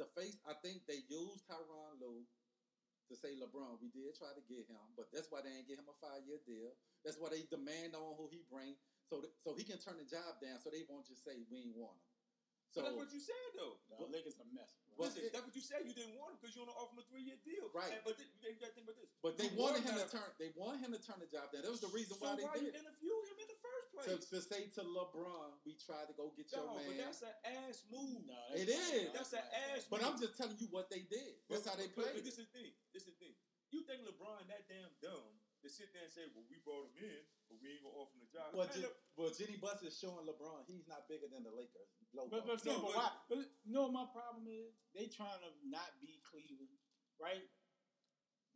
the 0.02 0.10
face 0.18 0.41
I 0.50 0.58
think 0.66 0.89
they 0.89 1.06
used 1.06 1.46
Tyronn 1.46 2.02
Lue 2.02 2.26
to 3.08 3.14
say 3.16 3.38
LeBron. 3.38 3.78
We 3.80 3.93
did 3.93 4.18
try 4.18 4.34
to 4.34 4.41
get 4.50 4.66
him, 4.66 4.82
but 4.98 5.12
that's 5.14 5.30
why 5.30 5.41
they 5.46 5.54
ain't 5.54 5.70
get 5.70 5.78
him 5.78 5.86
a 5.86 5.93
five 6.02 6.26
year 6.26 6.41
deal. 6.41 6.74
That's 7.06 7.22
why 7.22 7.30
they 7.30 7.46
demand 7.54 7.93
on 7.93 8.18
who 8.18 8.26
he 8.34 8.41
bring 8.50 8.74
so 9.10 9.22
that, 9.22 9.32
so 9.43 9.53
he 9.53 9.64
can 9.64 9.78
turn 9.78 9.97
the 10.01 10.08
job 10.08 10.41
down. 10.41 10.58
So 10.60 10.70
they 10.74 10.84
won't 10.89 11.06
just 11.08 11.22
say 11.24 11.38
we 11.49 11.70
ain't 11.70 11.78
want 11.78 11.93
him. 11.97 12.06
So 12.74 12.82
But 12.84 12.91
that's 12.91 12.97
what 13.08 13.12
you 13.16 13.22
said 13.24 13.47
though. 13.56 13.78
the 14.01 14.10
Lakers 14.12 14.36
a 14.41 14.45
mess. 14.51 14.68
But 14.99 15.12
Listen, 15.12 15.28
it- 15.28 15.32
that's 15.36 15.45
what 15.47 15.56
you 15.56 15.64
said. 15.64 15.84
You 15.88 15.95
didn't 15.95 16.16
want 16.20 16.36
him 16.36 16.38
because 16.43 16.56
you 16.56 16.64
want 16.64 16.72
to 16.76 16.80
offer 16.80 16.91
him 16.95 17.03
a 17.03 17.08
three-year 17.08 17.39
deal. 17.43 17.68
Right. 17.72 17.88
And, 17.91 18.03
but 18.03 18.16
th- 18.20 18.28
you 18.43 18.56
got 18.60 18.72
to 18.72 18.76
think 18.76 18.88
about 18.88 18.99
this. 18.99 19.12
But 19.24 19.36
they 19.39 19.47
You 19.51 19.60
wanted 19.60 19.84
him 19.88 19.95
to 19.95 20.08
turn. 20.12 20.28
They 20.39 20.51
wanted 20.56 20.84
him 20.84 20.91
to 20.95 20.99
turn 21.03 21.20
the 21.24 21.28
job 21.32 21.51
down. 21.56 21.64
That 21.64 21.72
was 21.72 21.84
the 21.84 21.91
reason 21.95 22.16
So 22.20 22.24
why 22.28 22.36
they 22.36 22.43
why 22.47 22.56
did 22.60 22.68
you 22.68 22.76
it. 22.76 22.80
interview 22.80 23.16
him 23.32 23.38
in 23.43 23.47
the 23.47 23.60
first 23.64 23.88
place? 23.95 24.08
To, 24.12 24.16
to 24.36 24.38
say 24.43 24.62
to 24.76 24.82
LeBron, 24.88 25.56
we 25.68 25.76
tried 25.80 26.08
to 26.12 26.16
go 26.20 26.32
get 26.36 26.51
your 26.51 26.64
no, 26.68 26.80
but 26.80 26.88
man. 26.95 26.99
that's 26.99 27.24
an 27.24 27.36
ass 27.64 27.84
move. 27.91 28.24
No, 28.28 28.39
It 28.56 28.68
that's 28.68 28.91
is. 28.91 29.08
not- 29.08 29.14
That's 29.20 29.34
an 29.39 29.45
ass 29.72 29.84
But 29.88 29.99
I'm 30.03 30.16
just 30.20 30.36
telling 30.36 30.60
you 30.60 30.68
what 30.72 30.88
they 30.91 31.03
did. 31.08 31.39
That's 31.47 31.64
But- 31.64 31.70
how 31.72 31.76
they 31.80 31.88
but- 31.95 32.12
but 32.12 32.12
played. 32.20 32.24
this 32.28 32.39
is 32.39 32.47
the 32.47 32.51
thing. 32.56 32.72
This 32.91 33.03
is 33.08 33.16
the 33.16 33.20
thing. 33.24 33.36
You 33.72 33.84
think 33.88 34.03
LeBron 34.03 34.47
that 34.51 34.68
damn 34.68 34.91
dumb 35.03 35.28
to 35.64 35.68
sit 35.72 35.91
there 35.91 36.03
and 36.08 36.12
say, 36.14 36.28
"Well, 36.32 36.43
we 36.47 36.56
brought 36.64 36.88
him 36.95 37.03
in, 37.16 37.24
but 37.56 37.64
we 37.64 37.72
ain't 37.72 37.84
gonna 37.88 37.95
offer 37.95 38.12
him 38.20 38.28
the 38.28 38.32
job." 38.36 38.51
Well, 38.51 38.68
Man, 38.68 38.76
J- 38.76 38.84
look, 38.84 38.95
well, 39.16 39.32
Jenny 39.32 39.56
Buss 39.56 39.80
is 39.88 39.95
showing 39.95 40.28
LeBron 40.28 40.68
he's 40.68 40.88
not 40.91 41.08
bigger 41.08 41.32
than 41.32 41.47
the 41.47 41.56
Lakers. 41.56 41.88
Low 42.12 42.28
But, 42.28 42.43
but, 42.43 42.60
No, 42.68 42.84
but 42.84 42.91
but- 42.91 42.95
why? 42.99 43.10
But 43.32 43.38
you 43.64 43.72
know 43.72 43.88
my 43.88 44.06
problem 44.12 44.43
is? 44.51 44.76
They 44.91 45.08
trying 45.08 45.39
to 45.39 45.51
not 45.64 45.88
beat 46.03 46.20
Cleveland, 46.28 46.76
right? 47.20 47.43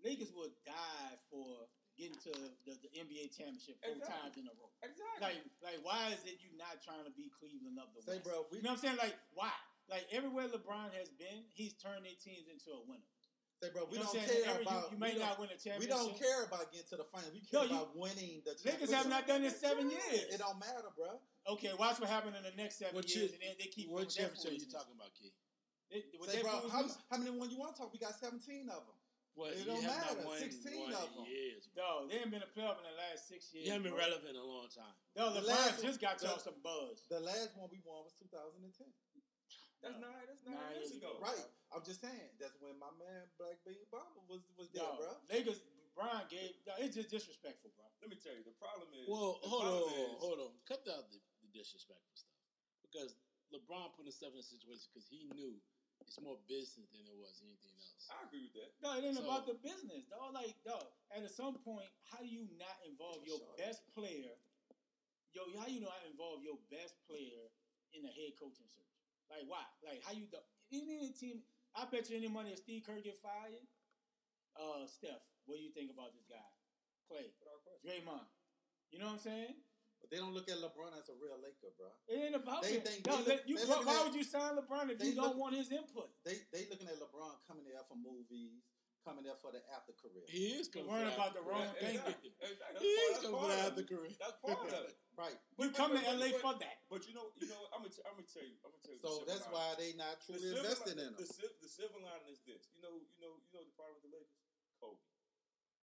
Lakers 0.04 0.32
will 0.32 0.52
die 0.64 1.16
for 1.32 1.68
getting 2.00 2.16
to 2.24 2.32
the, 2.64 2.76
the 2.80 2.90
NBA 2.96 3.28
championship 3.36 3.76
four 3.84 3.92
Exactly. 4.00 4.16
times 4.16 4.36
in 4.40 4.46
a 4.48 4.56
row. 4.56 4.72
exactly. 4.80 5.20
Like, 5.20 5.40
like, 5.60 5.80
why 5.84 6.16
is 6.16 6.24
it 6.24 6.40
you 6.40 6.56
not 6.56 6.80
trying 6.80 7.04
to 7.04 7.12
beat 7.12 7.36
Cleveland 7.36 7.76
of 7.76 7.92
the 7.92 8.00
Say, 8.08 8.20
West? 8.20 8.24
bro, 8.24 8.48
we 8.52 8.58
You 8.60 8.64
know 8.64 8.80
what 8.80 8.80
I'm 8.80 8.96
saying? 8.96 9.00
Like, 9.04 9.20
why? 9.36 9.52
Like 9.92 10.08
everywhere 10.14 10.48
LeBron 10.48 10.96
has 10.96 11.10
been, 11.20 11.44
he's 11.52 11.76
turned 11.76 12.06
their 12.08 12.16
teams 12.16 12.48
into 12.48 12.72
a 12.72 12.80
winner. 12.88 13.04
Say, 13.62 13.70
bro, 13.76 13.84
we 13.92 13.98
you 13.98 14.04
know 14.04 14.08
don't 14.08 14.16
what 14.16 14.24
I'm 14.24 14.28
saying? 14.28 14.44
care 14.44 14.52
Every- 14.56 14.66
about. 14.66 14.84
you, 14.84 14.90
you 14.96 15.00
may 15.00 15.14
we, 15.14 15.20
not 15.20 15.30
don't, 15.36 15.40
win 15.40 15.50
a 15.52 15.60
championship. 15.60 15.82
we 15.84 15.88
don't 15.92 16.14
care 16.20 16.42
about 16.48 16.66
getting 16.72 16.90
to 16.90 16.98
the 16.98 17.08
final. 17.12 17.30
We 17.36 17.42
No, 17.52 17.60
care 17.60 17.68
you- 17.68 17.76
about 17.76 17.92
winning 17.98 18.34
the 18.48 18.52
Lakers 18.56 18.64
championship. 18.64 18.96
have 18.96 19.10
not 19.12 19.24
done 19.28 19.42
this 19.44 19.60
seven 19.60 19.86
years. 19.92 20.28
It 20.32 20.40
don't 20.40 20.60
matter, 20.60 20.90
bro. 20.96 21.20
Okay, 21.56 21.72
watch 21.78 22.00
what 22.00 22.10
happened 22.10 22.36
in 22.40 22.44
the 22.44 22.56
next 22.56 22.78
seven 22.80 22.96
What 22.96 23.08
years, 23.12 23.32
chi- 23.32 23.36
and 23.36 23.44
then 23.44 23.56
they 23.60 23.68
keep 23.68 23.90
What 23.90 24.06
with 24.08 24.16
championship 24.16 24.52
are 24.52 24.60
you 24.62 24.70
talking 24.72 24.96
about, 24.96 25.12
kid? 25.18 25.34
They, 25.92 26.06
with 26.22 26.30
Say, 26.30 26.42
bro, 26.46 26.70
how, 26.70 26.86
how 27.10 27.18
many 27.18 27.34
one 27.34 27.50
you 27.50 27.58
want 27.58 27.74
to 27.76 27.82
talk? 27.82 27.90
We 27.92 27.98
got 28.00 28.14
17 28.16 28.70
of 28.70 28.86
them. 28.86 28.96
What? 29.34 29.54
It 29.56 29.64
you 29.64 29.66
don't 29.72 29.82
matter. 29.84 30.22
won 30.26 30.38
16 30.38 30.80
one 30.84 30.94
of 30.94 31.10
'em. 31.16 31.24
in 31.24 31.32
years. 31.32 31.66
bro. 31.74 31.82
No, 31.82 32.08
they 32.12 32.20
ain't 32.20 32.30
been 32.30 32.44
a 32.44 32.52
playoff 32.52 32.78
in 32.78 32.86
the 32.86 32.98
last 33.00 33.26
six 33.30 33.50
years. 33.56 33.66
You 33.66 33.72
haven't 33.74 33.88
been 33.88 33.96
bro. 33.96 34.04
relevant 34.04 34.30
in 34.30 34.36
a 34.36 34.44
long 34.44 34.68
time. 34.70 34.94
No, 35.16 35.34
The 35.34 35.42
LeBron 35.42 35.48
last 35.48 35.82
just 35.82 36.00
got 36.02 36.22
y'all 36.22 36.38
some 36.44 36.60
buzz. 36.62 37.02
The 37.10 37.20
last 37.24 37.56
one 37.56 37.70
we 37.72 37.80
won 37.88 38.04
was 38.04 38.14
2010. 38.20 38.92
That's 39.82 39.96
No. 40.00 40.08
nine. 40.12 40.26
That's 40.28 40.44
nine, 40.46 40.56
Nine 40.56 40.76
years 40.76 40.92
years 40.92 41.04
ago. 41.04 41.12
ago. 41.18 41.26
Right. 41.26 41.48
I'm 41.72 41.84
just 41.86 42.02
saying. 42.02 42.30
That's 42.40 42.58
when 42.60 42.76
my 42.80 42.92
man 43.00 43.30
Black 43.38 43.62
Bean 43.66 43.86
Bomber 43.92 44.24
was 44.28 44.42
was 44.58 44.70
there, 44.74 44.84
No, 44.84 44.98
bro. 44.98 45.12
Lakers, 45.30 45.62
Brian 45.96 46.26
gave. 46.30 46.56
No, 46.66 46.74
it's 46.80 46.96
just 46.96 47.10
disrespectful, 47.10 47.72
bro. 47.78 47.86
Let 48.02 48.10
me 48.10 48.18
tell 48.18 48.34
you, 48.36 48.44
the 48.44 48.56
problem 48.58 48.90
is. 48.96 49.06
Well, 49.08 49.40
hold 49.44 49.64
on, 49.66 49.84
is- 49.94 50.20
hold 50.24 50.40
on. 50.40 50.52
Cut 50.66 50.84
out 50.90 51.12
the, 51.12 51.20
the 51.44 51.50
disrespectful 51.54 52.16
stuff 52.16 52.40
because 52.82 53.16
LeBron 53.54 53.94
put 53.96 54.06
himself 54.06 54.34
in 54.34 54.40
a 54.40 54.46
situation 54.46 54.88
because 54.94 55.08
he 55.10 55.28
knew 55.36 55.60
it's 56.02 56.16
more 56.24 56.40
business 56.48 56.88
than 56.96 57.04
it 57.06 57.14
was 57.20 57.44
anything 57.44 57.76
else. 57.76 58.08
I 58.10 58.24
agree 58.26 58.48
with 58.50 58.56
that. 58.58 58.72
No, 58.82 58.96
it 58.98 59.04
ain't 59.06 59.18
So- 59.20 59.28
about 59.28 59.46
the 59.46 59.60
business, 59.60 60.08
dog. 60.10 60.34
Like, 60.34 60.56
dog, 60.64 60.88
at 61.12 61.28
some 61.30 61.60
point, 61.62 61.90
how 62.10 62.24
do 62.24 62.30
you 62.30 62.48
not 62.58 62.80
involve 62.88 63.22
your 63.28 63.38
Sure. 63.38 63.56
best 63.58 63.84
player? 63.94 64.34
Yo, 65.36 65.46
how 65.60 65.68
you 65.68 65.82
know 65.82 65.90
I 65.94 66.02
involve 66.10 66.42
your 66.42 66.58
best 66.74 66.98
player 67.06 67.52
in 67.94 68.06
a 68.06 68.10
head 68.10 68.34
coaching 68.40 68.66
search? 68.66 68.86
Like, 69.30 69.46
why? 69.48 69.64
Like, 69.86 70.02
how 70.04 70.14
you 70.14 70.26
do? 70.28 70.42
Any 70.74 71.14
team? 71.14 71.42
I 71.78 71.86
bet 71.86 72.10
you 72.10 72.18
any 72.18 72.28
money 72.30 72.52
if 72.52 72.60
Steve 72.66 72.84
Kerr 72.86 72.98
get 73.02 73.18
fired. 73.22 73.62
Uh, 74.58 74.86
Steph, 74.90 75.22
what 75.46 75.58
do 75.58 75.64
you 75.64 75.70
think 75.72 75.94
about 75.94 76.12
this 76.18 76.26
guy? 76.26 76.42
Clay, 77.08 77.30
Draymond. 77.86 78.26
You 78.92 79.00
know 79.00 79.14
what 79.14 79.22
I'm 79.22 79.26
saying? 79.26 79.54
But 80.02 80.10
they 80.10 80.18
don't 80.18 80.34
look 80.34 80.50
at 80.50 80.58
LeBron 80.58 80.96
as 80.98 81.10
a 81.10 81.16
real 81.22 81.38
Laker, 81.38 81.70
bro. 81.78 81.92
It 82.08 82.18
ain't 82.18 82.36
about 82.36 82.64
They 82.64 82.80
it. 82.80 82.88
think- 82.88 83.06
No, 83.06 83.22
they 83.22 83.40
you, 83.46 83.58
they 83.58 83.66
why, 83.68 83.84
at- 83.84 84.04
would 84.08 84.16
you 84.16 84.24
sign 84.24 84.56
LeBron 84.58 84.90
if 84.90 85.04
you 85.04 85.14
don't 85.14 85.36
look- 85.36 85.38
want 85.38 85.56
his 85.56 85.70
input? 85.72 86.10
They 86.24 86.40
they 86.54 86.66
looking 86.70 86.88
at 86.88 86.98
LeBron 86.98 87.36
coming 87.46 87.66
there 87.66 87.84
for 87.88 87.96
movies, 87.96 88.64
coming 89.10 89.26
there 89.26 89.40
for 89.42 89.50
the 89.50 89.62
after 89.74 89.94
career. 89.98 90.22
He 90.30 90.62
is 90.62 90.70
You're 90.70 90.86
coming 90.86 90.94
worrying 90.94 91.10
for 91.18 91.26
about 91.26 91.34
the 91.34 91.42
wrong 91.42 91.66
Yeah, 91.66 91.82
thing. 91.82 91.98
exactly. 91.98 92.32
Exactly. 92.46 92.80
He 92.86 92.94
is 93.10 93.18
coming 93.26 93.42
for 93.42 93.50
the 93.50 93.58
after 93.66 93.82
of 93.82 93.90
career. 93.90 94.14
That's 94.22 94.38
part 94.38 94.62
of 94.62 94.86
it. 94.86 94.94
Right. 95.20 95.36
We 95.60 95.68
But- 95.68 95.76
come 95.76 95.92
to 95.92 96.00
but- 96.00 96.16
LA 96.16 96.32
but- 96.32 96.40
for 96.40 96.54
that. 96.64 96.78
But 96.88 97.04
you 97.04 97.12
know, 97.12 97.28
you 97.36 97.52
know, 97.52 97.60
I'm 97.76 97.84
gonna, 97.84 97.92
t- 97.92 98.06
I'm 98.08 98.16
gonna 98.16 98.24
tell 98.32 98.46
you, 98.48 98.56
I'm 98.64 98.72
gonna 98.72 98.86
tell 98.88 98.96
you. 98.96 99.04
So 99.04 99.12
that's 99.28 99.44
lining. 99.52 99.52
why 99.52 99.68
they 99.76 99.90
not 100.00 100.16
truly 100.24 100.40
silver, 100.40 100.64
invested 100.64 100.96
li- 100.96 101.04
in 101.04 101.12
the, 101.20 101.28
him. 101.28 101.52
the 101.60 101.68
silver 101.68 102.00
lining 102.00 102.32
is 102.32 102.40
this. 102.48 102.72
You 102.72 102.80
know, 102.80 102.96
you 102.96 103.20
know, 103.20 103.36
you 103.36 103.52
know 103.52 103.68
the 103.68 103.76
problem 103.76 104.00
with 104.00 104.08
the 104.08 104.16
Lakers, 104.16 104.40
Kobe. 104.80 104.96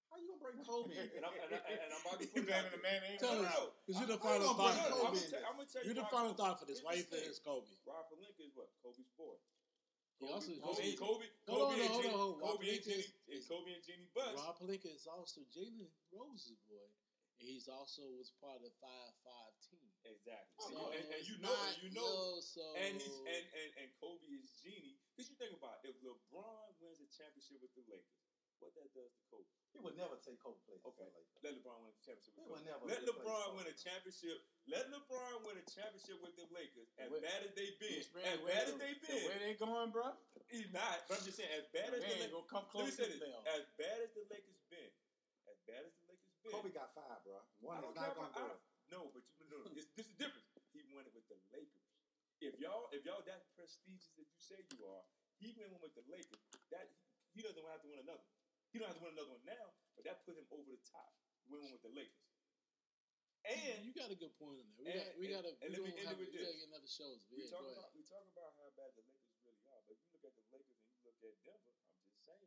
How 0.09 0.17
you 0.17 0.33
gonna 0.33 0.41
bring 0.41 0.57
Kobe 0.65 0.97
in? 0.97 1.21
And 1.21 1.25
I'm, 1.29 1.37
and, 1.37 1.53
I, 1.53 1.61
and 1.69 1.91
I'm 1.93 2.01
about 2.01 2.17
to 2.17 2.27
put 2.33 2.49
it 2.49 2.49
in 2.49 2.73
the 2.73 2.81
man 2.81 3.01
ain't 3.05 3.21
Tell 3.21 3.37
around. 3.37 3.61
us, 3.61 3.77
because 3.85 3.97
you're 4.01 4.13
the 4.17 4.21
I- 4.25 4.25
I 4.25 4.33
final 4.41 4.57
thought. 4.57 4.73
believe 4.73 4.89
I'm 4.89 4.89
Kobe 4.89 5.05
gonna, 5.05 5.21
in 5.21 5.21
tell, 5.21 5.37
this. 5.37 5.45
I'm 5.45 5.57
gonna 5.61 5.69
tell 5.69 5.83
you. 5.85 5.87
You're 5.93 6.01
the 6.01 6.09
final 6.09 6.33
thought 6.33 6.57
for 6.57 6.65
this. 6.65 6.79
Why 6.81 6.93
you 6.97 7.05
this 7.05 7.13
think 7.13 7.29
it's 7.29 7.43
Kobe? 7.45 7.69
Rob 7.85 8.09
Pelinka 8.09 8.41
is 8.41 8.57
what? 8.57 8.73
Kobe's 8.81 9.05
boy. 9.21 9.37
He 10.19 10.27
also 10.27 10.49
Kobe, 10.57 10.97
Kobe, 10.97 10.97
Kobe. 10.97 10.97
Kobe, 10.97 11.27
Hold 11.47 11.61
Kobe, 11.61 11.75
on, 11.77 11.81
and 11.81 11.89
hold 11.89 12.03
Jenny, 12.03 12.15
on, 12.15 12.21
hold 12.21 12.35
on. 12.35 12.41
Rob 12.41 12.57
Kobe 12.57 12.69
and 12.75 12.85
Jenny, 12.85 13.05
is- 13.29 13.47
Kobe 13.47 13.71
and 13.75 13.85
Jenny 13.85 14.09
Butts. 14.15 14.37
Rob 14.41 14.55
Pelinka 14.59 14.89
is 14.95 15.07
also 15.07 15.41
Jalen 15.53 15.91
Rose's 16.13 16.61
boy. 16.69 16.89
And 17.39 17.45
he's 17.53 17.69
also 17.69 18.01
was 18.17 18.33
part 18.41 18.57
of 18.57 18.63
the 18.65 18.73
Fab 18.81 19.13
Five 19.21 19.53
team. 19.69 19.93
Exactly. 20.09 20.57
Oh, 20.57 20.69
And, 20.73 20.73
you, 20.73 20.87
and, 20.89 21.05
and 21.13 21.23
you 21.29 21.37
know, 21.37 21.59
you 21.85 21.91
know, 21.93 22.41
so 22.41 22.65
and 22.81 22.97
he's 22.97 23.13
and, 23.29 23.45
and 23.53 23.71
and 23.77 23.89
Kobe 24.01 24.25
is 24.41 24.57
Jeanie. 24.65 24.97
Because 25.13 25.29
you 25.29 25.37
think 25.37 25.53
about 25.53 25.85
it, 25.85 25.93
if 25.93 26.01
LeBron 26.01 26.81
wins 26.81 26.97
a 27.05 27.09
championship 27.13 27.61
with 27.61 27.75
the 27.77 27.85
Lakers, 27.93 28.26
what 28.61 28.73
that 28.77 28.89
does 28.97 29.13
to 29.13 29.23
Kobe? 29.31 29.47
He 29.73 29.79
would 29.85 29.97
never 30.01 30.17
take 30.25 30.41
Kobe 30.41 30.57
place. 30.65 30.81
Okay. 30.89 31.05
Let 31.45 31.53
LeBron 31.61 31.77
win 31.85 31.93
a 31.93 32.01
championship 32.01 32.33
He 32.33 32.41
with 32.41 32.49
would 32.49 32.65
the 32.65 32.71
never 32.73 32.83
Let 32.89 33.01
LeBron 33.05 33.45
Kobe. 33.53 33.57
win 33.61 33.67
a 33.69 33.77
championship. 33.77 34.39
Let 34.67 34.85
LeBron 34.89 35.37
win 35.45 35.57
a 35.61 35.67
championship 35.69 36.17
with 36.25 36.35
the 36.41 36.47
Lakers. 36.57 36.89
As 36.97 37.13
Where- 37.13 37.21
bad 37.21 37.45
as 37.45 37.53
they 37.53 37.77
been, 37.77 38.01
It's 38.01 38.09
been- 38.09 38.25
as 38.25 38.41
where- 38.41 38.57
bad 38.57 38.65
as 38.73 38.77
they 38.81 38.93
the 38.97 39.13
way 39.29 39.37
been, 39.37 39.41
they 39.45 39.55
going, 39.61 39.91
bro. 39.93 40.17
he's 40.49 40.73
not. 40.73 41.05
But 41.09 41.21
I'm 41.21 41.25
just 41.29 41.37
saying, 41.37 41.53
as 41.53 41.69
bad 41.77 41.93
as 41.93 42.01
They 42.01 42.09
the 42.09 42.15
Lakers, 42.25 42.33
gonna 42.33 42.49
come 42.49 42.65
let 42.65 42.73
me 42.73 42.73
close 42.73 42.97
to 42.97 43.05
say 43.05 43.09
this: 43.13 43.21
bell. 43.21 43.43
as 43.53 43.65
bad 43.77 43.97
as 44.01 44.11
the 44.17 44.25
Lakers 44.33 44.61
been, 44.73 44.93
as 45.53 45.59
bad 45.69 45.83
as 45.85 45.93
the 45.93 46.05
Lakers 46.09 46.33
been, 46.41 46.53
Kobe 46.57 46.71
got 46.73 46.89
five, 46.97 47.21
bro. 47.25 47.37
One 47.61 47.85
is 47.85 47.95
not 47.95 48.17
gonna 48.17 48.33
about- 48.33 48.35
do 48.35 48.45
I- 48.49 48.57
it. 48.57 48.61
No, 48.89 49.11
but 49.13 49.23
you 49.39 49.45
no, 49.51 49.59
no, 49.61 49.71
it's, 49.77 49.91
this 49.99 50.07
is 50.09 50.15
different. 50.17 50.47
He 50.73 50.81
won 50.95 51.05
it 51.05 51.13
with 51.13 51.27
the 51.29 51.37
Lakers. 51.53 51.85
If 52.41 52.59
y'all, 52.61 52.89
if 52.93 53.05
y'all 53.05 53.23
that 53.23 53.45
prestigious 53.57 54.09
that 54.17 54.25
you 54.31 54.39
say 54.41 54.63
you 54.73 54.87
are, 54.87 55.05
he 55.41 55.53
went 55.59 55.73
one 55.73 55.81
with 55.83 55.95
the 55.95 56.03
Lakers. 56.09 56.39
That 56.71 56.89
he 57.35 57.43
doesn't 57.43 57.65
have 57.67 57.83
to 57.83 57.89
win 57.89 57.99
another. 58.01 58.23
He 58.77 58.85
don't 58.85 58.93
have 58.93 59.01
to 59.01 59.09
win 59.09 59.17
another 59.17 59.33
one 59.33 59.41
now, 59.49 59.73
but 59.97 60.05
that 60.05 60.21
put 60.29 60.37
him 60.37 60.45
over 60.53 60.69
the 60.69 60.77
top. 60.85 61.09
Win 61.49 61.65
one 61.65 61.73
with 61.73 61.81
the 61.81 61.97
Lakers. 61.97 62.29
And 63.49 63.81
you 63.89 63.97
got 63.97 64.13
a 64.13 64.19
good 64.21 64.37
point 64.37 64.61
on 64.61 64.69
that. 64.69 64.77
We 64.77 64.85
and- 64.85 65.01
got 65.01 65.09
we 65.17 65.25
and- 65.33 65.33
got 65.33 65.43
to 65.49 65.53
and 65.65 65.71
we 65.73 65.81
let 65.81 65.81
me 65.81 65.93
end 65.97 66.09
have 66.13 66.19
with 66.21 66.29
we 66.29 66.37
got 66.37 66.45
to 66.45 66.53
this. 66.53 66.61
get 66.61 66.69
another 66.77 66.91
shows. 66.93 67.25
But 67.25 67.41
we 67.41 67.49
yeah, 67.49 67.57
talk 67.57 67.65
about 67.65 67.89
we 67.97 68.03
talk 68.05 68.27
about 68.37 68.53
how 68.61 68.69
bad 68.77 68.93
the 69.01 69.07
Lakers 69.09 69.33
really 69.41 69.65
are. 69.73 69.81
But 69.89 69.97
if 69.97 70.03
you 70.05 70.13
look 70.13 70.25
at 70.29 70.35
the 70.37 70.45
Lakers 70.53 70.77
and 70.77 70.93
you 70.93 71.01
look 71.09 71.17
at 71.25 71.33
Denver, 71.47 71.73
I'm 71.73 72.05
just 72.13 72.21
saying 72.29 72.45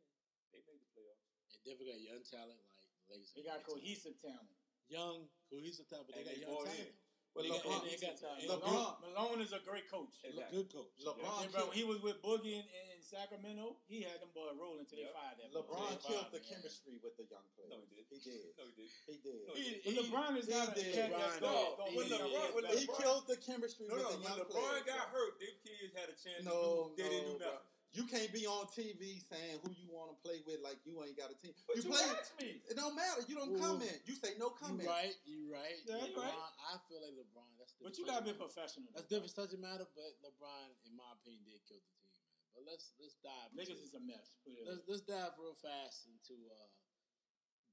they 0.54 0.62
made 0.70 0.78
the 0.78 0.90
playoffs. 0.94 1.26
And 1.50 1.60
Denver 1.66 1.82
got 1.90 1.98
young 1.98 2.22
talent 2.22 2.60
like 2.62 2.86
the 2.94 3.04
Lakers. 3.10 3.32
They 3.34 3.42
got 3.42 3.64
great 3.66 3.66
talent. 3.66 3.82
cohesive 3.82 4.16
talent. 4.22 4.52
young 4.86 5.18
cohesive 5.50 5.86
talent, 5.90 6.06
but 6.06 6.14
they 6.14 6.22
And 6.22 6.30
got 6.30 6.36
they 6.38 6.44
young 6.46 6.62
talent. 6.62 6.94
in. 6.94 6.99
But 7.34 7.42
They 7.44 7.48
got- 7.50 7.62
LeBron, 7.62 7.84
they 7.86 7.96
got- 7.96 8.22
And 8.42 8.50
LeBron- 8.50 8.66
Malone, 8.66 8.96
Malone 9.14 9.40
is 9.40 9.52
a 9.52 9.60
great 9.60 9.86
coach. 9.88 10.18
Exactly. 10.24 10.50
Good 10.50 10.72
coach. 10.74 10.90
LeBron 10.98 11.42
Yeah, 11.42 11.48
bro, 11.54 11.66
when 11.70 11.76
he 11.78 11.84
was 11.84 12.02
with 12.02 12.18
Boogie 12.22 12.58
in, 12.58 12.66
in 12.66 12.98
Sacramento, 13.02 13.76
he 13.86 14.02
had 14.02 14.18
them 14.20 14.30
boys 14.34 14.56
rolling 14.58 14.80
until 14.80 14.98
Yep. 14.98 15.08
they 15.08 15.14
fired 15.14 15.38
that. 15.38 15.52
LeBron 15.54 15.90
They 15.94 16.08
killed 16.10 16.26
fired 16.26 16.32
the 16.34 16.38
him, 16.42 16.44
chemistry 16.50 16.98
with 16.98 17.16
the 17.16 17.24
young 17.30 17.46
players. 17.54 17.70
No, 17.70 17.78
he 17.86 18.02
did. 18.02 18.06
He 18.10 18.18
did. 18.18 18.58
No, 18.58 18.64
he 18.66 18.72
did. 18.82 18.90
He 19.06 19.16
did. 19.22 19.46
No, 19.46 19.54
He, 19.54 19.62
he 19.62 19.90
he, 19.94 20.10
LeBron 20.10 20.36
is 20.38 20.46
He 20.46 20.52
not 20.58 20.68
a 20.72 20.74
did. 20.74 20.94
cat 20.94 21.10
that's 21.10 21.36
LeBron 21.38 21.76
going 21.78 21.94
When 21.94 22.06
LeBron- 22.10 22.54
when 22.54 22.64
but- 22.66 22.78
He 22.78 22.86
killed 22.98 23.26
the 23.28 23.36
chemistry 23.36 23.86
No, 23.86 23.94
with 23.94 24.02
no. 24.02 24.10
the 24.10 24.14
When 24.18 24.22
young 24.26 24.38
LeBron 24.40 24.50
players. 24.50 24.82
got 24.90 25.08
hurt, 25.14 25.38
them 25.38 25.54
kids 25.62 25.94
had 25.94 26.08
a 26.10 26.16
chance 26.18 26.42
No, 26.44 26.90
to 26.90 26.96
do. 26.96 27.02
They 27.02 27.08
didn't 27.10 27.26
no, 27.26 27.32
do 27.38 27.38
bro. 27.38 27.58
Nothing. 27.90 27.98
You 27.98 28.04
can't 28.06 28.32
be 28.32 28.46
on 28.46 28.66
TV 28.70 29.18
saying 29.26 29.58
who 29.66 29.70
you 29.74 29.90
want 29.90 30.14
to 30.14 30.16
play 30.22 30.38
with 30.46 30.62
like 30.62 30.78
you 30.86 30.94
ain't 31.02 31.18
got 31.18 31.34
a 31.34 31.36
team. 31.38 31.50
But 31.66 31.76
you 31.82 31.82
you, 31.82 31.90
play. 31.90 32.06
asked 32.14 32.38
me. 32.38 32.62
It 32.70 32.76
don't 32.78 32.94
matter. 32.94 33.26
You 33.26 33.34
don't 33.34 33.54
Ooh. 33.54 33.60
comment. 33.60 33.98
You 34.06 34.14
say 34.14 34.38
no 34.38 34.54
You 34.54 34.58
comment. 34.62 34.86
right. 34.88 35.14
You 35.26 35.50
right. 35.50 35.74
Yeah, 35.84 35.98
LeBron, 36.06 36.30
right. 36.30 36.54
I 36.70 36.78
feel 36.86 37.02
like 37.02 37.14
LeBron. 37.18 37.50
That's 37.58 37.74
the 37.74 37.84
But 37.90 37.98
you 37.98 38.06
gotta 38.06 38.24
be 38.24 38.34
professional. 38.34 38.86
That's 38.94 39.10
though, 39.10 39.18
different 39.18 39.34
subject 39.34 39.60
matter, 39.62 39.86
but 39.98 40.14
LeBron, 40.22 40.70
in 40.86 40.94
my 40.94 41.10
opinion, 41.18 41.42
did 41.44 41.58
kill 41.66 41.82
the 41.82 41.90
team, 41.90 42.06
man. 42.06 42.22
But 42.54 42.62
let's 42.70 42.94
let's 43.02 43.18
dive. 43.18 43.50
Niggas 43.54 43.78
into- 43.82 43.90
is 43.90 43.94
a 43.98 44.02
mess. 44.02 44.38
Let's 44.66 44.82
let's 44.86 45.04
dive 45.06 45.34
real 45.38 45.58
fast 45.58 46.06
into 46.06 46.38
uh, 46.46 46.68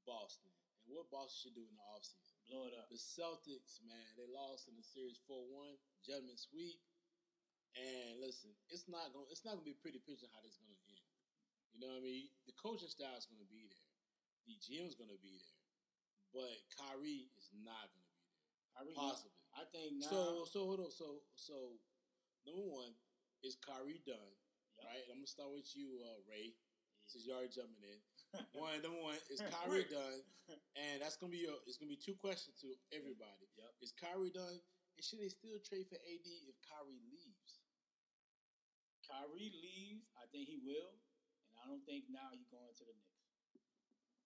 Boston 0.06 0.50
and 0.88 0.96
what 0.96 1.12
Boston 1.12 1.36
should 1.52 1.56
do 1.58 1.66
in 1.68 1.76
the 1.76 1.86
offseason. 1.92 2.34
blow 2.48 2.64
it 2.70 2.74
up. 2.78 2.88
The 2.88 2.96
Celtics, 2.96 3.84
man, 3.84 4.08
they 4.16 4.24
lost 4.32 4.72
in 4.72 4.76
the 4.80 4.86
series 4.86 5.20
four 5.28 5.44
one, 5.52 5.76
Gentlemen 6.06 6.40
sweep. 6.40 6.80
And 7.78 8.18
listen, 8.20 8.50
it's 8.74 8.90
not 8.90 9.14
gonna 9.14 9.30
it's 9.30 9.46
not 9.46 9.54
gonna 9.58 9.70
be 9.70 9.78
a 9.78 9.82
pretty 9.86 10.02
picture 10.02 10.26
how 10.34 10.42
this 10.42 10.58
is 10.58 10.66
gonna 10.66 10.82
end. 10.90 11.06
You 11.74 11.78
know 11.86 11.94
what 11.94 12.02
I 12.02 12.06
mean? 12.06 12.26
The 12.50 12.56
coaching 12.58 12.90
style 12.90 13.14
is 13.18 13.30
gonna 13.30 13.46
be 13.46 13.70
there. 13.70 13.90
The 14.50 14.58
GM's 14.58 14.98
gonna 14.98 15.20
be 15.22 15.38
there. 15.38 15.62
But 16.34 16.54
Kyrie 16.74 17.30
is 17.38 17.48
not 17.54 17.88
gonna 17.94 18.10
be 18.10 18.18
there. 18.18 18.82
really, 18.82 18.98
Possibly. 18.98 19.34
I 19.54 19.64
think 19.70 20.02
now. 20.02 20.10
So 20.10 20.22
so 20.50 20.60
hold 20.66 20.82
on. 20.82 20.92
So 20.92 21.22
so 21.38 21.78
number 22.50 22.66
one 22.66 22.94
is 23.46 23.58
Kyrie 23.62 24.02
done, 24.06 24.34
Yep. 24.82 24.86
right? 24.90 25.06
I'm 25.14 25.22
gonna 25.22 25.30
start 25.30 25.54
with 25.54 25.70
you, 25.78 26.02
uh, 26.02 26.18
Ray, 26.26 26.50
Yeah. 26.58 27.06
since 27.06 27.26
you're 27.26 27.38
already 27.38 27.54
jumping 27.54 27.84
in. 27.86 28.02
One 28.58 28.82
number 28.82 29.00
one 29.02 29.18
is 29.30 29.40
Kyrie 29.40 29.86
done, 29.88 30.20
and 30.76 31.02
that's 31.02 31.16
gonna 31.18 31.32
be 31.32 31.46
your. 31.46 31.58
It's 31.66 31.78
gonna 31.78 31.90
be 31.94 31.98
two 32.02 32.16
questions 32.18 32.58
to 32.62 32.74
everybody. 32.92 33.46
Yep. 33.58 33.72
Is 33.82 33.94
Kyrie 33.94 34.30
done? 34.34 34.60
And 34.98 35.06
should 35.06 35.20
they 35.22 35.30
still 35.30 35.58
trade 35.62 35.88
for 35.88 35.96
AD 35.96 36.28
if 36.50 36.58
Kyrie 36.66 37.00
leaves? 37.06 37.27
Kyrie 39.08 39.56
leaves, 39.56 40.12
I 40.20 40.28
think 40.30 40.46
he 40.52 40.60
will, 40.62 40.92
and 41.50 41.56
I 41.58 41.66
don't 41.72 41.84
think 41.88 42.12
now 42.12 42.28
he's 42.36 42.48
going 42.52 42.70
to 42.76 42.84
the 42.84 42.94
Knicks. 42.94 43.24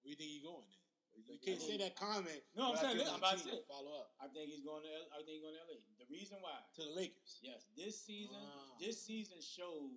Where 0.02 0.10
do 0.10 0.10
you 0.10 0.18
think 0.18 0.30
he's 0.34 0.46
going 0.46 0.66
then? 0.66 0.82
You 1.14 1.22
think 1.28 1.44
can't 1.44 1.60
say 1.62 1.76
that 1.78 1.94
comment. 2.00 2.40
No, 2.56 2.72
I'm 2.72 2.80
saying 2.80 2.96
giving 2.98 3.06
this, 3.06 3.12
a 3.12 3.20
I'm 3.20 3.22
about 3.22 3.38
to 3.38 3.52
say. 3.52 3.60
follow 3.68 3.92
up 4.00 4.16
I 4.24 4.32
think 4.32 4.48
he's 4.48 4.64
going 4.64 4.82
to. 4.88 4.92
L- 4.96 5.12
I 5.12 5.20
think 5.22 5.38
he's 5.38 5.44
going 5.44 5.54
to 5.60 5.64
LA. 5.68 5.78
The 6.00 6.08
reason 6.08 6.40
why, 6.40 6.56
to 6.80 6.82
the 6.88 6.94
Lakers. 6.96 7.38
yes, 7.44 7.68
this 7.76 8.00
season, 8.00 8.40
Ah. 8.40 8.80
this 8.80 8.96
season 9.04 9.38
showed 9.44 9.92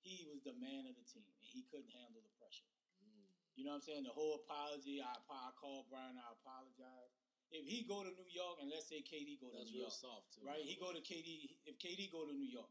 he 0.00 0.24
was 0.30 0.40
the 0.46 0.54
man 0.62 0.86
of 0.86 0.94
the 0.94 1.02
team, 1.10 1.26
and 1.42 1.50
he 1.50 1.66
couldn't 1.66 1.90
handle 1.90 2.22
the 2.22 2.30
pressure. 2.38 2.70
Mm. 3.02 3.26
You 3.58 3.66
know 3.66 3.74
what 3.74 3.82
I'm 3.82 3.86
saying? 3.90 4.06
The 4.06 4.14
whole 4.14 4.38
apology. 4.46 5.02
I, 5.02 5.10
I 5.26 5.50
called 5.58 5.90
Brian. 5.90 6.14
I 6.16 6.30
apologize. 6.38 7.10
If 7.50 7.66
he 7.66 7.82
go 7.82 8.06
to 8.06 8.12
New 8.14 8.30
York, 8.30 8.62
and 8.62 8.70
let's 8.70 8.86
say 8.86 9.02
KD 9.02 9.42
go 9.42 9.50
to 9.50 9.58
That's 9.58 9.74
New 9.74 9.82
real 9.82 9.90
York, 9.90 9.98
soft 10.06 10.38
too. 10.38 10.46
right? 10.46 10.62
He 10.62 10.78
go 10.78 10.94
to 10.94 11.02
KD. 11.02 11.58
If 11.66 11.82
KD 11.82 12.14
go 12.14 12.24
to 12.30 12.32
New 12.32 12.46
York, 12.46 12.70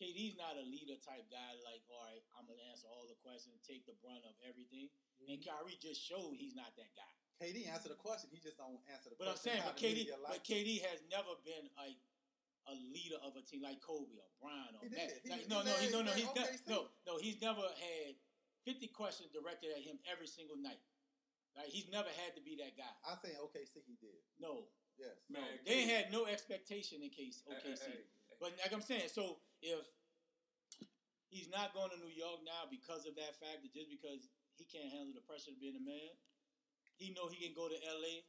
KD's 0.00 0.34
not 0.36 0.58
a 0.58 0.64
leader 0.66 0.98
type 0.98 1.26
guy. 1.30 1.54
Like, 1.62 1.82
all 1.86 2.02
right, 2.10 2.22
I'm 2.34 2.46
gonna 2.50 2.62
answer 2.70 2.90
all 2.90 3.06
the 3.06 3.14
questions, 3.22 3.62
take 3.62 3.86
the 3.86 3.94
brunt 4.02 4.26
of 4.26 4.34
everything. 4.42 4.90
And 5.28 5.38
Mhm. 5.38 5.44
Kyrie 5.46 5.78
just 5.78 6.02
showed 6.02 6.34
he's 6.36 6.54
not 6.54 6.74
that 6.76 6.94
guy. 6.94 7.12
KD 7.40 7.66
answered 7.66 7.90
the 7.92 7.96
question. 8.02 8.30
He 8.30 8.38
just 8.38 8.56
don't 8.58 8.78
answer 8.88 9.10
the 9.10 9.16
question. 9.16 9.26
But 9.26 9.28
I'm 9.30 9.36
saying, 9.38 9.62
but 9.64 9.76
KD, 9.76 10.10
but 10.10 10.20
like 10.22 10.42
it. 10.50 10.54
KD 10.66 10.78
has 10.82 11.02
never 11.10 11.34
been 11.44 11.70
like 11.76 11.96
a 12.66 12.74
leader 12.74 13.16
of 13.22 13.36
a 13.36 13.42
team 13.42 13.60
like 13.62 13.80
Kobe 13.80 14.16
or 14.16 14.28
Brian 14.40 14.74
or 14.76 14.80
He 14.82 14.88
did. 14.88 14.98
Matt. 14.98 15.20
He 15.22 15.30
Like, 15.30 15.48
no, 15.48 15.62
no, 15.62 15.74
he, 15.76 15.90
no, 15.90 16.02
no, 16.02 16.12
he's 16.12 16.26
led 16.26 16.36
never, 16.36 16.58
no, 16.66 16.90
no, 17.06 17.18
he's 17.18 17.40
never 17.40 17.62
had 17.74 18.16
50 18.64 18.88
questions 18.88 19.30
directed 19.30 19.70
at 19.72 19.82
him 19.82 19.98
every 20.06 20.26
single 20.26 20.56
night. 20.56 20.80
Like 21.54 21.68
he's 21.68 21.86
never 21.88 22.08
had 22.10 22.34
to 22.34 22.40
be 22.42 22.56
that 22.56 22.76
guy. 22.76 22.90
I 23.04 23.14
think 23.16 23.38
OKC 23.38 23.82
he 23.86 23.94
did. 23.96 24.22
No, 24.38 24.66
Yes. 24.96 25.16
no, 25.28 25.40
Man, 25.40 25.64
they 25.64 25.82
had 25.86 26.10
no 26.10 26.26
expectation 26.26 27.02
in 27.02 27.10
case 27.10 27.42
Hey, 27.46 27.54
OKC. 27.54 27.62
hey, 27.84 27.90
hey, 27.90 28.06
hey. 28.28 28.36
But 28.40 28.56
like 28.58 28.72
I'm 28.72 28.80
saying, 28.82 29.08
so 29.10 29.40
if 29.64 29.80
he's 31.32 31.48
not 31.48 31.72
going 31.72 31.88
to 31.90 31.98
New 31.98 32.12
York 32.12 32.44
now 32.44 32.68
because 32.68 33.08
of 33.08 33.16
that 33.16 33.32
fact, 33.40 33.64
just 33.72 33.88
because 33.88 34.28
he 34.60 34.68
can't 34.68 34.92
handle 34.92 35.16
the 35.16 35.24
pressure 35.24 35.50
of 35.50 35.58
being 35.58 35.80
a 35.80 35.82
man, 35.82 36.12
he 37.00 37.10
know 37.16 37.26
he 37.32 37.40
can 37.40 37.56
go 37.56 37.66
to 37.66 37.78
LA. 37.80 38.22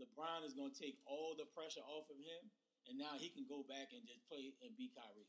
LeBron 0.00 0.44
is 0.44 0.52
going 0.54 0.70
to 0.72 0.78
take 0.78 0.96
all 1.08 1.34
the 1.36 1.48
pressure 1.52 1.82
off 1.84 2.08
of 2.12 2.16
him, 2.20 2.42
and 2.88 2.96
now 3.00 3.16
he 3.16 3.28
can 3.32 3.44
go 3.48 3.64
back 3.66 3.92
and 3.92 4.04
just 4.08 4.22
play 4.28 4.52
and 4.64 4.72
be 4.76 4.88
Kyrie. 4.92 5.28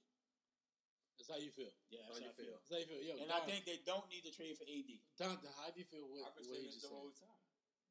That's 1.17 1.29
how 1.29 1.37
you 1.37 1.51
feel. 1.53 1.71
Yeah, 1.93 2.03
How 2.09 2.15
that's 2.15 2.21
you 2.21 2.27
how 2.27 2.33
I 2.33 2.39
feel. 2.41 2.55
That's 2.57 2.71
how 2.73 2.79
you 2.81 2.89
feel. 2.89 3.03
Yo, 3.05 3.13
And 3.21 3.29
I 3.29 3.41
think 3.45 3.65
they 3.69 3.79
don't 3.85 4.07
need 4.09 4.25
to 4.25 4.33
trade 4.33 4.57
for 4.57 4.65
AD. 4.65 4.91
Dante, 5.19 5.49
how 5.61 5.69
do 5.69 5.77
you 5.77 5.87
feel 5.89 6.09
with 6.09 6.25
I've 6.25 6.33
been 6.37 6.47
what 6.49 6.57
saying 6.57 6.69
this 6.73 6.79
just 6.79 6.89
the 6.89 6.93
said? 6.93 6.97
whole 6.97 7.13
time. 7.13 7.41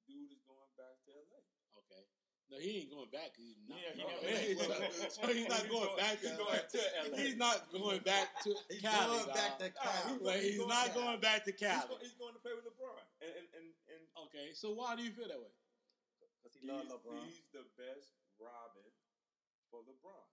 Dude 0.07 0.33
is 0.35 0.43
going 0.43 0.71
back 0.75 0.97
to 1.07 1.11
LA. 1.15 1.42
Okay. 2.53 2.61
No, 2.61 2.61
he 2.61 2.85
ain't 2.85 2.93
going 2.93 3.09
back 3.09 3.33
he's 3.33 3.57
not. 3.65 3.81
Yeah, 3.81 4.37
he 4.45 4.53
from 4.53 4.69
never- 4.69 4.85
LA. 4.85 5.09
so, 5.09 5.25
so 5.25 5.27
he's 5.33 5.49
not 5.49 5.65
going 5.73 5.93
back. 5.97 6.17
He's 6.21 6.31
to 6.31 6.37
going 6.37 6.61
to 6.69 6.81
LA. 7.09 7.17
He's 7.17 7.39
not 7.41 7.59
going 7.73 8.01
back 8.05 8.29
to 8.45 8.51
He's 8.69 8.85
Cali. 8.85 9.09
going 9.09 9.33
back 9.33 9.53
to 9.59 9.69
Cali. 9.73 10.13
Nah, 10.21 10.27
Like, 10.29 10.41
he's 10.45 10.61
going 10.61 10.69
not 10.69 10.89
going 10.93 11.21
back 11.25 11.41
to 11.49 11.53
He's, 11.57 11.61
Cali. 11.65 11.89
go- 11.89 12.03
he's 12.05 12.17
going 12.21 12.35
to 12.37 12.43
play 12.45 12.53
with 12.53 12.69
LeBron. 12.69 13.01
And, 13.25 13.33
and, 13.41 13.47
and, 13.57 13.67
and 13.97 14.03
Okay, 14.29 14.53
so 14.53 14.77
why 14.77 14.93
do 14.97 15.01
you 15.03 15.13
feel 15.17 15.29
that 15.33 15.41
way? 15.41 15.53
Because 16.45 16.53
he 16.61 16.63
loves 16.69 16.93
LeBron. 16.93 17.25
he's 17.25 17.41
the 17.57 17.65
best 17.81 18.13
Robin 18.37 18.85
for 19.73 19.81
LeBron. 19.89 20.29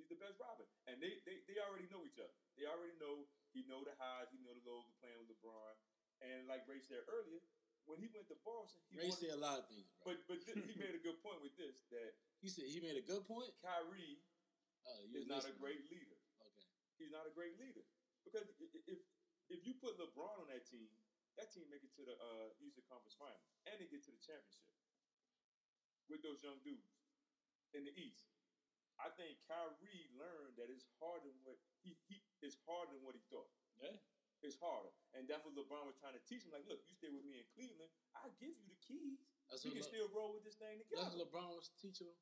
He's 0.00 0.08
the 0.08 0.16
best 0.18 0.40
Robin. 0.40 0.66
And 0.88 0.96
they, 0.98 1.20
they, 1.28 1.44
they 1.46 1.60
already 1.60 1.86
know 1.92 2.02
each 2.08 2.16
other. 2.18 2.32
They 2.56 2.64
already 2.66 2.96
know 2.98 3.28
he 3.52 3.62
know 3.68 3.84
the 3.84 3.92
highs, 4.00 4.32
he 4.32 4.40
know 4.42 4.50
the 4.56 4.64
lows 4.66 4.88
of 4.88 4.94
playing 5.04 5.20
with 5.20 5.30
LeBron. 5.36 5.74
And 6.24 6.48
like 6.48 6.64
Ray 6.66 6.80
said 6.80 7.04
earlier, 7.06 7.42
when 7.86 8.00
he 8.00 8.08
went 8.12 8.26
to 8.32 8.38
Boston, 8.44 8.80
he 8.88 8.96
Ray 8.96 9.08
wanted- 9.12 9.20
said 9.28 9.36
a 9.36 9.42
lot 9.42 9.58
of 9.60 9.66
things, 9.68 9.84
bro. 10.00 10.12
but 10.12 10.16
but 10.28 10.38
th- 10.44 10.56
he 10.64 10.74
made 10.84 10.94
a 10.96 11.02
good 11.02 11.18
point 11.22 11.40
with 11.44 11.54
this 11.56 11.84
that 11.92 12.14
he 12.40 12.48
said 12.48 12.64
he 12.68 12.80
made 12.80 12.96
a 12.96 13.04
good 13.04 13.24
point. 13.28 13.52
Kyrie 13.60 14.20
Oh, 14.84 15.00
you 15.08 15.16
is 15.16 15.26
not 15.26 15.48
a 15.48 15.52
great 15.56 15.80
leader. 15.88 16.20
Okay. 16.44 16.66
He's 17.00 17.08
not 17.08 17.24
a 17.24 17.32
great 17.32 17.56
leader 17.56 17.80
because 18.24 18.44
i- 18.44 18.68
i- 18.76 18.84
if 18.88 19.00
if 19.48 19.60
you 19.64 19.74
put 19.80 19.96
LeBron 19.96 20.40
on 20.44 20.48
that 20.52 20.64
team, 20.68 20.88
that 21.40 21.48
team 21.52 21.64
make 21.72 21.80
it 21.84 21.92
to 21.96 22.04
the 22.04 22.16
uh, 22.20 22.52
Eastern 22.60 22.84
Conference 22.88 23.16
Finals 23.16 23.48
and 23.64 23.80
they 23.80 23.88
get 23.88 24.04
to 24.04 24.12
the 24.12 24.20
championship 24.20 24.68
with 26.08 26.20
those 26.20 26.44
young 26.44 26.60
dudes 26.60 26.92
in 27.72 27.84
the 27.88 27.94
East. 27.96 28.28
I 29.00 29.08
think 29.16 29.40
Kyrie 29.48 30.06
learned 30.20 30.54
that 30.60 30.68
it's 30.70 30.84
harder 31.00 31.32
than 31.32 31.40
what 31.48 31.56
he, 31.82 31.96
he 32.08 32.20
it's 32.44 32.56
harder 32.68 32.92
than 32.92 33.02
what 33.04 33.16
he 33.16 33.24
thought. 33.32 33.48
Yeah. 33.80 33.96
It's 34.44 34.60
harder, 34.60 34.92
and 35.16 35.24
that's 35.24 35.40
what 35.48 35.56
LeBron 35.56 35.88
was 35.88 35.96
trying 35.96 36.12
to 36.12 36.20
teach 36.28 36.44
him. 36.44 36.52
Like, 36.52 36.68
look, 36.68 36.84
you 36.84 36.92
stay 36.92 37.08
with 37.08 37.24
me 37.24 37.40
in 37.40 37.48
Cleveland, 37.56 37.88
I'll 38.20 38.36
give 38.36 38.52
you 38.52 38.68
the 38.68 38.76
keys. 38.84 39.24
That's 39.64 39.72
You 39.72 39.80
can 39.80 39.88
Le- 39.88 39.92
still 39.96 40.08
roll 40.12 40.36
with 40.36 40.44
this 40.44 40.60
thing 40.60 40.76
that's 40.76 40.92
together. 40.92 41.16
what 41.16 41.32
LeBron 41.32 41.56
was 41.56 41.72
teaching 41.80 42.08
him. 42.12 42.18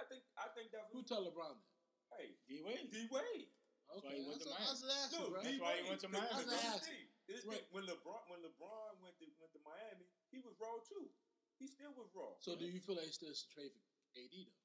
I 0.00 0.04
think 0.08 0.24
I 0.40 0.48
think 0.56 0.72
that's 0.72 0.88
Who 0.92 1.04
what. 1.04 1.08
told 1.08 1.28
LeBron 1.28 1.60
that? 1.60 2.16
Hey, 2.16 2.40
D 2.48 2.64
Wade. 2.64 2.88
D 2.88 3.04
Wade. 3.12 3.52
why 3.86 4.00
Okay, 4.00 4.16
he 4.18 4.24
went 4.24 4.40
to 4.42 4.48
that's, 4.48 4.56
Miami. 4.56 4.66
that's 4.66 4.82
what 4.82 4.90
I 4.90 4.98
asked 5.04 5.12
you, 5.12 5.20
No, 5.20 5.30
bro. 5.30 5.40
That's 5.44 5.60
why 5.60 5.72
he 5.76 5.84
went 5.88 6.00
to 6.00 6.08
Miami. 6.08 6.26
That's 6.26 6.40
what 6.40 6.48
I 6.48 6.56
This 6.56 6.64
is 6.64 6.72
asked 6.72 6.84
the 6.88 6.90
you. 6.90 6.96
thing. 6.96 7.08
This 7.28 7.42
Right. 7.44 7.60
thing. 7.60 7.72
When 7.76 7.84
LeBron 7.86 8.22
when 8.32 8.40
LeBron 8.42 8.92
went 9.04 9.16
to 9.20 9.26
went 9.38 9.52
to 9.52 9.60
Miami, 9.60 10.08
he 10.32 10.38
was 10.40 10.56
raw 10.58 10.80
too. 10.88 11.12
He 11.60 11.66
still 11.68 11.92
was 11.92 12.08
raw. 12.16 12.32
So 12.40 12.56
do 12.56 12.64
you 12.64 12.80
feel 12.80 12.96
like 12.96 13.06
he 13.06 13.12
still 13.12 13.32
should 13.36 13.50
trade 13.52 13.72
for 13.72 13.80
AD 14.16 14.32
though? 14.44 14.56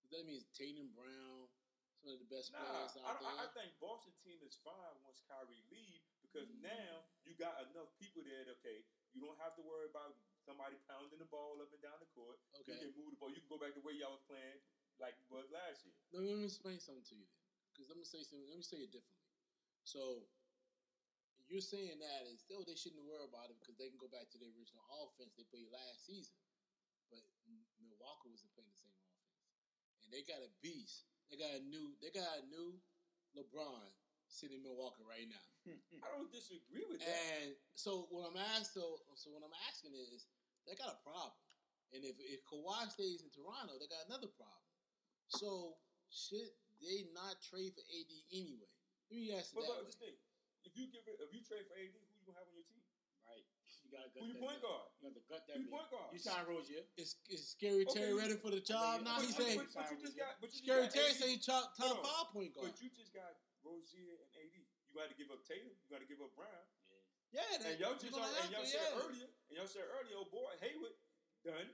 'Cause 0.00 0.10
That 0.16 0.24
means 0.26 0.44
Tatum 0.52 0.92
Brown, 0.92 1.48
some 2.00 2.12
of 2.12 2.18
the 2.20 2.28
best 2.28 2.52
Nah, 2.52 2.60
players 2.60 2.96
out 3.04 3.20
don't- 3.20 3.38
I, 3.40 3.44
I 3.44 3.48
think 3.56 3.78
Boston 3.80 4.12
team 4.24 4.42
is 4.44 4.56
fine 4.56 4.96
once 5.02 5.20
Kyrie 5.28 5.64
leave 5.72 6.02
because 6.20 6.48
Mm. 6.48 6.60
now 6.60 7.04
you 7.24 7.34
got 7.34 7.60
enough 7.70 7.88
people 7.96 8.22
there. 8.22 8.44
That, 8.44 8.58
okay, 8.60 8.84
you 9.12 9.20
don't 9.24 9.38
have 9.40 9.54
to 9.56 9.62
worry 9.62 9.86
about 9.86 10.16
somebody 10.44 10.76
pounding 10.84 11.18
the 11.18 11.28
ball 11.32 11.58
up 11.58 11.72
and 11.72 11.80
down 11.80 11.96
the 11.98 12.10
court. 12.12 12.36
Okay. 12.62 12.76
You 12.76 12.92
can 12.92 12.96
move 13.00 13.10
the 13.16 13.18
ball. 13.18 13.32
You 13.32 13.40
can 13.40 13.50
go 13.50 13.60
back 13.60 13.72
to 13.74 13.82
where 13.82 13.96
y'all 13.96 14.14
was 14.14 14.24
playing 14.28 14.60
like 15.00 15.16
you 15.18 15.26
was 15.32 15.48
last 15.50 15.82
year. 15.82 15.96
Let 16.12 16.22
me, 16.22 16.44
explain 16.44 16.78
something 16.78 17.02
to 17.10 17.14
you 17.16 17.26
then. 17.26 17.42
Because 17.72 17.90
let 17.90 17.98
me 17.98 18.06
say 18.06 18.22
something. 18.22 18.46
Let 18.46 18.60
me 18.60 18.66
say 18.66 18.84
it 18.84 18.92
differently. 18.94 19.26
So 19.82 20.28
you're 21.48 21.64
saying 21.64 21.98
that 22.00 22.22
is 22.30 22.40
still 22.40 22.62
they 22.64 22.78
shouldn't 22.78 23.04
worry 23.04 23.26
about 23.26 23.50
it 23.50 23.58
because 23.58 23.76
they 23.76 23.90
can 23.90 23.98
go 23.98 24.08
back 24.08 24.30
to 24.32 24.38
their 24.38 24.52
original 24.54 24.84
offense 25.02 25.34
they 25.34 25.44
played 25.48 25.68
last 25.72 26.06
season. 26.06 26.36
But 27.10 27.24
Milwaukee 27.82 28.32
wasn't 28.32 28.54
playing 28.54 28.70
the 28.70 28.80
same 28.80 28.96
offense, 28.96 29.34
and 30.04 30.08
they 30.14 30.22
got 30.24 30.40
a 30.40 30.50
beast. 30.64 31.08
They 31.28 31.36
got 31.36 31.52
a 31.52 31.62
new. 31.66 31.96
They 32.00 32.14
got 32.14 32.40
a 32.40 32.44
new 32.48 32.78
LeBron 33.34 33.84
sitting 34.30 34.58
in 34.58 34.64
Milwaukee 34.64 35.04
right 35.04 35.28
now. 35.28 35.46
I 36.04 36.08
don't 36.16 36.32
disagree 36.32 36.84
with 36.88 37.00
that. 37.02 37.22
And 37.44 37.54
so 37.76 38.08
what 38.10 38.26
I'm 38.26 38.40
asking, 38.56 38.82
so, 38.82 38.98
so 39.14 39.30
what 39.30 39.44
I'm 39.44 39.54
asking 39.68 39.94
is, 39.94 40.26
they 40.66 40.74
got 40.74 40.96
a 40.96 41.00
problem. 41.04 41.36
And 41.94 42.02
if 42.04 42.16
if 42.18 42.42
Kawhi 42.48 42.90
stays 42.90 43.22
in 43.22 43.30
Toronto, 43.30 43.78
they 43.78 43.86
got 43.86 44.04
another 44.10 44.28
problem. 44.34 44.64
So 45.30 45.78
should 46.10 46.50
they 46.82 47.06
not 47.14 47.38
trade 47.40 47.72
for 47.76 47.84
AD 47.86 48.12
anyway? 48.34 48.70
Let 49.10 49.14
me 49.14 49.30
ask 49.36 49.52
you 49.54 49.62
But 49.62 49.68
that. 49.68 49.70
look, 49.70 49.80
way. 49.84 49.88
this 49.88 49.98
thing, 50.00 50.16
if 50.66 50.72
you 50.74 50.90
give 50.90 51.06
it, 51.06 51.16
if 51.22 51.30
you 51.30 51.40
trade 51.44 51.64
for 51.70 51.76
AD, 51.78 51.92
who 51.94 52.02
you 52.18 52.24
gonna 52.26 52.40
have 52.42 52.48
on 52.50 52.56
your 52.56 52.66
team? 52.66 52.82
Right. 53.28 53.44
You 53.84 53.88
gotta 53.92 54.10
gut 54.10 54.20
Who 54.24 54.28
your 54.32 54.42
point 54.42 54.60
guard? 54.64 54.88
You 54.98 55.02
got 55.06 55.14
to 55.14 55.24
gut 55.28 55.42
that 55.46 55.54
Who 55.54 55.62
your 55.68 55.72
point 55.76 55.88
guard? 55.92 56.08
You 56.10 56.18
sign 56.20 56.42
Rozier. 56.50 56.82
Is, 56.98 57.20
is 57.30 57.40
Scary 57.52 57.84
Okay, 57.86 57.94
Terry 57.94 58.12
you- 58.16 58.20
ready 58.20 58.36
for 58.40 58.50
the 58.50 58.64
job 58.64 59.04
now? 59.04 59.20
He's 59.20 59.36
He 59.36 59.54
but- 59.54 59.70
but, 59.70 59.84
but 59.84 59.86
you 59.92 59.98
just 60.02 60.16
got. 60.18 60.32
But 60.40 60.48
you 60.50 60.58
just 60.58 60.64
Scary 60.66 60.88
got 60.88 60.96
Terry 60.96 61.12
AD. 61.14 61.16
said 61.20 61.28
he 61.30 61.38
top, 61.38 61.76
top 61.76 62.00
Hold 62.00 62.04
five 62.08 62.28
point 62.34 62.50
guard. 62.56 62.72
But 62.72 62.80
you 62.82 62.88
just 62.90 63.12
got 63.14 63.36
Rozier 63.62 64.18
and 64.18 64.28
AD. 64.40 64.56
You 64.56 64.92
got 64.98 65.08
to 65.12 65.16
give 65.16 65.30
up 65.30 65.44
Tatum. 65.46 65.70
You 65.84 65.86
got 65.92 66.00
to 66.02 66.08
give 66.10 66.18
up 66.24 66.32
Brown. 66.34 66.64
Yeah, 67.34 67.42
And 67.66 67.74
y'all 67.82 67.98
just 67.98 68.14
gonna 68.14 68.30
and 68.30 68.50
y'all 68.54 68.62
said 68.62 68.78
yeah. 68.94 69.02
earlier, 69.02 69.26
and 69.50 69.52
y'all 69.58 69.66
said 69.66 69.82
earlier, 69.90 70.14
oh 70.22 70.30
boy, 70.30 70.54
Hayward 70.62 70.94
done. 71.42 71.66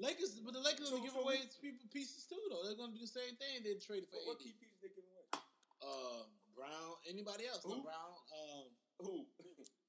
Lakers, 0.00 0.40
but 0.40 0.54
the 0.56 0.64
Lakers 0.64 0.88
So- 0.88 0.96
will 0.96 1.04
give 1.04 1.12
so 1.12 1.20
away 1.20 1.44
who- 1.44 1.60
people 1.60 1.84
pieces 1.92 2.24
too, 2.24 2.40
though. 2.48 2.64
They're 2.64 2.78
gonna 2.78 2.96
do 2.96 3.04
the 3.04 3.10
same 3.10 3.36
thing. 3.36 3.60
They 3.62 3.76
traded 3.76 4.08
for 4.08 4.16
what 4.24 4.38
key 4.40 4.56
pieces 4.56 4.80
they 4.80 4.88
giving 4.96 5.10
away? 5.12 5.28
Uh, 5.84 6.24
Brown, 6.56 6.96
anybody 7.06 7.46
else? 7.46 7.66
No 7.68 7.82
Brown. 7.84 8.16
Um, 8.32 8.66
Who? 9.04 9.26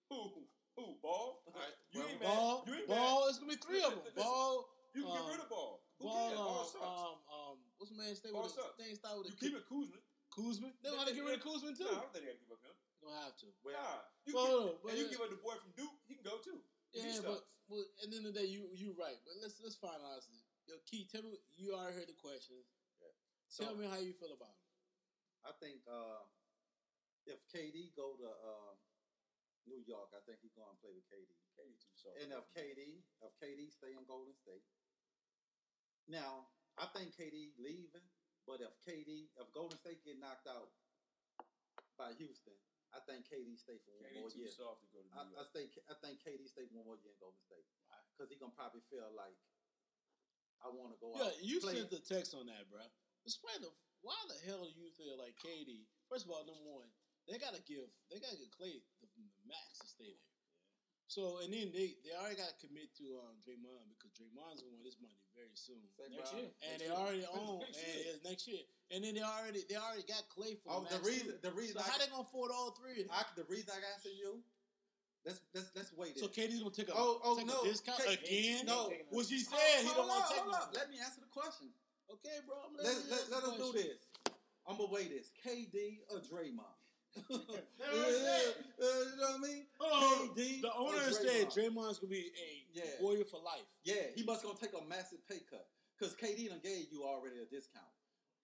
Who? 0.10 0.45
Who? 0.76 0.95
Ball? 1.02 1.43
right, 1.56 1.74
You 1.91 2.04
ain't 2.04 2.20
Ball. 2.22 2.60
mad. 2.60 2.68
You 2.68 2.74
ain't 2.84 2.88
Ball. 2.88 3.20
mad. 3.22 3.30
It's 3.30 3.38
gonna 3.39 3.52
be 3.54 3.58
three 3.58 3.82
of 3.84 3.91
them. 3.95 4.04
Listen, 4.04 4.22
Ball. 4.22 4.70
You 4.93 5.02
can 5.04 5.12
um, 5.12 5.18
get 5.18 5.32
rid 5.32 5.39
of 5.39 5.50
Ball. 5.50 5.82
Who 6.00 6.04
Ball. 6.06 6.28
cares? 6.28 6.38
Ball 6.39 6.66
sucks. 6.66 6.76
Um, 6.76 6.91
um, 6.91 7.18
um, 7.30 7.58
what's 7.78 7.91
the 7.91 7.97
man? 7.97 8.16
Stay 8.16 8.32
Ball 8.32 8.43
with 8.43 8.56
the 8.56 8.62
sucks. 8.64 8.76
thing. 8.78 8.95
Start 8.95 9.18
with 9.18 9.28
you 9.28 9.34
a 9.34 9.38
keep 9.39 9.56
it 9.56 9.66
Kuzma. 9.70 10.00
Kuzma. 10.36 10.70
They're 10.84 10.91
gonna 10.91 11.14
get 11.14 11.24
rid 11.24 11.36
of 11.39 11.43
Kuzma 11.43 11.74
too. 11.76 11.84
Nah, 11.86 11.89
I 11.89 11.93
don't 12.02 12.14
think 12.14 12.26
they 12.26 12.32
gotta 12.34 12.41
give 12.43 12.52
up 12.52 12.62
him. 12.66 12.76
They 13.00 13.08
gonna 13.08 13.24
have 13.24 13.38
to. 13.39 13.47
Nah, 13.64 14.04
you 14.28 14.34
Well, 14.36 14.76
give, 14.76 14.84
but 14.84 14.89
and 14.91 14.97
you 15.00 15.06
yeah. 15.08 15.12
give 15.16 15.22
up 15.24 15.32
the 15.32 15.39
boy 15.39 15.56
from 15.56 15.72
Duke, 15.76 15.97
he 16.08 16.20
can 16.20 16.24
go 16.28 16.38
too. 16.43 16.60
Yeah, 16.91 17.22
but, 17.24 17.45
but 17.70 17.86
at 18.04 18.10
the 18.12 18.18
end 18.18 18.26
of 18.28 18.34
the 18.34 18.39
day, 18.43 18.47
you 18.52 18.68
you 18.76 18.91
right. 19.00 19.16
But 19.24 19.39
let's 19.39 19.62
let's 19.64 19.78
finalize 19.80 20.28
this. 20.28 20.43
Yo, 20.68 20.76
Key, 20.86 21.08
tell 21.08 21.24
me 21.24 21.39
you 21.56 21.74
already 21.74 21.95
heard 22.04 22.10
the 22.12 22.18
questions. 22.20 22.68
So 23.50 23.66
Tell 23.66 23.74
me 23.74 23.89
how 23.89 23.97
you 23.97 24.14
feel 24.14 24.30
about 24.30 24.54
it. 24.54 24.68
I 25.41 25.52
think 25.58 25.82
uh, 25.89 26.22
if 27.26 27.41
KD 27.50 27.97
go 27.97 28.14
to 28.14 28.30
uh, 28.30 28.74
New 29.66 29.82
York, 29.82 30.14
I 30.14 30.22
think 30.30 30.38
he's 30.45 30.54
going 30.54 30.70
to 30.70 30.78
play 30.78 30.93
with 30.93 31.10
KD. 31.10 31.34
KD 31.58 31.74
too 31.82 31.95
soft. 31.97 32.22
And 32.22 32.30
if 32.30 32.45
KD, 32.54 33.02
if 33.26 33.32
KD 33.41 33.74
stay 33.74 33.97
in 33.97 34.06
Golden 34.06 34.38
State, 34.38 34.62
now 36.06 36.45
I 36.78 36.86
think 36.93 37.18
KD 37.18 37.58
leaving, 37.58 38.06
but 38.45 38.62
if 38.62 38.70
KD, 38.86 39.34
if 39.34 39.47
Golden 39.50 39.82
State 39.82 40.06
get 40.06 40.22
knocked 40.22 40.45
out 40.45 40.70
by 41.97 42.14
Houston, 42.22 42.54
I 42.89 42.99
think 43.05 43.29
KD 43.29 43.53
stay 43.59 43.77
for 43.85 43.93
one 44.01 44.09
KD 44.09 44.17
more 44.21 44.31
too 44.33 44.41
year. 44.45 44.49
soft 44.49 44.81
to 44.81 44.89
go 44.89 44.99
to 45.05 45.09
New 45.09 45.13
I, 45.13 45.21
I 45.21 45.45
York. 45.45 45.49
stay. 45.53 45.65
I 45.89 45.95
think 46.01 46.21
KD 46.25 46.49
stay 46.49 46.65
one 46.73 46.85
more 46.89 46.97
year 46.97 47.13
in 47.13 47.19
Golden 47.21 47.37
State 47.45 47.65
because 48.13 48.29
he 48.33 48.37
gonna 48.41 48.55
probably 48.57 48.81
feel 48.89 49.05
like 49.13 49.37
I 50.59 50.67
want 50.73 50.91
to 50.91 50.99
go 50.99 51.13
Yeah, 51.15 51.29
out. 51.31 51.37
you 51.39 51.61
play. 51.63 51.77
sent 51.79 51.93
the 51.93 52.01
text 52.03 52.33
on 52.35 52.49
that, 52.49 52.65
bro. 52.67 52.81
Explain 53.23 53.61
the 53.61 53.71
why 54.01 54.15
the 54.31 54.39
hell 54.47 54.63
do 54.63 54.71
you 54.73 54.89
feel 54.95 55.19
like 55.19 55.35
KD? 55.43 55.85
First 56.09 56.25
of 56.25 56.31
all, 56.31 56.41
number 56.47 56.65
one, 56.65 56.89
they 57.27 57.37
gotta 57.37 57.61
give 57.67 57.85
they 58.09 58.17
gotta 58.19 58.39
give 58.39 58.49
Klay 58.57 58.81
the, 59.03 59.07
the 59.13 59.43
max 59.45 59.79
to 59.85 59.87
stay 59.91 60.09
there. 60.15 60.28
So 61.10 61.41
and 61.41 61.49
then 61.49 61.74
they 61.74 61.97
they 62.05 62.14
already 62.14 62.38
gotta 62.38 62.53
commit 62.62 62.93
to 63.01 63.18
um, 63.26 63.41
Draymond 63.41 63.89
because 63.97 64.14
Draymond's 64.14 64.62
gonna 64.62 64.78
want 64.78 64.86
his 64.86 65.01
money 65.01 65.18
very 65.34 65.57
soon. 65.57 65.82
Say, 65.97 66.05
Next 66.14 66.30
bro, 66.30 66.38
year. 66.38 66.49
And 66.62 66.70
Next 66.70 66.82
they 66.86 66.89
year. 66.93 67.01
already 67.01 67.26
own 67.34 67.60
Next 67.66 67.82
and 67.82 67.97
year. 67.97 68.14
next 68.30 68.43
year. 68.45 68.64
And 68.93 68.99
then 69.01 69.14
they 69.18 69.26
already 69.26 69.66
they 69.66 69.74
already 69.74 70.05
got 70.05 70.30
Klay 70.30 70.53
for 70.62 70.70
Oh, 70.70 70.86
the, 70.86 71.01
the 71.01 71.01
reason, 71.01 71.34
too. 71.34 71.41
the 71.41 71.53
reason, 71.57 71.82
So 71.82 71.82
I, 71.82 71.89
how 71.89 71.97
they 71.97 72.05
gonna 72.14 72.22
afford 72.30 72.53
all 72.53 72.78
three? 72.78 73.10
I, 73.10 73.26
the 73.34 73.41
reason 73.49 73.74
I 73.74 73.82
answer 73.97 74.14
you, 74.14 74.38
let's 75.26 75.41
let's 75.57 75.74
let's 75.74 75.91
wait. 75.97 76.14
So 76.22 76.30
it. 76.30 76.38
KD's 76.38 76.62
gonna 76.62 76.78
take 76.78 76.93
a, 76.93 76.93
Oh, 76.93 77.18
oh, 77.26 77.41
take 77.41 77.49
no. 77.49 77.57
a 77.66 77.74
discount 77.74 78.05
K- 78.05 78.14
again? 78.14 78.70
no. 78.70 78.93
Which 79.10 79.34
he 79.34 79.41
Hold- 79.49 79.57
said 79.57 79.82
he 79.82 79.89
don't 79.97 80.05
want 80.05 80.22
up, 80.22 80.30
to 80.30 80.34
take 80.38 80.45
hold 80.45 80.53
no 80.53 80.62
up. 80.62 80.78
Let 80.78 80.93
me 80.93 81.01
answer 81.01 81.26
the 81.26 81.34
question. 81.34 81.74
Okay, 82.14 82.38
bro. 82.45 82.53
I'm 82.70 82.78
Let, 82.78 82.86
letting 82.86 83.01
you 83.01 83.10
let, 83.10 83.20
answer 83.26 83.34
let 83.34 83.41
the 83.49 83.49
us 83.49 83.57
do 83.57 83.70
this. 83.74 84.01
I'm 84.70 84.78
gonna 84.78 84.93
weigh 84.93 85.10
this. 85.10 85.34
KD 85.41 86.05
or 86.14 86.22
Draymond? 86.22 86.78
What 87.28 87.41
I'm 87.49 88.14
saying. 88.14 88.53
you 88.80 89.18
know 89.18 89.32
what 89.34 89.36
I 89.36 89.38
mean? 89.41 89.66
Oh, 89.82 90.30
KD 90.36 90.62
the 90.62 90.74
owner 90.76 91.12
said 91.12 91.47
Draymond's 91.49 91.97
gonna 91.99 92.12
be 92.12 92.32
a 92.38 92.66
Yeah. 92.72 93.01
warrior 93.01 93.26
for 93.26 93.41
life. 93.41 93.66
Yeah, 93.84 94.07
he 94.16 94.24
must 94.24 94.43
gonna 94.43 94.57
take 94.60 94.74
a 94.74 94.82
massive 94.86 95.26
pay 95.28 95.39
cut 95.49 95.68
because 95.97 96.16
KD 96.16 96.49
done 96.49 96.60
gave 96.62 96.91
you 96.91 97.03
already 97.03 97.39
a 97.39 97.45
discount. 97.45 97.89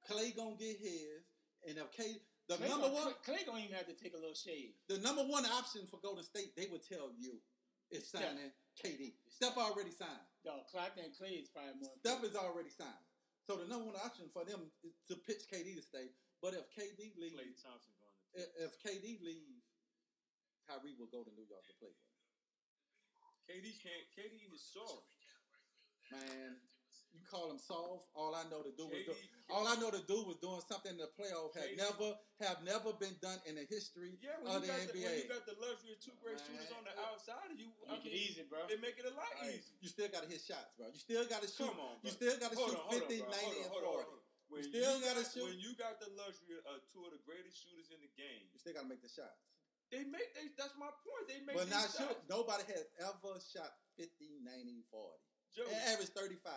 Klay 0.09 0.35
gonna 0.35 0.55
get 0.57 0.77
his, 0.77 1.23
and 1.67 1.77
if 1.77 1.91
K 1.91 2.21
the 2.47 2.55
Klay 2.57 2.69
number 2.69 2.89
one 2.89 3.13
Klay 3.25 3.45
gonna 3.45 3.59
even 3.63 3.75
have 3.75 3.87
to 3.87 3.93
take 3.93 4.13
a 4.13 4.17
little 4.17 4.35
shade. 4.35 4.73
the 4.87 4.97
number 4.99 5.23
one 5.23 5.45
option 5.45 5.85
for 5.87 5.97
Golden 5.97 6.23
State, 6.23 6.55
they 6.55 6.67
would 6.67 6.83
tell 6.87 7.11
you 7.17 7.41
is 7.91 8.07
Steph. 8.07 8.21
signing 8.23 8.51
KD. 8.81 9.13
Steph 9.29 9.57
already 9.57 9.91
signed. 9.91 10.25
Dog, 10.43 10.67
Clark 10.71 10.93
and 10.97 11.13
Klay 11.13 11.41
is 11.41 11.49
probably 11.49 11.73
more. 11.81 11.93
Steph 11.99 12.23
is 12.23 12.35
already 12.35 12.69
signed. 12.69 13.05
So 13.47 13.57
the 13.57 13.65
number 13.65 13.85
one 13.85 13.95
option 14.03 14.29
for 14.33 14.43
them 14.43 14.71
is 14.83 14.93
to 15.07 15.15
pitch 15.15 15.45
KD 15.51 15.75
to 15.75 15.81
stay. 15.81 16.09
But 16.41 16.53
if 16.53 16.69
KD 16.69 17.13
Klay 17.17 17.53
Thompson 17.61 17.93
if, 18.35 18.49
if 18.59 18.71
KD 18.83 19.23
leaves, 19.23 19.63
Kyrie 20.67 20.95
will 20.99 21.09
go 21.11 21.23
to 21.23 21.31
New 21.33 21.45
York 21.47 21.63
to 21.67 21.73
play 21.79 21.89
with. 21.89 22.11
KD 23.47 23.67
can't. 23.81 24.05
KD 24.17 24.49
is 24.53 24.61
soft. 24.73 25.05
Man, 26.11 26.57
you 27.13 27.21
call 27.25 27.49
him 27.49 27.57
soft. 27.61 28.09
All 28.13 28.33
I 28.33 28.45
know 28.49 28.61
to 28.61 28.73
do 28.73 28.85
was 28.89 29.05
do, 29.05 29.13
all 29.49 29.65
I 29.65 29.77
know 29.77 29.89
to 29.89 30.01
do 30.05 30.25
was 30.25 30.37
doing 30.41 30.61
something 30.65 30.93
in 30.93 31.01
the 31.01 31.09
playoff 31.17 31.53
have 31.57 31.69
KD 31.69 31.77
never 31.77 32.09
have 32.41 32.59
never 32.65 32.93
been 32.97 33.15
done 33.21 33.37
in 33.45 33.55
the 33.55 33.65
history 33.65 34.17
Yeah, 34.21 34.37
of 34.41 34.61
you, 34.61 34.65
the 34.65 34.67
got 34.69 34.85
the, 34.89 35.01
when 35.01 35.15
you 35.17 35.29
got 35.29 35.45
the 35.45 35.57
luxury 35.61 35.93
of 35.93 35.99
two 36.01 36.13
great 36.21 36.37
Man. 36.37 36.45
shooters 36.45 36.73
on 36.73 36.83
the 36.85 36.93
outside 36.97 37.49
of 37.53 37.57
you, 37.57 37.69
I 37.85 37.97
Make 37.97 38.05
it 38.05 38.13
easy, 38.17 38.43
bro. 38.49 38.65
They 38.67 38.77
make 38.81 38.97
it 38.97 39.05
a 39.05 39.13
lot 39.13 39.29
Right. 39.37 39.61
easier. 39.61 39.77
You 39.81 39.89
still 39.89 40.09
got 40.09 40.25
to 40.25 40.29
hit 40.29 40.41
shots, 40.41 40.73
bro. 40.77 40.89
You 40.89 40.99
still 40.99 41.25
got 41.25 41.41
to 41.41 41.49
shoot. 41.49 41.69
Come 41.69 41.79
on, 41.79 42.01
bro. 42.01 42.05
you 42.05 42.11
still 42.11 42.37
got 42.41 42.49
to 42.53 42.57
shoot 42.57 42.73
on, 42.73 42.85
hold 42.89 43.01
on, 43.05 43.09
50, 43.09 43.21
bro. 43.21 43.29
90, 43.29 43.45
Hold 43.45 43.53
on, 43.53 43.61
and 43.61 43.71
hold 43.71 43.85
on, 43.85 44.05
40. 44.05 44.24
Hold 44.49 44.61
on. 44.61 44.63
When 44.63 44.63
You 44.63 44.69
still 44.71 44.95
got, 45.01 45.05
gotta 45.17 45.25
shoot. 45.25 45.45
When 45.49 45.57
you 45.59 45.71
got 45.75 45.97
the 45.99 46.09
luxury 46.15 46.55
of 46.61 46.63
uh, 46.69 46.79
two 46.93 47.01
of 47.05 47.11
the 47.11 47.21
greatest 47.25 47.57
shooters 47.61 47.89
in 47.91 47.99
the 48.01 48.11
game, 48.17 48.45
You 48.53 48.57
still 48.61 48.73
got 48.77 48.85
to 48.85 48.91
make 48.91 49.01
the 49.01 49.09
shots. 49.11 49.41
they 49.91 50.05
make 50.05 50.29
they. 50.37 50.49
That's 50.57 50.73
my 50.77 50.89
point. 51.03 51.25
They 51.29 51.39
make 51.45 51.55
But 51.57 51.69
these 51.69 51.75
not 51.77 51.89
shots. 51.89 51.97
shoot. 52.01 52.17
Nobody 52.29 52.63
has 52.73 52.85
ever 53.01 53.37
shot 53.41 53.73
50, 53.97 54.41
90, 54.43 54.85
40. 54.91 55.19
Joe, 55.55 55.65
They 55.71 55.79
average 55.95 56.11
35 56.11 56.51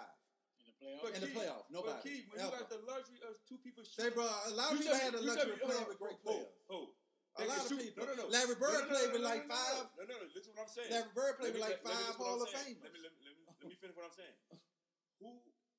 In 0.58 0.66
the 0.66 0.74
playoffs. 0.74 1.02
but 1.06 1.10
in 1.14 1.20
the 1.22 1.30
Keith, 1.30 1.38
playoff. 1.38 1.64
But 1.70 2.02
Keith, 2.02 2.26
when 2.28 2.36
ever. 2.42 2.50
you 2.50 2.58
got 2.58 2.66
the 2.72 2.82
luxury 2.82 3.20
of 3.24 3.32
two 3.46 3.58
people 3.62 3.86
Say, 3.86 4.10
shooting, 4.10 4.18
bro, 4.18 4.26
a 4.26 4.52
lot 4.58 4.74
of 4.74 4.82
people 4.82 4.90
tell 4.90 4.98
had 4.98 5.12
the 5.14 5.22
me- 5.22 5.30
you 5.30 5.34
tell 5.38 5.46
luxury 5.48 5.54
of 5.54 5.68
playing 5.70 5.86
with 5.88 5.98
great 6.02 6.18
players. 6.26 6.50
hold 6.66 6.90
on. 6.90 6.96
A 7.38 7.46
lot 7.46 7.62
of 7.62 7.68
shoot- 7.70 7.78
people. 7.78 8.02
No, 8.02 8.10
no, 8.10 8.14
no. 8.18 8.26
Larry 8.34 8.58
Bird 8.58 8.74
no, 8.74 8.82
no, 8.82 8.90
played 8.90 9.08
no, 9.08 9.14
with 9.14 9.22
no, 9.22 9.30
like 9.30 9.44
no, 9.46 9.54
no, 9.54 9.62
five. 9.62 9.86
No, 9.94 10.02
no, 10.02 10.14
no. 10.18 10.26
Listen 10.34 10.50
to 10.50 10.58
what 10.58 10.66
I'm 10.66 10.74
saying. 10.74 10.90
Larry 10.90 11.12
Bird 11.14 11.32
played 11.38 11.54
Let 11.54 11.54
me- 11.54 11.62
with 11.62 11.70
like 11.70 11.78
let 11.78 11.86
five 11.86 12.02
listen 12.10 12.18
Hall 12.18 12.38
of. 12.42 12.48
Famers. 12.50 12.82
Let 12.82 12.90
me, 12.90 13.00
let, 13.06 13.12
me, 13.14 13.20
let, 13.22 13.34
me, 13.38 13.42
let 13.62 13.66
me 13.70 13.76
finish 13.78 13.94
what 13.94 14.06
I'm 14.10 14.16
saying. 14.18 14.36
Who 15.22 15.28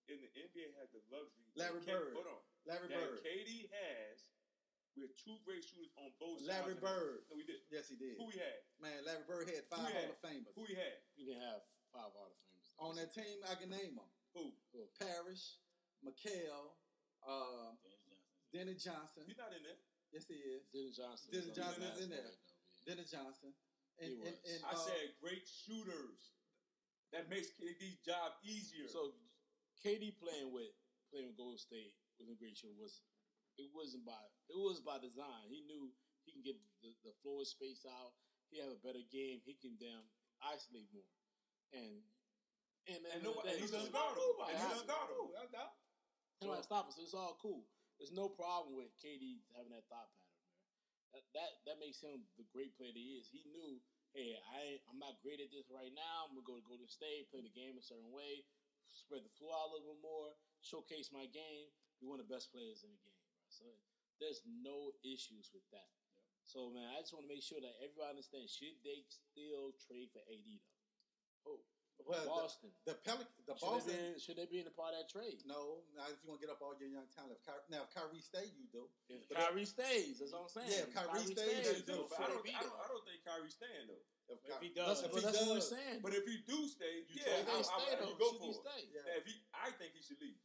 in 0.10 0.20
the 0.22 0.32
NBA 0.34 0.74
has 0.82 0.90
the 0.92 1.02
luxury? 1.10 1.46
that 1.56 1.70
Larry 1.74 1.82
Bird. 1.86 2.14
Hold 2.18 2.30
on. 2.30 2.42
Larry 2.66 2.90
that 2.90 2.98
Bird. 2.98 3.22
KD 3.22 3.70
has 3.70 4.18
with 4.98 5.14
two 5.16 5.38
great 5.48 5.64
shooters 5.64 5.94
on 6.02 6.12
both 6.20 6.42
Larry 6.44 6.76
sides. 6.76 6.84
Larry. 6.84 6.98
Bird. 7.00 7.20
No, 7.30 7.34
we 7.38 7.46
did. 7.46 7.62
Yes, 7.72 7.88
he 7.88 7.96
did. 7.96 8.20
Who 8.20 8.28
he 8.34 8.38
had? 8.42 8.60
Man, 8.82 9.00
Larry 9.06 9.26
Bird 9.30 9.46
had 9.48 9.64
five 9.70 9.88
he 9.88 9.96
Hall 9.96 10.12
of 10.12 10.20
Famers. 10.20 10.54
Who 10.58 10.66
he 10.68 10.76
had? 10.76 10.98
You 11.16 11.24
didn't 11.30 11.46
have 11.46 11.62
five 11.94 12.12
Hall 12.12 12.30
of 12.34 12.38
Famers. 12.42 12.68
On 12.82 12.92
that 13.00 13.12
team, 13.14 13.40
I 13.48 13.56
can 13.56 13.70
name 13.72 13.96
them. 13.96 14.10
Who? 14.36 14.54
Parrish, 15.02 15.58
McHale, 16.06 16.76
uh, 17.26 17.74
Denny 18.54 18.78
Johnson. 18.78 19.26
He's 19.26 19.40
not 19.40 19.54
in 19.54 19.62
there. 19.66 19.80
Yes, 20.10 20.26
he 20.26 20.42
is. 20.42 20.66
Dennis 20.74 20.98
Johnson. 20.98 21.28
Dennis 21.30 21.54
Johnson 21.54 21.84
is 21.86 22.02
in 22.02 22.10
there. 22.10 22.26
night, 22.26 22.34
though, 22.34 22.50
yeah. 22.50 22.86
Dennis 22.90 23.10
Johnson. 23.14 23.52
And, 24.00 24.10
He 24.10 24.18
was. 24.18 24.38
and, 24.48 24.60
I 24.66 24.74
uh, 24.74 24.80
said 24.80 25.06
great 25.22 25.46
shooters. 25.46 26.34
That 27.14 27.26
makes 27.30 27.50
KD's 27.58 28.06
job 28.06 28.38
easier. 28.46 28.86
So 28.86 29.18
KD 29.84 30.16
playing 30.20 30.52
with 30.52 30.72
playing 31.12 31.28
with 31.32 31.38
Golden 31.40 31.58
State 31.60 31.96
with 32.20 32.30
a 32.30 32.38
great 32.38 32.58
show 32.60 32.72
was 32.76 33.02
it 33.58 33.72
wasn't 33.76 34.06
by 34.08 34.20
it 34.52 34.58
was 34.60 34.80
by 34.84 35.00
design. 35.00 35.48
He 35.48 35.64
knew 35.68 35.92
he 36.28 36.32
can 36.36 36.44
get 36.44 36.58
the, 36.84 36.92
the 37.04 37.14
floor 37.24 37.44
space 37.48 37.84
out. 37.88 38.14
He 38.52 38.60
have 38.60 38.72
a 38.74 38.82
better 38.82 39.04
game. 39.14 39.40
He 39.46 39.56
can 39.56 39.78
damn 39.80 40.04
isolate 40.42 40.90
more. 40.92 41.08
And 41.72 42.02
and 42.90 43.02
and 43.06 43.20
and, 43.20 43.24
nobody, 43.24 43.54
and 43.54 43.60
he's 43.62 43.72
it's 43.72 43.88
just- 43.88 43.94
unguardable. 43.94 44.48
And 44.48 44.58
he's 44.58 44.68
has 44.68 44.82
to. 44.84 44.90
unguardable. 44.90 45.32
Nobody 46.42 46.64
stop 46.64 46.88
us. 46.88 46.96
It's 47.00 47.14
all 47.14 47.36
cool. 47.44 47.68
There's 48.00 48.16
no 48.16 48.32
problem 48.32 48.80
with 48.80 48.96
KD 49.04 49.44
having 49.60 49.76
that 49.76 49.84
thought 49.92 50.08
pattern, 50.16 50.40
man. 50.40 50.56
That 51.12 51.24
that, 51.36 51.52
that 51.68 51.78
makes 51.84 52.00
him 52.00 52.24
the 52.40 52.48
great 52.56 52.72
player 52.80 52.96
that 52.96 53.00
he 53.00 53.20
is. 53.20 53.28
He 53.28 53.44
knew, 53.52 53.84
hey, 54.16 54.40
I 54.56 54.80
I'm 54.88 54.98
not 55.04 55.20
great 55.20 55.44
at 55.44 55.52
this 55.52 55.68
right 55.68 55.92
now. 55.92 56.26
I'm 56.26 56.34
gonna 56.40 56.48
go 56.48 56.56
to 56.56 56.64
Golden 56.64 56.88
State, 56.88 57.28
play 57.28 57.44
the 57.44 57.52
game 57.52 57.76
a 57.76 57.84
certain 57.84 58.16
way, 58.16 58.48
spread 58.92 59.26
the 59.26 59.34
floor 59.38 59.54
out 59.54 59.70
a 59.70 59.72
little 59.78 59.94
bit 59.94 60.02
more, 60.02 60.34
showcase 60.62 61.14
my 61.14 61.26
game. 61.30 61.70
Be 62.00 62.08
one 62.08 62.22
of 62.22 62.28
the 62.28 62.34
best 62.34 62.50
players 62.50 62.82
in 62.82 62.92
the 62.92 63.02
game, 63.04 63.24
bro. 63.28 63.44
So 63.52 63.66
there's 64.20 64.42
no 64.46 64.96
issues 65.04 65.52
with 65.52 65.66
that. 65.72 65.92
So 66.50 66.74
man, 66.74 66.90
I 66.96 67.06
just 67.06 67.14
want 67.14 67.30
to 67.30 67.34
make 67.34 67.46
sure 67.46 67.62
that 67.62 67.78
everybody 67.78 68.18
understands. 68.18 68.56
Should 68.56 68.82
they 68.82 69.06
still 69.06 69.76
trade 69.86 70.10
for 70.10 70.24
AD 70.26 70.48
though? 70.48 70.80
Oh, 71.46 71.62
well, 72.08 72.26
Boston. 72.26 72.70
the, 72.86 72.94
the 72.94 72.98
Pelic, 73.04 73.28
the 73.48 73.56
should, 73.58 73.66
Boston. 73.66 73.94
they 73.94 74.14
be, 74.14 74.20
should 74.20 74.38
they 74.40 74.48
be 74.50 74.60
in 74.64 74.68
a 74.68 74.74
part 74.74 74.94
of 74.96 75.04
that 75.04 75.10
trade? 75.12 75.42
No, 75.46 75.84
now 75.98 76.08
if 76.08 76.18
you 76.24 76.30
want 76.32 76.40
to 76.42 76.48
get 76.48 76.52
up 76.54 76.62
all 76.64 76.74
your 76.80 76.90
young 76.90 77.08
talent, 77.12 77.36
if 77.38 77.42
Ky- 77.46 77.66
now 77.70 77.84
if 77.86 77.92
Kyrie 77.94 78.22
stays, 78.24 78.56
you 78.58 78.68
do. 78.72 78.88
If 79.12 79.28
But 79.30 79.38
Kyrie 79.44 79.66
stays, 79.68 80.20
that's 80.24 80.32
what 80.34 80.48
I'm 80.48 80.54
saying. 80.54 80.72
Yeah, 80.72 80.88
if 80.88 80.94
Kyrie 80.96 81.26
stays, 81.28 81.66
They 81.66 81.82
they 81.82 81.86
do, 81.86 82.06
do. 82.06 82.10
but 82.10 82.18
I 82.22 82.28
don't, 82.32 82.42
I 82.46 82.62
don't, 82.64 82.78
I 82.80 82.88
don't 82.90 83.06
think 83.06 83.20
Kyrie's 83.26 83.56
staying 83.58 83.88
though. 83.90 84.06
If, 84.30 84.38
If 84.46 84.62
he 84.62 84.70
does, 84.78 85.02
if 85.02 85.10
but 85.10 85.20
he 85.20 85.26
that's 85.26 85.38
what 85.42 85.50
we're 85.50 85.62
does, 85.62 85.74
saying. 85.74 86.00
But 86.06 86.14
if 86.14 86.26
he 86.30 86.38
do 86.46 86.70
stay, 86.70 87.02
You 87.10 87.18
yeah, 87.18 87.42
If 87.42 87.50
I, 87.50 87.90
they 87.90 87.98
I, 87.98 87.98
I, 87.98 87.98
though, 87.98 88.14
you 88.14 88.20
go 88.22 88.30
should 88.30 88.40
for 88.40 88.46
he 88.46 88.54
it. 88.54 88.62
stay? 88.62 88.82
Yeah. 88.94 89.02
Yeah, 89.10 89.18
if 89.18 89.26
he, 89.26 89.34
I 89.58 89.70
think 89.74 89.92
he 89.98 90.02
should 90.06 90.22
leave. 90.22 90.38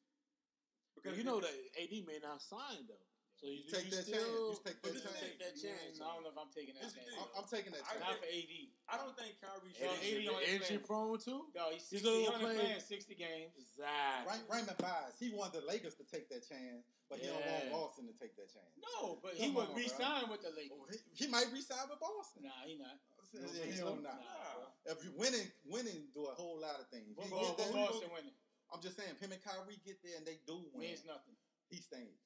Because 0.96 1.18
you 1.20 1.24
know 1.24 1.36
that 1.40 1.52
AD 1.76 1.92
may 2.08 2.16
not 2.24 2.40
sign 2.40 2.88
though. 2.88 3.04
So 3.34 3.50
you, 3.50 3.66
You 3.66 3.70
take 3.74 3.90
you 3.90 3.98
that 3.98 4.06
still, 4.06 4.14
chance. 4.14 4.56
You 4.56 4.64
take 4.64 4.78
But 4.80 4.88
that 4.88 4.94
this 4.94 5.04
chance. 5.04 5.20
take 5.20 5.38
that 5.42 5.54
chance. 5.58 5.94
I 6.00 6.06
don't 6.14 6.22
know 6.24 6.32
if 6.32 6.38
I'm 6.38 6.52
taking 6.54 6.74
that 6.78 6.86
chance. 6.86 7.12
I'm, 7.18 7.28
I'm 7.42 7.48
taking 7.50 7.72
that 7.74 7.82
chance. 7.84 8.00
Not 8.00 8.16
for 8.22 8.30
AD. 8.30 8.54
I 8.88 8.94
don't 9.00 9.14
think 9.18 9.32
Kyrie 9.42 9.74
Yeah, 9.74 9.90
should. 10.00 10.22
And 10.24 10.38
AD 10.38 10.48
injury 10.64 10.80
prone 10.86 11.18
too. 11.20 11.50
No, 11.52 11.68
he's, 11.74 11.84
He's 11.90 12.00
60, 12.00 12.08
he 12.08 12.24
gonna 12.30 12.40
only 12.40 12.56
playing 12.56 12.80
60 12.80 13.14
games. 13.18 13.52
Exactly. 13.58 14.24
Ray- 14.32 14.46
Raymond 14.48 14.78
Bias, 14.80 15.18
he 15.18 15.28
wanted 15.34 15.60
the 15.60 15.64
Lakers 15.66 15.98
to 16.00 16.04
take 16.08 16.30
that 16.30 16.46
chance, 16.46 16.86
but 17.10 17.18
he 17.20 17.26
don't 17.28 17.42
want 17.42 17.68
Boston 17.74 18.06
to 18.08 18.14
take 18.16 18.32
that 18.38 18.48
chance. 18.54 18.70
No, 18.80 19.18
but 19.20 19.34
he 19.36 19.50
Come 19.50 19.60
would 19.60 19.68
on, 19.68 19.76
bro. 19.76 19.82
resign 19.82 20.24
with 20.30 20.40
the 20.46 20.52
Lakers. 20.54 20.78
Oh, 20.78 20.86
he, 20.88 20.98
he 21.12 21.26
might 21.28 21.50
resign 21.52 21.84
with 21.90 22.00
Boston. 22.00 22.46
Nah, 22.48 22.64
he 22.64 22.78
not. 22.80 22.96
Yeah, 23.34 23.50
think 23.50 23.74
he 23.74 23.80
don't 23.82 24.00
not. 24.00 24.14
Nah. 24.22 24.94
If 24.94 25.02
you 25.02 25.10
winning, 25.18 25.48
winning 25.66 26.06
do 26.14 26.30
a 26.30 26.34
whole 26.38 26.62
lot 26.62 26.78
of 26.78 26.86
things. 26.88 27.10
If 27.10 27.18
What 27.18 27.26
he 27.26 27.34
Bo- 27.34 27.40
get 27.42 27.50
what 27.50 27.58
there- 27.58 27.76
Boston 27.92 28.10
winning? 28.14 28.36
I'm 28.72 28.80
just 28.80 28.94
saying, 28.96 29.10
if 29.12 29.20
him 29.20 29.32
and 29.34 29.42
Kyrie 29.42 29.76
get 29.84 30.00
there 30.06 30.16
and 30.16 30.24
they 30.24 30.38
do 30.46 30.64
win, 30.72 30.88
Means 30.94 31.04
nothing. 31.04 31.34
he 31.68 31.76
stays. 31.82 32.22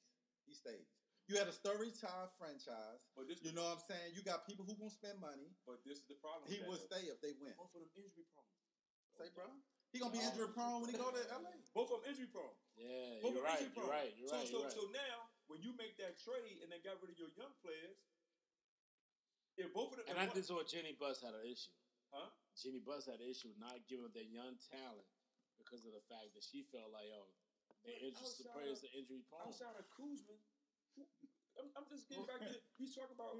He 0.47 0.53
stays. 0.55 0.87
You 1.29 1.37
had 1.37 1.45
a 1.45 1.53
story 1.53 1.93
child 1.93 2.33
franchise. 2.41 3.05
But 3.13 3.29
this, 3.29 3.37
You 3.45 3.53
know 3.53 3.61
what 3.69 3.77
I'm 3.77 3.85
saying? 3.85 4.17
You 4.17 4.25
got 4.25 4.49
people 4.49 4.65
who 4.65 4.73
gonna 4.81 4.89
spend 4.89 5.21
money. 5.21 5.53
but 5.69 5.77
this 5.85 6.01
is 6.01 6.07
the 6.09 6.17
problem. 6.17 6.49
He 6.49 6.57
will 6.65 6.81
stay 6.81 7.05
if 7.05 7.21
they 7.21 7.37
win. 7.37 7.53
Both 7.53 7.69
of 7.77 7.85
them 7.85 7.93
injury 7.93 8.25
prone. 8.33 8.49
Say, 9.13 9.29
bro. 9.37 9.45
He 9.93 10.01
gonna 10.01 10.09
be 10.13 10.21
injury 10.25 10.49
prone 10.49 10.81
when 10.81 10.89
he 10.89 10.97
go 10.97 11.13
to 11.13 11.21
LA. 11.29 11.53
Both 11.77 11.93
of 11.93 12.01
them 12.01 12.09
injury 12.09 12.29
prone. 12.33 12.57
Yeah, 12.73 13.21
Both 13.21 13.37
you're 13.37 13.45
right. 13.45 13.61
injury 13.61 13.77
You're 13.77 13.93
right. 13.93 14.11
You're 14.17 14.29
so, 14.33 14.37
right. 14.41 14.49
so, 14.49 14.57
You're 14.57 14.65
right. 14.65 14.73
so 14.73 14.83
now, 14.89 15.17
when 15.45 15.61
you 15.61 15.71
make 15.77 16.01
that 16.01 16.17
trade 16.17 16.65
and 16.65 16.73
they 16.73 16.81
got 16.81 16.97
rid 16.97 17.13
of 17.13 17.17
your 17.21 17.29
young 17.37 17.53
players, 17.61 18.01
if 19.61 19.69
both 19.69 19.93
of 19.93 20.01
them, 20.01 20.09
And 20.09 20.17
if 20.17 20.21
I 20.21 20.25
one- 20.25 20.33
think 20.33 20.45
so. 20.49 20.61
Jeanie 20.65 20.97
Buss 20.97 21.21
had 21.21 21.37
an 21.37 21.45
issue. 21.45 21.73
Huh? 22.09 22.25
Jeanie 22.57 22.81
Buss 22.81 23.05
had 23.05 23.21
an 23.21 23.29
issue 23.29 23.53
with 23.53 23.61
not 23.61 23.77
giving 23.85 24.05
up 24.09 24.13
their 24.17 24.25
young 24.25 24.57
talent 24.73 25.05
because 25.61 25.85
of 25.85 25.93
the 25.93 26.01
fact 26.09 26.33
that 26.33 26.41
she 26.41 26.65
felt 26.73 26.89
like, 26.89 27.05
oh, 27.13 27.29
yo, 27.29 27.85
their 27.85 27.93
But 27.93 28.01
injury 28.01 28.25
outside 28.25 28.53
players 28.57 28.81
of- 28.81 28.89
are 28.89 28.97
injury 28.97 29.21
prone. 29.29 29.45
outside 29.45 29.77
of 29.77 29.85
Kuzma, 29.93 30.33
who- 30.33 30.57
I'm, 31.59 31.67
I'm 31.75 31.85
just 31.91 32.07
getting 32.09 32.25
back 32.25 32.39
to 32.41 32.55
he's 32.79 32.95
talking 32.95 33.15
about 33.15 33.35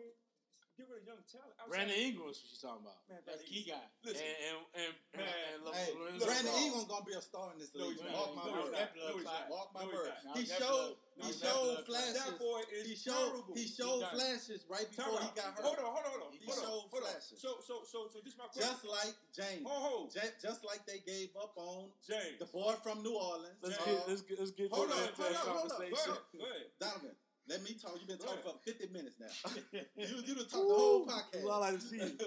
get 0.76 0.88
rid 0.88 1.04
of 1.04 1.08
young 1.12 1.20
talent. 1.28 1.52
Outside 1.60 1.72
Brandon 1.76 1.96
of, 1.96 2.04
Ingram 2.08 2.24
was 2.32 2.40
what 2.40 2.48
she's 2.52 2.64
talking 2.64 2.84
about. 2.88 3.04
man, 3.12 3.20
That's 3.28 3.44
key 3.44 3.68
guy. 3.68 3.84
Listen, 4.04 4.24
and 4.24 4.64
and, 4.80 4.94
Man, 5.12 5.28
and, 5.28 5.60
Le- 5.68 5.76
Hey, 5.76 5.92
Lorenzo 5.92 6.24
Brandon 6.24 6.52
Ball. 6.56 6.64
Ingram 6.64 6.86
gonna 6.88 7.08
be 7.08 7.16
a 7.20 7.24
star 7.24 7.52
in 7.52 7.60
this 7.60 7.72
league. 7.76 8.00
he's 8.00 8.16
Walk 8.16 8.32
my 8.36 8.48
No, 8.48 8.52
word. 8.64 8.72
he's 8.72 8.80
That 8.80 8.92
No, 8.96 9.12
he's 9.12 9.28
clot. 9.28 9.40
not. 9.44 9.52
Walk 9.52 9.68
my 9.76 9.84
No, 9.84 9.92
word. 9.92 10.12
not. 10.24 10.36
He 10.40 10.44
showed. 10.48 10.96
blood- 10.96 10.96
He 11.20 11.32
showed 11.36 11.76
flashes. 11.84 12.16
that 12.16 12.40
boy 12.40 12.62
is 12.72 12.84
He 12.88 12.96
showed. 12.96 13.28
terrible. 13.28 13.56
He 13.60 13.66
showed 13.68 14.00
done. 14.08 14.16
flashes 14.16 14.62
right 14.72 14.88
Time 14.96 15.12
before 15.12 15.20
he 15.20 15.32
got 15.36 15.52
hurt. 15.52 15.64
Hold 15.68 15.80
on, 15.84 15.92
hold 15.92 16.00
on, 16.00 16.12
hold 16.16 16.24
on. 16.24 16.32
He 16.32 16.40
hold 16.48 16.60
showed 16.64 16.84
on. 16.88 16.96
flashes. 16.96 17.38
So, 17.44 17.60
so, 17.60 17.84
so, 17.84 18.08
so 18.08 18.18
this 18.24 18.32
is 18.32 18.40
my 18.40 18.48
question. 18.48 18.72
Just 18.72 18.84
like 18.88 19.16
James. 19.36 19.68
Ho, 19.68 19.76
ho, 19.84 19.96
Ju- 20.16 20.36
Just 20.40 20.64
like 20.64 20.88
they 20.88 21.04
gave 21.04 21.36
up 21.36 21.52
on 21.60 21.92
James. 22.08 22.40
the 22.40 22.48
boy 22.48 22.72
from 22.80 23.04
New 23.04 23.20
Orleans. 23.20 23.60
Let's 23.60 23.76
uh, 23.76 23.84
get 23.84 24.08
let's 24.08 24.24
get 24.24 24.40
let's 24.40 24.56
get 24.56 24.72
hold 24.72 24.88
to 24.88 24.96
on, 24.96 25.02
that 25.04 25.12
hold 25.20 25.28
on, 25.28 25.44
hold 25.44 25.60
on. 25.60 25.76
conversation. 25.76 26.16
Go 26.40 26.40
ahead, 26.40 26.40
go 26.40 26.46
ahead. 26.48 26.68
Donovan, 26.80 27.16
let 27.50 27.64
me 27.64 27.74
talk. 27.82 27.98
You've 27.98 28.08
been 28.08 28.22
talking 28.22 28.46
for 28.46 28.54
50 28.64 28.94
minutes 28.94 29.18
now. 29.20 29.34
you 29.98 30.06
you 30.26 30.36
done 30.36 30.46
talked 30.46 30.52
the 30.54 30.58
whole 30.58 31.06
podcast. 31.06 31.44
what 31.44 31.54
I 31.54 31.58
like 31.58 31.76
to 31.76 31.82
see. 31.82 31.98
That's 32.08 32.22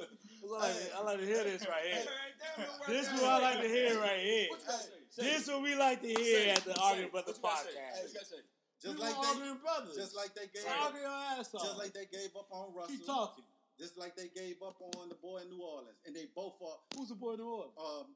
I, 0.50 0.58
like, 0.58 0.92
I 0.98 1.02
like 1.02 1.18
to 1.20 1.26
hear 1.26 1.44
this 1.44 1.62
right 1.66 1.86
here. 1.86 2.02
man, 2.02 2.30
damn, 2.58 2.66
no, 2.66 2.94
This 2.94 3.06
is 3.06 3.20
what 3.22 3.30
I 3.30 3.38
like 3.38 3.60
to 3.62 3.68
hear 3.68 4.00
right 4.00 4.20
here. 4.20 4.46
What 4.50 4.60
you 4.60 4.66
say? 4.66 4.98
Say 5.10 5.22
This 5.22 5.42
is 5.42 5.48
what 5.48 5.62
we 5.62 5.74
like 5.76 6.02
to 6.02 6.08
hear 6.08 6.50
at 6.50 6.64
the 6.64 6.74
Arguing. 6.80 7.10
Brothers 7.10 7.38
podcast. 7.38 7.70
What 7.70 8.08
you 8.08 8.14
gotta 8.14 8.26
say? 8.26 8.42
Just 8.82 8.98
like 8.98 9.14
they, 9.14 9.54
brothers. 9.62 9.94
just 9.94 10.16
like 10.16 10.34
they 10.34 10.50
gave, 10.50 10.66
argue 10.66 11.06
your 11.06 11.14
ass 11.38 11.54
off. 11.54 11.62
just 11.62 11.78
like 11.78 11.94
they 11.94 12.10
gave 12.10 12.34
up 12.34 12.50
on 12.50 12.74
Russell. 12.74 12.96
Keep 12.96 13.06
talking. 13.06 13.44
Just 13.78 13.96
like 13.96 14.16
they 14.16 14.26
gave 14.34 14.58
up 14.58 14.74
on 14.98 15.08
the 15.08 15.14
boy 15.14 15.38
in 15.38 15.50
New 15.54 15.62
Orleans, 15.62 16.02
and 16.04 16.16
they 16.16 16.26
both 16.34 16.58
are. 16.60 16.82
Who's 16.98 17.08
the 17.10 17.14
boy 17.14 17.34
in 17.34 17.38
New 17.38 17.46
Orleans? 17.46 17.78
um, 17.78 18.06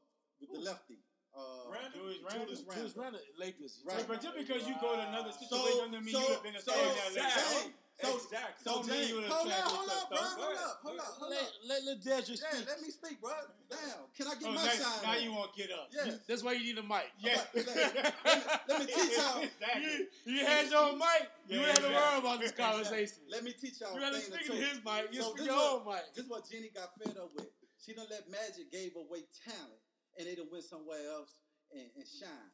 with 0.41 0.51
the 0.53 0.59
lefty. 0.59 0.99
Uh, 1.37 1.69
Randall? 1.71 2.01
Julius 2.01 2.23
Randle. 2.25 2.47
Julius 2.47 2.63
Randle. 2.65 2.75
Julius 2.75 2.97
Randle, 2.97 3.21
Lakers. 3.39 3.75
Right. 3.85 4.05
But 4.09 4.23
just 4.23 4.37
because 4.37 4.67
you 4.67 4.75
go 4.81 4.97
to 4.97 5.03
another 5.09 5.33
So- 5.33 5.45
situation 5.45 5.93
doesn't 5.93 6.05
mean 6.05 6.15
so- 6.15 6.21
you 6.25 6.33
have 6.33 6.43
been 6.43 6.57
a 6.57 6.61
so- 6.63 6.73
that 6.73 7.07
Exactly. 7.13 7.73
So, 7.97 8.13
exactly. 8.17 8.61
so 8.61 8.93
you 8.93 9.15
would've 9.17 9.31
hold 9.31 9.49
up, 9.49 9.57
traded 9.57 9.73
hold 9.73 9.89
up, 9.89 10.09
bro, 10.11 10.19
hold 10.21 10.57
up, 10.57 10.81
hold 10.85 10.99
up, 11.01 11.05
hold 11.17 11.31
Let, 11.33 11.41
up. 11.41 11.53
let, 11.65 11.85
let 11.85 11.97
Dedrick 12.05 12.37
Yeah, 12.45 12.61
let 12.69 12.83
me 12.83 12.91
speak, 12.91 13.17
bro. 13.23 13.33
Damn, 13.71 14.05
can 14.15 14.27
I 14.29 14.35
get 14.37 14.49
Oh, 14.49 14.53
my 14.53 14.69
shine? 14.69 15.03
now 15.03 15.17
on? 15.17 15.23
you 15.25 15.33
won't 15.33 15.57
get 15.57 15.71
up. 15.73 15.89
Yes. 15.91 16.19
That's 16.29 16.43
why 16.45 16.53
you 16.53 16.65
need 16.75 16.77
a 16.77 16.83
mic. 16.83 17.09
Yeah. 17.19 17.41
Let, 17.55 17.67
let 17.67 17.95
me, 17.95 18.43
let 18.69 18.81
me 18.81 18.87
teach 18.93 19.17
y'all. 19.17 19.41
Exactly. 19.49 20.09
You, 20.27 20.33
you 20.35 20.45
had 20.45 20.69
your 20.71 20.93
own 20.93 20.99
mic. 20.99 21.25
You 21.49 21.57
Yeah, 21.61 21.67
had 21.73 21.77
to 21.77 21.87
exactly. 21.89 21.95
worry 21.97 22.19
about 22.21 22.41
this 22.41 22.53
conversation. 22.53 23.17
Let 23.31 23.45
me 23.45 23.53
teach 23.59 23.81
y'all 23.81 23.93
You 23.93 23.97
a 23.97 24.01
got 24.01 24.13
to 24.13 24.21
thing 24.21 24.33
speak 24.35 24.47
to 24.47 24.53
his 24.53 24.79
mic. 24.85 25.09
You 25.13 25.23
So 25.23 25.31
speak 25.35 25.47
your 25.47 25.57
own 25.57 25.87
mic. 25.89 26.05
This 26.15 26.25
is 26.25 26.31
what 26.31 26.45
Jeanie 26.51 26.71
got 26.77 26.93
fed 27.01 27.17
up 27.17 27.31
with. 27.35 27.47
She 27.81 27.95
done 27.95 28.07
let 28.11 28.29
Magic 28.29 28.71
gave 28.71 28.93
away 28.97 29.25
talent, 29.41 29.81
and 30.19 30.27
they 30.27 30.35
done 30.35 30.49
went 30.51 30.65
somewhere 30.65 31.01
else 31.13 31.35
and, 31.73 31.89
and 31.97 32.07
shine. 32.07 32.51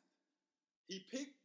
He 0.87 1.01
picked 1.11 1.39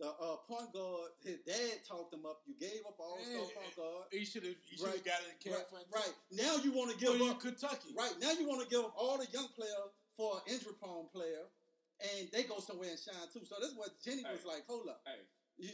the 0.00 0.10
uh, 0.10 0.36
point 0.48 0.72
guard. 0.74 1.10
His 1.22 1.38
dad 1.46 1.86
talked 1.86 2.12
him 2.12 2.26
up. 2.26 2.42
You 2.46 2.54
gave 2.58 2.82
up 2.86 2.98
all 2.98 3.22
star 3.22 3.46
Yeah. 3.46 3.54
point 3.54 3.76
guard. 3.76 4.04
He 4.10 4.24
should 4.24 4.42
have. 4.42 4.56
You 4.66 4.76
should 4.76 4.86
have 4.86 4.94
Right. 4.98 5.04
got 5.04 5.22
it 5.22 5.38
in 5.46 5.52
Right, 5.52 5.66
right 5.90 6.14
now, 6.32 6.56
you 6.58 6.72
want 6.72 6.90
to 6.90 6.98
give 6.98 7.14
Give 7.18 7.30
up. 7.30 7.40
Kentucky. 7.40 7.94
Right 7.94 8.18
now, 8.18 8.32
you 8.32 8.46
want 8.46 8.62
to 8.62 8.68
give 8.68 8.82
up 8.84 8.94
all 8.96 9.18
the 9.18 9.26
young 9.30 9.48
player 9.54 9.90
for 10.16 10.42
an 10.42 10.52
injury 10.52 10.74
prone 10.74 11.08
player, 11.08 11.46
and 12.00 12.30
they 12.32 12.42
go 12.44 12.58
somewhere 12.58 12.90
and 12.90 12.98
shine 12.98 13.28
too. 13.32 13.44
So 13.44 13.56
that's 13.60 13.74
what 13.74 13.94
Jeanie 14.02 14.24
was 14.26 14.42
Hey. 14.42 14.48
like. 14.48 14.66
Hold 14.66 14.88
up, 14.88 15.02
Hey, 15.06 15.22
you, 15.56 15.70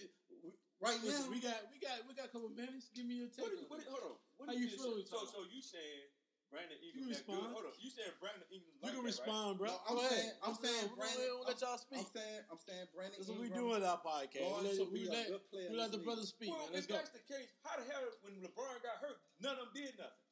right 0.80 1.00
Listen, 1.02 1.24
now. 1.26 1.30
we 1.32 1.40
got 1.40 1.58
we 1.72 1.78
got 1.78 1.96
we 2.06 2.14
got 2.14 2.26
a 2.26 2.28
couple 2.28 2.50
minutes. 2.50 2.90
Give 2.94 3.06
me 3.06 3.14
your 3.24 3.28
take. 3.28 3.44
what, 3.46 3.56
on 3.56 3.64
what, 3.68 3.80
hold 3.88 4.04
on. 4.12 4.18
What 4.36 4.46
How 4.50 4.54
you 4.54 4.68
just 4.68 4.82
feel 4.82 5.04
So, 5.06 5.24
so 5.26 5.44
you 5.50 5.62
saying 5.62 6.10
Brandon 6.48 6.78
You 6.80 6.88
Ingram? 6.96 7.04
that 7.04 7.12
respond. 7.12 7.40
Good? 7.44 7.52
Hold 7.52 7.66
on. 7.68 7.74
You 7.78 7.90
said 7.92 8.08
Brandon 8.20 8.48
Ingram? 8.48 8.72
You 8.72 8.80
like 8.80 8.94
can 8.96 9.02
that, 9.04 9.12
respond, 9.12 9.50
bro. 9.60 9.68
No, 9.68 9.76
I'm 9.84 9.96
Go 9.96 10.02
saying- 10.08 10.32
ahead. 10.32 10.44
I'm 10.48 10.56
saying 10.56 10.84
we 10.88 10.96
Brandon- 10.96 11.28
don't 11.28 11.46
let 11.48 11.58
y'all 11.60 11.78
speak. 11.78 11.98
I'm 12.00 12.10
saying, 12.16 12.40
I'm 12.48 12.60
saying, 12.64 12.86
Brandon. 12.96 13.16
That's 13.20 13.28
what 13.28 13.38
we 13.38 13.46
Ingram 13.52 13.60
doing 13.68 13.76
at 13.82 13.88
our 13.88 14.00
podcast. 14.00 14.40
going 14.48 14.64
We 14.64 14.68
let, 14.68 14.76
be 14.78 14.84
we 14.88 15.02
a 15.04 15.10
let, 15.12 15.26
we 15.28 15.76
let 15.76 15.90
the 15.92 15.96
league. 16.00 16.06
brothers 16.08 16.28
speak. 16.32 16.50
Well, 16.50 16.64
man. 16.64 16.72
Let's 16.72 16.86
if 16.88 16.92
go. 16.92 16.96
that's 16.96 17.12
the 17.12 17.24
case, 17.28 17.50
how 17.62 17.76
the 17.76 17.84
hell 17.92 18.04
when 18.24 18.32
LeBron 18.40 18.76
got 18.80 18.96
hurt, 19.04 19.20
none 19.44 19.60
of 19.60 19.68
them 19.68 19.72
did 19.76 19.92
nothing? 20.00 20.24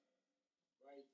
Right. 0.89 1.07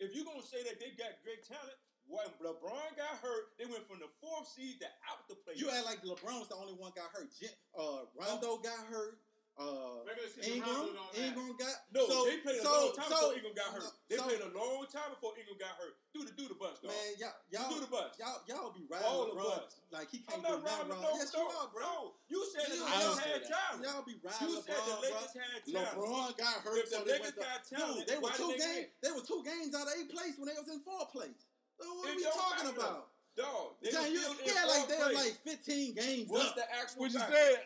If 0.00 0.14
you're 0.16 0.24
gonna 0.24 0.42
say 0.46 0.62
that 0.64 0.80
they 0.80 0.96
got 0.96 1.20
great 1.22 1.44
talent, 1.44 1.76
when 2.08 2.24
LeBron 2.40 2.96
got 2.96 3.20
hurt, 3.20 3.52
they 3.60 3.66
went 3.68 3.84
from 3.84 4.00
the 4.00 4.08
fourth 4.24 4.48
seed 4.48 4.80
to 4.80 4.88
out 5.04 5.28
the 5.28 5.36
playoffs. 5.44 5.60
You 5.60 5.68
act 5.68 5.84
like 5.84 6.00
LeBron 6.00 6.40
was 6.40 6.48
the 6.48 6.56
only 6.56 6.72
one 6.72 6.92
got 6.96 7.12
hurt. 7.12 7.28
Jen- 7.36 7.52
Uh, 7.76 8.08
Rondo 8.16 8.56
got 8.56 8.86
hurt. 8.88 9.20
Uh, 9.58 10.06
Regular 10.06 10.30
season 10.30 10.62
Ingram, 10.62 10.94
Rondo. 10.94 11.02
Ingram 11.18 11.50
got 11.58 11.74
no, 11.90 12.06
So, 12.06 12.30
they 12.30 12.38
played 12.46 12.62
a 12.62 12.62
so, 12.62 12.70
long 12.70 12.94
time 12.94 13.10
so, 13.10 13.18
before 13.18 13.34
Ingram 13.42 13.54
got 13.58 13.70
hurt. 13.74 13.90
They 14.06 14.16
so- 14.16 14.22
played 14.30 14.42
a 14.46 14.50
long 14.54 14.86
time 14.86 15.10
before 15.10 15.32
Ingram 15.34 15.58
got 15.58 15.74
hurt. 15.82 15.98
Do 16.14 16.22
the 16.22 16.30
do 16.38 16.46
the 16.46 16.54
bus, 16.54 16.78
dog. 16.78 16.94
Man, 16.94 17.10
y'all, 17.18 17.34
y'all, 17.50 17.66
do 17.74 17.78
the 17.82 17.90
bus. 17.90 18.14
y'all, 18.22 18.38
y'all 18.46 18.70
be 18.70 18.86
All 18.86 19.26
riding 19.26 19.34
the 19.34 19.42
LeBron 19.42 19.66
bus. 19.66 19.74
like 19.90 20.08
he 20.14 20.22
I'm 20.30 20.38
can't 20.38 20.46
do 20.46 20.48
nothing 20.48 20.62
riding 20.62 20.90
wrong. 20.94 21.02
no, 21.02 21.10
yes, 21.18 21.34
you 21.34 21.42
are, 21.42 21.68
bro. 21.74 21.82
no. 21.82 21.98
You 22.30 22.40
said 22.54 22.70
You 22.70 22.78
the 22.78 22.86
are. 22.86 22.94
Lakers 22.94 23.18
I 23.18 23.26
had 23.26 23.42
don't 23.42 23.50
talent. 23.50 23.82
Y'all 23.82 24.06
be 24.06 24.14
riding 24.22 24.38
You 24.46 24.54
LeBron, 24.54 24.62
said 24.62 24.78
the 24.78 24.94
bro. 24.94 25.02
Lakers 25.02 25.34
had 25.34 25.60
talent. 25.66 25.90
LeBron 25.98 26.28
got 26.38 26.56
hurt, 26.62 26.78
If 26.78 26.86
the 26.86 26.94
so 26.94 26.98
they 27.02 27.12
Lakers 27.18 27.34
got 27.38 27.58
talent, 27.66 27.96
Dude, 27.98 28.06
they 28.06 28.18
were 28.22 28.30
two 28.38 28.52
games. 28.54 28.88
They 29.02 29.10
were 29.10 29.26
two 29.26 29.42
games 29.42 29.70
out 29.74 29.86
of 29.90 29.94
eight 29.98 30.08
place 30.14 30.34
when 30.38 30.46
they 30.46 30.54
was 30.58 30.70
in 30.70 30.78
fourth 30.86 31.10
place. 31.10 31.40
So 31.82 31.82
what 31.98 32.06
are 32.06 32.16
we 32.16 32.22
talking 32.30 32.70
about? 32.78 33.10
Dog, 33.38 33.78
they 33.82 33.90
Damn, 33.94 34.02
were 34.02 34.08
you, 34.10 34.18
still 34.18 34.34
in 34.34 34.50
yeah, 34.50 34.66
like 34.66 34.86
they 34.90 34.98
were 34.98 35.14
like 35.14 35.34
15 35.46 35.94
games 35.94 36.26
What's 36.26 36.58
the 36.58 36.66
actual 36.74 37.06
What 37.06 37.12
you 37.14 37.20
fact? 37.22 37.30
said? 37.30 37.58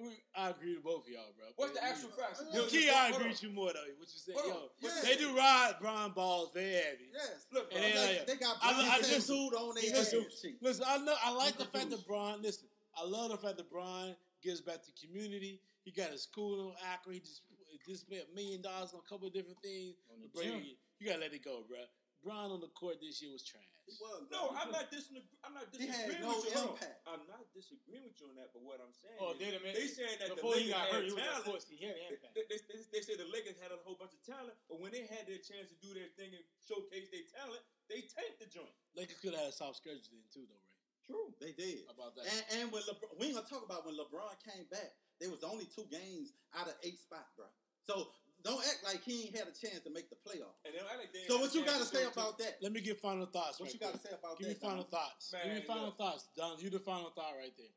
We- 0.00 0.22
I 0.34 0.50
agree 0.50 0.74
to 0.74 0.80
both 0.80 1.04
of 1.06 1.12
y'all, 1.12 1.32
bro. 1.36 1.46
What's 1.56 1.74
the 1.74 1.84
actual 1.84 2.08
fact? 2.10 2.40
Yo, 2.52 2.62
Yo, 2.62 2.68
Key, 2.68 2.88
I 2.90 3.08
agree 3.10 3.28
with 3.28 3.42
you 3.42 3.50
more 3.50 3.72
though. 3.72 3.80
What 3.98 4.08
you 4.12 4.18
said, 4.18 4.34
Hold 4.36 4.52
on. 4.52 4.62
yo, 4.62 4.68
Yes. 4.88 5.02
they 5.02 5.16
do 5.16 5.36
ride 5.36 5.74
Bron 5.80 6.12
balls 6.12 6.50
very 6.54 6.72
heavy. 6.72 7.10
Yes. 7.12 7.46
Look, 7.52 7.70
bro. 7.70 7.78
And 7.80 7.84
then, 7.94 8.06
They, 8.08 8.18
uh, 8.20 8.24
they 8.24 8.36
got 8.36 8.56
I- 8.62 8.72
Bron 8.72 8.84
I 8.86 8.98
just- 8.98 9.26
tattooed 9.28 9.54
on 9.54 9.74
their 9.74 9.84
Listen, 9.92 10.24
ass. 10.26 10.46
Listen, 10.60 10.84
I 10.86 10.98
know 10.98 11.16
I 11.22 11.30
like 11.32 11.58
the 11.58 11.66
fact 11.66 11.90
that 11.90 12.06
Bron. 12.06 12.40
Listen, 12.42 12.68
I 12.96 13.04
love 13.04 13.30
the 13.30 13.38
fact 13.38 13.56
that 13.58 13.68
Bron 13.70 14.16
gives 14.42 14.60
back 14.62 14.82
to 14.82 14.90
the 14.90 15.06
community. 15.06 15.60
He 15.84 15.90
got 15.90 16.10
a 16.12 16.18
school 16.18 16.70
in 16.70 16.76
Akron. 16.86 17.14
He 17.14 17.20
just 17.20 17.42
just 17.86 18.02
spent 18.02 18.28
a 18.30 18.34
million 18.34 18.60
dollars 18.60 18.92
on 18.92 19.00
a 19.00 19.08
couple 19.08 19.26
of 19.26 19.32
different 19.32 19.60
things. 19.62 19.96
On 20.12 20.20
the 20.20 20.28
to 20.28 20.32
bring 20.34 20.76
You 20.98 21.06
gotta 21.06 21.20
let 21.20 21.32
it 21.32 21.42
go, 21.42 21.62
bro. 21.66 21.78
Bron 22.22 22.50
on 22.50 22.60
the 22.60 22.68
court 22.68 23.00
this 23.00 23.22
year 23.22 23.32
was 23.32 23.42
trash. 23.42 23.62
He 23.90 23.98
was, 23.98 24.30
No. 24.30 24.54
I'm 24.54 24.70
not 24.70 24.86
disagreeing. 24.86 25.26
I'm 25.42 25.54
not 25.54 25.66
had 25.66 25.82
disagreeing 25.82 26.22
no 26.22 26.38
with 26.38 26.46
you. 26.46 26.62
Impact. 26.62 27.02
I'm 27.10 27.26
not 27.26 27.42
disagreeing 27.50 28.06
with 28.06 28.14
you 28.22 28.30
on 28.30 28.38
that, 28.38 28.54
but 28.54 28.62
what 28.62 28.78
I'm 28.78 28.94
saying 28.94 29.18
Oh, 29.18 29.34
is, 29.34 29.42
did 29.42 29.58
they 29.58 29.90
saying 29.90 30.18
that 30.22 30.38
Before 30.38 30.54
the 30.54 30.62
he 30.62 30.70
Lakers 30.70 30.78
got 30.78 30.86
had 30.86 30.94
hurt, 30.94 31.04
he 31.04 31.12
was 31.12 31.26
talent. 31.26 31.64
He 31.66 31.78
had 31.82 31.96
impact. 32.06 32.32
They, 32.38 32.44
they, 32.46 32.58
they, 32.70 32.78
they 32.94 33.02
say 33.02 33.14
the 33.18 33.26
Lakers 33.34 33.58
had 33.58 33.74
a 33.74 33.80
whole 33.82 33.98
bunch 33.98 34.14
of 34.14 34.22
talent, 34.22 34.54
but 34.70 34.78
when 34.78 34.94
they 34.94 35.10
had 35.10 35.26
their 35.26 35.42
chance 35.42 35.74
to 35.74 35.76
do 35.82 35.90
their 35.90 36.06
thing 36.14 36.30
and 36.30 36.44
showcase 36.62 37.10
their 37.10 37.26
talent, 37.34 37.62
they 37.90 38.06
tanked 38.06 38.38
the 38.38 38.46
joint. 38.46 38.70
Lakers 38.94 39.18
could 39.18 39.34
have 39.34 39.50
had 39.50 39.52
a 39.52 39.56
soft 39.56 39.82
schedule 39.82 40.06
then 40.14 40.22
too, 40.30 40.46
though, 40.46 40.62
Ray. 40.62 40.78
True. 41.02 41.34
They 41.42 41.50
did. 41.58 41.90
About 41.90 42.14
that? 42.14 42.30
And, 42.30 42.42
and 42.62 42.64
when 42.70 42.86
LeBron, 42.86 43.18
we 43.18 43.34
ain't 43.34 43.36
gonna 43.40 43.50
talk 43.50 43.66
about 43.66 43.82
when 43.82 43.98
LeBron 43.98 44.30
came 44.46 44.70
back. 44.70 44.94
There 45.18 45.30
was 45.32 45.42
only 45.42 45.66
two 45.66 45.84
games 45.90 46.32
out 46.54 46.68
of 46.70 46.76
eight 46.86 47.00
spot, 47.02 47.26
bro. 47.34 47.50
So 47.82 48.12
don't 48.42 48.62
act 48.66 48.80
like 48.84 49.02
he 49.04 49.26
ain't 49.28 49.36
had 49.36 49.48
a 49.48 49.54
chance 49.54 49.80
to 49.84 49.90
make 49.90 50.08
the 50.10 50.16
playoff. 50.20 50.56
And 50.64 50.72
then 50.74 50.84
I 50.88 50.96
like 50.96 51.12
they 51.12 51.24
So 51.28 51.38
what 51.38 51.54
you 51.54 51.64
gotta 51.64 51.84
say 51.84 52.04
go 52.04 52.10
to- 52.10 52.14
about 52.20 52.38
that? 52.38 52.58
Let 52.62 52.72
me 52.72 52.80
get 52.80 53.00
final 53.00 53.26
thoughts. 53.26 53.60
What 53.60 53.66
right 53.66 53.74
you 53.74 53.80
gotta 53.80 53.98
say 53.98 54.10
about 54.16 54.38
Give 54.38 54.48
that? 54.48 54.54
Give 54.54 54.62
me 54.62 54.68
final 54.68 54.84
Don? 54.84 54.90
thoughts. 54.92 55.32
Man, 55.32 55.42
Give 55.46 55.54
me 55.56 55.62
final 55.66 55.86
look. 55.92 55.98
thoughts, 55.98 56.28
Don. 56.36 56.58
You 56.60 56.70
the 56.70 56.80
final 56.80 57.10
thought 57.10 57.34
right 57.36 57.54
there. 57.56 57.74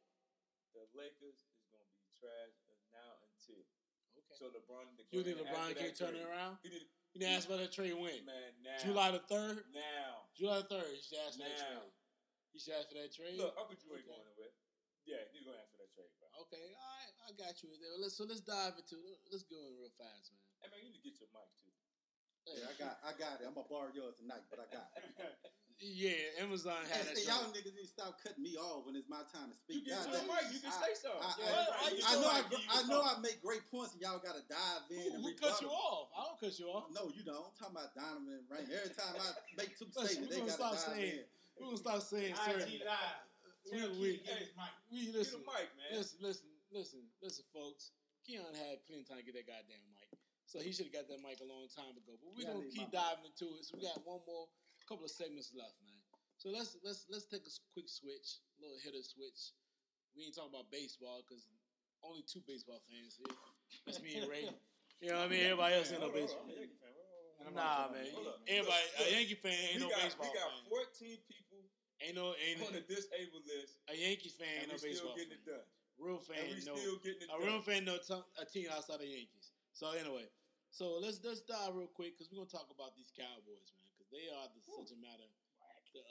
The 0.74 0.84
Lakers 0.98 1.38
is 1.44 1.64
gonna 1.72 1.86
be 1.94 2.04
trash 2.20 2.56
now 2.92 3.14
until. 3.30 3.62
Okay. 4.18 4.36
So 4.40 4.50
LeBron, 4.54 4.96
the 4.98 5.04
You 5.12 5.24
think 5.24 5.38
LeBron 5.42 5.76
can't 5.78 5.96
turn 5.98 6.16
it 6.16 6.26
around? 6.26 6.58
He 6.64 6.70
need, 6.70 6.88
You 7.14 7.20
didn't 7.22 7.34
ask 7.38 7.46
about 7.48 7.60
that 7.62 7.72
trade 7.72 7.94
when? 7.94 8.26
man, 8.26 8.54
now. 8.64 8.78
July 8.82 9.12
the 9.12 9.20
third. 9.30 9.66
Now. 9.74 10.30
July 10.34 10.62
the 10.62 10.70
third. 10.70 10.90
You 10.96 11.02
should 11.02 11.20
ask 11.28 11.38
for 11.38 11.46
that 11.46 11.58
Now. 11.58 11.80
trade. 11.82 11.94
You 12.54 12.60
should 12.60 12.74
ask 12.74 12.88
for 12.90 12.96
that 12.96 13.12
trade. 13.14 13.38
Look, 13.38 13.54
Uncle 13.58 13.76
Drew 13.78 13.98
ain't 13.98 14.06
Okay. 14.06 14.14
going 14.14 14.26
nowhere. 14.30 14.54
Yeah, 15.06 15.20
he's 15.34 15.44
gonna 15.44 15.58
ask 15.58 15.70
for 15.72 15.78
that 15.84 15.92
trade, 15.94 16.10
bro. 16.18 16.30
Okay, 16.48 16.74
all 16.74 16.96
right, 16.98 17.14
I 17.28 17.32
got 17.34 17.62
you 17.62 17.76
there. 17.78 17.98
Let's 17.98 18.16
so 18.16 18.24
let's 18.24 18.40
dive 18.42 18.78
into 18.78 18.96
let's 19.32 19.44
go 19.44 19.58
in 19.68 19.76
real 19.78 19.92
fast, 19.98 20.32
man. 20.32 20.42
Hey 20.64 20.72
man, 20.72 20.80
you 20.80 20.90
need 20.96 21.04
to 21.04 21.04
get 21.04 21.20
your 21.20 21.28
mic 21.36 21.52
too. 21.60 21.72
Yeah, 22.48 22.72
I 22.72 22.76
got, 22.80 22.96
I 23.04 23.12
got 23.20 23.40
it. 23.40 23.48
I'm 23.48 23.56
gonna 23.56 23.68
borrow 23.68 23.92
yours 23.92 24.16
tonight, 24.20 24.48
but 24.48 24.64
I 24.64 24.68
got 24.72 24.88
it. 24.96 25.04
Yeah, 25.84 26.40
Amazon 26.40 26.80
had 26.88 27.12
that. 27.12 27.18
Hey, 27.18 27.28
y'all 27.28 27.52
niggas 27.52 27.76
need 27.76 27.84
to 27.84 27.92
stop 27.92 28.16
cutting 28.24 28.40
me 28.40 28.56
off 28.56 28.88
when 28.88 28.96
it's 28.96 29.10
my 29.12 29.20
time 29.28 29.52
to 29.52 29.58
speak. 29.58 29.84
You 29.84 29.92
speak. 29.92 30.00
get 30.00 30.08
God 30.08 30.16
your 30.16 30.28
mic, 30.32 30.46
you 30.56 30.60
can 30.64 30.72
I- 30.72 30.80
say 30.80 30.94
something. 30.96 31.20
I, 31.20 31.32
Yeah, 31.36 31.44
I- 31.44 31.52
right, 31.52 31.68
I 31.68 31.90
you 31.92 32.04
know, 32.08 32.24
your 32.24 32.32
I, 32.32 32.72
I 32.72 32.80
know. 32.88 33.02
I 33.04 33.14
make 33.20 33.44
great 33.44 33.68
points, 33.68 33.92
and 33.92 34.00
y'all 34.00 34.22
gotta 34.24 34.48
dive 34.48 34.88
in 34.88 35.12
Who, 35.12 35.12
and 35.12 35.22
who 35.28 35.36
cut 35.36 35.60
you 35.60 35.68
off? 35.68 36.08
I 36.16 36.24
don't 36.24 36.40
cut 36.40 36.56
you 36.56 36.72
off. 36.72 36.88
No, 36.94 37.12
you 37.12 37.28
don't. 37.28 37.52
I'm 37.52 37.56
talking 37.60 37.76
about 37.76 37.92
Donovan 38.00 38.32
and 38.32 38.48
Rain. 38.48 38.64
Every 38.72 38.96
time 38.96 39.12
I 39.20 39.28
make 39.60 39.76
two 39.76 39.92
statements, 39.92 40.32
they 40.32 40.40
gonna 40.40 40.56
gotta 40.56 40.56
stop 40.56 40.72
dive 40.78 40.88
saying. 40.96 41.20
in. 41.20 41.26
We're 41.60 41.66
gonna 41.76 41.84
stop 41.84 42.00
saying 42.00 42.32
certain. 42.48 42.64
IG 42.64 42.80
Live. 42.88 43.20
We, 43.68 43.68
Tell 43.76 43.92
we, 44.00 44.08
Keith 44.08 44.24
to 44.24 44.24
get 44.24 44.40
his 44.40 44.54
mic. 44.56 44.72
we 44.88 45.00
Get 45.12 45.16
listen, 45.20 45.44
a 45.44 45.52
mic, 45.52 45.68
man. 45.76 45.92
listen, 46.00 46.18
listen, 46.24 46.48
listen, 46.72 47.02
listen, 47.20 47.44
folks. 47.52 47.92
Keon 48.24 48.56
had 48.56 48.80
plenty 48.88 49.04
of 49.04 49.10
time 49.12 49.20
to 49.20 49.26
get 49.28 49.36
that 49.36 49.48
goddamn 49.52 49.84
mic, 49.84 49.93
so 50.54 50.62
he 50.62 50.70
should 50.70 50.86
have 50.86 50.94
got 50.94 51.10
that 51.10 51.18
mic 51.26 51.42
a 51.42 51.50
long 51.50 51.66
time 51.74 51.98
ago. 51.98 52.14
But 52.22 52.30
we're 52.38 52.46
Yeah, 52.46 52.54
gonna 52.54 52.70
keep 52.70 52.94
mic. 52.94 52.94
diving 52.94 53.26
into 53.26 53.58
it. 53.58 53.66
So 53.66 53.74
we 53.74 53.90
got 53.90 53.98
one 54.06 54.22
more, 54.30 54.46
couple 54.86 55.02
of 55.02 55.10
segments 55.10 55.50
left, 55.58 55.74
man. 55.82 55.98
So 56.38 56.54
let's 56.54 56.78
let's 56.86 57.10
let's 57.10 57.26
take 57.26 57.42
a 57.50 57.54
quick 57.74 57.90
switch, 57.90 58.38
a 58.62 58.62
little 58.62 58.78
hitter 58.78 59.02
switch. 59.02 59.58
We 60.14 60.30
ain't 60.30 60.38
talking 60.38 60.54
about 60.54 60.70
baseball 60.70 61.26
because 61.26 61.50
only 62.06 62.22
two 62.22 62.46
baseball 62.46 62.86
fans 62.86 63.18
here. 63.18 63.34
That's 63.90 63.98
me 64.06 64.14
and 64.22 64.30
Ray. 64.30 64.46
You 65.04 65.12
know 65.12 65.20
what 65.20 65.28
I 65.28 65.36
mean? 65.36 65.44
Everybody 65.44 65.76
else 65.76 65.92
ain't 65.92 66.00
no 66.00 66.08
baseball. 66.16 66.48
hold 66.48 66.56
on, 66.56 66.64
Yankee 66.64 66.80
fan, 66.80 66.96
hold 66.96 67.60
on, 67.60 67.60
hold 67.60 67.60
on. 67.60 67.60
Nah, 67.60 67.92
man. 67.92 68.08
Everybody, 68.48 68.86
a 69.04 69.04
Yankee 69.12 69.36
fan 69.36 69.60
ain't 69.76 69.82
no 69.84 69.92
baseball 69.92 70.32
We 70.32 70.40
got 70.40 70.48
fan. 70.48 70.64
14 70.72 71.18
people 71.28 71.60
Ain't 72.00 72.16
no 72.16 72.32
ain't 72.40 72.64
on 72.64 72.72
the 72.72 72.80
disabled 72.94 73.44
list, 73.44 73.76
a 73.92 73.96
Yankees 74.00 74.32
fan 74.40 74.64
ain't 74.64 74.72
no 74.72 74.80
we 74.80 74.96
still 74.96 75.12
baseball 75.12 75.16
getting 75.20 75.36
it 75.36 75.44
done. 75.44 75.66
Real 76.00 76.20
fan 76.24 76.40
no. 76.64 76.76
still 76.76 76.96
getting 77.04 77.20
it 77.20 77.30
A 77.32 77.38
real 77.44 77.60
fan 77.60 77.84
no 77.84 77.98
t- 78.00 78.28
a 78.40 78.46
team 78.48 78.68
outside 78.72 79.04
of 79.04 79.08
Yankees. 79.12 79.52
So 79.76 79.92
anyway, 79.92 80.24
so 80.74 80.98
let's 80.98 81.22
let's 81.22 81.46
dive 81.46 81.78
real 81.78 81.86
quick 81.94 82.18
because 82.18 82.34
we're 82.34 82.42
gonna 82.42 82.50
talk 82.50 82.74
about 82.74 82.98
these 82.98 83.14
Cowboys, 83.14 83.70
man, 83.78 83.86
because 83.94 84.10
they 84.10 84.26
are 84.34 84.50
the 84.50 84.62
subject 84.66 84.98
matter. 84.98 85.30
The, 85.94 86.02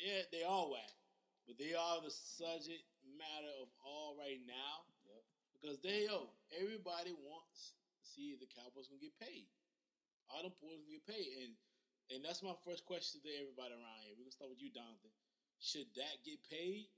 yeah, 0.00 0.24
they 0.32 0.40
are 0.40 0.64
whack, 0.72 0.96
but 1.44 1.60
they 1.60 1.76
are 1.76 2.00
the 2.00 2.08
subject 2.08 2.80
matter 3.20 3.52
of 3.60 3.68
all 3.84 4.16
right 4.16 4.40
now. 4.48 4.88
Yep. 5.04 5.22
Because 5.52 5.76
they 5.84 6.08
yo, 6.08 6.32
everybody 6.56 7.12
wants 7.12 7.76
to 7.76 8.00
see 8.00 8.32
if 8.32 8.40
the 8.40 8.48
Cowboys 8.48 8.88
gonna 8.88 9.04
get 9.04 9.12
paid. 9.20 9.52
All 10.32 10.48
them 10.48 10.56
boys 10.64 10.80
gonna 10.80 10.96
get 10.96 11.04
paid, 11.04 11.28
and 11.44 11.52
and 12.08 12.24
that's 12.24 12.40
my 12.40 12.56
first 12.64 12.88
question 12.88 13.20
to 13.20 13.28
everybody 13.36 13.76
around 13.76 14.00
here. 14.00 14.16
We're 14.16 14.24
gonna 14.32 14.40
start 14.40 14.48
with 14.48 14.64
you, 14.64 14.72
Donovan. 14.72 15.12
Should 15.60 15.92
that 16.00 16.24
get 16.24 16.40
paid? 16.48 16.88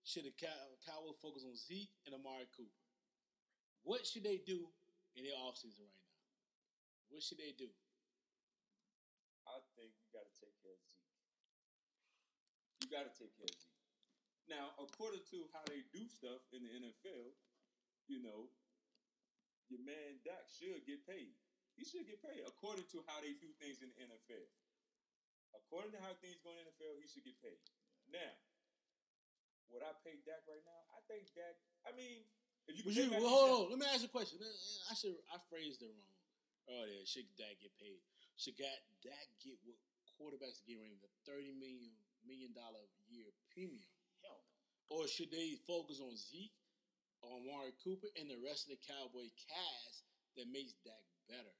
Should 0.00 0.24
the 0.24 0.32
Cow- 0.32 0.72
Cowboys 0.88 1.20
focus 1.20 1.44
on 1.44 1.52
Zeke 1.52 1.92
and 2.08 2.16
Amari 2.16 2.48
Cooper? 2.56 2.80
What 3.84 4.08
should 4.08 4.24
they 4.24 4.40
do 4.40 4.64
in 5.12 5.28
their 5.28 5.36
offseason 5.44 5.84
right 5.84 5.92
now? 5.92 6.07
What 7.08 7.24
should 7.24 7.40
they 7.40 7.56
do? 7.56 7.68
I 9.48 9.58
think 9.80 9.96
you 9.96 10.06
got 10.12 10.28
to 10.28 10.34
take 10.36 10.52
care 10.60 10.76
of 10.76 10.82
Zeke. 10.84 11.08
You 12.84 12.86
got 12.92 13.04
to 13.08 13.12
take 13.16 13.32
care 13.32 13.48
of 13.48 13.56
Zeke. 13.56 13.80
Now, 14.48 14.72
according 14.80 15.24
to 15.32 15.48
how 15.52 15.64
they 15.68 15.84
do 15.92 16.04
stuff 16.08 16.40
in 16.52 16.64
the 16.64 16.72
NFL, 16.72 17.36
you 18.08 18.20
know, 18.24 18.48
your 19.68 19.84
man 19.84 20.20
Dak 20.24 20.48
should 20.48 20.84
get 20.88 21.04
paid. 21.04 21.36
He 21.76 21.84
should 21.84 22.08
get 22.08 22.24
paid 22.24 22.44
according 22.48 22.88
to 22.96 23.04
how 23.04 23.20
they 23.20 23.36
do 23.36 23.52
things 23.60 23.84
in 23.84 23.92
the 23.92 24.08
NFL. 24.08 24.48
According 25.52 25.92
to 25.96 26.00
how 26.00 26.16
things 26.20 26.40
go 26.40 26.52
in 26.56 26.64
the 26.64 26.72
NFL, 26.72 26.96
he 27.00 27.08
should 27.08 27.24
get 27.24 27.36
paid. 27.44 27.60
Now, 28.08 28.32
would 29.68 29.84
I 29.84 29.92
pay 30.00 30.16
Dak 30.24 30.44
right 30.48 30.64
now? 30.64 30.80
I 30.96 31.00
think 31.08 31.28
Dak. 31.36 31.56
I 31.84 31.92
mean, 31.92 32.24
if 32.68 32.80
you 32.80 32.88
you, 32.88 33.12
well, 33.12 33.28
hold 33.28 33.48
on. 33.48 33.64
Let 33.72 33.78
me 33.80 33.86
ask 33.88 34.04
you 34.04 34.12
a 34.12 34.16
question. 34.16 34.40
I 34.40 34.96
should 34.96 35.16
I 35.28 35.36
phrased 35.48 35.84
it 35.84 35.92
wrong 35.92 36.17
Oh, 36.68 36.76
earlier. 36.84 37.04
Should 37.08 37.28
Dak 37.36 37.56
get 37.60 37.72
paid? 37.80 38.00
Should 38.36 38.56
Dak 38.60 38.80
Dak 39.02 39.26
get 39.40 39.56
what 39.64 39.76
quarterbacks 40.20 40.60
get 40.68 40.76
right 40.78 40.94
the 41.00 41.08
thirty 41.24 41.52
million 41.56 41.92
million 42.26 42.52
dollar 42.52 42.80
a 42.84 43.02
year 43.08 43.28
premium? 43.52 43.88
Hell 44.20 44.36
no. 44.36 45.00
Or 45.00 45.08
should 45.08 45.30
they 45.32 45.56
focus 45.66 46.00
on 46.00 46.12
Zeke, 46.16 46.54
on 47.24 47.44
Warren 47.48 47.72
Cooper, 47.84 48.08
and 48.20 48.28
the 48.28 48.40
rest 48.44 48.68
of 48.68 48.76
the 48.76 48.82
Cowboy 48.84 49.28
cast 49.48 50.04
that 50.36 50.48
makes 50.52 50.76
Dak 50.84 51.00
better? 51.28 51.54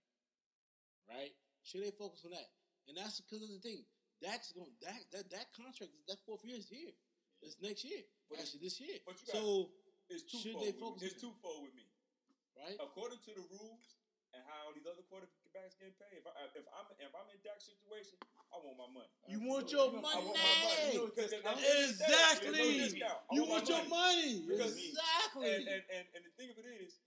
Right? 1.08 1.32
Should 1.64 1.84
they 1.84 1.92
focus 1.96 2.24
on 2.24 2.32
that? 2.36 2.48
And 2.88 2.96
that's 2.96 3.20
because 3.20 3.42
of 3.44 3.50
the 3.52 3.60
thing. 3.64 3.84
Dak's 4.20 4.52
going 4.52 4.72
Dak 4.82 5.00
that 5.16 5.30
that 5.32 5.48
contract 5.56 5.92
that 6.08 6.20
fourth 6.28 6.44
year 6.44 6.58
is 6.60 6.68
here. 6.68 6.92
It's 7.40 7.56
next 7.62 7.84
year. 7.84 8.02
But- 8.28 8.40
Actually, 8.44 8.66
this 8.66 8.80
year. 8.80 8.98
but 9.06 9.14
you 9.20 9.26
got- 9.26 9.36
so 9.40 9.72
It's 10.10 10.24
Should 10.24 10.52
twofold. 10.56 10.64
they 10.64 10.72
focus. 10.72 11.02
It's 11.04 11.20
twofold 11.20 11.62
with 11.68 11.74
me. 11.74 11.84
right? 12.56 12.76
according 12.80 13.18
to 13.20 13.32
the 13.34 13.44
rules 13.54 13.97
and 14.36 14.44
how 14.44 14.68
all 14.68 14.74
these 14.76 14.84
other 14.88 15.04
quarterbacks 15.08 15.76
getting 15.80 15.96
paid, 15.96 16.20
if, 16.20 16.26
I, 16.28 16.32
if 16.52 16.66
I'm 16.68 16.86
if 17.00 17.12
I'm 17.16 17.28
in 17.32 17.40
Dak's 17.40 17.64
situation, 17.68 18.20
I 18.52 18.60
want 18.60 18.76
my 18.76 18.90
money. 18.92 19.12
You 19.28 19.40
want 19.44 19.68
your 19.72 19.88
I 19.88 20.00
want 20.00 20.04
money. 20.04 20.36
my 20.36 20.54
money. 20.64 20.92
You 20.92 21.04
know, 21.04 21.08
'cause 21.12 21.30
there's 21.32 21.44
no 21.44 21.52
discount. 21.56 21.88
Exactly. 21.88 22.48
There's 22.52 22.68
no 22.68 22.84
discount. 22.84 23.20
I 23.28 23.32
You 23.36 23.42
want 23.48 23.64
your 23.68 23.84
money. 23.88 24.32
Exactly. 24.48 25.48
And, 25.48 25.64
and, 25.68 25.82
and, 25.92 26.04
and 26.16 26.22
the 26.24 26.32
thing 26.36 26.48
of 26.52 26.56
it 26.60 26.68
is, 26.68 27.00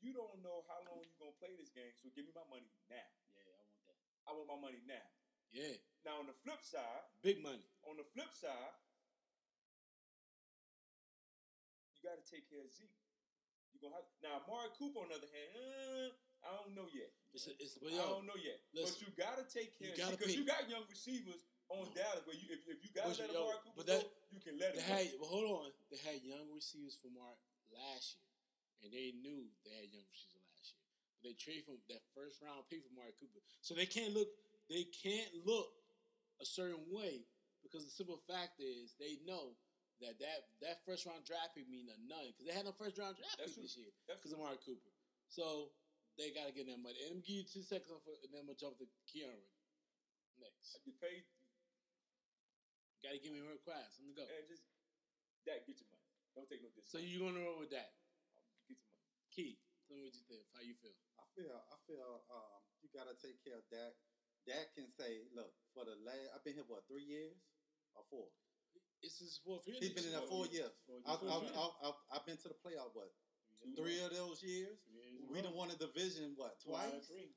you 0.00 0.16
don't 0.16 0.40
know 0.40 0.64
how 0.68 0.80
long 0.88 1.04
you're 1.04 1.20
gonna 1.20 1.36
play 1.36 1.52
this 1.60 1.68
game, 1.72 1.92
so 2.00 2.08
give 2.16 2.24
me 2.24 2.32
my 2.32 2.44
money 2.48 2.68
now. 2.88 3.04
Yeah, 3.32 3.44
I 3.52 3.60
want 3.68 3.84
that. 3.88 4.00
I 4.24 4.30
want 4.32 4.48
my 4.48 4.60
money 4.60 4.80
now. 4.88 5.06
yeah, 5.52 5.76
Now 6.08 6.20
on 6.24 6.26
the 6.28 6.36
flip 6.40 6.64
side, 6.64 7.04
big 7.20 7.44
money. 7.44 7.64
on 7.84 8.00
the 8.00 8.06
flip 8.16 8.32
side, 8.32 8.72
you 11.96 12.08
got 12.08 12.16
to 12.16 12.24
take 12.24 12.48
care 12.48 12.64
of 12.64 12.72
Zeke. 12.72 12.99
You 13.80 13.88
gonna 13.88 13.96
have 13.96 14.08
now 14.20 14.44
Amari 14.44 14.68
Cooper 14.76 15.00
on 15.00 15.08
the 15.08 15.16
other 15.16 15.32
hand. 15.32 15.48
Uh, 15.56 16.12
I 16.44 16.52
don't 16.60 16.76
know 16.76 16.84
yet. 16.92 17.08
It's 17.32 17.48
a, 17.48 17.52
it's 17.56 17.80
but 17.80 17.96
I 17.96 18.04
don't 18.04 18.28
know 18.28 18.36
yet. 18.36 18.60
listen, 18.76 18.92
but 18.92 19.00
you 19.00 19.08
gotta 19.16 19.44
take 19.48 19.72
care 19.80 19.92
you 19.96 20.04
because 20.12 20.36
you 20.36 20.44
got 20.44 20.68
young 20.68 20.84
receivers 20.92 21.40
on 21.72 21.88
No. 21.88 21.96
Dallas 21.96 22.24
where 22.28 22.36
you 22.36 22.44
if, 22.52 22.60
if 22.68 22.80
you 22.84 22.92
gotta 22.92 23.16
But 23.16 23.24
let 23.24 23.32
yo, 23.32 23.40
Amari 23.40 23.60
Cooper 23.64 23.76
but 23.80 23.86
that- 23.88 24.04
go, 24.04 24.12
you 24.36 24.40
can 24.44 24.54
let 24.60 24.76
him. 24.76 24.84
had. 24.84 25.08
go. 25.16 25.24
Well, 25.24 25.32
hold 25.32 25.48
on. 25.64 25.68
They 25.88 26.00
had 26.04 26.20
young 26.20 26.44
receivers 26.52 26.96
for 27.00 27.08
Mark 27.12 27.40
last 27.72 28.20
year, 28.20 28.28
and 28.84 28.90
they 28.92 29.16
knew 29.16 29.48
they 29.64 29.72
had 29.80 29.88
young 29.88 30.04
receivers 30.12 30.44
last 30.60 30.76
year. 30.76 30.84
But 31.16 31.22
they 31.24 31.34
traded 31.40 31.64
from 31.64 31.80
that 31.88 32.04
first 32.12 32.44
round 32.44 32.68
pick 32.68 32.84
for 32.84 32.92
Mark 32.92 33.16
Cooper, 33.16 33.40
so 33.64 33.72
they 33.72 33.88
can't 33.88 34.12
look. 34.12 34.28
They 34.68 34.84
can't 34.92 35.32
look 35.48 35.72
a 36.40 36.44
certain 36.44 36.84
way 36.92 37.24
because 37.64 37.84
the 37.88 37.92
simple 37.96 38.20
fact 38.28 38.60
is 38.60 38.92
they 39.00 39.16
know 39.24 39.56
that 40.00 40.16
that, 40.20 40.38
that 40.64 40.76
first 40.88 41.04
round 41.04 41.24
draft 41.28 41.52
pick 41.56 41.68
mean 41.68 41.88
a 41.92 41.96
none 42.08 42.32
because 42.32 42.48
they 42.48 42.56
had 42.56 42.64
no 42.64 42.72
first 42.76 42.96
round 42.96 43.16
draft 43.20 43.36
That's 43.36 43.52
pick 43.52 43.60
true. 43.60 43.66
this 43.68 43.76
year 43.76 43.92
That's 44.08 44.20
because 44.20 44.32
of 44.32 44.40
Mark 44.40 44.60
Cooper. 44.64 44.92
So 45.28 45.70
they 46.18 46.34
got 46.34 46.50
to 46.50 46.54
get 46.56 46.66
that 46.66 46.80
money. 46.82 46.98
And 47.06 47.16
I'm 47.16 47.22
give 47.22 47.44
you 47.44 47.46
two 47.46 47.62
seconds, 47.62 47.88
for, 48.02 48.16
and 48.24 48.28
then 48.34 48.42
I'm 48.44 48.48
gonna 48.50 48.58
jump 48.58 48.76
to 48.82 48.86
Keanu 49.08 49.40
next. 50.40 50.80
You 50.84 50.92
pay 50.98 51.24
Got 53.00 53.16
to 53.16 53.20
give 53.24 53.32
me 53.32 53.40
real 53.40 53.56
fast. 53.64 53.96
Let 53.96 54.04
me 54.04 54.12
go. 54.12 54.24
and 54.28 54.44
just 54.44 54.64
that 55.48 55.64
get 55.64 55.80
your 55.80 55.88
money. 55.88 56.04
Don't 56.36 56.44
take 56.52 56.60
no 56.60 56.68
discount. 56.76 56.92
So 56.92 56.98
you 57.00 57.24
gonna 57.24 57.40
roll 57.40 57.56
with 57.60 57.72
that? 57.72 57.96
get 58.68 58.76
your 58.76 58.92
money. 58.92 59.24
Key, 59.32 59.56
tell 59.88 59.96
me 59.96 60.04
what 60.04 60.12
you 60.12 60.24
think. 60.28 60.44
How 60.52 60.60
you 60.60 60.76
feel? 60.84 60.92
I 61.16 61.24
feel, 61.32 61.56
I 61.56 61.76
feel, 61.88 62.10
um, 62.28 62.60
you 62.84 62.92
gotta 62.92 63.16
take 63.16 63.40
care 63.40 63.56
of 63.56 63.64
Dak. 63.72 63.96
Dak 64.44 64.76
can 64.76 64.88
say, 64.92 65.24
look, 65.32 65.52
for 65.72 65.88
the 65.88 65.96
last, 66.04 66.28
I've 66.36 66.44
been 66.44 66.60
here 66.60 66.68
what 66.68 66.84
three 66.88 67.04
years 67.08 67.40
or 67.96 68.04
four. 68.12 68.28
It's 69.02 69.18
his 69.18 69.40
fourth 69.44 69.66
year. 69.66 69.76
He's 69.80 69.90
been 69.90 70.04
in 70.04 70.10
there 70.12 70.20
four 70.20 70.44
four 70.44 70.46
years. 70.52 70.72
years. 70.88 71.02
Four 71.04 71.14
I've, 71.14 71.22
years. 71.22 71.32
I've, 71.32 71.56
I've, 71.56 71.74
I've, 71.88 71.98
I've 72.20 72.26
been 72.26 72.36
to 72.36 72.48
the 72.48 72.58
playoff 72.60 72.92
what 72.92 73.08
three 73.76 74.00
of 74.04 74.12
those 74.14 74.42
years. 74.42 74.76
We 75.32 75.40
done 75.42 75.54
won 75.54 75.70
a 75.70 75.76
division 75.76 76.32
what 76.36 76.56
twice, 76.60 77.06
Three. 77.08 77.30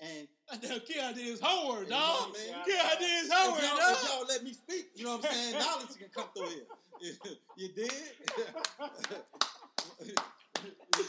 and 0.00 0.26
Now, 0.62 0.78
Keon 0.78 1.14
did 1.14 1.26
his 1.26 1.40
homework, 1.40 1.84
You 1.84 1.90
know 1.90 1.98
dog. 1.98 2.30
what 2.30 2.40
I 2.40 2.42
mean? 2.42 2.64
Keon 2.64 2.96
did 2.98 3.10
his 3.20 3.28
if 3.30 3.32
homework, 3.36 3.62
y'all, 3.62 3.92
if 3.92 4.08
y'all 4.08 4.26
let 4.26 4.42
me 4.44 4.52
speak, 4.54 4.86
you 4.94 5.04
know 5.04 5.16
what 5.18 5.26
I'm 5.26 5.32
saying? 5.34 5.58
Knowledge 5.58 5.94
can 5.98 6.08
come 6.14 6.28
through 6.34 6.48
here. 6.50 6.66
you 7.56 7.68
did? 7.68 7.92
you 10.04 10.14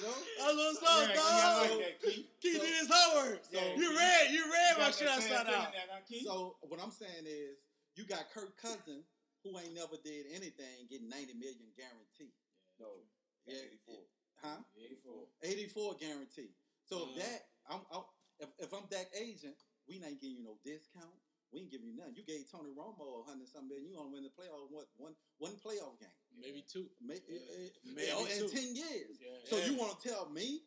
know? 0.02 0.16
That's 0.38 0.56
what's 0.56 0.82
Yeah, 0.82 0.90
up, 0.90 1.10
yeah, 1.10 1.16
I 1.16 1.16
dog. 1.16 1.70
like 1.70 1.80
that, 1.80 2.02
Keith. 2.04 2.26
Key 2.42 2.54
So- 2.54 2.62
did 2.62 2.74
his 2.76 2.90
homework. 2.92 3.42
So- 3.52 3.60
you 3.78 3.90
read, 3.98 4.32
you 4.32 4.44
read 4.52 4.72
You 4.76 4.78
my 4.78 4.86
got 4.86 4.96
shit 4.96 5.08
that 5.08 5.18
outside 5.18 5.48
out. 5.56 5.74
that. 5.74 6.22
So 6.24 6.56
what 6.62 6.80
I'm 6.84 6.92
saying 6.92 7.26
is, 7.26 7.58
you 7.96 8.04
got 8.06 8.30
Kirk 8.34 8.58
Cousin, 8.62 9.04
who 9.46 9.54
ain't 9.62 9.78
never 9.78 9.94
did 10.02 10.26
anything, 10.34 10.90
get 10.90 11.06
90 11.06 11.38
million 11.38 11.70
guaranteed. 11.78 12.34
No. 12.82 13.06
Yeah, 13.46 13.62
84. 13.86 14.02
Huh? 14.42 14.58
84. 14.74 15.14
84 15.46 15.94
guaranteed. 16.02 16.54
So 16.90 16.98
Mm. 16.98 17.10
if 17.14 17.16
that, 17.22 17.40
I'm, 17.70 17.82
I'm 17.94 18.04
if, 18.42 18.50
if 18.58 18.74
I'm 18.74 18.90
that 18.90 19.08
agent, 19.14 19.54
we 19.88 20.02
ain't 20.02 20.20
giving 20.20 20.42
you 20.42 20.44
no 20.44 20.58
discount. 20.66 21.14
We 21.54 21.62
ain't 21.62 21.72
giving 21.72 21.88
you 21.88 21.96
nothing. 21.96 22.18
You 22.18 22.26
gave 22.26 22.50
Tony 22.52 22.74
Romo 22.74 23.22
a 23.22 23.24
hundred 23.30 23.48
something 23.48 23.70
million. 23.70 23.88
You 23.94 23.96
gonna 24.02 24.10
win 24.10 24.26
the 24.26 24.34
playoff 24.34 24.66
one 24.74 24.90
one 24.98 25.16
one 25.38 25.56
playoff 25.62 25.96
game. 26.02 26.10
Maybe 26.36 26.66
two. 26.68 26.90
May, 27.00 27.22
Yeah. 27.30 27.38
eh, 27.38 27.70
eh, 27.70 27.70
Maybe 27.86 28.12
oh, 28.18 28.26
two. 28.26 28.46
in 28.46 28.52
ten 28.52 28.76
years. 28.76 29.22
Yeah. 29.22 29.30
So 29.46 29.58
Yeah. 29.62 29.66
you 29.70 29.78
want 29.78 29.94
to 30.02 30.10
tell 30.10 30.28
me? 30.30 30.66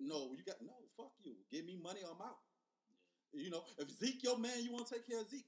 No, 0.00 0.32
you 0.32 0.42
got 0.42 0.60
no. 0.62 0.72
Fuck 0.96 1.12
you. 1.22 1.36
Give 1.52 1.64
me 1.64 1.76
money. 1.76 2.00
I'm 2.02 2.20
out. 2.20 2.40
You 3.32 3.50
know, 3.50 3.62
if 3.78 3.90
Zeke 4.00 4.24
your 4.24 4.38
man, 4.38 4.64
you 4.64 4.72
want 4.72 4.86
to 4.88 4.94
take 4.94 5.06
care 5.06 5.20
of 5.20 5.28
Zeke. 5.28 5.46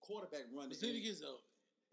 Quarterback 0.00 0.44
run 0.52 0.68
But 0.68 0.78
the 0.78 0.86
then 0.86 0.94
he 0.96 1.00
gets 1.02 1.20
uh, 1.22 1.32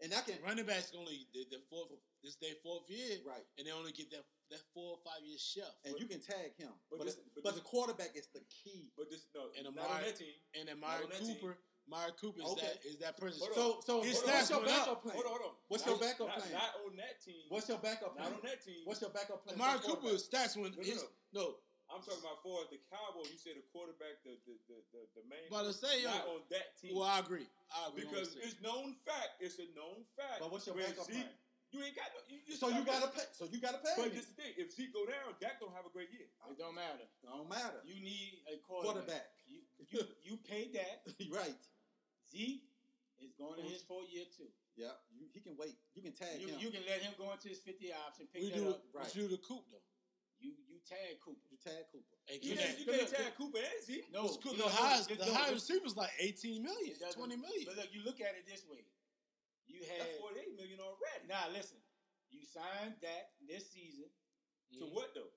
and 0.02 0.12
I 0.12 0.20
can 0.22 0.34
Running 0.44 0.66
backs 0.66 0.92
only 0.98 1.26
the, 1.32 1.46
the 1.50 1.60
fourth. 1.70 1.88
This 2.22 2.36
their 2.36 2.54
fourth 2.62 2.86
year, 2.90 3.18
right, 3.26 3.42
and 3.58 3.66
they 3.66 3.72
only 3.72 3.92
get 3.92 4.10
that 4.10 4.24
that 4.50 4.60
four 4.74 4.94
or 4.94 5.00
five 5.02 5.22
year 5.24 5.38
shelf. 5.38 5.74
and 5.84 5.94
you 5.98 6.06
can 6.06 6.20
tag 6.20 6.54
him, 6.58 6.70
But 6.90 6.98
but 6.98 7.06
this- 7.06 7.16
but 7.34 7.42
but, 7.42 7.54
this- 7.54 7.62
the 7.62 7.66
quarterback 7.68 8.14
is 8.14 8.28
the 8.34 8.42
key. 8.50 8.92
But 8.96 9.10
this 9.10 9.26
no, 9.34 9.50
And 9.56 9.64
not 9.74 9.86
Amari- 9.86 9.96
on 9.96 10.02
that 10.06 10.16
team. 10.18 10.34
and 10.54 10.68
then 10.68 10.78
Not 10.80 10.88
Myron 10.88 11.04
on 11.04 11.10
that 11.10 11.18
team. 11.24 11.36
Cooper, 11.40 11.58
Myron 11.88 12.14
Cooper 12.20 12.40
is 12.42 12.46
Okay. 12.54 12.66
that 12.66 12.78
is 12.86 12.96
that 12.98 13.16
person. 13.18 13.40
So, 13.54 13.80
so 13.82 14.02
His 14.02 14.22
what's 14.22 14.28
stats 14.30 14.50
your 14.50 14.60
went 14.60 14.70
up. 14.70 14.78
backup 14.86 15.02
plan? 15.02 15.14
Hold 15.16 15.26
on, 15.26 15.32
hold 15.34 15.42
on. 15.50 15.56
What's 15.66 15.86
Not- 15.86 15.90
your 15.90 16.00
backup 16.00 16.28
not, 16.28 16.38
plan? 16.38 16.52
Not 16.52 16.72
on 16.86 16.96
that 16.96 17.14
team. 17.24 17.42
What's 17.48 17.68
your 17.68 17.78
backup 17.78 18.14
not 18.14 18.16
plan? 18.22 18.32
on 18.34 18.40
that 18.42 18.60
team. 18.64 18.80
What's 18.84 19.00
your 19.00 19.10
backup 19.10 19.42
plan? 19.44 19.58
Myron 19.58 19.78
for 19.80 19.86
Cooper 19.98 20.00
quarterback? 20.14 20.30
stats 20.30 20.54
when 20.56 20.70
No, 20.70 20.76
no, 20.78 20.82
his 20.84 21.02
no. 21.02 21.08
no. 21.42 21.58
I'm 21.92 22.00
talking 22.02 22.24
about 22.24 22.40
for 22.40 22.64
the 22.72 22.80
Cowboys. 22.88 23.28
You 23.28 23.36
said 23.38 23.60
the 23.60 23.66
quarterback, 23.70 24.20
the 24.24 24.34
the 24.48 24.54
the, 24.68 24.78
the, 24.96 25.00
the 25.20 25.24
main. 25.28 25.44
But 25.52 25.68
to 25.68 25.72
say, 25.76 26.02
not 26.08 26.24
yo, 26.26 26.40
on 26.40 26.42
that 26.48 26.74
team. 26.80 26.96
well, 26.96 27.06
I 27.08 27.20
agree. 27.20 27.46
I 27.70 27.88
agree. 27.92 28.08
because 28.08 28.32
on 28.32 28.40
what 28.40 28.42
you're 28.42 28.48
it's 28.48 28.58
known 28.64 28.88
fact. 29.04 29.30
It's 29.44 29.58
a 29.60 29.68
known 29.76 30.02
fact. 30.16 30.40
But 30.40 30.48
what's 30.50 30.64
your 30.66 30.74
When 30.76 30.88
backup 30.88 31.06
Zeke- 31.06 31.28
plan? 31.28 31.36
You 31.72 31.80
ain't 31.80 31.96
got 31.96 32.08
no. 32.12 32.20
You 32.28 32.36
just 32.44 32.60
So 32.60 32.68
you 32.68 32.84
got 32.84 33.00
gotta 33.00 33.12
pay. 33.16 33.28
So 33.32 33.48
you 33.48 33.56
gotta 33.60 33.80
pay. 33.80 33.96
But 33.96 34.12
him. 34.12 34.16
this 34.20 34.28
the 34.28 34.36
thing. 34.36 34.52
If 34.60 34.76
Zeke 34.76 34.92
go 34.92 35.08
down, 35.08 35.32
Dak 35.40 35.56
don't 35.56 35.72
have 35.72 35.88
a 35.88 35.92
great 35.92 36.12
year. 36.12 36.28
It 36.48 36.60
don't 36.60 36.76
matter. 36.76 37.08
don't 37.24 37.48
matter. 37.48 37.80
You 37.88 37.96
need 38.04 38.44
a 38.48 38.60
quarterback. 38.60 39.08
Quarterback. 39.08 39.26
You 39.48 39.64
you, 39.88 40.00
you 40.24 40.34
pay 40.44 40.68
that. 40.76 41.00
right. 41.32 41.56
Zeke 42.28 42.60
is 43.24 43.32
going 43.40 43.56
to 43.56 43.64
his 43.64 43.80
fourth 43.88 44.08
year 44.12 44.28
too. 44.36 44.48
Yeah. 44.76 44.96
You, 45.12 45.28
he 45.32 45.40
can 45.40 45.56
wait. 45.56 45.76
You 45.96 46.00
can 46.02 46.12
tag 46.12 46.40
You, 46.40 46.48
him. 46.48 46.56
you 46.60 46.68
can 46.72 46.80
let 46.88 47.00
him 47.04 47.12
go 47.20 47.28
into 47.32 47.48
his 47.48 47.60
50 47.60 47.92
option, 47.92 48.24
pick 48.32 48.40
We 48.42 48.50
that 48.50 48.56
do 48.56 48.70
up. 48.72 48.80
right. 48.92 49.04
what 49.04 49.16
you 49.16 49.28
do 49.28 49.36
the 49.36 49.42
Coop 49.44 49.64
though. 49.72 49.84
You 50.42 50.52
you 50.66 50.78
tag 50.82 51.22
Cooper. 51.22 51.46
You 51.48 51.58
tag 51.62 51.86
Cooper. 51.94 52.16
And 52.28 52.36
You 52.42 52.54
get 52.54 52.58
can't, 52.58 52.74
that. 52.74 52.82
you 52.82 52.86
Look, 52.90 53.10
tag 53.14 53.32
Cooper 53.38 53.62
and 53.62 53.80
Zeke. 53.86 54.10
No, 54.12 54.26
It's 54.26 54.36
cool. 54.42 54.52
you 54.52 54.58
The 54.58 54.66
know, 54.66 54.74
highest, 54.74 55.08
the 55.08 55.14
look, 55.22 55.30
highest 55.30 55.70
look, 55.70 55.78
receiver's 55.86 55.96
like 55.96 56.12
18 56.18 56.62
million, 56.62 56.94
20 56.98 57.36
million. 57.38 57.64
But 57.70 57.76
look, 57.78 57.90
you 57.94 58.02
look 58.02 58.18
at 58.20 58.34
it 58.34 58.44
this 58.50 58.66
way. 58.66 58.82
You 59.70 59.80
That's 59.86 60.10
had 60.10 60.20
48 60.20 60.58
million 60.58 60.78
already. 60.82 61.24
now 61.30 61.46
listen. 61.54 61.78
You 62.34 62.42
signed 62.42 62.98
that 63.06 63.36
this 63.46 63.70
season. 63.70 64.10
To 64.78 64.84
mm-hmm. 64.88 64.94
what 64.96 65.12
though? 65.14 65.30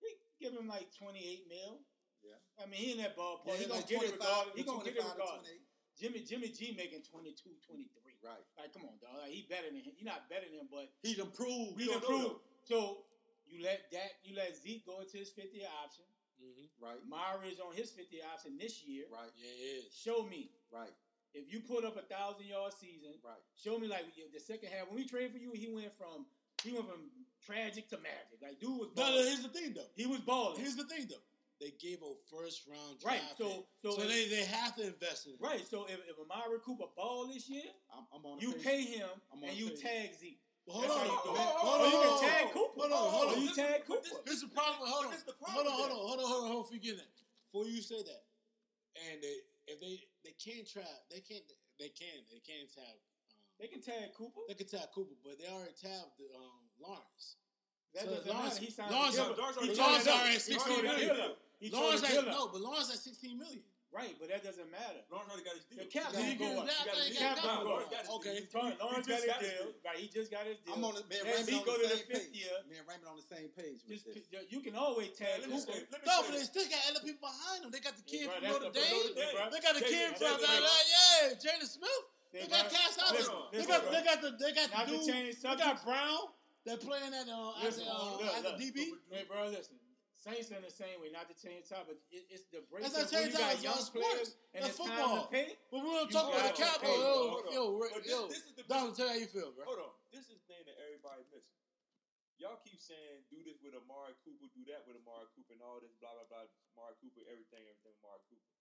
He 0.00 0.14
give 0.40 0.54
him 0.56 0.66
like 0.70 0.88
28 0.96 1.44
mil. 1.50 1.82
Yeah. 2.24 2.38
I 2.58 2.64
mean, 2.66 2.80
he 2.80 2.88
in 2.96 2.98
that 3.04 3.14
ballpark. 3.18 3.58
Yeah, 3.58 3.60
he 3.60 3.66
gonna 3.66 3.84
get 3.86 4.02
it 4.02 4.16
25 4.16 4.18
regardless. 4.18 4.54
He 4.56 4.62
gonna 4.64 4.84
get 4.86 4.94
it 4.96 5.02
25 5.02 5.12
to 5.12 5.20
regardless. 5.20 5.50
28. 5.52 5.66
Jimmy 5.96 6.20
Jimmy 6.28 6.48
G 6.52 6.74
making 6.76 7.02
22, 7.08 7.56
23. 7.66 7.88
Right. 8.20 8.42
Like, 8.58 8.70
come 8.74 8.84
on, 8.84 8.98
dog. 9.00 9.22
Like, 9.22 9.32
he 9.32 9.46
better 9.48 9.70
than 9.70 9.80
him. 9.80 9.94
You're 9.96 10.06
not 10.10 10.28
better 10.28 10.44
than 10.50 10.60
him, 10.66 10.68
but 10.70 10.90
He's 11.02 11.18
improved. 11.18 11.80
he 11.80 11.88
improved. 11.88 12.42
So 12.66 13.05
you 13.48 13.62
let 13.62 13.90
that 13.92 14.10
you 14.24 14.36
let 14.36 14.56
Zeke 14.56 14.84
go 14.86 15.00
into 15.00 15.16
his 15.18 15.30
50 15.30 15.56
year 15.58 15.68
option. 15.82 16.04
Mhm. 16.42 16.68
Right. 16.78 16.98
Myra 17.08 17.46
is 17.46 17.60
on 17.60 17.74
his 17.74 17.90
50 17.90 18.22
option 18.22 18.58
this 18.58 18.82
year. 18.84 19.06
Right. 19.10 19.30
Yeah, 19.36 19.48
it 19.50 19.84
is. 19.86 19.94
Show 19.96 20.22
me 20.24 20.50
Right. 20.70 20.92
if 21.32 21.50
you 21.52 21.60
put 21.60 21.84
up 21.84 21.96
a 21.96 22.02
thousand 22.02 22.46
yard 22.46 22.72
season. 22.78 23.14
Right. 23.24 23.40
Show 23.56 23.78
me 23.78 23.86
like 23.88 24.04
the 24.14 24.40
second 24.40 24.70
half 24.70 24.88
when 24.88 24.96
we 24.96 25.06
traded 25.06 25.32
for 25.32 25.38
you, 25.38 25.52
he 25.52 25.68
went 25.68 25.92
from 25.94 26.26
he 26.62 26.72
went 26.72 26.88
from 26.88 27.10
tragic 27.44 27.88
to 27.90 27.98
magic. 27.98 28.40
Like 28.42 28.58
dude 28.60 28.78
was 28.78 28.88
No, 28.96 29.02
no, 29.04 29.10
balling. 29.12 29.26
here's 29.26 29.42
the 29.42 29.48
thing 29.48 29.72
though. 29.72 29.88
he 29.94 30.06
was 30.06 30.20
balling. 30.20 30.60
Here's 30.60 30.76
the 30.76 30.84
thing 30.84 31.06
though. 31.06 31.22
They 31.58 31.70
gave 31.70 32.02
a 32.02 32.14
first 32.30 32.66
round 32.66 33.02
Right, 33.02 33.22
so- 33.38 33.66
so 33.80 33.92
so, 33.96 34.02
if- 34.02 34.08
they, 34.08 34.28
they 34.28 34.44
have 34.44 34.76
to 34.76 34.82
invest 34.86 35.24
in 35.26 35.32
him. 35.32 35.38
right. 35.40 35.66
So 35.66 35.86
if, 35.86 36.00
if 36.06 36.18
Amari 36.18 36.58
Cooper 36.60 36.84
ball 36.94 37.28
this 37.28 37.48
year, 37.48 37.64
I'm, 37.90 38.04
I'm 38.12 38.26
on. 38.26 38.40
you 38.40 38.52
pay 38.52 38.82
him 38.82 39.08
I'm 39.32 39.42
on 39.42 39.48
and 39.48 39.56
you 39.56 39.70
page. 39.70 39.80
tag 39.80 40.14
Zeke. 40.20 40.40
Well, 40.66 40.82
hold 40.82 40.90
on, 40.90 40.98
how 40.98 41.04
you 41.06 41.10
hold 41.14 41.24
do 41.24 41.30
on, 41.30 41.46
it. 41.46 41.54
hold 41.62 41.80
Or 41.80 41.86
on, 41.86 41.86
you 41.86 41.96
can 41.96 42.10
hold 42.10 42.18
on, 42.18 42.26
tag 42.26 42.44
hold 42.50 42.74
Cooper. 42.74 42.86
on, 42.90 43.10
hold 43.14 43.28
on. 43.30 43.42
you 43.42 43.50
tag 43.54 43.78
Cooper. 43.86 44.18
This 44.26 44.34
is 44.34 44.42
the 44.42 44.52
problem. 44.52 44.82
Hold 44.90 45.04
on, 45.06 45.10
This 45.14 45.20
is 45.22 45.26
the 45.30 45.34
hold 45.38 45.66
on, 45.66 45.72
hold 45.72 45.90
on, 45.90 45.96
hold 45.96 46.18
on, 46.18 46.26
hold 46.26 46.42
on, 46.42 46.50
hold 46.50 46.66
on. 46.66 46.72
Forget 46.72 46.96
that. 46.98 47.10
Before 47.46 47.66
you 47.70 47.80
say 47.82 48.02
that, 48.02 48.22
and 49.06 49.22
they, 49.22 49.36
if 49.70 49.78
they 49.78 50.02
they 50.26 50.34
can't 50.34 50.66
trap, 50.66 50.90
they 51.10 51.22
can't, 51.22 51.46
they 51.78 51.88
can, 51.94 52.18
they 52.34 52.42
can't 52.42 52.66
tab. 52.74 52.82
Um, 52.90 52.98
They 53.62 53.68
can 53.70 53.78
tag 53.80 54.10
Cooper. 54.18 54.42
they 54.50 54.58
can 54.58 54.66
tab 54.66 54.90
Cooper, 54.90 55.14
but 55.22 55.38
they 55.38 55.46
already 55.46 55.72
tabbed 55.78 56.18
the, 56.18 56.26
um, 56.34 56.66
Lawrence. 56.82 57.38
That 57.94 58.04
So 58.04 58.10
doesn't 58.18 58.26
Lawrence- 58.26 58.54
matter. 58.58 58.66
He 58.66 58.70
signed 58.74 58.90
Lawrence- 58.90 59.16
the 59.16 59.22
deal. 59.22 59.36
Lawrence 59.38 59.56
He 59.56 59.62
already- 59.62 59.76
tore 59.78 59.86
Lawrence 59.86 60.04
the 60.04 60.10
deal. 60.10 60.18
already 60.18 60.34
He 60.34 60.38
16 60.40 60.58
tore 60.66 60.76
the 60.76 60.82
million. 60.82 61.14
deal 61.16 61.24
up. 61.24 61.38
He 61.62 61.70
tore 61.70 61.80
Lawrence 61.80 62.00
the 62.02 62.06
at, 62.06 62.12
deal 62.12 62.20
up. 62.26 62.36
no, 62.36 62.48
but 62.52 62.60
Lawrence 62.60 62.90
at 62.90 62.98
16 62.98 63.38
million. 63.38 63.64
Right, 63.96 64.12
but 64.20 64.28
that 64.28 64.44
doesn't 64.44 64.68
matter. 64.68 65.00
Lawrence 65.08 65.32
already 65.32 65.48
got 65.48 65.56
his 65.56 65.64
deal. 65.72 65.80
The 65.80 65.88
cap 65.88 66.12
He 66.12 66.20
didn't 66.20 66.36
got- 66.36 66.52
go 66.52 66.60
up. 66.60 66.66
that 66.68 66.84
got 66.84 66.96
thing 67.00 67.08
his 67.08 67.16
got 67.16 67.32
deal. 67.40 67.48
done. 67.48 67.64
Got 67.64 67.80
his 67.80 67.88
deal. 67.88 68.16
Okay. 68.20 68.36
Lawrence 68.52 68.76
he 68.76 68.84
Lawrence 68.84 69.06
just 69.08 69.24
got 69.24 69.40
his 69.40 69.56
got 69.56 69.56
deal. 69.56 69.68
Right, 69.88 69.96
he 70.04 70.06
just 70.12 70.28
got 70.36 70.44
his 70.44 70.58
deal. 70.60 70.74
I'm 70.76 70.84
on 70.84 70.94
the 71.00 71.04
man. 71.08 71.22
Raymond 71.24 71.48
on 71.56 71.64
the 71.64 71.88
same 71.88 72.04
page. 72.12 72.44
Man, 72.68 72.82
Raymond 72.84 73.08
on 73.08 73.16
the 73.16 73.28
same 73.32 73.48
page 73.56 73.78
with 73.88 74.04
Just, 74.04 74.28
this. 74.28 74.44
you 74.52 74.60
can 74.60 74.76
always 74.76 75.16
tag 75.16 75.40
let 75.40 75.48
me 75.48 75.56
say, 75.56 75.80
let 75.88 75.96
me 75.96 76.04
No, 76.04 76.16
but 76.28 76.32
they 76.36 76.44
still 76.44 76.68
got 76.68 76.82
other 76.92 77.00
people 77.00 77.24
behind 77.24 77.64
them. 77.64 77.70
They 77.72 77.80
got 77.80 77.96
the 77.96 78.04
Yeah, 78.04 78.12
kid 78.12 78.26
bro, 78.28 78.36
from 78.36 78.44
Notre 78.44 78.68
the- 78.68 78.84
from 78.84 78.92
Notre 79.00 79.14
Dame. 79.16 79.32
Dame. 79.32 79.48
They 79.56 79.60
got 79.64 79.74
the 79.80 79.84
kid 79.88 80.08
from 80.12 80.36
Jay- 80.44 80.60
yeah, 80.60 81.40
Jaylon 81.40 81.64
Smith. 81.72 82.02
They 82.36 82.44
got 82.52 82.68
bro, 82.68 82.76
cast 82.76 83.00
out. 83.00 83.16
They 83.16 83.64
got 83.64 83.80
they 83.88 84.02
got 84.04 84.18
the 84.20 84.30
they 84.36 84.52
got 84.52 84.68
the 84.76 84.92
dude. 84.92 85.08
They 85.40 85.56
got. 85.56 85.80
Brown. 85.88 86.36
They're 86.68 86.76
playing 86.76 87.14
at 87.14 87.28
uh, 87.30 87.52
Listen, 87.62 87.84
the, 87.86 87.90
uh, 87.94 88.18
look, 88.20 88.34
at 88.34 88.42
the 88.42 88.48
look. 88.50 88.60
DB. 88.60 88.90
Hey, 89.08 89.24
bro, 89.30 89.46
listen. 89.46 89.78
Saints 90.26 90.50
in 90.50 90.58
the 90.58 90.74
same 90.74 90.98
way, 90.98 91.06
not 91.14 91.30
to 91.30 91.36
change 91.38 91.70
top, 91.70 91.86
but 91.86 92.02
it, 92.10 92.26
it's 92.26 92.50
the 92.50 92.58
break. 92.66 92.82
That's 92.82 92.98
not 92.98 93.06
change 93.06 93.30
got 93.30 93.46
top, 93.54 93.62
young 93.62 93.78
it's 93.78 93.94
players 93.94 94.34
sports. 94.34 94.50
and 94.58 94.60
That's 94.66 94.74
it's 94.74 94.82
time 94.82 94.98
football. 94.98 95.22
to 95.22 95.30
pay. 95.30 95.46
But 95.70 95.78
we're 95.86 95.96
gonna 96.02 96.10
talk 96.10 96.26
about 96.34 96.50
the 96.50 96.50
to 96.50 96.62
cap. 96.66 96.78
pay, 96.82 96.90
Yo, 96.98 97.06
yo, 97.06 97.54
yo, 97.54 97.62
But 97.78 98.02
this- 98.02 98.10
yo. 98.10 98.20
this 98.26 98.42
is 98.42 98.54
the 98.58 98.64
Don, 98.66 98.90
tell 98.90 99.06
me 99.06 99.12
how 99.14 99.18
you 99.22 99.30
feel, 99.30 99.50
bro. 99.54 99.62
Hold 99.70 99.86
on. 99.86 99.92
This 100.10 100.26
is 100.26 100.34
the 100.42 100.46
thing 100.50 100.62
that 100.66 100.76
everybody 100.82 101.22
misses. 101.30 101.54
Y'all 102.42 102.58
keep 102.66 102.82
saying 102.82 103.22
do 103.30 103.38
this 103.46 103.62
with 103.62 103.72
Amari 103.78 104.12
Cooper, 104.26 104.50
do 104.50 104.60
that 104.68 104.82
with 104.90 104.98
Amari 104.98 105.30
Cooper, 105.38 105.54
and 105.54 105.62
all 105.62 105.78
this 105.78 105.94
blah 106.02 106.10
blah 106.18 106.26
blah. 106.26 106.44
Amari 106.74 106.98
Cooper, 107.00 107.22
everything, 107.30 107.62
everything. 107.64 107.94
Amari 108.02 108.20
Cooper. 108.26 108.55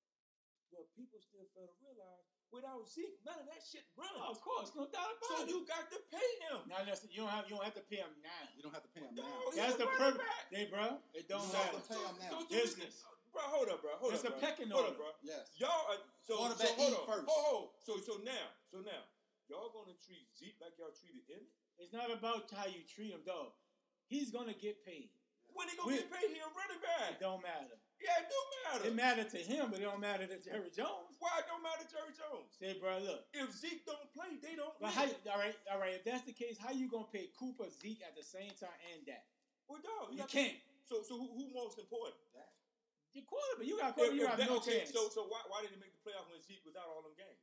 But 0.72 0.90
people 0.96 1.20
still 1.22 1.46
fail 1.56 1.68
to 1.70 1.78
realize 1.84 2.26
without 2.52 2.88
Zeke, 2.88 3.20
none 3.28 3.40
of 3.42 3.48
that 3.52 3.60
shit 3.64 3.84
runs. 4.00 4.16
Oh, 4.16 4.32
of 4.32 4.40
course, 4.40 4.72
no 4.76 4.88
doubt 4.88 5.20
so 5.22 5.36
about 5.36 5.48
it. 5.48 5.52
you 5.52 5.66
got 5.68 5.88
to 5.92 6.00
pay 6.12 6.30
him. 6.48 6.64
Now 6.72 6.84
listen, 6.88 7.10
you 7.12 7.24
don't 7.24 7.32
have 7.34 7.46
you 7.50 7.56
don't 7.60 7.66
have 7.68 7.76
to 7.80 7.86
pay 7.88 8.00
him 8.04 8.14
now. 8.24 8.44
You 8.56 8.64
don't 8.64 8.74
have 8.76 8.84
to 8.88 8.92
pay 8.96 9.04
him 9.04 9.16
No, 9.16 9.24
now. 9.28 9.52
he 9.52 9.60
That's 9.60 9.76
the 9.76 9.86
running 9.88 10.20
purpose. 10.20 10.24
back. 10.24 10.46
Hey, 10.52 10.66
bro, 10.72 11.00
it 11.14 11.28
don't 11.28 11.44
You 11.44 11.52
So- 11.52 11.58
have 11.60 11.74
matter. 11.76 11.84
to 11.84 11.90
pay 11.92 12.02
him 12.04 12.16
now. 12.20 12.30
so- 12.32 12.40
so 12.44 12.50
Business. 12.50 12.96
listen, 12.96 13.12
Bro, 13.36 13.44
hold 13.52 13.68
up, 13.68 13.82
bro. 13.84 13.92
Hold 14.00 14.14
It's 14.16 14.24
up, 14.24 14.38
a 14.38 14.40
pecking 14.40 14.72
order. 14.72 14.96
bro. 14.96 15.12
Yes. 15.20 15.52
Y'all, 15.60 15.92
are, 15.92 16.00
so, 16.24 16.38
Quarterback 16.40 16.68
so 16.72 16.74
hold 16.80 16.94
eat 16.94 17.00
on. 17.00 17.06
first. 17.06 17.26
Oh, 17.28 17.44
oh, 17.52 17.74
so 17.84 18.00
so 18.00 18.16
now, 18.24 18.48
so 18.72 18.80
now, 18.80 19.04
y'all 19.52 19.68
gonna 19.76 19.92
treat 20.00 20.24
Zeke 20.40 20.56
like 20.64 20.78
y'all 20.80 20.96
treated 20.96 21.28
Emmitt? 21.28 21.52
It's 21.78 21.92
not 21.92 22.10
about 22.12 22.48
how 22.50 22.64
you 22.66 22.84
treat 22.88 23.12
him, 23.12 23.24
dog. 23.28 23.52
He's 24.08 24.32
gonna 24.32 24.54
get 24.54 24.86
paid. 24.86 25.12
When 25.52 25.68
he 25.68 25.76
gonna 25.76 25.88
We- 25.92 25.98
get 26.00 26.12
paid? 26.12 26.32
He 26.32 26.40
a 26.40 26.48
running 26.48 26.80
back. 26.80 27.12
It 27.12 27.20
don't 27.20 27.42
matter. 27.44 27.76
Yeah, 28.02 28.22
it 28.22 28.28
do 28.28 28.40
matter. 28.68 28.84
It 28.92 28.96
mattered 28.96 29.30
to 29.32 29.42
him, 29.42 29.72
but 29.72 29.80
it 29.80 29.88
don't 29.88 30.04
matter 30.04 30.28
to 30.28 30.38
Jerry 30.38 30.70
Jones. 30.76 31.16
Why 31.20 31.40
it 31.40 31.48
don't 31.48 31.64
matter, 31.64 31.88
to 31.88 31.90
Jerry 31.90 32.14
Jones? 32.14 32.52
Say, 32.60 32.76
bro, 32.78 33.00
look. 33.02 33.24
If 33.34 33.50
Zeke 33.56 33.88
don't 33.88 34.06
play, 34.12 34.36
they 34.44 34.54
don't 34.60 34.76
But 34.78 34.92
win. 34.94 35.16
how? 35.16 35.32
All 35.32 35.40
right, 35.40 35.56
all 35.72 35.80
right. 35.80 35.96
If 35.96 36.04
that's 36.04 36.28
the 36.28 36.36
case, 36.36 36.60
how 36.60 36.76
you 36.76 36.92
gonna 36.92 37.08
pay 37.10 37.32
Cooper, 37.40 37.66
Zeke 37.72 38.04
at 38.04 38.14
the 38.16 38.24
same 38.24 38.52
time 38.60 38.76
and 38.94 39.02
that? 39.08 39.26
well, 39.66 39.80
dog, 39.82 40.12
You 40.12 40.22
got- 40.22 40.30
can't. 40.30 40.60
So, 40.86 41.02
so 41.02 41.18
who, 41.18 41.26
who 41.34 41.50
most 41.56 41.80
important? 41.82 42.20
You 43.16 43.24
quarterback. 43.24 43.64
You 43.66 43.80
got 43.80 43.96
quarterback. 43.96 44.20
You 44.20 44.28
have 44.28 44.38
that- 44.44 44.52
no 44.52 44.60
okay, 44.60 44.84
chance. 44.84 44.92
So, 44.92 45.08
so 45.08 45.24
why, 45.32 45.40
why 45.48 45.64
did 45.64 45.72
he 45.72 45.80
make 45.80 45.96
the 45.96 46.04
playoff 46.04 46.28
when 46.28 46.38
Zeke 46.44 46.62
was 46.68 46.76
out 46.76 46.92
all 46.92 47.00
them 47.02 47.16
games? 47.16 47.40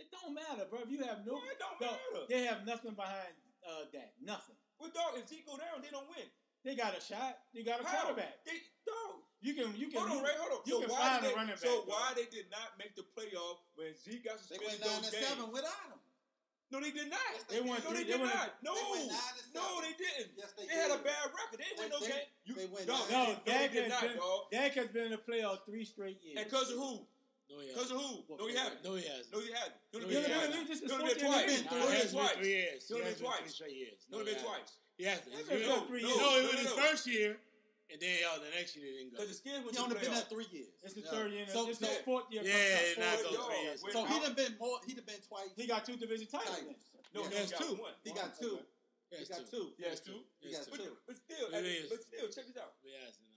it 0.00 0.08
don't 0.08 0.32
matter, 0.32 0.64
bro. 0.64 0.80
If 0.80 0.88
you 0.88 1.04
have 1.04 1.28
no, 1.28 1.36
it 1.44 1.60
don't 1.60 1.76
dog, 1.76 2.00
matter? 2.00 2.24
they 2.24 2.48
have 2.48 2.64
nothing 2.64 2.96
behind 2.96 3.36
uh, 3.68 3.84
that. 3.92 4.16
Nothing. 4.16 4.56
Well, 4.80 4.88
dog, 4.96 5.20
if 5.20 5.28
Zeke 5.28 5.44
go 5.44 5.60
down, 5.60 5.84
they 5.84 5.92
don't 5.92 6.08
win. 6.08 6.24
They 6.64 6.72
got 6.72 6.96
a 6.96 7.00
shot. 7.04 7.36
You 7.52 7.68
got 7.68 7.84
a 7.84 7.84
How? 7.84 8.08
quarterback. 8.08 8.40
They, 8.48 8.64
dog. 8.88 9.20
You 9.40 9.54
can. 9.54 9.72
You 9.76 9.88
can. 9.88 10.00
Hold 10.04 10.10
on, 10.10 10.16
you, 10.18 10.24
Ray, 10.24 10.36
hold 10.36 10.52
on. 10.52 10.60
you 10.68 10.72
so 10.74 10.80
can 10.84 10.90
why 10.90 11.00
find 11.00 11.22
did 11.22 11.24
a 11.24 11.28
they, 11.32 11.36
running 11.40 11.56
So 11.56 11.70
back, 11.80 11.88
why 11.88 12.04
dog. 12.12 12.16
they 12.20 12.28
did 12.28 12.46
not 12.52 12.68
make 12.76 12.92
the 12.94 13.06
playoff 13.16 13.58
when 13.76 13.96
Zeke 13.96 14.24
got 14.24 14.36
They 14.36 14.60
suspended 14.60 14.68
went 14.68 14.80
nine 14.84 14.88
those 15.00 15.04
and 15.08 15.12
games? 15.16 15.26
seven 15.32 15.46
without 15.52 15.84
him. 15.88 16.00
No, 16.70 16.76
they 16.78 16.92
did 16.94 17.08
not. 17.10 17.18
Yes, 17.34 17.42
They 17.50 17.60
won 17.64 17.80
no, 17.82 17.90
three- 17.90 18.04
they 18.04 18.04
they 18.04 18.12
did 18.14 18.20
won- 18.20 18.30
not. 18.30 18.50
No, 18.62 18.72
They 18.76 18.86
went 18.94 19.10
no, 19.56 19.64
they 19.82 19.94
didn't. 19.98 20.30
Yes, 20.38 20.52
they 20.54 20.66
They 20.70 20.76
had 20.76 20.92
a 20.94 21.02
bad 21.02 21.26
record. 21.34 21.58
They 21.58 21.66
didn't 21.66 21.76
They- 21.76 21.82
win 21.82 21.90
no 21.90 21.98
they- 21.98 22.12
game. 22.14 22.28
You, 22.46 22.54
they 22.54 22.66
went 22.70 22.86
dog, 22.86 23.04
nine. 23.10 23.10
No, 23.10 23.24
they, 23.26 23.50
Dak 23.50 23.60
they 23.60 23.68
did 23.74 23.82
has 23.82 23.90
not, 23.90 24.02
been. 24.06 24.16
dog. 24.22 24.40
Dak 24.54 24.72
has 24.78 24.88
been 24.94 25.04
in 25.10 25.10
the 25.16 25.22
playoff 25.24 25.58
three 25.66 25.84
straight 25.88 26.20
years. 26.22 26.36
And 26.38 26.44
because 26.46 26.70
of 26.70 26.76
who? 26.78 26.92
No, 27.50 27.58
he 27.58 27.66
Because 27.66 27.90
hasn't. 27.90 27.98
of 27.98 28.06
who? 28.06 28.36
No, 28.38 28.46
he 28.46 28.54
haven't. 28.54 28.84
No, 28.86 28.94
he 28.94 29.02
hasn't. 29.08 29.32
No, 29.34 29.38
he 29.40 29.50
hasn't. 29.50 29.74
No, 29.90 29.98
No, 29.98 30.06
he 30.06 30.14
he 30.14 30.14
hasn't. 30.20 30.34
hasn't. 30.36 30.54
He 30.54 30.64
just 30.70 30.82
No, 30.86 30.94
is 30.94 31.00
he 31.00 31.00
been 31.00 31.08
fucking 31.10 31.26
twice. 31.26 31.58
in. 31.58 31.64
Nah, 31.64 31.70
No, 31.74 31.80
he 31.80 31.90
he 31.90 31.90
hasn't 31.90 31.90
been 31.90 32.06
been 32.06 32.14
twice. 32.14 32.36
three 32.38 32.52
years. 32.54 32.80
No, 32.86 32.96
He 32.96 33.02
he 33.02 33.02
been 33.02 33.10
hasn't 33.10 33.18
been 33.18 33.26
twice. 33.26 33.40
three 33.40 33.50
straight 33.50 33.74
years. 33.74 34.00
No, 34.10 34.18
he 34.18 34.22
he 34.22 34.30
been 34.30 34.34
hasn't. 34.38 34.46
twice. 34.54 34.72
He 35.00 35.04
hasn't. 35.10 35.26
He's 35.26 35.38
His- 35.40 35.48
been 35.48 35.58
his- 35.58 35.66
for 35.66 35.74
No, 35.80 35.86
three 35.90 36.02
no, 36.02 36.08
years. 36.08 36.20
No, 36.20 36.28
it 36.30 36.42
was 36.44 36.52
no, 36.52 36.58
his 36.60 36.70
no. 36.70 36.76
first 36.86 37.06
year, 37.08 37.40
and 37.92 37.98
then 38.00 38.16
oh, 38.30 38.38
the 38.38 38.50
next 38.56 38.76
year 38.76 38.86
they 38.86 38.96
didn't 39.04 39.12
go. 39.12 39.22
Because 39.22 39.30
the 39.34 39.38
Skins 39.42 39.62
went 39.66 39.74
He 39.74 39.76
to 39.76 39.82
only 39.82 39.94
the 39.98 40.00
been 40.06 40.14
there 40.14 40.30
three 40.30 40.48
years. 40.50 40.74
It's 40.82 40.94
the 40.94 41.02
Yeah. 41.04 41.10
third 41.10 41.28
year. 41.32 41.46
So, 41.50 41.64
this 41.66 41.78
so, 41.78 41.86
his 41.86 41.98
fourth 42.06 42.26
year. 42.30 42.42
Yeah, 42.44 42.54
coming 42.54 42.70
up. 42.90 42.98
not 42.98 43.10
Four 43.10 43.22
those 43.22 43.32
yards. 43.32 43.46
three 43.50 43.62
years. 43.64 43.78
So 43.92 44.00
he 44.04 44.14
how- 44.14 44.22
done 44.24 44.34
been 44.34 44.54
more. 44.58 44.78
He 44.86 44.92
done 44.94 45.04
been 45.06 45.22
twice. 45.26 45.52
He 45.56 45.64
got 45.66 45.84
two 45.84 45.96
division 45.96 46.26
titles. 46.26 46.56
Titles. 46.56 46.82
No, 47.14 47.22
Yeah, 47.22 47.28
he 47.30 47.36
has 47.36 47.50
got 47.50 47.60
two. 47.60 47.74
one. 47.74 47.94
He 48.04 48.10
got 48.12 48.30
two. 48.38 48.56
He 49.10 49.16
He 49.16 49.16
has 49.18 49.28
got 49.28 49.38
two. 49.38 49.50
two. 49.50 49.66
He 49.76 49.84
has 49.84 50.00
two. 50.00 50.20
He 50.38 50.48
He 50.48 50.54
has 50.54 50.66
got 50.66 50.76
two. 50.78 50.84
two. 50.84 50.96
But 51.06 51.16
still, 51.16 51.46
It 51.50 51.90
but 51.90 52.00
still, 52.02 52.26
check 52.30 52.46
this 52.46 52.56
out. 52.56 52.74
He. 52.82 52.90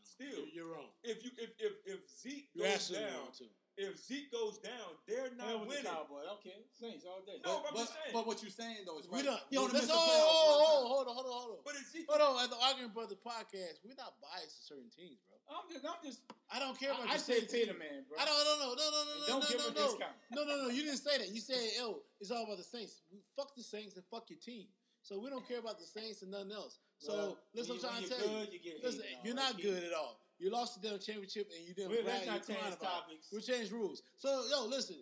Still. 0.05 0.45
You're, 0.45 0.47
you're 0.53 0.69
wrong. 0.77 0.93
If 1.01 1.25
you 1.25 1.31
if 1.41 1.49
if 1.57 1.73
if 1.85 1.99
Zeke 2.21 2.53
goes 2.53 2.67
absolutely 2.67 3.09
down, 3.09 3.17
wrong 3.17 3.31
too. 3.33 3.49
If 3.77 3.97
Zeke 3.97 4.29
goes 4.31 4.57
down, 4.61 4.93
they're 5.07 5.33
not 5.33 5.37
not 5.37 5.47
Hell 5.47 5.59
with 5.65 5.81
the 5.81 5.89
winning. 5.89 6.35
Okay, 6.39 6.57
Saints 6.69 7.05
all 7.09 7.21
day. 7.25 7.41
No, 7.41 7.61
But, 7.63 7.67
I'm 7.69 7.73
but, 7.73 7.79
just 7.81 7.93
saying. 7.97 8.13
but 8.13 8.23
what 8.27 8.37
you're 8.45 8.53
saying 8.53 8.85
though 8.85 8.99
is 9.01 9.09
We 9.09 9.17
right. 9.17 9.25
don't. 9.33 9.41
He 9.49 9.57
only 9.57 9.73
let's, 9.73 9.89
missed 9.89 9.93
oh, 9.93 9.97
the 9.97 10.13
playoffs 10.13 10.29
oh, 10.29 10.45
one 10.45 10.61
oh, 10.61 10.69
time. 10.69 10.87
hold 10.93 11.05
on, 11.07 11.13
hold 11.17 11.25
on, 11.25 11.33
hold 11.33 11.51
on. 11.57 11.61
But 11.65 11.73
Ezekiel, 11.81 12.05
Hold 12.13 12.21
on, 12.21 12.43
at 12.45 12.49
the 12.53 12.59
Arguing 12.61 12.93
Brothers 12.93 13.17
podcast, 13.23 13.75
we're 13.81 13.97
not 13.97 14.13
biased 14.21 14.55
to 14.61 14.77
certain 14.77 14.91
teams, 14.93 15.19
bro. 15.25 15.35
I'm 15.49 15.65
just, 15.73 15.83
I'm 15.83 15.99
just. 16.05 16.21
I 16.53 16.57
don't 16.61 16.77
care 16.77 16.93
about 16.93 17.09
I, 17.09 17.15
I 17.15 17.17
the 17.17 17.25
say 17.25 17.39
same 17.41 17.49
pay 17.49 17.63
team. 17.65 17.73
the 17.73 17.79
man, 17.81 18.05
bro. 18.05 18.15
I 18.21 18.25
don't, 18.29 18.37
no, 18.37 18.53
no, 18.61 18.67
no, 18.71 18.85
no, 18.85 18.87
no, 18.93 19.01
And 19.01 19.21
no, 19.21 19.27
don't 19.27 19.41
no, 19.43 19.49
give 19.49 19.59
no, 19.59 19.67
him 19.67 19.73
a 19.73 19.79
no. 19.79 19.85
discount. 19.89 20.15
No, 20.37 20.41
no, 20.45 20.53
no. 20.63 20.67
You 20.69 20.81
didn't 20.85 21.01
say 21.01 21.15
that. 21.19 21.29
You 21.33 21.41
said, 21.41 21.61
"Yo, 21.77 22.05
it's 22.21 22.29
all 22.31 22.45
about 22.45 22.61
the 22.61 22.67
Saints." 22.67 23.01
We 23.09 23.19
fuck 23.35 23.51
the 23.57 23.63
Saints 23.65 23.97
and 23.97 24.05
fuck 24.13 24.29
your 24.29 24.39
team. 24.39 24.69
So 25.01 25.19
we 25.19 25.27
don't 25.33 25.43
care 25.43 25.59
about 25.59 25.81
the 25.81 25.85
Saints 25.89 26.21
and 26.21 26.31
nothing 26.31 26.53
else. 26.53 26.79
So 27.01 27.11
Well, 27.11 27.37
listen, 27.53 27.75
when 27.75 27.83
what 27.83 27.91
I'm 27.99 28.01
you- 28.03 28.07
trying 28.07 28.21
to 28.21 28.23
when 28.23 28.23
tell 28.23 28.29
you're 28.31 28.39
you. 28.39 28.45
good, 28.45 28.53
you 28.53 28.59
get 28.63 28.83
Listen, 28.85 29.01
hated 29.03 29.17
on, 29.19 29.25
you're 29.25 29.35
right, 29.35 29.43
not 29.43 29.55
Keith? 29.57 29.65
good 29.65 29.83
at 29.83 29.93
all. 29.93 30.22
You 30.39 30.49
lost 30.51 30.75
the 30.81 30.81
damn 30.89 30.99
championship 30.99 31.47
and 31.55 31.61
you 31.63 31.73
didn't 31.73 31.91
Wait, 31.91 32.03
brag. 32.03 32.25
let's 32.27 32.47
not 32.49 32.57
change 32.57 32.75
topics. 32.81 33.29
We 33.31 33.39
changed 33.41 33.71
rules. 33.71 34.01
So 34.17 34.29
yo, 34.49 34.65
listen. 34.67 34.97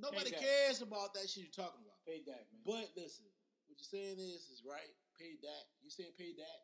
Nobody 0.00 0.32
Pay 0.32 0.40
that. 0.40 0.40
cares 0.40 0.80
about 0.80 1.12
that 1.14 1.28
shit 1.28 1.44
you're 1.46 1.52
talking 1.64 1.84
about. 1.84 2.00
Pay 2.08 2.24
Dak, 2.24 2.48
man. 2.48 2.64
But 2.64 2.88
listen, 2.96 3.28
what 3.68 3.76
you're 3.76 3.92
saying 3.92 4.16
is 4.18 4.48
is 4.48 4.64
right. 4.64 4.88
Pay 5.20 5.36
that. 5.44 5.64
You 5.84 5.92
saying 5.92 6.16
pay 6.16 6.32
that. 6.40 6.58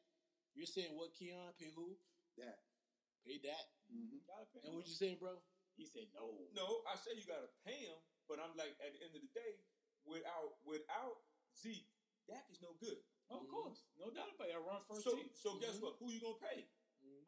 You're 0.56 0.66
saying 0.66 0.96
what, 0.96 1.12
Keon? 1.14 1.52
Pay 1.60 1.70
who? 1.76 1.92
That. 2.40 2.64
Pay 3.22 3.38
that. 3.44 3.64
Mm-hmm. 3.92 4.24
Pay 4.24 4.64
And 4.64 4.72
him. 4.72 4.80
what 4.80 4.88
you 4.88 4.96
saying, 4.96 5.20
bro? 5.20 5.36
He 5.76 5.86
said 5.86 6.10
no. 6.16 6.34
no, 6.58 6.66
I 6.90 6.98
say 6.98 7.14
you 7.14 7.22
gotta 7.22 7.46
pay 7.62 7.86
him, 7.86 7.94
but 8.26 8.42
I'm 8.42 8.50
like, 8.58 8.74
at 8.82 8.90
the 8.90 8.98
end 9.04 9.14
of 9.14 9.22
the 9.22 9.30
day, 9.30 9.62
without 10.02 10.58
without 10.66 11.22
Zeke, 11.54 11.86
Dak 12.26 12.42
is 12.50 12.58
no 12.64 12.74
good. 12.82 12.98
Of 13.30 13.44
Mhm. 13.46 13.52
course, 13.52 13.84
no 14.00 14.10
doubt 14.10 14.32
about 14.34 14.48
it. 14.50 14.56
I 14.56 14.62
run 14.64 14.80
first 14.88 15.04
So 15.06 15.14
team. 15.14 15.28
so 15.36 15.54
guess 15.62 15.76
Mhm. 15.78 15.82
what? 15.86 15.94
Who 16.02 16.10
you 16.10 16.18
gonna 16.18 16.40
pay? 16.42 16.66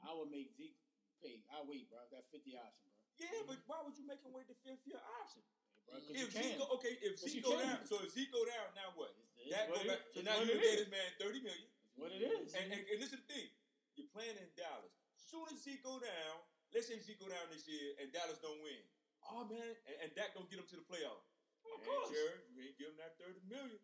I 0.04 0.10
would 0.16 0.30
make 0.32 0.48
Zeke 0.56 0.76
pay. 1.20 1.44
I 1.52 1.60
wait, 1.66 1.88
bro. 1.92 2.00
That 2.12 2.24
fifty 2.32 2.56
option, 2.56 2.88
bro. 2.88 3.00
Yeah, 3.20 3.44
but 3.44 3.60
mm-hmm. 3.60 3.68
why 3.68 3.78
would 3.84 3.96
you 4.00 4.06
make 4.08 4.24
him 4.24 4.32
wait 4.32 4.48
the 4.48 4.56
fifth 4.64 4.84
year 4.88 5.00
option? 5.20 5.44
Hey, 5.44 5.80
bro, 5.84 5.92
'cause 6.00 6.08
you 6.08 6.24
If 6.24 6.28
can. 6.32 6.42
Zeke 6.42 6.58
go, 6.60 6.66
okay, 6.80 6.94
if 7.04 7.14
Zeke 7.20 7.44
go 7.44 7.54
down, 7.60 7.84
so 7.84 8.00
if 8.00 8.10
Zeke 8.16 8.32
go 8.32 8.42
down, 8.48 8.72
now 8.72 8.88
what? 8.96 9.12
It's- 9.16 9.28
it's 9.40 9.50
Dak 9.52 9.68
what 9.68 9.80
go 9.84 9.88
back. 9.88 10.00
is. 10.08 10.12
So 10.14 10.18
now 10.24 10.36
you 10.40 10.56
gave 10.56 10.60
get 10.64 10.78
this 10.84 10.92
man 10.92 11.08
thirty 11.20 11.40
million. 11.44 11.68
It's 11.84 11.96
what 12.00 12.12
it 12.12 12.20
is. 12.24 12.52
And, 12.56 12.72
and, 12.72 12.80
and 12.80 12.96
listen 13.00 13.20
to 13.20 13.24
the 13.24 13.28
thing, 13.28 13.48
you're 13.96 14.08
playing 14.12 14.36
in 14.40 14.48
Dallas. 14.56 14.92
Soon 15.16 15.48
as 15.52 15.60
Zeke 15.64 15.82
go 15.84 16.00
down, 16.00 16.34
let's 16.72 16.88
say 16.88 16.96
Zeke 17.00 17.20
go 17.20 17.28
down 17.28 17.44
this 17.52 17.68
year 17.68 17.96
and 18.00 18.08
Dallas 18.12 18.40
don't 18.40 18.60
win. 18.64 18.80
Oh 19.28 19.44
man, 19.44 19.76
and, 19.84 19.96
and 20.00 20.08
Dak 20.16 20.32
don't 20.32 20.48
get 20.48 20.60
him 20.60 20.68
to 20.72 20.76
the 20.80 20.86
playoff. 20.88 21.20
Of 21.68 21.76
Man, 21.84 21.88
course. 21.92 22.08
Jared, 22.12 22.40
you 22.56 22.64
ain't 22.64 22.76
give 22.80 22.88
him 22.96 22.98
that 23.00 23.20
thirty 23.20 23.40
million. 23.44 23.80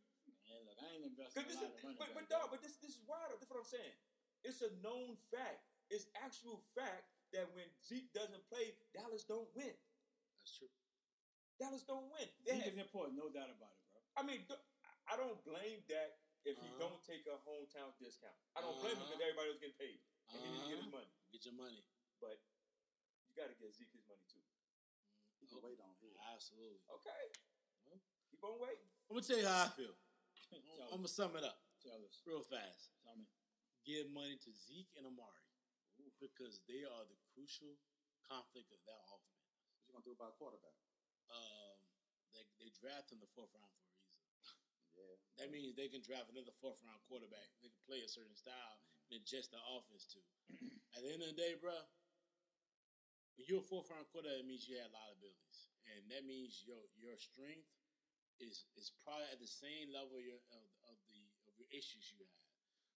Man, 0.49 0.61
look, 0.65 0.79
I 0.81 0.87
ain't 0.97 1.05
investing 1.13 1.43
a 1.45 1.49
this 1.51 1.61
lot 1.61 1.69
is, 1.69 1.77
of 1.77 1.83
money. 1.85 1.97
but 2.01 2.09
but 2.17 2.25
dog, 2.33 2.49
but 2.55 2.61
this 2.65 2.77
this 2.81 2.97
is 2.97 3.03
wild. 3.05 3.37
That's 3.37 3.51
what 3.53 3.61
I'm 3.61 3.69
saying. 3.69 3.97
It's 4.47 4.63
a 4.63 4.71
known 4.81 5.19
fact. 5.29 5.67
It's 5.91 6.07
actual 6.25 6.61
fact 6.75 7.07
that 7.33 7.47
when 7.55 7.67
Zeke 7.85 8.11
doesn't 8.13 8.43
play, 8.51 8.75
Dallas 8.95 9.25
don't 9.25 9.49
win. 9.55 9.71
That's 10.43 10.55
true. 10.59 10.71
Dallas 11.59 11.83
don't 11.87 12.11
win. 12.13 12.29
They 12.45 12.59
Zeke 12.59 12.65
have- 12.65 12.73
is 12.75 12.79
important, 12.79 13.17
no 13.19 13.31
doubt 13.31 13.51
about 13.51 13.73
it, 13.73 13.85
bro. 13.93 14.01
I 14.17 14.23
mean, 14.27 14.47
I 15.09 15.17
don't 15.17 15.39
blame 15.45 15.83
Dak 15.89 16.19
if 16.45 16.59
he 16.59 16.67
Uh-huh. 16.69 16.79
don't 16.79 17.03
take 17.05 17.27
a 17.27 17.39
hometown 17.47 17.97
discount. 17.99 18.37
I 18.55 18.61
don't 18.61 18.79
blame 18.81 18.97
him 18.97 19.03
Uh-huh. 19.03 19.11
because 19.15 19.21
everybody 19.23 19.49
was 19.51 19.59
getting 19.59 19.77
paid 19.79 20.01
and 20.29 20.43
he 20.43 20.49
didn't 20.53 20.69
get 20.69 20.77
his 20.79 20.87
Uh-huh. 20.87 20.97
money. 20.99 21.13
Get 21.33 21.45
your 21.45 21.55
money. 21.55 21.85
But 22.21 22.41
you 23.29 23.35
got 23.35 23.49
to 23.49 23.55
get 23.55 23.73
Zeke 23.75 23.93
his 23.93 24.05
money 24.07 24.23
too. 24.27 24.43
He 25.41 25.47
can 25.47 25.61
wait 25.63 25.79
on 25.81 25.95
here. 25.97 26.17
Absolutely. 26.33 26.83
Okay, 26.89 27.33
Well. 27.85 28.01
keep 28.31 28.43
on 28.43 28.59
waiting. 28.59 28.91
I'm 29.09 29.17
gonna 29.17 29.27
tell 29.27 29.39
you 29.39 29.47
how 29.47 29.65
I 29.67 29.69
feel. 29.71 29.95
I'm, 30.53 30.63
Tell 30.77 30.91
gonna 30.91 31.09
sum 31.09 31.37
it 31.37 31.45
up 31.45 31.63
Tell 31.81 32.05
us. 32.05 32.23
real 32.25 32.43
fast. 32.43 32.91
Tell 33.05 33.17
me. 33.17 33.27
Give 33.85 34.11
money 34.11 34.37
to 34.39 34.53
Zeke 34.53 34.91
and 34.97 35.07
Amari 35.07 35.46
because 36.21 36.61
they 36.67 36.83
are 36.87 37.05
the 37.07 37.19
crucial 37.35 37.77
conflict 38.27 38.73
of 38.73 38.81
that 38.89 39.01
offense. 39.11 39.47
What 39.73 39.87
you 39.87 39.93
gonna 39.93 40.07
do 40.07 40.17
about 40.17 40.37
quarterback? 40.41 40.77
Um, 41.31 41.77
they 42.35 42.45
they 42.59 42.71
draft 42.77 43.13
in 43.15 43.21
the 43.23 43.31
fourth 43.35 43.53
round 43.55 43.71
for 43.77 43.87
a 43.87 43.95
reason. 44.01 44.25
Yeah. 44.97 45.13
That 45.37 45.53
means 45.53 45.77
they 45.77 45.93
can 45.93 46.01
draft 46.01 46.33
another 46.33 46.57
fourth 46.57 46.81
round 46.81 46.97
quarterback. 47.05 47.53
They 47.61 47.69
can 47.69 47.85
play 47.85 48.01
a 48.01 48.09
certain 48.09 48.33
style 48.33 48.81
and 49.13 49.21
adjust 49.21 49.53
the 49.53 49.61
offense 49.77 50.09
to. 50.17 50.21
At 50.97 51.05
the 51.05 51.13
end 51.13 51.21
of 51.21 51.29
the 51.29 51.37
day, 51.37 51.53
bro, 51.61 51.77
when 53.37 53.45
you're 53.45 53.61
a 53.61 53.69
fourth 53.69 53.93
round 53.93 54.09
quarterback, 54.09 54.41
it 54.41 54.49
means 54.49 54.65
you 54.65 54.81
have 54.81 54.89
liabilities, 54.89 55.69
and 55.93 56.01
that 56.09 56.25
means 56.25 56.65
your 56.65 56.81
your 56.97 57.13
strength 57.21 57.69
is 58.41 58.65
is 58.81 58.93
probably 59.05 59.29
at 59.29 59.41
the 59.41 59.49
same 59.49 59.93
level 59.93 60.17
of, 60.17 60.25
your, 60.25 60.41
of, 60.53 60.65
of 60.89 60.97
the 61.13 61.21
of 61.45 61.53
your 61.61 61.69
issues 61.73 62.09
you 62.17 62.25
have. 62.25 62.49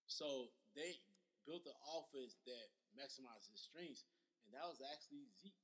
So 0.09 0.49
they 0.73 1.01
built 1.45 1.69
an 1.69 1.77
offense 1.97 2.41
that 2.49 2.69
maximizes 2.97 3.51
his 3.51 3.62
strengths, 3.62 4.07
and 4.47 4.55
that 4.55 4.67
was 4.67 4.83
actually 4.83 5.29
Zeke. 5.39 5.57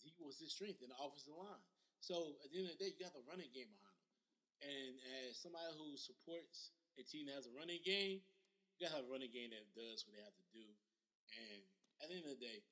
Zeke 0.00 0.20
was 0.20 0.40
his 0.40 0.52
strength 0.52 0.80
in 0.80 0.88
the 0.88 0.98
offensive 0.98 1.36
line. 1.36 1.64
So 2.00 2.36
at 2.40 2.48
the 2.48 2.56
end 2.64 2.72
of 2.72 2.76
the 2.76 2.80
day, 2.80 2.90
you 2.96 3.00
got 3.00 3.12
the 3.12 3.24
running 3.28 3.52
game 3.52 3.68
behind 3.68 4.00
him. 4.00 4.16
And 4.60 4.92
as 5.24 5.36
somebody 5.36 5.68
who 5.76 5.96
supports 6.00 6.72
a 6.96 7.04
team 7.04 7.28
that 7.28 7.36
has 7.36 7.48
a 7.48 7.52
running 7.52 7.84
game, 7.84 8.24
you 8.76 8.76
gotta 8.80 8.96
have 8.96 9.08
a 9.08 9.12
running 9.12 9.32
game 9.32 9.52
that 9.52 9.64
does 9.76 10.08
what 10.08 10.16
they 10.16 10.24
have 10.24 10.36
to 10.36 10.48
do. 10.56 10.64
And 11.36 11.60
at 12.00 12.08
the 12.08 12.16
end 12.16 12.24
of 12.24 12.36
the 12.36 12.40
day, 12.40 12.64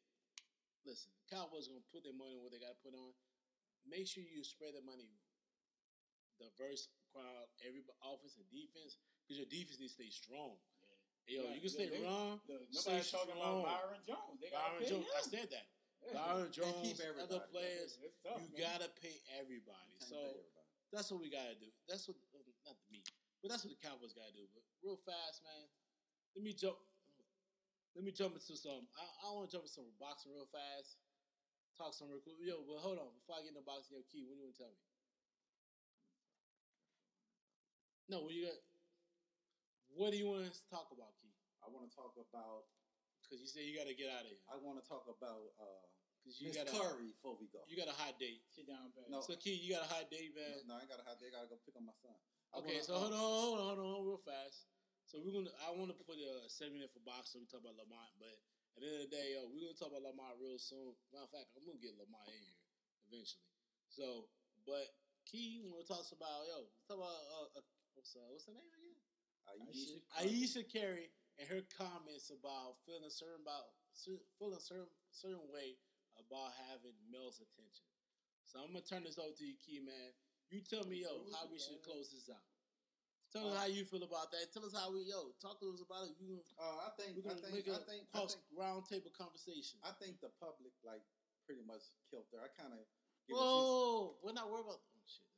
listen, 0.89 1.13
Cowboys 1.29 1.69
gonna 1.69 1.85
put 1.93 2.05
their 2.05 2.17
money 2.17 2.41
where 2.41 2.49
they 2.49 2.61
gotta 2.61 2.81
put 2.81 2.97
on. 2.97 3.13
Make 3.85 4.09
sure 4.09 4.25
you 4.25 4.41
spread 4.45 4.73
the 4.73 4.85
money 4.85 5.13
diverse 6.39 6.89
crowd, 7.11 7.51
every 7.67 7.83
offense 8.01 8.39
and 8.39 8.47
defense, 8.49 8.97
because 9.27 9.43
your 9.43 9.51
defense 9.51 9.83
needs 9.83 9.99
to 9.99 10.07
stay 10.07 10.11
strong. 10.11 10.55
Yo, 11.29 11.45
Yeah, 11.45 11.53
you 11.55 11.61
can 11.61 11.69
yeah, 11.69 11.77
stay 11.77 11.89
they- 11.93 12.03
wrong. 12.05 12.41
Nobody's 12.49 13.13
talking 13.13 13.37
strong. 13.37 13.61
about 13.61 13.69
Byron 13.69 14.01
Jones. 14.09 14.39
They 14.41 14.49
Byron 14.51 14.81
pay 14.81 14.89
Jones, 14.89 15.07
I 15.13 15.21
said 15.29 15.49
that. 15.53 15.67
Yeah. 16.09 16.15
Byron 16.15 16.49
Can't 16.49 16.55
Jones, 16.55 16.79
keep 16.89 16.99
everybody. 17.05 17.27
other 17.27 17.43
players, 17.53 17.99
tough, 18.23 18.39
you 18.41 18.55
man. 18.55 18.65
gotta 18.65 18.89
pay 19.03 19.19
everybody. 19.37 19.99
So 19.99 20.15
pay 20.17 20.31
everybody. 20.31 20.69
that's 20.95 21.11
what 21.11 21.21
we 21.21 21.29
gotta 21.29 21.59
do. 21.59 21.69
That's 21.91 22.07
what 22.09 22.17
uh, 22.33 22.39
not 22.65 22.79
me, 22.89 23.03
but 23.43 23.51
that's 23.51 23.67
what 23.67 23.75
the 23.75 23.83
Cowboys 23.83 24.15
gotta 24.17 24.31
do. 24.33 24.47
But 24.55 24.63
real 24.81 24.97
fast, 25.05 25.43
man. 25.45 25.67
Let 26.39 26.47
me 26.47 26.55
jump. 26.55 26.79
Let 27.99 28.07
me 28.07 28.13
jump 28.15 28.39
into 28.39 28.55
some. 28.57 28.87
I, 28.95 29.05
I 29.27 29.35
want 29.35 29.51
to 29.51 29.59
jump 29.59 29.67
into 29.67 29.75
some 29.75 29.91
boxing 29.99 30.33
real 30.33 30.47
fast. 30.49 30.97
Talk 31.77 31.93
some 31.93 32.09
real 32.15 32.23
quick. 32.23 32.39
Yo, 32.41 32.63
but 32.65 32.79
hold 32.79 33.03
on. 33.03 33.11
Before 33.19 33.37
I 33.37 33.43
get 33.43 33.53
into 33.59 33.67
boxing, 33.67 33.99
yo, 33.99 34.07
Key, 34.07 34.23
what 34.25 34.39
do 34.39 34.41
you 34.41 34.47
want 34.49 34.55
to 34.55 34.63
tell 34.65 34.71
me? 34.73 34.81
No, 38.09 38.23
what 38.25 38.33
you 38.33 38.47
got? 38.49 38.57
What 39.99 40.15
do 40.15 40.17
you 40.17 40.31
want 40.31 40.47
us 40.47 40.63
to 40.63 40.69
talk 40.71 40.95
about, 40.95 41.11
Key? 41.19 41.35
I 41.59 41.67
want 41.67 41.91
to 41.91 41.93
talk 41.93 42.15
about. 42.15 42.71
Because 43.27 43.43
you 43.43 43.51
say 43.51 43.67
you 43.67 43.75
got 43.75 43.91
to 43.91 43.99
get 43.99 44.09
out 44.15 44.23
of 44.25 44.31
here. 44.31 44.41
I 44.47 44.55
want 44.63 44.79
to 44.79 44.87
talk 44.87 45.05
about 45.11 45.53
uh, 45.59 45.85
Because 46.23 46.39
you 46.39 46.49
Miss 46.49 46.57
got 46.57 46.71
a 46.71 46.73
Curry 46.73 47.11
before 47.19 47.35
we 47.35 47.51
go. 47.51 47.67
you 47.67 47.75
got 47.75 47.91
a 47.91 47.99
hot 47.99 48.15
date. 48.17 48.47
Sit 48.47 48.71
down, 48.71 48.95
baby. 48.95 49.11
No. 49.11 49.21
So 49.27 49.35
Key, 49.37 49.59
you 49.59 49.75
got 49.75 49.85
a 49.85 49.91
hot 49.91 50.07
date, 50.07 50.33
man. 50.39 50.65
No, 50.71 50.79
I 50.79 50.87
got 50.87 51.03
a 51.03 51.05
hot 51.05 51.19
day. 51.19 51.29
I 51.29 51.35
gotta 51.35 51.51
go 51.51 51.59
pick 51.67 51.75
up 51.75 51.83
my 51.83 51.93
son. 51.99 52.15
I 52.55 52.63
Okay, 52.63 52.79
wanna, 52.81 52.89
so 52.89 52.95
uh, 52.95 53.01
hold 53.05 53.13
on, 53.13 53.21
hold 53.21 53.59
on, 53.59 53.67
hold 53.85 53.97
on, 54.01 54.03
real 54.07 54.23
fast. 54.23 54.71
So 55.05 55.19
we're 55.19 55.35
gonna. 55.35 55.51
I 55.67 55.75
want 55.75 55.91
to 55.91 55.99
put 56.07 56.17
a 56.17 56.47
segment 56.47 56.87
in 56.87 56.91
for 56.95 57.03
boxing. 57.03 57.43
We 57.45 57.51
talk 57.51 57.67
about 57.67 57.77
Lamont, 57.77 58.15
but 58.23 58.33
at 58.79 58.81
the 58.81 58.87
end 58.89 59.03
of 59.03 59.05
the 59.11 59.13
day, 59.13 59.35
yo, 59.37 59.51
we're 59.51 59.67
gonna 59.67 59.77
talk 59.77 59.91
about 59.93 60.07
Lamont 60.07 60.39
real 60.39 60.57
soon. 60.63 60.95
Matter 61.11 61.27
of 61.27 61.33
fact, 61.35 61.53
I'm 61.59 61.67
gonna 61.67 61.83
get 61.83 61.99
Lamont 61.99 62.31
in 62.31 62.39
here 62.39 62.57
eventually. 63.11 63.51
So, 63.91 64.31
but 64.65 64.89
Key, 65.29 65.61
we 65.61 65.69
want 65.69 65.85
to 65.85 65.91
talk 65.91 66.07
about 66.15 66.47
yo. 66.49 66.71
Talk 66.89 67.03
about 67.03 67.19
uh, 67.35 67.61
uh, 67.61 67.65
what's 67.99 68.15
uh, 68.17 68.25
what's 68.33 68.47
her 68.49 68.55
name 68.57 68.73
again? 68.73 68.97
Ayesha. 69.53 69.97
Ayesha 70.21 70.63
Curry 70.65 71.09
and 71.39 71.49
her 71.49 71.63
comments 71.77 72.31
about 72.31 72.79
feeling 72.85 73.11
certain 73.11 73.41
about 73.43 73.73
feeling 74.39 74.61
certain 74.61 74.89
certain 75.11 75.45
way 75.53 75.79
about 76.19 76.53
having 76.69 76.95
male's 77.11 77.41
attention. 77.41 77.87
So 78.45 78.61
I'm 78.61 78.73
gonna 78.73 78.85
turn 78.85 79.05
this 79.05 79.19
over 79.19 79.33
to 79.35 79.45
you, 79.45 79.57
Key 79.61 79.81
man. 79.81 80.13
You 80.51 80.61
tell 80.65 80.85
me, 80.89 81.05
yo, 81.05 81.29
how 81.37 81.45
we 81.53 81.59
should 81.61 81.83
close 81.85 82.09
this 82.11 82.29
out. 82.33 82.43
Tell 83.29 83.53
us 83.53 83.57
Uh, 83.57 83.61
how 83.61 83.67
you 83.69 83.85
feel 83.85 84.03
about 84.03 84.33
that. 84.33 84.49
Tell 84.57 84.65
us 84.65 84.73
how 84.73 84.89
we, 84.91 85.05
yo, 85.05 85.33
talk 85.37 85.61
to 85.61 85.69
us 85.69 85.85
about 85.85 86.09
it. 86.09 86.17
You 86.17 86.41
Uh, 86.57 86.89
I 86.89 86.91
think. 86.97 87.21
we're 87.21 87.31
I 87.31 87.37
think. 87.37 87.53
make 87.53 87.69
I 87.69 87.77
a 87.77 87.85
think. 87.85 88.09
I 88.15 88.25
think. 88.25 88.41
round 88.57 88.89
table 88.89 89.11
conversation. 89.13 89.79
I 89.85 89.93
think 90.01 90.21
the 90.25 90.31
public 90.41 90.73
like 90.83 91.05
pretty 91.45 91.61
much 91.69 91.83
killed 92.09 92.25
her. 92.33 92.41
I 92.41 92.49
kind 92.57 92.73
of. 92.73 92.81
Whoa, 93.29 94.17
we're 94.25 94.33
not 94.33 94.49
worried 94.51 94.65
about. 94.65 94.81
Oh 94.81 95.05
shit. 95.05 95.29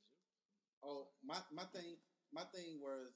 Oh, 0.86 1.10
my 1.26 1.42
my 1.50 1.64
thing. 1.74 1.98
My 2.30 2.44
thing 2.54 2.78
was. 2.80 3.10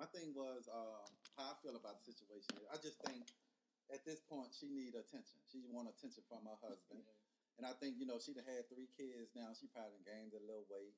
My 0.00 0.08
thing 0.16 0.32
was 0.32 0.64
uh, 0.64 1.04
how 1.36 1.52
I 1.52 1.54
feel 1.60 1.76
about 1.76 2.00
the 2.00 2.08
situation. 2.08 2.56
I 2.72 2.80
just 2.80 2.96
think 3.04 3.20
at 3.92 4.00
this 4.08 4.24
point 4.24 4.48
she 4.56 4.72
need 4.72 4.96
attention. 4.96 5.36
She 5.52 5.60
want 5.68 5.92
attention 5.92 6.24
from 6.24 6.48
her 6.48 6.56
husband, 6.64 7.04
and 7.60 7.68
I 7.68 7.76
think 7.76 8.00
you 8.00 8.08
know 8.08 8.16
she 8.16 8.32
done 8.32 8.48
had 8.48 8.64
three 8.72 8.88
kids 8.96 9.36
now. 9.36 9.52
She 9.52 9.68
probably 9.68 10.00
gained 10.00 10.32
a 10.32 10.40
little 10.40 10.64
weight. 10.72 10.96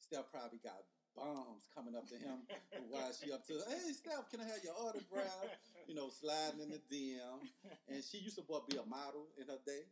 Steph 0.00 0.32
probably 0.32 0.64
got 0.64 0.80
bombs 1.12 1.68
coming 1.76 1.92
up 1.92 2.08
to 2.08 2.16
him 2.16 2.48
while 2.88 3.12
she 3.12 3.28
up 3.36 3.44
to. 3.52 3.60
Hey, 3.68 3.92
Steph, 3.92 4.32
can 4.32 4.40
I 4.40 4.48
have 4.48 4.64
your 4.64 4.80
autograph? 4.80 5.52
You 5.84 5.92
know, 5.92 6.08
sliding 6.08 6.64
in 6.64 6.72
the 6.72 6.80
DM. 6.88 7.44
And 7.92 8.00
she 8.00 8.24
used 8.24 8.40
to 8.40 8.44
what, 8.48 8.64
be 8.64 8.80
a 8.80 8.86
model 8.88 9.28
in 9.36 9.44
her 9.52 9.60
day. 9.68 9.84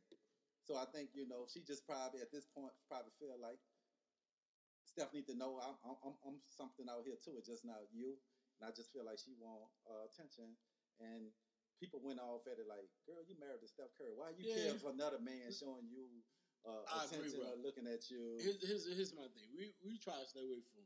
So 0.64 0.80
I 0.80 0.88
think 0.96 1.12
you 1.12 1.28
know 1.28 1.44
she 1.44 1.60
just 1.60 1.84
probably 1.84 2.24
at 2.24 2.32
this 2.32 2.48
point 2.56 2.72
probably 2.88 3.12
feel 3.20 3.36
like 3.36 3.60
Steph 4.88 5.12
need 5.12 5.28
to 5.28 5.36
know 5.36 5.60
I'm 5.60 5.76
I'm, 5.84 6.00
I'm- 6.00 6.20
I'm 6.24 6.38
something 6.48 6.88
out 6.88 7.04
here 7.04 7.20
too. 7.20 7.36
It's 7.36 7.52
just 7.52 7.68
not 7.68 7.84
you. 7.92 8.16
And 8.58 8.64
I 8.64 8.72
just 8.72 8.92
feel 8.92 9.04
like 9.04 9.20
she 9.20 9.36
want 9.36 9.68
uh, 9.84 10.08
attention. 10.08 10.56
And 11.00 11.28
people 11.76 12.00
went 12.00 12.20
off 12.20 12.48
at 12.48 12.56
it 12.56 12.64
like, 12.64 12.88
girl, 13.04 13.20
you 13.28 13.36
married 13.36 13.60
to 13.60 13.68
Steph 13.68 13.92
Curry. 13.96 14.16
Why 14.16 14.32
you 14.32 14.48
Yeah. 14.48 14.72
care 14.72 14.76
for 14.80 14.90
another 14.90 15.20
man 15.20 15.52
showing 15.52 15.88
you 15.88 16.24
uh, 16.64 16.82
attention 17.04 17.44
or 17.46 17.54
looking 17.60 17.86
at 17.86 18.10
you. 18.10 18.40
Here's, 18.40 18.58
here's, 18.64 18.84
here's 18.90 19.14
my 19.14 19.28
thing. 19.36 19.46
We 19.54 19.70
we 19.84 19.98
try 20.02 20.18
to 20.18 20.26
stay 20.26 20.42
away 20.42 20.64
from 20.74 20.82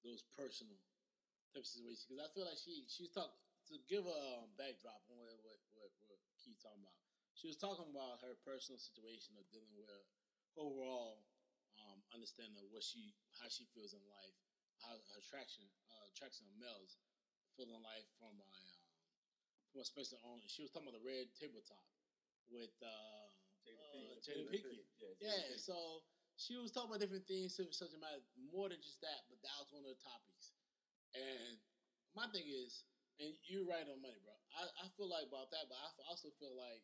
those 0.00 0.24
personal 0.32 0.80
type 1.52 1.60
of 1.60 1.68
situations 1.68 2.08
because 2.08 2.24
I 2.24 2.28
feel 2.32 2.46
like 2.48 2.56
she 2.56 2.88
she's 2.88 3.12
talking 3.12 3.36
to 3.68 3.76
give 3.84 4.06
a 4.08 4.20
um, 4.40 4.48
backdrop 4.56 5.04
on 5.12 5.20
what 5.44 5.60
what 5.76 5.92
what, 6.08 6.08
what 6.08 6.20
Keith 6.40 6.56
talking 6.62 6.80
about. 6.80 6.96
She 7.36 7.52
was 7.52 7.60
talking 7.60 7.84
about 7.90 8.22
her 8.24 8.38
personal 8.48 8.80
situation 8.80 9.36
of 9.36 9.44
dealing 9.52 9.74
with 9.76 9.90
overall 10.56 11.20
um, 11.76 12.00
understanding 12.14 12.56
of 12.56 12.70
what 12.72 12.86
she 12.86 13.12
how 13.42 13.50
she 13.52 13.68
feels 13.76 13.92
in 13.92 14.00
life, 14.08 14.36
how 14.80 14.94
her 14.94 15.20
attraction 15.20 15.68
of 16.22 16.54
males 16.62 16.94
feel 17.58 17.70
in 17.70 17.82
life 17.82 18.06
from 18.22 18.34
a 18.38 18.46
um, 18.46 18.82
from 19.70 19.82
a 19.82 19.86
special 19.86 20.22
owner. 20.22 20.46
She 20.46 20.62
was 20.62 20.70
talking 20.70 20.86
about 20.86 20.98
the 21.02 21.06
Red 21.06 21.26
Table 21.34 21.58
Talk 21.66 21.90
with 22.46 22.70
uh, 22.78 23.26
Jada 23.66 23.74
uh, 23.74 24.22
Pinkett. 24.22 24.22
Jada 24.22 24.42
Jada 24.46 24.86
Pinkett. 24.94 25.16
Yeah, 25.18 25.34
Yeah, 25.34 25.58
so 25.58 26.06
she 26.38 26.54
was 26.54 26.70
talking 26.70 26.94
about 26.94 27.02
different 27.02 27.26
things, 27.26 27.58
such 27.58 27.74
such 27.74 27.90
a 27.94 27.98
matter, 27.98 28.22
more 28.54 28.70
than 28.70 28.78
just 28.78 29.02
that, 29.02 29.26
but 29.26 29.42
that 29.42 29.54
was 29.58 29.70
one 29.74 29.82
of 29.82 29.90
the 29.90 30.02
topics. 30.02 30.54
And 31.18 31.58
my 32.14 32.30
thing 32.30 32.46
is, 32.46 32.86
and 33.18 33.34
you're 33.46 33.66
right 33.66 33.86
on 33.86 33.98
money, 34.02 34.18
bro. 34.22 34.34
I, 34.54 34.66
I 34.82 34.86
feel 34.94 35.10
like 35.10 35.26
about 35.26 35.50
that, 35.50 35.66
but 35.66 35.78
I 35.78 35.90
also 36.06 36.30
feel 36.38 36.54
like 36.54 36.82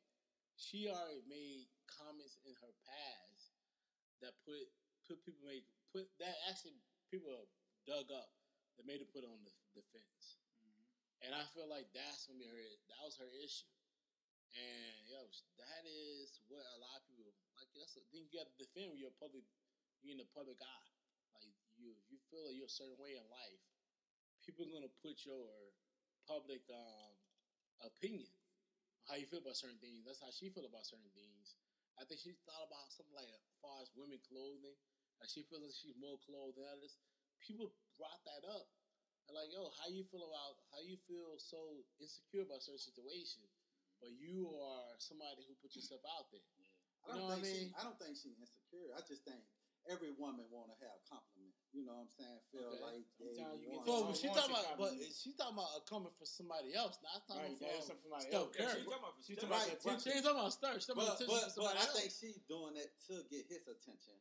she 0.58 0.90
already 0.90 1.22
made 1.26 1.70
comments 1.86 2.38
in 2.46 2.54
her 2.58 2.74
past 2.86 3.54
that 4.22 4.34
put 4.42 4.66
put 5.06 5.22
people 5.22 5.42
made 5.46 5.66
put 5.94 6.06
that 6.22 6.34
actually 6.50 6.78
people 7.10 7.34
dug 7.86 8.10
up 8.14 8.30
that 8.80 8.88
made 8.88 9.04
her 9.04 9.10
put 9.12 9.28
on 9.28 9.36
the 9.44 9.52
defense. 9.76 10.40
And 11.20 11.36
I 11.36 11.44
feel 11.52 11.68
like 11.68 11.92
that's 11.92 12.24
gonna 12.24 12.40
be 12.40 12.48
her. 12.48 12.56
That 12.88 13.04
was 13.04 13.20
her 13.20 13.28
issue. 13.28 13.68
And 14.56 15.04
yo, 15.04 15.20
that 15.60 15.84
is 15.84 16.40
what 16.48 16.64
a 16.64 16.80
lot 16.80 16.96
of 16.96 17.04
people 17.04 17.28
like. 17.60 17.68
That's 17.76 18.00
a, 18.00 18.02
then 18.08 18.24
you 18.24 18.32
got 18.32 18.48
to 18.48 18.56
defend 18.56 18.88
when 18.88 18.96
you're 18.96 19.12
public, 19.20 19.44
you're 20.00 20.16
in 20.16 20.24
the 20.24 20.32
public 20.32 20.56
eye. 20.64 20.92
Like 21.36 21.52
you, 21.76 21.92
if 21.92 22.08
you 22.08 22.16
feel 22.32 22.48
like 22.48 22.56
you're 22.56 22.72
a 22.72 22.72
certain 22.72 22.96
way 22.96 23.20
in 23.20 23.24
life, 23.28 23.62
people 24.40 24.64
are 24.64 24.72
gonna 24.72 24.90
put 25.04 25.28
your 25.28 25.44
public 26.24 26.64
um, 26.72 27.12
opinion 27.84 28.32
how 29.10 29.18
you 29.18 29.26
feel 29.26 29.42
about 29.42 29.58
certain 29.58 29.82
things. 29.82 30.06
That's 30.06 30.22
how 30.22 30.30
she 30.30 30.54
feel 30.54 30.70
about 30.70 30.86
certain 30.86 31.10
things. 31.18 31.58
I 31.98 32.06
think 32.06 32.22
she 32.22 32.38
thought 32.46 32.70
about 32.70 32.88
something 32.94 33.12
like 33.12 33.26
as 33.26 33.42
far 33.58 33.82
as 33.82 33.90
women 33.98 34.22
clothing. 34.22 34.78
Like 35.18 35.28
she 35.28 35.42
feels 35.50 35.66
like 35.66 35.74
she's 35.74 35.98
more 35.98 36.16
clothed 36.24 36.56
than 36.56 36.70
others. 36.70 36.96
People 37.42 37.74
brought 38.00 38.24
that 38.24 38.48
up. 38.48 38.64
And 39.28 39.36
like, 39.36 39.52
yo, 39.52 39.68
how 39.76 39.92
you 39.92 40.08
feel 40.08 40.24
about 40.24 40.56
how 40.72 40.80
you 40.80 40.96
feel 41.04 41.36
so 41.36 41.84
insecure 42.00 42.48
about 42.48 42.64
certain 42.64 42.80
situation, 42.80 43.44
but 44.00 44.16
you 44.16 44.48
are 44.48 44.96
somebody 44.96 45.44
who 45.44 45.54
put 45.60 45.76
yourself 45.76 46.00
out 46.08 46.32
there. 46.32 46.42
I 47.04 47.12
don't 47.12 47.14
You 47.14 47.20
know 47.20 47.28
what 47.36 47.44
think 47.44 47.44
I 47.44 47.60
mean? 47.60 47.68
she. 47.68 47.76
I 47.76 47.82
don't 47.84 47.98
think 48.00 48.16
she's 48.16 48.38
insecure. 48.40 48.90
I 48.96 49.00
just 49.04 49.22
think 49.28 49.44
every 49.88 50.10
woman 50.12 50.44
want 50.50 50.68
to 50.72 50.76
have 50.84 50.98
compliment. 51.08 51.54
You 51.72 51.86
know 51.86 51.94
what 51.94 52.10
I'm 52.10 52.12
saying? 52.12 52.40
Feel 52.50 52.68
Okay. 52.74 52.82
like 52.82 53.04
they 53.20 53.36
Sometimes 53.38 53.60
you 53.60 53.68
get 53.70 53.76
want. 53.76 53.86
Well, 53.86 54.02
but 54.10 54.16
she 54.18 54.26
talking 54.28 54.50
about, 54.50 54.66
but 54.76 54.90
compliment. 54.90 55.14
she 55.14 55.30
talking 55.36 55.56
about 55.56 55.86
coming 55.86 56.12
for 56.18 56.26
somebody 56.26 56.74
else, 56.74 56.98
not 57.00 57.22
talking 57.28 57.54
Right, 57.54 57.60
that 57.60 57.70
is 57.70 57.86
for 57.86 57.88
something 57.94 58.10
like 58.10 58.26
Steph 58.28 58.34
else. 58.34 58.56
Yeah, 58.58 58.68
she 58.74 58.82
talking 58.82 58.98
about 58.98 59.14
She 59.22 59.32
Steph 59.36 59.46
talking 59.46 59.54
about 59.54 59.80
Curry. 59.80 60.00
She 60.00 60.20
talking 60.20 60.40
about 60.40 60.52
Sturr. 60.52 60.74
She's 60.74 60.86
talking 60.90 61.00
but 61.00 61.06
about 61.06 61.20
attention 61.20 61.28
but, 61.30 61.44
for 61.44 61.50
somebody 61.54 61.76
but 61.76 61.76
I 61.80 61.86
else. 61.86 61.96
think 62.00 62.10
she's 62.10 62.40
doing 62.50 62.74
it 62.76 62.90
to 63.06 63.14
get 63.30 63.42
his 63.46 63.62
attention 63.70 64.16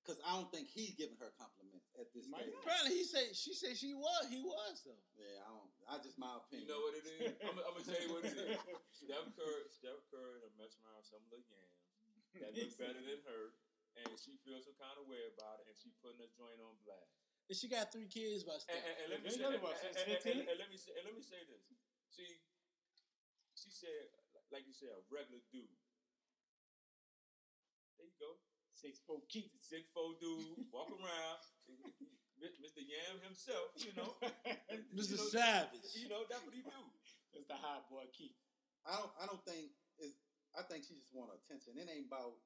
because 0.00 0.18
I 0.22 0.30
don't 0.36 0.50
think 0.52 0.68
he's 0.68 0.94
giving 0.94 1.16
her 1.18 1.30
compliments 1.36 1.71
at 2.00 2.08
this 2.16 2.24
Might 2.28 2.48
stage. 2.48 2.54
not. 2.56 2.62
Apparently, 2.64 2.94
he 2.96 3.04
said 3.04 3.26
she 3.36 3.52
said 3.52 3.76
she 3.76 3.92
was. 3.92 4.22
He 4.32 4.40
was 4.40 4.80
though. 4.86 5.02
Yeah, 5.18 5.44
I 5.44 5.48
don't. 5.52 5.68
I 5.88 5.94
just 6.00 6.16
my 6.16 6.40
opinion. 6.40 6.64
You 6.64 6.72
know 6.72 6.80
what 6.84 6.94
it 6.96 7.06
is? 7.06 7.32
I'm, 7.44 7.56
I'm 7.58 7.74
gonna 7.76 7.84
tell 7.84 8.00
you 8.00 8.10
what 8.16 8.24
it 8.24 8.32
is. 8.36 8.56
Steph 9.02 9.28
Curry, 9.36 9.66
Steph 9.68 10.00
Curry, 10.08 10.40
done 10.40 10.54
messed 10.56 10.80
around 10.80 11.02
with 11.02 11.08
some 11.10 11.24
little 11.28 11.44
yams 11.52 11.76
that 12.40 12.50
look 12.56 12.72
better 12.80 13.02
than 13.02 13.20
her, 13.28 13.44
and 14.00 14.08
she 14.16 14.40
feels 14.46 14.64
some 14.64 14.78
kind 14.80 14.96
of 14.96 15.04
way 15.10 15.20
about 15.36 15.60
it, 15.60 15.68
and 15.68 15.76
she 15.76 15.92
putting 16.00 16.22
a 16.24 16.30
joint 16.32 16.56
on 16.64 16.72
blast. 16.86 17.12
And 17.50 17.58
she 17.58 17.68
got 17.68 17.92
three 17.92 18.08
kids 18.08 18.46
by 18.46 18.56
And, 18.56 18.64
Steph. 18.64 18.80
and, 18.80 18.94
and 19.04 19.08
let 19.12 19.18
me 19.20 19.28
They 19.28 19.36
say, 19.36 19.44
and, 19.44 19.58
about 19.60 19.76
and- 19.84 19.92
and- 19.92 20.08
and- 20.16 20.48
15? 20.48 20.48
and 20.48 20.58
let 20.62 20.68
me 20.72 20.78
say, 20.80 20.92
and 20.96 21.04
let 21.04 21.12
me 21.18 21.20
say 21.26 21.40
this. 21.50 21.60
See, 22.08 22.32
she 23.58 23.68
said, 23.68 24.08
like 24.48 24.64
you 24.64 24.72
said, 24.72 24.94
a 24.96 25.02
regular 25.12 25.42
dude. 25.52 25.68
There 27.98 28.06
you 28.08 28.16
go. 28.16 28.38
Six 28.72 28.98
four 29.04 29.20
Keith. 29.28 29.52
Six 29.60 29.86
four 29.92 30.16
dude, 30.18 30.66
walk 30.72 30.88
around, 30.90 31.38
Mr. 32.42 32.82
Yam 32.82 33.20
himself. 33.22 33.70
You 33.78 33.92
know, 33.94 34.14
Mr. 34.96 35.14
You 35.14 35.16
know, 35.16 35.28
Savage. 35.30 35.94
You 35.94 36.08
know 36.10 36.26
that's 36.28 36.42
what 36.44 36.54
he 36.54 36.62
do. 36.62 36.74
That's 37.32 37.46
the 37.46 37.54
hot 37.58 37.86
boy 37.88 38.04
Keith. 38.12 38.36
I 38.86 38.98
don't. 38.98 39.12
I 39.22 39.24
don't 39.26 39.42
think 39.46 39.70
is. 40.02 40.12
I 40.58 40.62
think 40.68 40.84
she 40.84 40.98
just 41.00 41.14
want 41.14 41.32
attention. 41.32 41.78
It 41.80 41.88
ain't 41.88 42.10
about 42.12 42.36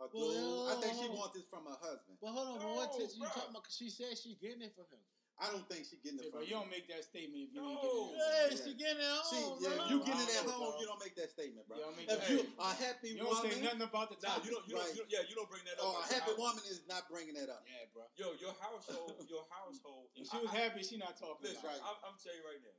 a 0.00 0.08
Well, 0.08 0.08
dude. 0.08 0.40
no, 0.40 0.72
I 0.72 0.74
think 0.80 0.94
she 0.96 1.04
hold 1.10 1.18
wants 1.20 1.34
this 1.36 1.44
from 1.50 1.66
her 1.68 1.76
husband. 1.76 2.16
But 2.22 2.32
hold 2.32 2.48
on, 2.56 2.58
but 2.64 2.70
what 2.72 2.88
No, 2.88 2.96
attention 2.96 3.20
you 3.20 3.28
bruh. 3.28 3.34
talking 3.36 3.50
about? 3.52 3.64
'Cause 3.68 3.76
she 3.76 3.90
said 3.92 4.16
she's 4.16 4.38
getting 4.40 4.62
it 4.64 4.72
for 4.72 4.88
him. 4.88 5.02
I 5.36 5.52
don't 5.52 5.68
think 5.68 5.84
she 5.84 6.00
getting 6.00 6.16
Say, 6.16 6.28
it 6.28 6.32
bro, 6.32 6.40
from 6.40 6.48
you 6.48 6.56
don't 6.56 6.72
make 6.72 6.88
that 6.88 7.04
statement 7.04 7.44
if 7.44 7.52
you 7.52 7.60
ain't 7.60 7.76
No. 7.76 7.84
getting 7.84 8.08
it. 8.08 8.24
Hey, 8.24 8.48
Yeah. 8.56 8.64
she 8.64 8.72
getting 8.72 9.04
it 9.04 9.20
She, 9.28 9.36
home, 9.36 9.60
yeah, 9.60 9.76
bro. 9.76 9.84
you 9.92 9.96
get 10.00 10.16
it 10.16 10.28
I 10.32 10.36
at 10.40 10.44
home, 10.48 10.72
bro. 10.72 10.80
you 10.80 10.86
don't 10.88 11.02
make 11.04 11.12
that 11.20 11.28
statement, 11.28 11.64
bro. 11.68 11.76
You 11.76 11.84
don't 11.84 11.96
make 12.00 12.08
If 12.08 12.16
that 12.16 12.30
you 12.32 12.36
statement. 12.40 12.56
a 12.56 12.70
happy 12.72 13.10
woman. 13.12 13.20
You 13.20 13.24
don't 13.28 13.44
say 13.44 13.54
nothing 13.60 13.84
about 13.84 14.08
the 14.08 14.16
Nah, 14.16 14.28
topic. 14.32 14.44
you 14.48 14.50
don't, 14.56 14.64
you 14.64 14.74
don't, 14.80 14.88
you 14.96 15.00
don't, 15.04 15.10
yeah, 15.12 15.22
you 15.28 15.34
don't 15.36 15.50
bring 15.52 15.64
that 15.68 15.76
up. 15.76 15.84
oh, 15.92 16.00
a 16.00 16.04
happy 16.08 16.32
house. 16.32 16.40
woman 16.40 16.64
is 16.72 16.80
not 16.88 17.02
bringing 17.12 17.36
that 17.36 17.52
up. 17.52 17.60
Yeah, 17.68 17.84
bro. 17.92 18.08
Yo, 18.16 18.32
your 18.40 18.56
household, 18.56 19.12
your 19.28 19.44
household. 19.52 20.08
If 20.16 20.24
she 20.32 20.38
was 20.40 20.48
I- 20.48 20.56
I- 20.56 20.60
happy, 20.72 20.80
she 20.80 20.96
not 20.96 21.20
talking 21.20 21.52
Listen, 21.52 21.60
about 21.68 21.76
it. 21.76 21.84
I'm, 21.84 21.98
I'm 22.00 22.16
telling 22.16 22.40
you 22.40 22.46
right 22.48 22.62
now. 22.64 22.78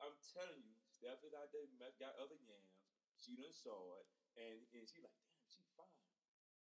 I'm 0.00 0.16
telling 0.32 0.56
you, 0.64 0.72
Steph 0.88 1.20
is 1.20 1.36
out 1.36 1.52
there, 1.52 1.68
met, 1.76 2.00
got 2.00 2.16
other 2.16 2.40
yams. 2.40 2.80
She 3.20 3.36
done 3.36 3.52
saw 3.52 4.00
it, 4.00 4.08
and 4.40 4.64
and 4.72 4.88
she 4.88 5.04
like, 5.04 5.12
damn, 5.28 5.44
she 5.52 5.60
fine. 5.76 5.84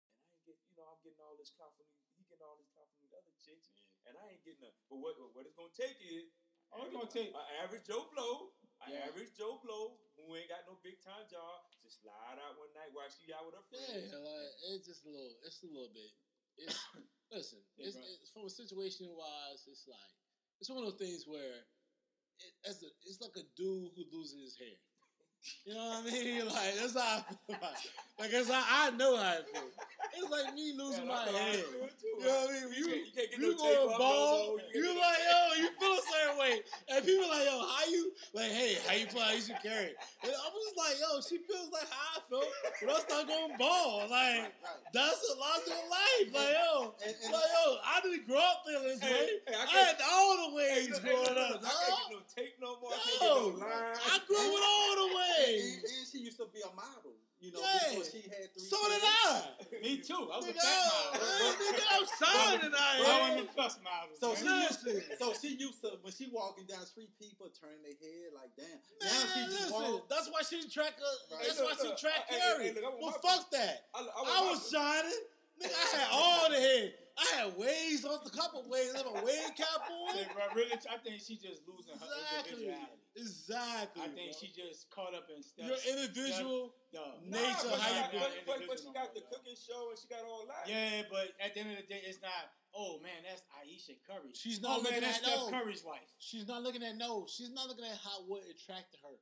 And 0.02 0.18
I 0.18 0.34
ain't 0.34 0.42
get, 0.42 0.58
you 0.66 0.74
know, 0.74 0.90
I'm 0.90 0.98
getting 1.06 1.22
all 1.22 1.38
this 1.38 1.54
clout 1.54 1.70
from 1.78 1.86
these, 1.86 2.02
he 2.18 2.26
getting 2.26 2.42
all 2.42 2.58
this 2.58 2.66
clout 2.74 2.90
from 2.90 2.98
these 3.06 3.14
other 3.14 3.30
chicks, 3.38 3.70
and 4.08 4.16
I 4.16 4.24
ain't 4.32 4.42
getting 4.44 4.64
none. 4.64 4.74
But 4.88 4.98
what 4.98 5.14
what 5.36 5.44
it's 5.44 5.54
gonna 5.54 5.72
take 5.76 6.00
is, 6.00 6.32
it's 6.32 6.92
gonna 6.92 7.08
take- 7.08 7.32
an 7.36 7.46
average 7.62 7.84
Joe 7.86 8.08
Blow, 8.12 8.52
an 8.86 8.92
Yeah. 8.92 9.06
average 9.08 9.32
Joe 9.36 9.58
Blow 9.60 10.00
who 10.16 10.34
ain't 10.36 10.48
got 10.48 10.66
no 10.66 10.76
big 10.82 11.00
time 11.04 11.28
job, 11.28 11.64
just 11.82 12.00
slide 12.02 12.38
out 12.40 12.58
one 12.58 12.72
night 12.72 12.92
while 12.92 13.08
she 13.10 13.32
out 13.32 13.46
with 13.46 13.54
her 13.54 13.66
friends. 13.68 14.12
Yeah, 14.12 14.18
like 14.18 14.52
it's 14.72 14.86
just 14.86 15.04
a 15.04 15.10
little. 15.10 15.36
It's 15.44 15.62
a 15.62 15.66
little 15.66 15.92
bit. 15.92 16.10
It's 16.56 16.76
listen. 17.30 17.60
Yeah, 17.76 17.86
it's, 17.88 17.96
it's 17.96 18.30
from 18.30 18.44
a 18.46 18.50
situation 18.50 19.08
wise. 19.14 19.66
It's 19.68 19.86
like 19.86 20.12
it's 20.60 20.68
one 20.70 20.78
of 20.82 20.90
those 20.90 20.98
things 20.98 21.26
where 21.26 21.64
it, 22.40 22.54
as 22.64 22.82
a, 22.82 22.88
it's 23.06 23.20
like 23.20 23.36
a 23.36 23.46
dude 23.56 23.92
who 23.94 24.04
loses 24.10 24.40
his 24.42 24.56
hair. 24.58 24.78
You 25.64 25.74
know 25.74 25.80
what 26.02 26.06
I 26.06 26.10
mean? 26.10 26.42
Like 26.48 26.74
that's 26.80 26.94
how 26.94 27.18
I 27.18 27.22
feel 27.46 27.56
about 27.56 27.72
it. 27.72 27.90
Like 28.18 28.30
it's 28.32 28.50
how 28.50 28.64
I 28.66 28.90
know 28.96 29.16
how 29.16 29.22
I 29.22 29.36
feel. 29.52 29.62
It's 30.16 30.30
like 30.30 30.54
me 30.54 30.72
losing 30.76 31.04
Yeah, 31.06 31.08
my 31.14 31.24
that's 31.24 31.36
how 31.36 31.44
I 31.44 31.48
hair. 31.48 31.62
feel 31.62 31.88
too. 31.88 32.14
You 32.18 32.24
know 32.26 32.34
what 32.34 32.50
I 32.50 32.52
mean? 32.52 32.72
You 32.74 32.78
You 32.78 32.86
can't- 32.88 32.98
you 32.98 33.12
can't 33.14 33.30
get 33.30 33.38
you 33.38 33.52
no 33.54 33.62
tape 33.62 33.78
go 33.78 33.98
ball. 33.98 34.42
you 34.42 34.58
can't 34.58 34.74
You 34.74 34.88
like 34.98 35.20
yo, 35.22 35.62
you 35.62 35.68
feel 35.78 35.94
a 35.94 36.02
certain 36.02 36.36
way, 36.38 36.54
and 36.88 36.98
people 37.06 37.28
like 37.28 37.44
yo, 37.46 37.56
how 37.62 37.84
you 37.86 38.02
like? 38.34 38.50
Hey, 38.50 38.74
how 38.86 38.94
you 38.98 39.06
feel? 39.06 39.22
How 39.22 39.32
you 39.32 39.42
should 39.42 39.62
carry? 39.62 39.86
it? 39.94 39.96
And 40.24 40.32
I 40.34 40.46
was 40.50 40.72
like, 40.76 40.96
yo, 40.98 41.10
she 41.22 41.36
feels 41.46 41.70
like 41.70 41.86
how 41.86 42.18
I 42.18 42.20
feel, 42.26 42.48
but 42.82 42.90
I'm 42.98 43.06
not 43.06 43.24
going 43.28 43.52
ball. 43.58 43.98
Like 44.10 44.50
Right. 44.50 44.50
that's 44.92 45.22
a 45.30 45.34
logical 45.38 45.84
life. 45.86 46.28
Like 46.34 46.54
yo, 46.58 46.94
And, 47.06 47.14
and, 47.14 47.32
like 47.32 47.50
yo, 47.54 47.64
I 47.86 48.00
didn't 48.02 48.26
grow 48.26 48.42
up 48.42 48.64
feeling 48.66 48.88
this 48.88 49.00
Hey, 49.00 49.12
way. 49.14 49.30
hey, 49.46 49.54
I 49.54 49.62
I, 49.62 49.66
can't- 49.66 49.86
had 49.86 49.96
all 50.10 50.34
the 50.50 50.56
ways 50.56 50.90
hey, 50.98 51.00
growing 51.06 51.22
look, 51.22 51.38
look, 51.38 51.62
up. 51.62 51.70
I 51.70 51.70
can't 51.86 52.02
get 52.02 52.10
no 52.10 52.20
tape 52.34 52.54
no 52.58 52.70
more. 52.82 52.90
I 52.90 52.98
No, 52.98 53.50
get 53.52 53.60
no 53.62 53.62
line. 53.62 53.94
I 54.10 54.16
grew 54.26 54.36
up 54.42 54.50
with 54.50 54.64
all 54.66 54.92
the 54.96 55.06
and, 55.06 55.14
ways. 55.36 55.84
and 55.84 56.06
she 56.10 56.18
used 56.24 56.38
to 56.38 56.46
be 56.52 56.60
a 56.64 56.72
model. 56.74 57.14
You 57.40 57.52
know, 57.54 57.60
Yeah. 57.62 57.94
before 57.94 58.04
she 58.10 58.22
had 58.26 58.50
three 58.50 58.66
So 58.66 58.74
kids. 58.82 58.98
did 58.98 59.04
I. 59.06 59.80
Me 59.80 59.98
too. 60.02 60.26
I 60.26 60.36
was 60.42 60.46
a 60.46 60.50
Nigga, 60.50 60.58
fat 60.58 60.66
I- 60.66 61.18
model. 61.22 61.54
nigga, 61.70 61.84
I'm 61.94 62.06
signing 62.18 62.74
out 62.74 62.98
Bro, 62.98 63.06
I'm 63.14 63.30
here. 63.30 63.42
the 63.46 63.52
plus 63.54 63.78
model. 63.78 64.10
So 64.18 64.34
man. 64.34 64.42
she 64.42 64.62
used 64.66 64.82
to, 64.82 65.16
so 65.18 65.26
she 65.38 65.48
used 65.54 65.80
to 65.82 65.88
when 66.02 66.12
she 66.12 66.26
walking 66.34 66.66
down 66.66 66.80
the 66.80 66.86
street, 66.86 67.10
people 67.16 67.46
turn 67.54 67.78
their 67.86 67.94
head 67.94 68.34
like, 68.34 68.50
damn. 68.58 68.66
Man, 68.66 68.82
now 69.06 69.08
she 69.34 69.40
just 69.54 69.70
listen, 69.70 69.92
walk. 70.02 70.08
that's 70.10 70.28
why 70.34 70.42
she 70.42 70.68
track. 70.68 70.98
Uh, 70.98 71.06
Right. 71.36 71.46
That's 71.46 71.58
Hey, 71.60 71.64
why 71.64 71.74
she 71.78 71.94
track 71.94 72.26
hey, 72.26 72.34
hey, 72.34 72.40
carry. 72.42 72.64
hey, 72.74 72.80
I 72.80 72.82
want 72.90 73.00
well, 73.02 73.10
my- 73.22 73.28
fuck 73.30 73.50
that. 73.52 73.86
I, 73.94 73.98
I, 74.02 74.02
I 74.02 74.40
want 74.42 74.50
was 74.58 74.72
my- 74.72 74.78
shining. 74.78 75.20
Nigga, 75.62 75.74
I 75.74 75.96
had 75.96 76.08
all 76.10 76.50
the 76.50 76.56
head. 76.58 76.94
I 77.18 77.26
had 77.38 77.56
waves 77.58 78.04
on 78.04 78.18
the 78.24 78.30
couple 78.30 78.62
waves. 78.68 78.94
I'm 78.98 79.06
a 79.14 79.24
wave 79.24 79.50
cap 79.56 79.90
on. 79.90 80.14
Really, 80.54 80.72
I 80.72 80.98
think 81.02 81.20
she 81.22 81.34
just 81.36 81.62
losing 81.66 81.98
her 81.98 82.06
Exactly. 82.06 82.66
individuality. 82.66 83.02
Exactly. 83.18 84.02
I 84.02 84.08
think 84.14 84.30
bro. 84.30 84.38
she 84.38 84.48
just 84.54 84.86
caught 84.94 85.12
up 85.12 85.26
in 85.34 85.42
stuff. 85.42 85.66
Your 85.66 85.80
individual. 85.90 86.74
Nature 87.26 87.68
Nah, 87.68 87.76
but, 87.76 87.80
how 87.82 87.90
she 87.90 88.16
you 88.16 88.22
but, 88.22 88.30
but, 88.46 88.58
but 88.64 88.76
she 88.80 88.88
got 88.94 89.12
the 89.12 89.20
cooking 89.28 89.58
show 89.58 89.92
and 89.92 89.98
she 89.98 90.08
got 90.08 90.24
all 90.24 90.46
that. 90.48 90.64
Yeah, 90.64 91.04
but 91.12 91.36
at 91.36 91.52
the 91.52 91.60
end 91.60 91.76
of 91.76 91.84
the 91.84 91.88
day, 91.90 92.00
it's 92.06 92.22
not. 92.24 92.48
Oh 92.72 92.96
man, 93.04 93.26
that's 93.26 93.44
Ayesha 93.60 93.98
Curry. 94.08 94.32
She's 94.32 94.62
Oh 94.64 94.80
not 94.80 94.86
man, 94.86 94.96
looking 94.96 95.04
that's 95.04 95.20
at 95.20 95.28
Steph 95.28 95.50
no. 95.50 95.52
Curry's 95.52 95.84
wife. 95.84 96.08
She's 96.16 96.46
not 96.48 96.62
looking 96.62 96.80
at 96.86 96.96
no. 96.96 97.26
She's 97.28 97.52
not 97.52 97.68
looking 97.68 97.84
at 97.84 97.98
how 98.00 98.24
what 98.24 98.46
attracted 98.48 99.02
her. 99.04 99.16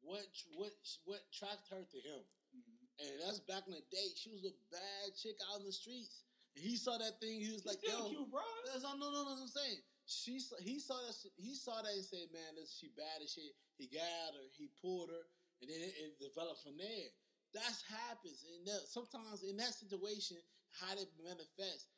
What 0.00 0.24
what 0.56 0.72
what 1.04 1.20
attracted 1.28 1.68
her 1.74 1.84
to 1.84 1.98
him. 2.00 2.22
Mm-hmm. 2.54 3.04
And 3.04 3.12
that's 3.20 3.42
back 3.44 3.66
in 3.68 3.74
the 3.76 3.84
day. 3.92 4.08
She 4.16 4.30
was 4.32 4.46
a 4.48 4.54
bad 4.72 5.12
chick 5.18 5.36
out 5.52 5.60
in 5.60 5.66
the 5.66 5.74
streets. 5.74 6.24
And 6.56 6.64
he 6.64 6.76
saw 6.76 6.96
that 6.96 7.20
thing. 7.20 7.40
He 7.40 7.52
was 7.52 7.66
like, 7.66 7.78
Still 7.84 8.08
"Yo, 8.10 8.24
cute, 8.24 8.30
bro. 8.32 8.42
That's 8.66 8.82
no, 8.82 8.96
no, 8.96 9.12
no, 9.12 9.28
no. 9.28 9.36
I'm 9.36 9.48
saying 9.50 9.84
she, 10.08 10.40
he 10.64 10.80
saw 10.80 10.96
that. 11.04 11.14
He 11.36 11.52
saw 11.54 11.84
that 11.84 11.92
and 11.92 12.04
said, 12.04 12.32
"Man, 12.32 12.56
this 12.56 12.72
she 12.80 12.88
bad 12.96 13.20
as 13.20 13.28
shit." 13.36 13.52
He 13.76 13.92
got 13.92 14.32
her. 14.32 14.46
He 14.56 14.72
pulled 14.80 15.12
her, 15.12 15.24
and 15.60 15.68
then 15.68 15.84
it, 15.84 15.92
it 16.00 16.10
developed 16.16 16.64
from 16.64 16.80
there. 16.80 17.12
That's 17.52 17.84
happens, 17.84 18.40
and 18.48 18.64
that, 18.68 18.88
sometimes 18.88 19.44
in 19.44 19.60
that 19.60 19.76
situation, 19.76 20.40
how 20.80 20.96
it 20.96 21.12
manifests, 21.20 21.92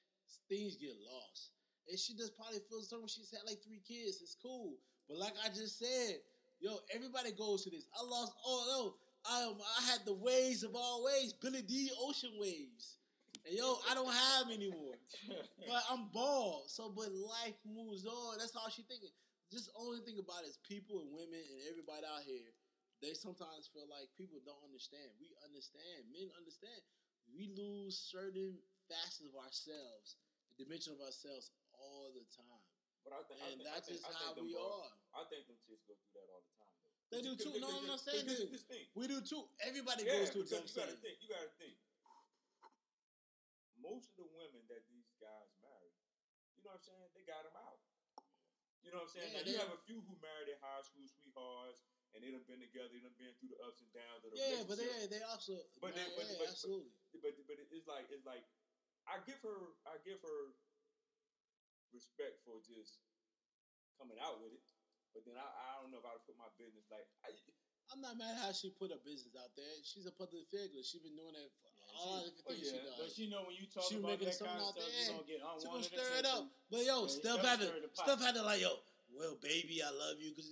things 0.51 0.75
get 0.75 0.95
lost. 0.99 1.55
And 1.87 1.99
she 1.99 2.15
just 2.15 2.35
probably 2.35 2.59
feels 2.67 2.91
something. 2.91 3.07
She's 3.07 3.31
had 3.31 3.47
like 3.47 3.63
three 3.63 3.83
kids. 3.87 4.19
It's 4.23 4.35
cool, 4.35 4.75
but 5.07 5.19
like 5.19 5.35
I 5.47 5.49
just 5.49 5.79
said, 5.79 6.19
yo, 6.59 6.83
everybody 6.95 7.31
goes 7.31 7.63
to 7.65 7.71
this. 7.71 7.87
I 7.95 8.03
lost. 8.03 8.35
Oh 8.43 8.63
no, 8.67 8.83
I 9.23 9.55
I 9.55 9.83
had 9.87 10.03
the 10.05 10.15
waves 10.15 10.63
of 10.63 10.75
all 10.75 11.07
waves, 11.07 11.33
Billy 11.33 11.63
D. 11.63 11.91
Ocean 12.03 12.35
waves. 12.39 12.99
And 13.47 13.57
yo, 13.57 13.79
I 13.91 13.95
don't 13.95 14.13
have 14.13 14.51
anymore. 14.51 14.90
But 15.67 15.83
I'm 15.91 16.11
bald. 16.11 16.71
So, 16.71 16.91
but 16.91 17.11
life 17.13 17.59
moves 17.67 18.07
on. 18.07 18.39
That's 18.39 18.55
all 18.57 18.71
she 18.71 18.83
thinking. 18.87 19.11
Just 19.51 19.71
only 19.75 19.99
thing 20.07 20.19
about 20.23 20.47
it 20.47 20.55
is 20.55 20.59
people 20.63 21.03
and 21.03 21.11
women 21.11 21.43
and 21.43 21.59
everybody 21.67 22.07
out 22.07 22.23
here, 22.23 22.55
they 23.03 23.15
sometimes 23.19 23.67
feel 23.71 23.87
like 23.91 24.07
people 24.15 24.39
don't 24.47 24.63
understand. 24.63 25.11
We 25.19 25.35
understand. 25.43 26.07
Men 26.15 26.31
understand. 26.39 26.79
We 27.31 27.51
lose 27.55 27.99
certain 27.99 28.59
facets 28.91 29.27
of 29.27 29.35
ourselves, 29.39 30.19
the 30.55 30.67
dimension 30.67 30.95
of 30.95 31.03
ourselves 31.03 31.51
all 31.75 32.11
the 32.15 32.27
time. 32.35 32.63
But 33.07 33.17
I 33.17 33.23
think, 33.27 33.39
I 33.41 33.47
think, 33.55 33.65
that's 33.65 33.87
I 33.89 33.95
think, 33.95 34.03
just 34.05 34.19
how 34.21 34.35
we 34.37 34.53
boys- 34.55 34.61
are. 34.61 34.91
I 35.17 35.23
think 35.31 35.47
them 35.51 35.59
chicks 35.67 35.83
go 35.89 35.95
through 35.97 36.15
that 36.21 36.29
all 36.31 36.43
the 36.45 36.53
time. 36.61 36.75
Though. 36.77 37.11
They 37.11 37.21
do 37.27 37.33
too. 37.35 37.55
No, 37.59 37.71
I'm 37.71 37.89
not 37.91 37.99
saying 37.99 38.29
this, 38.29 38.45
this 38.53 38.67
thing. 38.69 38.87
We 38.95 39.09
do 39.11 39.19
too. 39.25 39.49
Everybody 39.67 40.05
Yeah, 40.07 40.23
goes 40.23 40.31
through 40.31 40.47
you 40.47 40.63
gotta 40.63 40.95
think. 41.01 41.19
You 41.19 41.27
gotta 41.33 41.51
think. 41.59 41.75
Most 43.81 44.13
of 44.13 44.21
the 44.21 44.29
women 44.37 44.61
that 44.69 44.85
these 44.93 45.09
guys 45.17 45.49
marry, 45.65 45.89
you 46.53 46.61
know 46.61 46.69
what 46.81 46.97
I'm 46.97 47.13
saying? 47.13 47.13
They 47.13 47.25
got 47.29 47.45
them 47.45 47.57
out. 47.61 47.79
You 48.81 48.89
know 48.97 49.05
what 49.05 49.13
I'm 49.13 49.17
saying? 49.21 49.31
Yeah, 49.37 49.45
now, 49.45 49.49
you 49.53 49.57
have 49.61 49.75
a 49.77 49.83
few 49.85 50.01
who 50.01 50.17
married 50.25 50.49
their 50.49 50.61
high 50.65 50.81
school 50.81 51.05
sweethearts, 51.05 51.85
and 52.17 52.25
they 52.25 52.33
done 52.33 52.49
been 52.49 52.65
together. 52.65 52.89
They 52.89 53.05
done 53.05 53.13
been 53.21 53.37
through 53.37 53.53
the 53.53 53.61
ups 53.61 53.85
and 53.85 53.93
downs 53.93 54.25
of 54.25 54.33
the 54.33 54.41
Yeah, 54.41 54.65
but 54.65 54.81
they 54.81 54.89
they 55.13 55.21
also. 55.29 55.61
But 55.85 55.93
they- 55.93 56.01
man, 56.01 56.17
but- 56.17 56.25
yeah, 56.25 56.41
but- 56.41 56.49
but- 56.49 56.53
absolutely. 56.57 56.93
but 57.21 57.33
but 57.45 57.57
it's 57.61 57.89
like 57.89 58.09
it's 58.09 58.25
like 58.25 58.45
I 59.05 59.21
give 59.29 59.37
her 59.45 59.77
I 59.85 60.01
give 60.01 60.21
her 60.25 60.41
respect 61.93 62.41
for 62.47 62.57
just 62.65 63.05
coming 64.01 64.17
out 64.17 64.41
with 64.41 64.57
it. 64.57 64.65
But 65.13 65.27
then 65.27 65.37
I, 65.37 65.45
I 65.45 65.71
don't 65.83 65.91
know 65.93 65.99
if 66.01 66.07
I 66.07 66.15
would 66.17 66.25
put 66.25 66.39
my 66.41 66.49
business 66.57 66.87
like 66.89 67.05
I, 67.27 67.35
I'm 67.93 68.01
not 68.01 68.15
mad 68.17 68.39
how 68.39 68.55
she 68.55 68.71
put 68.71 68.95
her 68.95 69.03
business 69.03 69.35
out 69.35 69.51
there. 69.59 69.75
She's 69.83 70.07
a 70.07 70.15
public 70.15 70.47
figure. 70.49 70.81
She's 70.87 71.03
been 71.03 71.19
doing 71.19 71.35
that 71.35 71.51
for 71.59 71.70
all 71.97 72.21
she- 72.23 72.31
the 72.31 72.37
different 72.37 72.47
oh, 72.47 72.53
things 72.55 72.67
she 72.71 72.77
yeah, 72.77 72.87
does. 72.91 72.99
But 73.01 73.11
you 73.19 73.27
know 73.31 73.43
when 73.47 73.57
you 73.59 73.67
talk 73.71 73.85
She 73.89 73.97
about 73.99 74.19
that 74.21 74.35
kind 74.39 74.59
of 74.59 74.63
out 74.63 74.75
stuff, 74.75 74.85
there. 74.85 74.91
you're 74.91 75.11
gonna 75.15 75.27
get 75.27 75.39
She 75.41 75.45
gonna 75.45 75.59
unwanted 75.61 75.93
stir 75.95 76.11
it 76.21 76.27
up. 76.31 76.43
But 76.71 76.83
yo, 76.85 76.97
Yeah, 77.01 77.09
Steph 77.11 77.21
Steph 77.41 77.45
had 77.47 77.59
to 77.61 77.67
stirred 77.67 77.83
the 77.85 77.91
pot. 77.91 78.05
Steph 78.07 78.21
had 78.25 78.35
to 78.39 78.43
like 78.45 78.61
yo. 78.63 78.73
Well, 79.11 79.35
baby, 79.43 79.83
I 79.83 79.91
love 79.91 80.23
you. 80.23 80.31
Cause 80.39 80.49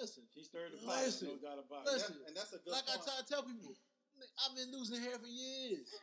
listen, 0.00 0.26
She 0.34 0.42
stirred 0.42 0.74
the 0.74 0.82
pot, 0.82 1.06
Listen, 1.06 1.28
no 1.30 1.38
doubt 1.38 1.62
about 1.62 1.86
listen. 1.86 2.18
it. 2.18 2.26
and 2.28 2.34
that's 2.36 2.50
a 2.52 2.58
good 2.58 2.74
like 2.74 2.88
I 2.90 2.98
try 2.98 3.14
to 3.20 3.26
tell 3.30 3.46
people, 3.46 3.72
I've 4.42 4.54
been 4.58 4.70
losing 4.74 5.00
hair 5.02 5.18
for 5.18 5.30
years. 5.30 5.86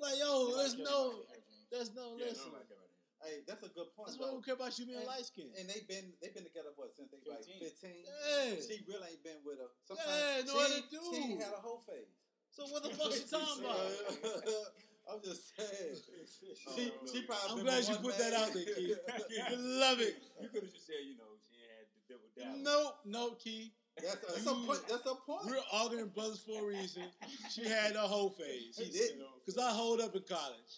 Like 0.00 0.16
yo, 0.18 0.56
there's 0.56 0.72
cares 0.74 0.88
no, 0.88 1.20
about 1.20 1.28
your 1.28 1.68
there's 1.70 1.92
no 1.94 2.16
yeah, 2.16 2.32
listen. 2.32 2.48
no, 2.48 2.58
like 2.58 2.66
about 2.72 2.88
it. 2.88 2.96
Hey, 3.22 3.36
that's 3.46 3.62
a 3.62 3.70
good 3.70 3.92
point. 3.94 4.08
That's 4.10 4.18
why 4.18 4.32
we 4.32 4.40
don't 4.40 4.42
care 4.44 4.56
about 4.58 4.72
you 4.80 4.88
being 4.88 4.98
And- 4.98 5.06
light 5.06 5.28
skinned. 5.28 5.52
And 5.54 5.68
they've 5.68 5.86
been 5.86 6.10
they've 6.18 6.32
been 6.34 6.48
together 6.48 6.72
what 6.74 6.90
since 6.96 7.12
they 7.12 7.20
like 7.28 7.44
15. 7.44 7.60
Yeah. 7.62 8.56
She 8.58 8.82
really 8.88 9.14
ain't 9.14 9.22
been 9.22 9.38
with 9.44 9.60
her. 9.62 9.68
Yeah, 9.68 10.42
Sometimes 10.42 10.48
no 10.48 10.54
other 10.58 10.74
she, 10.74 10.82
dude. 10.90 11.12
she 11.12 11.22
had 11.38 11.54
a 11.54 11.60
whole 11.62 11.84
face. 11.86 12.21
So 12.52 12.68
what 12.68 12.82
the 12.84 12.90
fuck 12.90 13.12
she 13.16 13.24
talking 13.24 13.64
about? 13.64 13.80
I'm 15.10 15.20
just 15.24 15.56
saying. 15.56 15.96
She 16.52 16.86
no, 16.86 17.10
she 17.10 17.18
um, 17.18 17.24
probably. 17.26 17.50
I'm 17.50 17.64
glad 17.66 17.82
you 17.88 17.94
one 17.96 18.04
put 18.04 18.18
that 18.18 18.34
out 18.34 18.52
there, 18.54 18.64
Key. 18.64 18.94
I 18.94 19.54
love 19.56 19.98
it. 19.98 20.14
You 20.40 20.48
could 20.48 20.62
have 20.62 20.72
just 20.72 20.86
said, 20.86 21.02
you 21.02 21.16
know, 21.18 21.34
she 21.50 21.58
had 21.58 21.90
the 21.90 22.00
double 22.06 22.30
down. 22.38 22.62
Nope, 22.62 22.94
no 23.04 23.34
key. 23.34 23.72
That's 23.96 24.22
a, 24.22 24.32
that's 24.32 24.46
a 24.46 24.54
point. 24.54 24.80
That's 24.88 25.06
a 25.06 25.14
point. 25.14 25.46
We're 25.46 25.64
arguing 25.72 26.08
brothers 26.08 26.40
for 26.40 26.62
a 26.62 26.66
reason. 26.66 27.02
She 27.50 27.66
had 27.66 27.96
a 27.96 28.06
whole 28.06 28.30
phase. 28.30 28.78
She 28.78 28.90
did. 28.90 29.18
Cause 29.44 29.58
I 29.58 29.70
hold 29.70 30.00
up 30.00 30.14
in 30.14 30.22
college. 30.22 30.72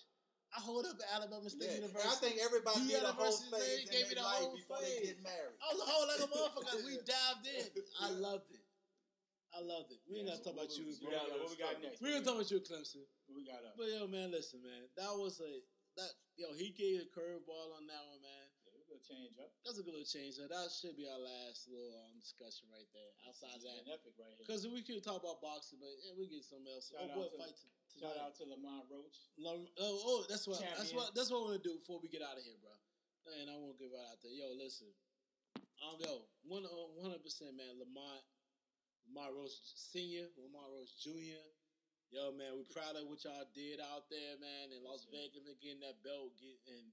I 0.57 0.61
hold 0.61 0.87
up 0.87 0.97
at 0.97 1.21
Alabama 1.21 1.51
State 1.51 1.69
Yeah, 1.69 1.75
and 1.75 1.91
University. 1.91 2.09
I 2.09 2.17
think 2.23 2.35
everybody 2.41 2.81
The 2.81 2.87
need 2.87 3.03
a 3.03 3.13
whole 3.13 3.29
university 3.29 3.51
phase 3.61 3.91
gave 3.91 4.05
in 4.05 4.09
me 4.09 4.15
the 4.15 4.23
life 4.23 4.41
whole 4.41 4.57
before 4.57 4.79
they 4.81 4.95
get 5.05 5.19
married. 5.21 5.59
I 5.61 5.67
was 5.75 5.81
a 5.83 5.89
whole 5.91 6.07
like 6.09 6.23
a 6.23 6.31
motherfucker. 6.31 6.79
We 6.87 6.95
dived 7.05 7.45
in. 7.45 7.67
I 8.01 8.09
loved 8.15 8.49
it. 8.55 8.64
I 9.55 9.61
loved 9.63 9.93
it. 9.95 10.03
We 10.11 10.19
ain't 10.19 10.27
Yeah, 10.27 10.35
gotta 10.35 10.45
talk 10.51 10.55
about 10.59 10.73
you, 10.75 10.85
bro. 10.99 11.11
what 11.11 11.11
we 11.11 11.15
got- 11.15 11.41
what 11.41 11.51
we 11.51 11.57
got 11.57 11.75
next? 11.83 12.01
We 12.03 12.11
gonna 12.11 12.25
talk 12.25 12.35
about 12.35 12.51
you, 12.51 12.61
Clemson. 12.61 13.07
What 13.27 13.35
we 13.39 13.45
got 13.45 13.65
up? 13.65 13.77
But 13.79 13.87
yo, 13.89 14.07
man, 14.07 14.31
listen, 14.31 14.63
man. 14.63 14.91
That 14.97 15.15
was 15.17 15.41
a 15.41 15.63
that 15.97 16.11
yo. 16.37 16.53
He 16.55 16.71
gave 16.71 17.03
a 17.03 17.07
curveball 17.07 17.73
on 17.79 17.87
that 17.87 18.03
one, 18.11 18.21
man. 18.21 18.51
Yeah, 18.67 18.75
we're 18.75 18.91
gonna 18.99 19.07
change 19.07 19.39
up. 19.39 19.55
That's 19.65 19.79
a 19.79 19.83
good 19.87 19.95
little 19.95 20.05
change. 20.11 20.35
So 20.35 20.49
that 20.49 20.73
should 20.75 20.97
be 20.99 21.07
our 21.07 21.19
last 21.23 21.69
little 21.71 21.95
um, 22.03 22.19
discussion 22.19 22.67
right 22.75 22.91
there. 22.93 23.15
Outside 23.31 23.55
It's 23.55 23.65
that, 23.65 23.87
epic 23.87 24.19
right 24.19 24.35
here. 24.35 24.43
because 24.43 24.67
we 24.67 24.83
could 24.83 25.05
talk 25.07 25.23
about 25.23 25.39
boxing, 25.41 25.79
but 25.79 25.95
yeah, 26.03 26.19
we 26.19 26.27
get 26.27 26.43
something 26.45 26.67
else. 26.75 26.91
Shout 26.91 27.07
oh, 27.07 27.15
boy, 27.15 27.25
out 27.27 27.31
to- 27.31 27.39
fight 27.39 27.55
to, 27.55 27.67
Shout 27.95 28.17
out 28.19 28.35
to 28.35 28.45
Lamont 28.45 28.91
Roach. 28.91 29.31
Lam- 29.39 29.71
oh, 29.79 30.03
oh, 30.03 30.25
that's 30.29 30.49
what 30.51 30.59
that's 30.59 30.91
Champion. 30.91 30.97
what 30.99 31.15
that's 31.15 31.31
what 31.31 31.39
I 31.39 31.43
want 31.47 31.63
to 31.63 31.69
do 31.69 31.79
before 31.79 32.01
we 32.03 32.09
get 32.11 32.23
out 32.27 32.37
of 32.37 32.43
here, 32.43 32.59
bro. 32.59 32.75
And 33.39 33.49
I 33.49 33.55
won't 33.55 33.79
give 33.79 33.93
it 33.95 34.03
out 34.11 34.19
there. 34.21 34.33
Yo, 34.35 34.51
listen, 34.59 34.91
um, 35.81 35.95
yo, 36.03 36.27
one 36.43 36.67
hundred 37.01 37.23
percent, 37.23 37.55
man. 37.57 37.79
Lamont, 37.79 38.21
Lamont 39.07 39.33
Roach 39.37 39.55
Senior, 39.77 40.27
Lamont 40.37 40.71
Roach 40.73 40.93
Junior. 41.03 41.43
Yo, 42.13 42.31
man, 42.33 42.55
we 42.55 42.63
proud 42.71 42.95
of 42.95 43.09
what 43.11 43.19
y'all 43.27 43.49
did 43.55 43.81
out 43.81 44.07
there, 44.07 44.39
man, 44.39 44.71
in 44.71 44.79
Las 44.87 45.03
Yes. 45.11 45.11
Vegas, 45.11 45.45
and 45.51 45.59
getting 45.59 45.83
that 45.83 45.99
belt, 46.05 46.31
get 46.39 46.57
and 46.71 46.87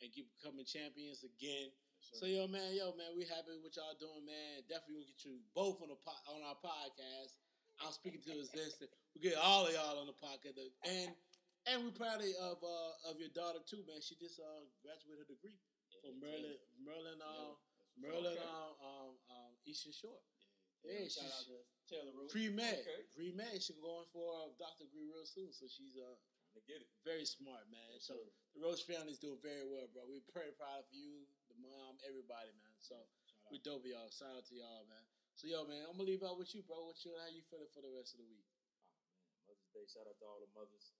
and 0.00 0.12
keep 0.14 0.28
becoming 0.38 0.62
champions 0.68 1.24
again. 1.24 1.72
Yes, 1.72 2.20
So 2.20 2.26
yo, 2.28 2.46
man, 2.46 2.70
yo, 2.76 2.94
man, 2.94 3.10
we 3.16 3.24
happy 3.26 3.50
with 3.58 3.72
what 3.72 3.74
y'all 3.74 3.96
doing, 3.98 4.22
man. 4.28 4.62
Definitely 4.68 5.02
gonna 5.02 5.10
get 5.10 5.24
you 5.26 5.40
both 5.56 5.80
on 5.82 5.88
the 5.90 5.98
po- 5.98 6.24
on 6.30 6.42
our 6.46 6.58
podcast. 6.62 7.34
I'm 7.82 7.90
speaking 7.94 8.22
to 8.26 8.38
existence. 8.38 8.90
We 9.14 9.22
get 9.22 9.38
all 9.38 9.66
of 9.66 9.72
y'all 9.72 9.98
on 9.98 10.06
the 10.06 10.14
podcast, 10.18 10.58
and 10.84 11.10
and 11.66 11.76
we 11.84 11.90
proud 11.90 12.20
of 12.22 12.56
uh, 12.62 13.10
of 13.10 13.18
your 13.18 13.32
daughter 13.34 13.58
too, 13.64 13.82
man. 13.88 13.98
She 14.04 14.14
just 14.20 14.38
uh, 14.38 14.62
graduated 14.84 15.26
her 15.26 15.28
degree 15.34 15.56
Yeah, 15.90 16.00
from 16.04 16.14
yeah, 16.20 16.28
Maryland, 16.28 16.60
Maryland, 16.78 17.20
uh, 17.24 17.32
Taylor. 17.32 17.56
Maryland, 17.98 18.38
um, 18.46 18.72
um, 18.78 19.10
um, 19.32 19.50
Eastern 19.66 19.90
Shore. 19.96 20.20
Yeah, 20.84 20.92
Yeah, 20.92 21.08
shout 21.08 21.24
she's- 21.24 21.34
out 21.34 21.46
to 21.46 21.58
Taylor 21.88 22.12
Roach. 22.12 22.30
Pre 22.30 22.48
med, 22.50 22.78
Okay. 22.80 23.02
pre 23.14 23.32
med. 23.32 23.62
She's 23.62 23.78
going 23.78 24.06
for 24.12 24.46
a 24.46 24.52
doctor 24.58 24.84
degree 24.84 25.04
real 25.10 25.26
soon, 25.26 25.52
so 25.52 25.66
she's 25.66 25.96
uh 25.96 26.16
Trying 26.52 26.64
to 26.64 26.72
get 26.72 26.80
it. 26.82 26.88
very 27.04 27.26
smart, 27.26 27.68
man. 27.68 27.92
Yes, 27.92 28.04
So 28.06 28.14
sir. 28.16 28.30
the 28.54 28.60
Roach 28.60 28.82
family's 28.84 29.18
doing 29.18 29.38
very 29.40 29.64
well, 29.68 29.86
bro. 29.88 30.06
We're 30.06 30.20
pretty 30.32 30.52
proud 30.52 30.80
of 30.84 30.92
you, 30.92 31.26
the 31.48 31.54
mom, 31.54 31.98
everybody, 32.04 32.52
man. 32.52 32.76
So. 32.80 32.96
Shout 33.26 33.46
out. 33.46 33.52
We 33.52 33.58
dope 33.58 33.84
y'all. 33.84 34.10
Shout 34.10 34.36
out 34.36 34.44
to 34.46 34.54
y'all, 34.54 34.84
man. 34.86 35.04
So 35.34 35.46
yo, 35.46 35.64
man, 35.66 35.82
I'm 35.86 35.92
gonna 35.96 36.04
leave 36.04 36.22
out 36.24 36.38
with 36.38 36.54
you, 36.54 36.62
bro. 36.62 36.84
What 36.86 37.04
you 37.04 37.14
how 37.16 37.26
you 37.28 37.42
feeling 37.42 37.68
for 37.68 37.80
the 37.82 37.90
rest 37.90 38.14
of 38.14 38.20
the 38.20 38.26
week? 38.26 38.46
Oh 38.48 39.14
man, 39.22 39.38
Mother's 39.46 39.68
Day. 39.72 39.86
Shout 39.86 40.06
out 40.06 40.18
to 40.18 40.24
all 40.26 40.40
the 40.40 40.48
mothers. 40.54 40.92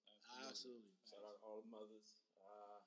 Absolutely. 0.47 0.95
Shout 1.05 1.25
out 1.25 1.41
to 1.41 1.47
all 1.47 1.61
the 1.63 1.69
mothers. 1.69 2.21
Uh, 2.41 2.81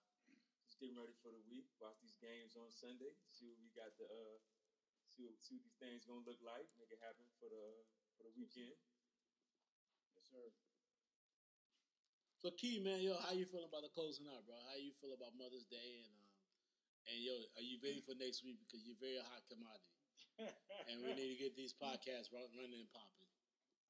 just 0.64 0.80
getting 0.80 0.96
ready 0.96 1.14
for 1.22 1.32
the 1.32 1.42
week. 1.50 1.68
Watch 1.82 2.00
these 2.00 2.16
games 2.22 2.56
on 2.56 2.72
Sunday. 2.72 3.18
See 3.28 3.48
what 3.50 3.60
we 3.60 3.70
got 3.76 3.94
to 3.98 4.06
uh, 4.06 4.38
see 5.22 5.30
what, 5.30 5.38
see 5.38 5.54
what 5.54 5.66
these 5.70 5.78
things 5.78 6.02
gonna 6.10 6.26
look 6.26 6.42
like. 6.42 6.66
Make 6.82 6.90
it 6.90 6.98
happen 6.98 7.30
for 7.38 7.46
the 7.54 7.86
for 8.18 8.26
the 8.26 8.34
weekend. 8.34 8.74
Yes, 10.18 10.26
sir. 10.34 10.50
So 12.42 12.50
Key, 12.58 12.82
man, 12.82 13.06
yo, 13.06 13.14
how 13.22 13.38
you 13.38 13.46
feeling 13.46 13.70
about 13.70 13.86
the 13.86 13.94
closing 13.94 14.26
out, 14.26 14.42
bro? 14.50 14.58
How 14.66 14.74
you 14.82 14.98
feel 14.98 15.14
about 15.14 15.38
Mother's 15.38 15.70
Day 15.70 16.02
and 16.02 16.10
um 16.18 16.34
and 17.06 17.18
yo, 17.22 17.34
are 17.58 17.66
you 17.66 17.78
ready 17.82 18.02
for 18.02 18.18
next 18.18 18.42
week 18.46 18.62
because 18.66 18.82
you're 18.86 18.98
very 18.98 19.22
hot 19.22 19.46
commodity, 19.46 20.02
and 20.90 21.02
we 21.02 21.14
need 21.14 21.38
to 21.38 21.40
get 21.42 21.54
these 21.58 21.74
podcasts 21.82 22.34
running 22.34 22.82
and 22.82 22.90
popping. 22.94 23.30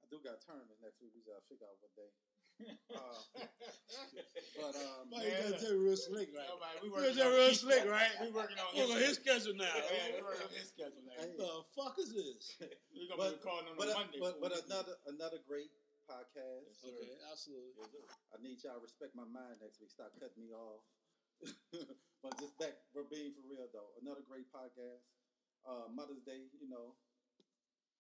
I 0.04 0.08
do 0.12 0.20
got 0.20 0.44
tournament 0.44 0.80
next 0.84 1.00
week. 1.00 1.16
We 1.16 1.24
gotta 1.24 1.44
figure 1.48 1.68
out 1.68 1.80
what 1.80 1.96
day. 1.96 2.12
Uh, 2.92 3.46
but 4.60 4.76
um, 4.78 5.10
Why 5.10 5.24
you 5.24 5.32
Man, 5.32 5.52
gotta 5.52 5.60
tell 5.64 5.74
me 5.74 5.82
real 5.82 5.98
slick, 5.98 6.30
right? 6.36 6.48
Nobody, 6.48 6.76
we 6.82 6.88
You 6.88 6.94
working 6.94 7.16
gotta 7.16 7.20
tell 7.22 7.32
real 7.34 7.50
Keith's- 7.52 7.64
slick, 7.66 7.84
right? 7.90 8.14
We 8.22 8.28
working 8.32 8.60
on 8.62 8.70
Look 8.76 9.00
his 9.02 9.18
schedule 9.18 9.56
now. 9.58 9.72
Yeah, 9.72 10.16
we 10.16 10.22
working 10.22 10.46
on 10.48 10.54
his 10.56 10.68
schedule. 10.70 11.02
Now. 11.08 11.18
Hey. 11.18 11.34
the 11.40 11.52
fuck 11.76 11.96
is 12.00 12.10
this? 12.14 12.56
We're 12.94 13.10
gonna 13.10 13.20
But- 13.20 13.32
be 13.32 13.38
recording 13.42 13.68
on 13.72 13.76
but 13.80 13.88
a 13.90 13.94
uh, 13.96 14.00
Monday. 14.06 14.20
but 14.22 14.34
but 14.44 14.52
we 14.54 14.60
do- 14.62 14.68
another 14.70 14.96
another 15.10 15.40
great 15.48 15.72
podcast. 16.10 16.68
Yes. 16.84 16.84
Okay, 16.86 17.16
absolutely. 17.32 17.88
Yes. 17.96 18.10
I 18.34 18.38
need 18.44 18.58
y'all 18.64 18.78
to 18.78 18.84
respect 18.84 19.16
my 19.16 19.26
mind 19.28 19.58
next 19.64 19.80
week. 19.82 19.92
Stop 19.92 20.12
cutting 20.20 20.44
me 20.44 20.52
off. 20.54 20.84
but 22.22 22.34
just 22.38 22.54
back 22.62 22.78
for 22.94 23.02
being 23.10 23.34
for 23.34 23.42
real 23.50 23.66
though. 23.74 23.96
Another 24.04 24.22
great 24.28 24.46
podcast. 24.54 25.02
Uh, 25.66 25.90
Mother's 25.94 26.22
Day, 26.26 26.50
you 26.58 26.70
know, 26.70 26.98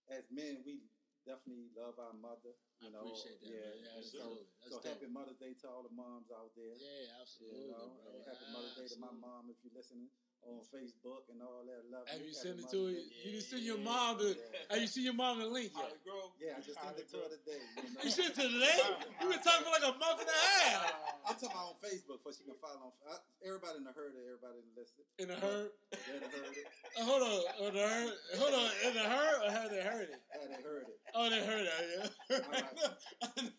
as 0.10 0.26
men 0.34 0.62
we 0.66 0.82
definitely 1.26 1.70
love 1.76 1.98
our 2.02 2.14
mother. 2.14 2.54
I 2.82 2.88
You 2.88 2.92
know, 2.92 3.06
appreciate 3.06 3.40
that, 3.42 3.50
yeah. 3.50 3.62
man. 3.62 3.78
Yeah, 3.82 3.98
and 3.98 4.06
so, 4.06 4.18
absolutely. 4.18 4.48
So 4.72 4.76
happy 4.82 5.08
Mother's 5.10 5.40
Day 5.42 5.54
to 5.62 5.66
all 5.70 5.84
the 5.86 5.94
moms 5.94 6.30
out 6.34 6.52
there. 6.58 6.76
Yeah, 6.78 7.22
absolutely. 7.22 7.66
You 7.66 7.74
know, 7.74 7.94
happy 8.26 8.48
Mother's 8.50 8.76
Day 8.78 8.88
to 8.90 9.00
my 9.00 9.14
mom 9.14 9.50
if 9.54 9.58
you're 9.62 9.76
listening 9.76 10.10
on 10.48 10.62
Facebook 10.74 11.30
and 11.30 11.42
all 11.42 11.62
that. 11.66 11.86
Love 11.92 12.08
Have 12.10 12.22
you. 12.22 12.30
you 12.30 12.34
sent 12.34 12.58
it 12.58 12.70
to 12.74 12.78
Mother's 12.78 12.98
her? 12.98 13.02
Day. 13.02 13.22
You 13.24 13.30
didn't 13.32 13.48
send 13.48 13.64
your 13.64 13.82
mom 13.82 14.18
the. 14.18 14.30
Yeah. 14.34 14.74
Have 14.74 14.82
you 14.82 14.90
seen 14.90 15.06
your 15.06 15.18
mom 15.18 15.40
the 15.40 15.48
link 15.48 15.72
yet? 15.76 15.86
Holly 15.86 16.00
Yeah, 16.42 16.58
I 16.58 16.62
just 16.62 16.78
sent 16.82 16.98
it 16.98 17.08
to 17.14 17.18
her 17.22 17.30
today. 17.30 17.62
You, 17.78 17.84
know? 17.94 18.02
You 18.02 18.10
sent 18.12 18.28
it 18.32 18.36
to 18.36 18.42
her 18.42 18.52
today? 18.52 18.80
You 19.22 19.26
been 19.30 19.44
talking 19.46 19.66
for 19.66 19.74
like 19.74 19.86
a 19.86 19.96
month 19.98 20.20
and 20.22 20.30
a 20.30 20.40
half. 20.42 20.94
I'm 21.30 21.36
talking 21.38 21.54
about 21.54 21.78
on 21.78 21.78
Facebook 21.82 22.20
for 22.26 22.34
she 22.34 22.44
can 22.44 22.58
follow 22.58 22.90
on. 22.90 22.94
I, 23.06 23.22
everybody 23.46 23.78
in 23.82 23.86
the 23.86 23.94
herd 23.94 24.18
it, 24.18 24.26
everybody 24.26 24.58
in 24.60 24.68
the 24.70 24.76
listen. 24.82 25.02
In 25.22 25.28
the 25.30 25.38
herd. 25.38 25.70
They 25.92 26.18
done 26.20 26.32
heard. 26.34 26.58
Uh, 26.92 27.06
hold 27.08 27.24
on. 27.24 27.40
In 27.68 27.74
the 27.74 27.88
herd. 27.88 28.14
Hold 28.36 28.54
on. 28.54 28.70
In 28.84 28.94
the 28.94 29.08
herd 29.08 29.38
or 29.48 29.52
have 29.52 29.70
they 29.72 29.80
heard 29.80 30.10
it? 30.12 30.20
Had 30.28 30.50
they 30.52 30.62
heard 30.62 30.84
it. 30.92 31.00
Oh, 31.16 31.30
they 31.30 31.40
heard 31.40 31.64
it. 31.64 32.12
Yeah. 32.30 32.36
All 32.36 33.48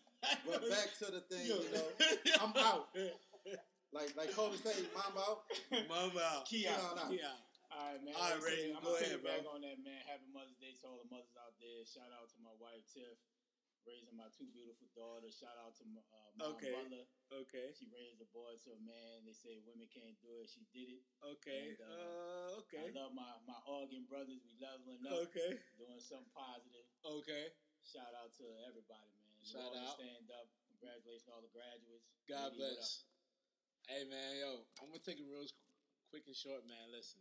But 0.45 0.69
back 0.69 0.87
to 0.99 1.05
the 1.11 1.21
thing, 1.29 1.47
Yo. 1.47 1.55
you 1.55 1.73
know, 1.73 1.83
I'm 2.41 2.53
out. 2.63 2.89
Like 3.93 4.11
like 4.17 4.33
Kobe 4.33 4.57
say, 4.57 4.73
Mamba 4.97 5.21
out. 5.21 5.45
Mama 5.87 6.21
out. 6.21 6.43
Key 6.49 6.65
Keon 6.65 6.73
out. 6.73 6.97
out. 6.97 7.13
All 7.73 7.89
right, 7.93 8.01
man. 8.05 8.13
All 8.17 8.25
right, 8.25 8.37
Like 8.37 8.37
I 8.37 8.37
said, 8.37 8.45
Ray, 8.45 8.73
I'm 8.73 8.81
go 8.81 8.93
gonna 8.93 9.01
ahead, 9.01 9.17
piggyback 9.21 9.41
bro. 9.45 9.53
on 9.57 9.61
that, 9.65 9.77
man. 9.81 10.01
Happy 10.05 10.27
Mother's 10.33 10.57
Day 10.61 10.73
to 10.77 10.83
all 10.85 10.97
the 11.01 11.09
mothers 11.09 11.33
out 11.41 11.53
there. 11.61 11.81
Shout 11.85 12.09
out 12.13 12.29
to 12.33 12.37
my 12.41 12.53
wife 12.61 12.85
Tiff, 12.93 13.17
raising 13.89 14.13
my 14.13 14.29
two 14.33 14.45
beautiful 14.53 14.85
daughters. 14.93 15.33
Shout 15.37 15.57
out 15.57 15.73
to 15.81 15.85
my 15.89 16.01
uh, 16.13 16.29
mom 16.37 16.53
Okay. 16.57 16.69
Butler. 16.73 17.05
Okay. 17.33 17.73
She 17.73 17.89
raised 17.89 18.21
a 18.21 18.29
boy 18.29 18.53
to 18.65 18.69
a 18.77 18.81
man. 18.85 19.25
They 19.25 19.33
say 19.33 19.57
women 19.65 19.89
can't 19.89 20.13
do 20.21 20.37
it. 20.45 20.49
She 20.53 20.65
did 20.69 21.01
it. 21.01 21.03
Okay. 21.25 21.73
And, 21.73 21.81
Uh, 21.81 22.61
okay. 22.61 22.89
I 22.89 22.93
love 22.93 23.13
my 23.17 23.29
my 23.49 23.57
Arguing 23.65 24.05
brothers. 24.05 24.37
We 24.45 24.53
leveling 24.61 25.01
up, 25.09 25.29
Okay. 25.33 25.57
doing 25.81 25.97
something 26.01 26.29
positive. 26.33 26.85
Okay. 27.01 27.49
Shout 27.81 28.13
out 28.21 28.29
to 28.37 28.45
everybody, 28.69 29.13
man. 29.17 29.37
The 29.41 29.49
Shout 29.49 29.69
Lord 29.73 29.81
out. 29.81 29.97
Stand 29.97 30.29
up. 30.29 30.45
Congratulations 30.77 31.25
to 31.25 31.31
all 31.33 31.41
the 31.41 31.49
graduates. 31.49 32.05
God 32.29 32.53
Lady, 32.53 32.61
what 32.61 32.77
bless. 32.77 33.05
Hey 33.83 34.07
man, 34.07 34.31
yo, 34.39 34.63
I'm 34.79 34.87
gonna 34.95 35.03
take 35.03 35.19
it 35.19 35.27
real 35.27 35.43
quick 36.07 36.23
and 36.23 36.37
short, 36.39 36.63
man. 36.63 36.87
Listen, 36.95 37.19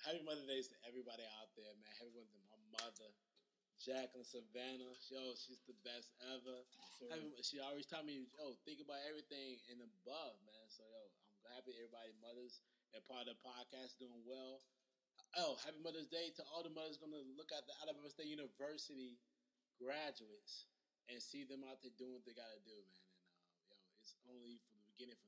happy 0.00 0.24
Mother's 0.24 0.48
Day 0.48 0.64
to 0.64 0.76
everybody 0.88 1.20
out 1.36 1.52
there, 1.52 1.68
man. 1.76 1.92
Happy 2.00 2.16
Mother's 2.16 2.32
Day 2.32 2.40
to 2.40 2.48
my 2.48 2.62
mother, 2.80 3.10
Jacqueline 3.76 4.24
Savannah. 4.24 4.96
Yo, 5.12 5.36
she's 5.36 5.60
the 5.68 5.76
best 5.84 6.16
ever. 6.32 6.64
up? 6.64 6.64
Yes, 6.80 6.88
sir. 6.96 7.08
Happy, 7.12 7.28
she 7.44 7.60
always 7.60 7.84
tell 7.84 8.00
me, 8.08 8.24
yo, 8.40 8.56
think 8.64 8.80
about 8.80 9.04
everything 9.04 9.60
and 9.68 9.84
above, 9.84 10.40
man. 10.48 10.64
So 10.72 10.80
yo, 10.88 11.12
I'm 11.44 11.60
happy 11.60 11.76
everybody 11.76 12.16
mothers 12.24 12.64
and 12.96 13.04
part 13.04 13.28
of 13.28 13.36
the 13.36 13.38
podcast 13.44 14.00
doing 14.00 14.24
well. 14.24 14.64
Oh, 15.36 15.60
happy 15.60 15.76
Mother's 15.84 16.08
Day 16.08 16.32
to 16.40 16.42
all 16.56 16.64
the 16.64 16.72
mothers 16.72 16.96
gonna 16.96 17.20
look 17.36 17.52
at 17.52 17.68
the 17.68 17.76
Alabama 17.84 18.08
State 18.08 18.32
University 18.32 19.20
graduates 19.76 20.72
and 21.12 21.20
see 21.20 21.44
them 21.44 21.68
out 21.68 21.84
there 21.84 21.92
doing 22.00 22.16
what 22.16 22.24
they 22.24 22.32
gotta 22.32 22.64
do, 22.64 22.80
man. 22.80 23.12
And 23.36 23.52
uh, 23.68 23.76
yo, 23.76 23.76
it's 24.00 24.16
only 24.24 24.56
from 24.64 24.80
the 24.80 24.88
beginning. 24.96 25.20
If 25.20 25.25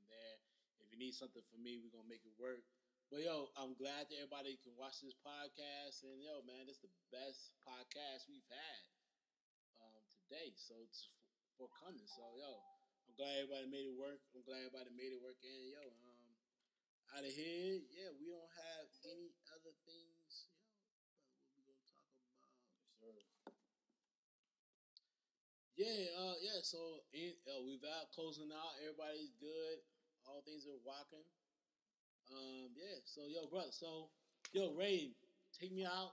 you 0.99 1.07
need 1.07 1.15
something 1.15 1.47
from 1.47 1.63
me, 1.63 1.79
we're 1.79 1.95
gonna 1.95 2.11
make 2.11 2.27
it 2.27 2.35
work. 2.43 2.67
But 3.07 3.23
yo, 3.23 3.55
I'm 3.55 3.79
glad 3.79 4.11
that 4.11 4.19
everybody 4.19 4.59
can 4.67 4.75
watch 4.75 4.99
this 4.99 5.15
podcast, 5.23 6.03
and 6.03 6.19
yo, 6.19 6.43
man, 6.43 6.67
it's 6.67 6.83
the 6.83 6.91
best 7.15 7.55
podcast 7.63 8.27
we've 8.27 8.51
had 8.51 8.83
um, 9.79 10.03
today. 10.27 10.51
So 10.59 10.75
it's 10.83 11.15
for 11.55 11.71
coming. 11.71 12.03
So 12.11 12.27
yo, 12.35 12.51
I'm 13.07 13.15
glad 13.15 13.47
everybody 13.47 13.71
made 13.71 13.87
it 13.87 13.95
work. 13.95 14.19
I'm 14.35 14.43
glad 14.43 14.67
everybody 14.67 14.91
made 14.99 15.15
it 15.15 15.23
work. 15.23 15.39
And 15.39 15.71
yo, 15.71 15.87
um, 15.87 16.35
out 17.15 17.23
of 17.23 17.31
here, 17.31 17.79
yeah, 17.95 18.11
we 18.19 18.35
don't 18.35 18.55
have 18.59 18.91
any 19.07 19.31
other 19.55 19.73
things. 19.87 20.51
Yo, 21.55 21.63
what 22.99 23.15
we 23.15 23.23
gonna 23.23 23.47
talk 23.47 23.55
about? 23.55 23.71
Yeah, 25.79 26.11
uh, 26.19 26.37
yeah. 26.43 26.59
So 26.67 27.07
in, 27.15 27.39
uh, 27.47 27.63
we've 27.63 27.87
out 27.87 28.11
closing 28.11 28.51
out. 28.51 28.75
Everybody's 28.83 29.39
good. 29.39 29.79
All 30.29 30.45
things 30.45 30.69
are 30.69 30.77
walking. 30.85 31.25
Um, 32.29 32.69
yeah. 32.77 33.01
So 33.09 33.25
yo, 33.25 33.49
brother. 33.49 33.73
So 33.73 34.13
yo, 34.53 34.77
Ray, 34.77 35.17
take 35.57 35.73
me 35.73 35.89
out. 35.89 36.13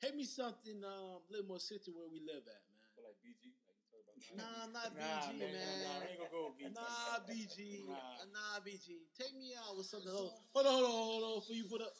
Take 0.00 0.16
me 0.16 0.24
something 0.24 0.80
um, 0.80 1.20
a 1.20 1.28
little 1.28 1.50
more 1.50 1.60
city 1.60 1.92
where 1.92 2.08
we 2.08 2.22
live 2.24 2.46
at, 2.46 2.62
man. 2.72 2.86
But 2.96 3.04
like 3.10 3.18
BG, 3.20 3.52
like 3.68 3.76
you 3.76 3.84
talk 3.90 4.00
about. 4.00 4.16
Nah, 4.38 4.70
not 4.72 4.88
Nah, 4.96 5.28
BG, 5.28 5.36
man, 5.36 5.52
man. 5.52 5.76
nah, 5.84 5.98
we 6.00 6.06
ain't 6.08 6.20
gonna 6.24 6.32
go 6.32 6.42
BG. 6.56 6.72
Nah, 6.72 7.18
BG. 7.28 7.58
Nah. 7.84 8.24
Nah, 8.32 8.56
BG. 8.64 8.86
Take 9.18 9.34
me 9.36 9.52
out 9.58 9.76
with 9.76 9.84
something. 9.90 10.08
Hold 10.08 10.32
on, 10.32 10.40
hold 10.54 10.66
on, 10.66 10.72
hold 10.72 10.86
on, 10.86 10.94
hold 10.94 11.24
on. 11.26 11.34
Before 11.44 11.58
you 11.58 11.66
put 11.68 11.82
up, 11.82 11.92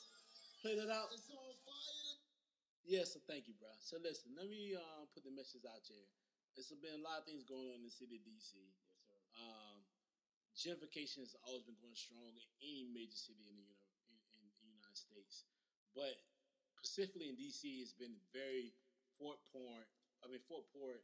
play 0.62 0.78
that 0.80 0.88
out. 0.88 1.12
Yes, 2.88 3.12
so 3.14 3.20
thank 3.28 3.46
you, 3.46 3.54
bro. 3.60 3.70
So 3.78 4.00
listen, 4.02 4.32
let 4.34 4.48
me 4.48 4.74
um, 4.74 5.06
put 5.12 5.22
the 5.22 5.30
message 5.30 5.62
out 5.68 5.78
there. 5.86 6.06
There's 6.56 6.72
been 6.82 6.98
a 6.98 7.04
lot 7.04 7.22
of 7.22 7.24
things 7.28 7.44
going 7.46 7.68
on 7.70 7.84
in 7.84 7.86
the 7.86 7.94
city 7.94 8.18
of 8.18 8.24
DC. 8.26 8.58
Yes, 8.58 9.06
sir. 9.06 9.14
Um, 9.38 9.69
gentrification 10.60 11.24
has 11.24 11.32
always 11.48 11.64
been 11.64 11.80
going 11.80 11.96
strong 11.96 12.36
in 12.36 12.44
any 12.60 12.84
major 12.92 13.16
city 13.16 13.48
in 13.48 13.56
the 13.56 13.64
uni- 13.64 13.88
in, 14.12 14.16
in 14.36 14.44
the 14.60 14.68
United 14.68 14.96
States, 15.00 15.48
but 15.96 16.12
specifically 16.76 17.32
in 17.32 17.36
DC, 17.40 17.64
it's 17.80 17.96
been 17.96 18.20
very 18.36 18.76
Fort 19.16 19.40
Port. 19.48 19.88
I 20.20 20.28
mean 20.28 20.44
Fort 20.44 20.68
Port, 20.76 21.00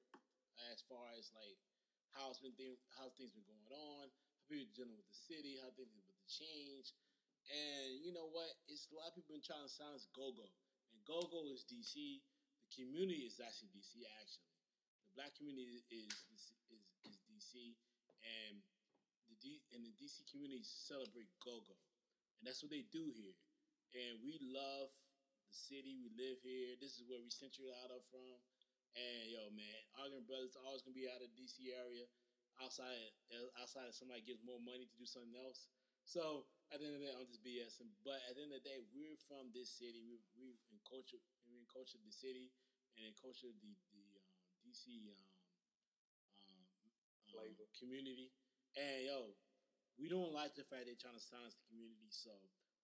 as 0.73 0.85
far 0.85 1.09
as 1.17 1.33
like 1.33 1.57
how 2.13 2.29
it's 2.29 2.41
been 2.45 2.53
thi- 2.57 2.81
how 3.01 3.09
things 3.17 3.33
been 3.33 3.49
going 3.49 3.69
on, 3.73 4.13
how 4.13 4.45
people 4.53 4.69
dealing 4.77 4.97
with 4.97 5.09
the 5.09 5.21
city, 5.25 5.57
how 5.61 5.73
things 5.73 5.89
with 5.97 6.05
the 6.05 6.21
change, 6.29 6.93
and 7.49 7.97
you 8.05 8.13
know 8.13 8.29
what? 8.29 8.53
It's 8.69 8.89
a 8.93 8.97
lot 8.97 9.09
of 9.09 9.17
people 9.17 9.37
been 9.37 9.45
trying 9.45 9.65
to 9.65 9.73
silence 9.73 10.05
GoGo, 10.13 10.45
and 10.93 10.99
GoGo 11.09 11.49
is 11.49 11.65
DC. 11.65 12.21
The 12.61 12.69
community 12.77 13.25
is 13.25 13.41
actually 13.41 13.73
DC. 13.73 14.05
Actually, 14.21 14.53
the 15.07 15.11
black 15.17 15.33
community 15.39 15.81
is 15.81 16.17
is 16.35 16.45
is, 16.73 16.85
is 17.09 17.17
DC, 17.31 17.77
and 18.21 18.59
D, 19.47 19.63
and 19.71 19.87
the 19.87 19.95
DC 20.03 20.27
community 20.27 20.67
celebrate 20.67 21.31
GoGo, 21.39 21.79
and 22.39 22.43
that's 22.43 22.67
what 22.67 22.75
they 22.75 22.83
do 22.91 23.15
here. 23.15 23.39
And 23.95 24.19
we 24.27 24.43
love 24.43 24.91
the 25.47 25.55
city. 25.55 25.95
We 25.95 26.11
live 26.19 26.43
here. 26.43 26.75
This 26.83 26.99
is 26.99 27.07
where 27.07 27.23
we 27.23 27.31
centered 27.31 27.71
out 27.87 27.95
of 27.95 28.03
from. 28.11 28.43
And 28.99 29.31
yo, 29.31 29.47
man, 29.55 29.79
Arguing 30.03 30.27
Brothers 30.27 30.59
always 30.67 30.83
gonna 30.83 30.99
be 30.99 31.07
out 31.07 31.23
of 31.23 31.31
DC 31.39 31.71
area. 31.71 32.11
Outside, 32.59 33.13
uh, 33.31 33.63
outside, 33.63 33.87
if 33.87 33.95
somebody 33.95 34.25
gives 34.25 34.43
more 34.43 34.59
money 34.59 34.89
to 34.89 34.97
do 34.97 35.07
something 35.07 35.37
else. 35.37 35.69
So 36.09 36.49
at 36.73 36.81
the 36.81 36.89
end 36.89 36.97
of 36.97 37.01
the 37.05 37.07
day, 37.07 37.15
I'm 37.15 37.29
just 37.29 37.45
BSing. 37.45 37.93
But 38.03 38.19
at 38.27 38.35
the 38.35 38.43
end 38.43 38.51
of 38.57 38.65
the 38.65 38.67
day, 38.67 38.81
we're 38.91 39.21
from 39.31 39.53
this 39.53 39.71
city. 39.71 40.03
We 40.03 40.19
we 40.35 40.59
in 40.73 40.81
culture. 40.89 41.21
We 41.47 41.61
in 41.61 41.69
culture 41.71 42.01
the 42.03 42.11
city, 42.11 42.51
and 42.97 43.13
in 43.13 43.15
culture 43.15 43.53
the 43.53 43.73
the 43.93 44.03
um, 44.17 44.57
DC 44.65 44.89
um, 45.05 45.29
um, 46.49 46.65
um, 46.81 46.91
Flavor. 47.29 47.69
community. 47.77 48.33
And 48.77 49.09
yo, 49.09 49.33
we 49.97 50.13
don't 50.13 50.37
like 50.37 50.53
the 50.53 50.69
fact 50.69 50.85
they're 50.85 51.01
trying 51.01 51.17
to 51.17 51.25
silence 51.25 51.57
the 51.57 51.65
community. 51.73 52.13
So 52.13 52.33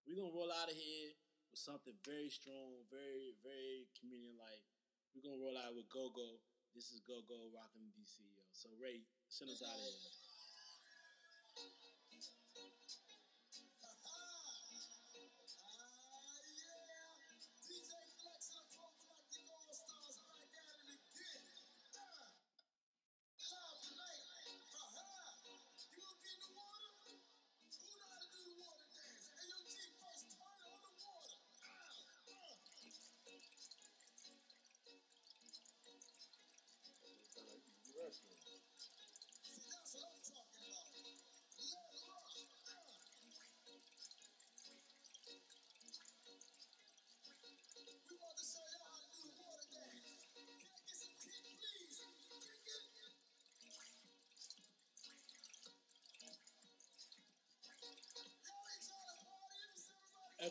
we're 0.08 0.16
gonna 0.16 0.32
roll 0.32 0.48
out 0.48 0.72
of 0.72 0.76
here 0.76 1.12
with 1.52 1.60
something 1.60 1.92
very 2.08 2.32
strong, 2.32 2.80
very 2.88 3.36
very 3.44 3.88
community 4.00 4.32
like. 4.40 4.64
We're 5.12 5.20
gonna 5.20 5.44
roll 5.44 5.60
out 5.60 5.76
with 5.76 5.92
Go 5.92 6.08
Go. 6.08 6.40
This 6.72 6.88
is 6.88 7.04
Go 7.04 7.20
Go 7.28 7.52
rocking 7.52 7.92
DC. 7.92 8.24
Yo. 8.32 8.40
So 8.56 8.72
Ray, 8.80 9.04
send 9.28 9.52
us 9.52 9.60
out 9.60 9.76
of 9.76 9.84
here. 9.84 10.21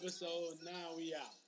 Episode 0.01 0.57
nine, 0.65 0.97
we 0.97 1.13
out. 1.13 1.40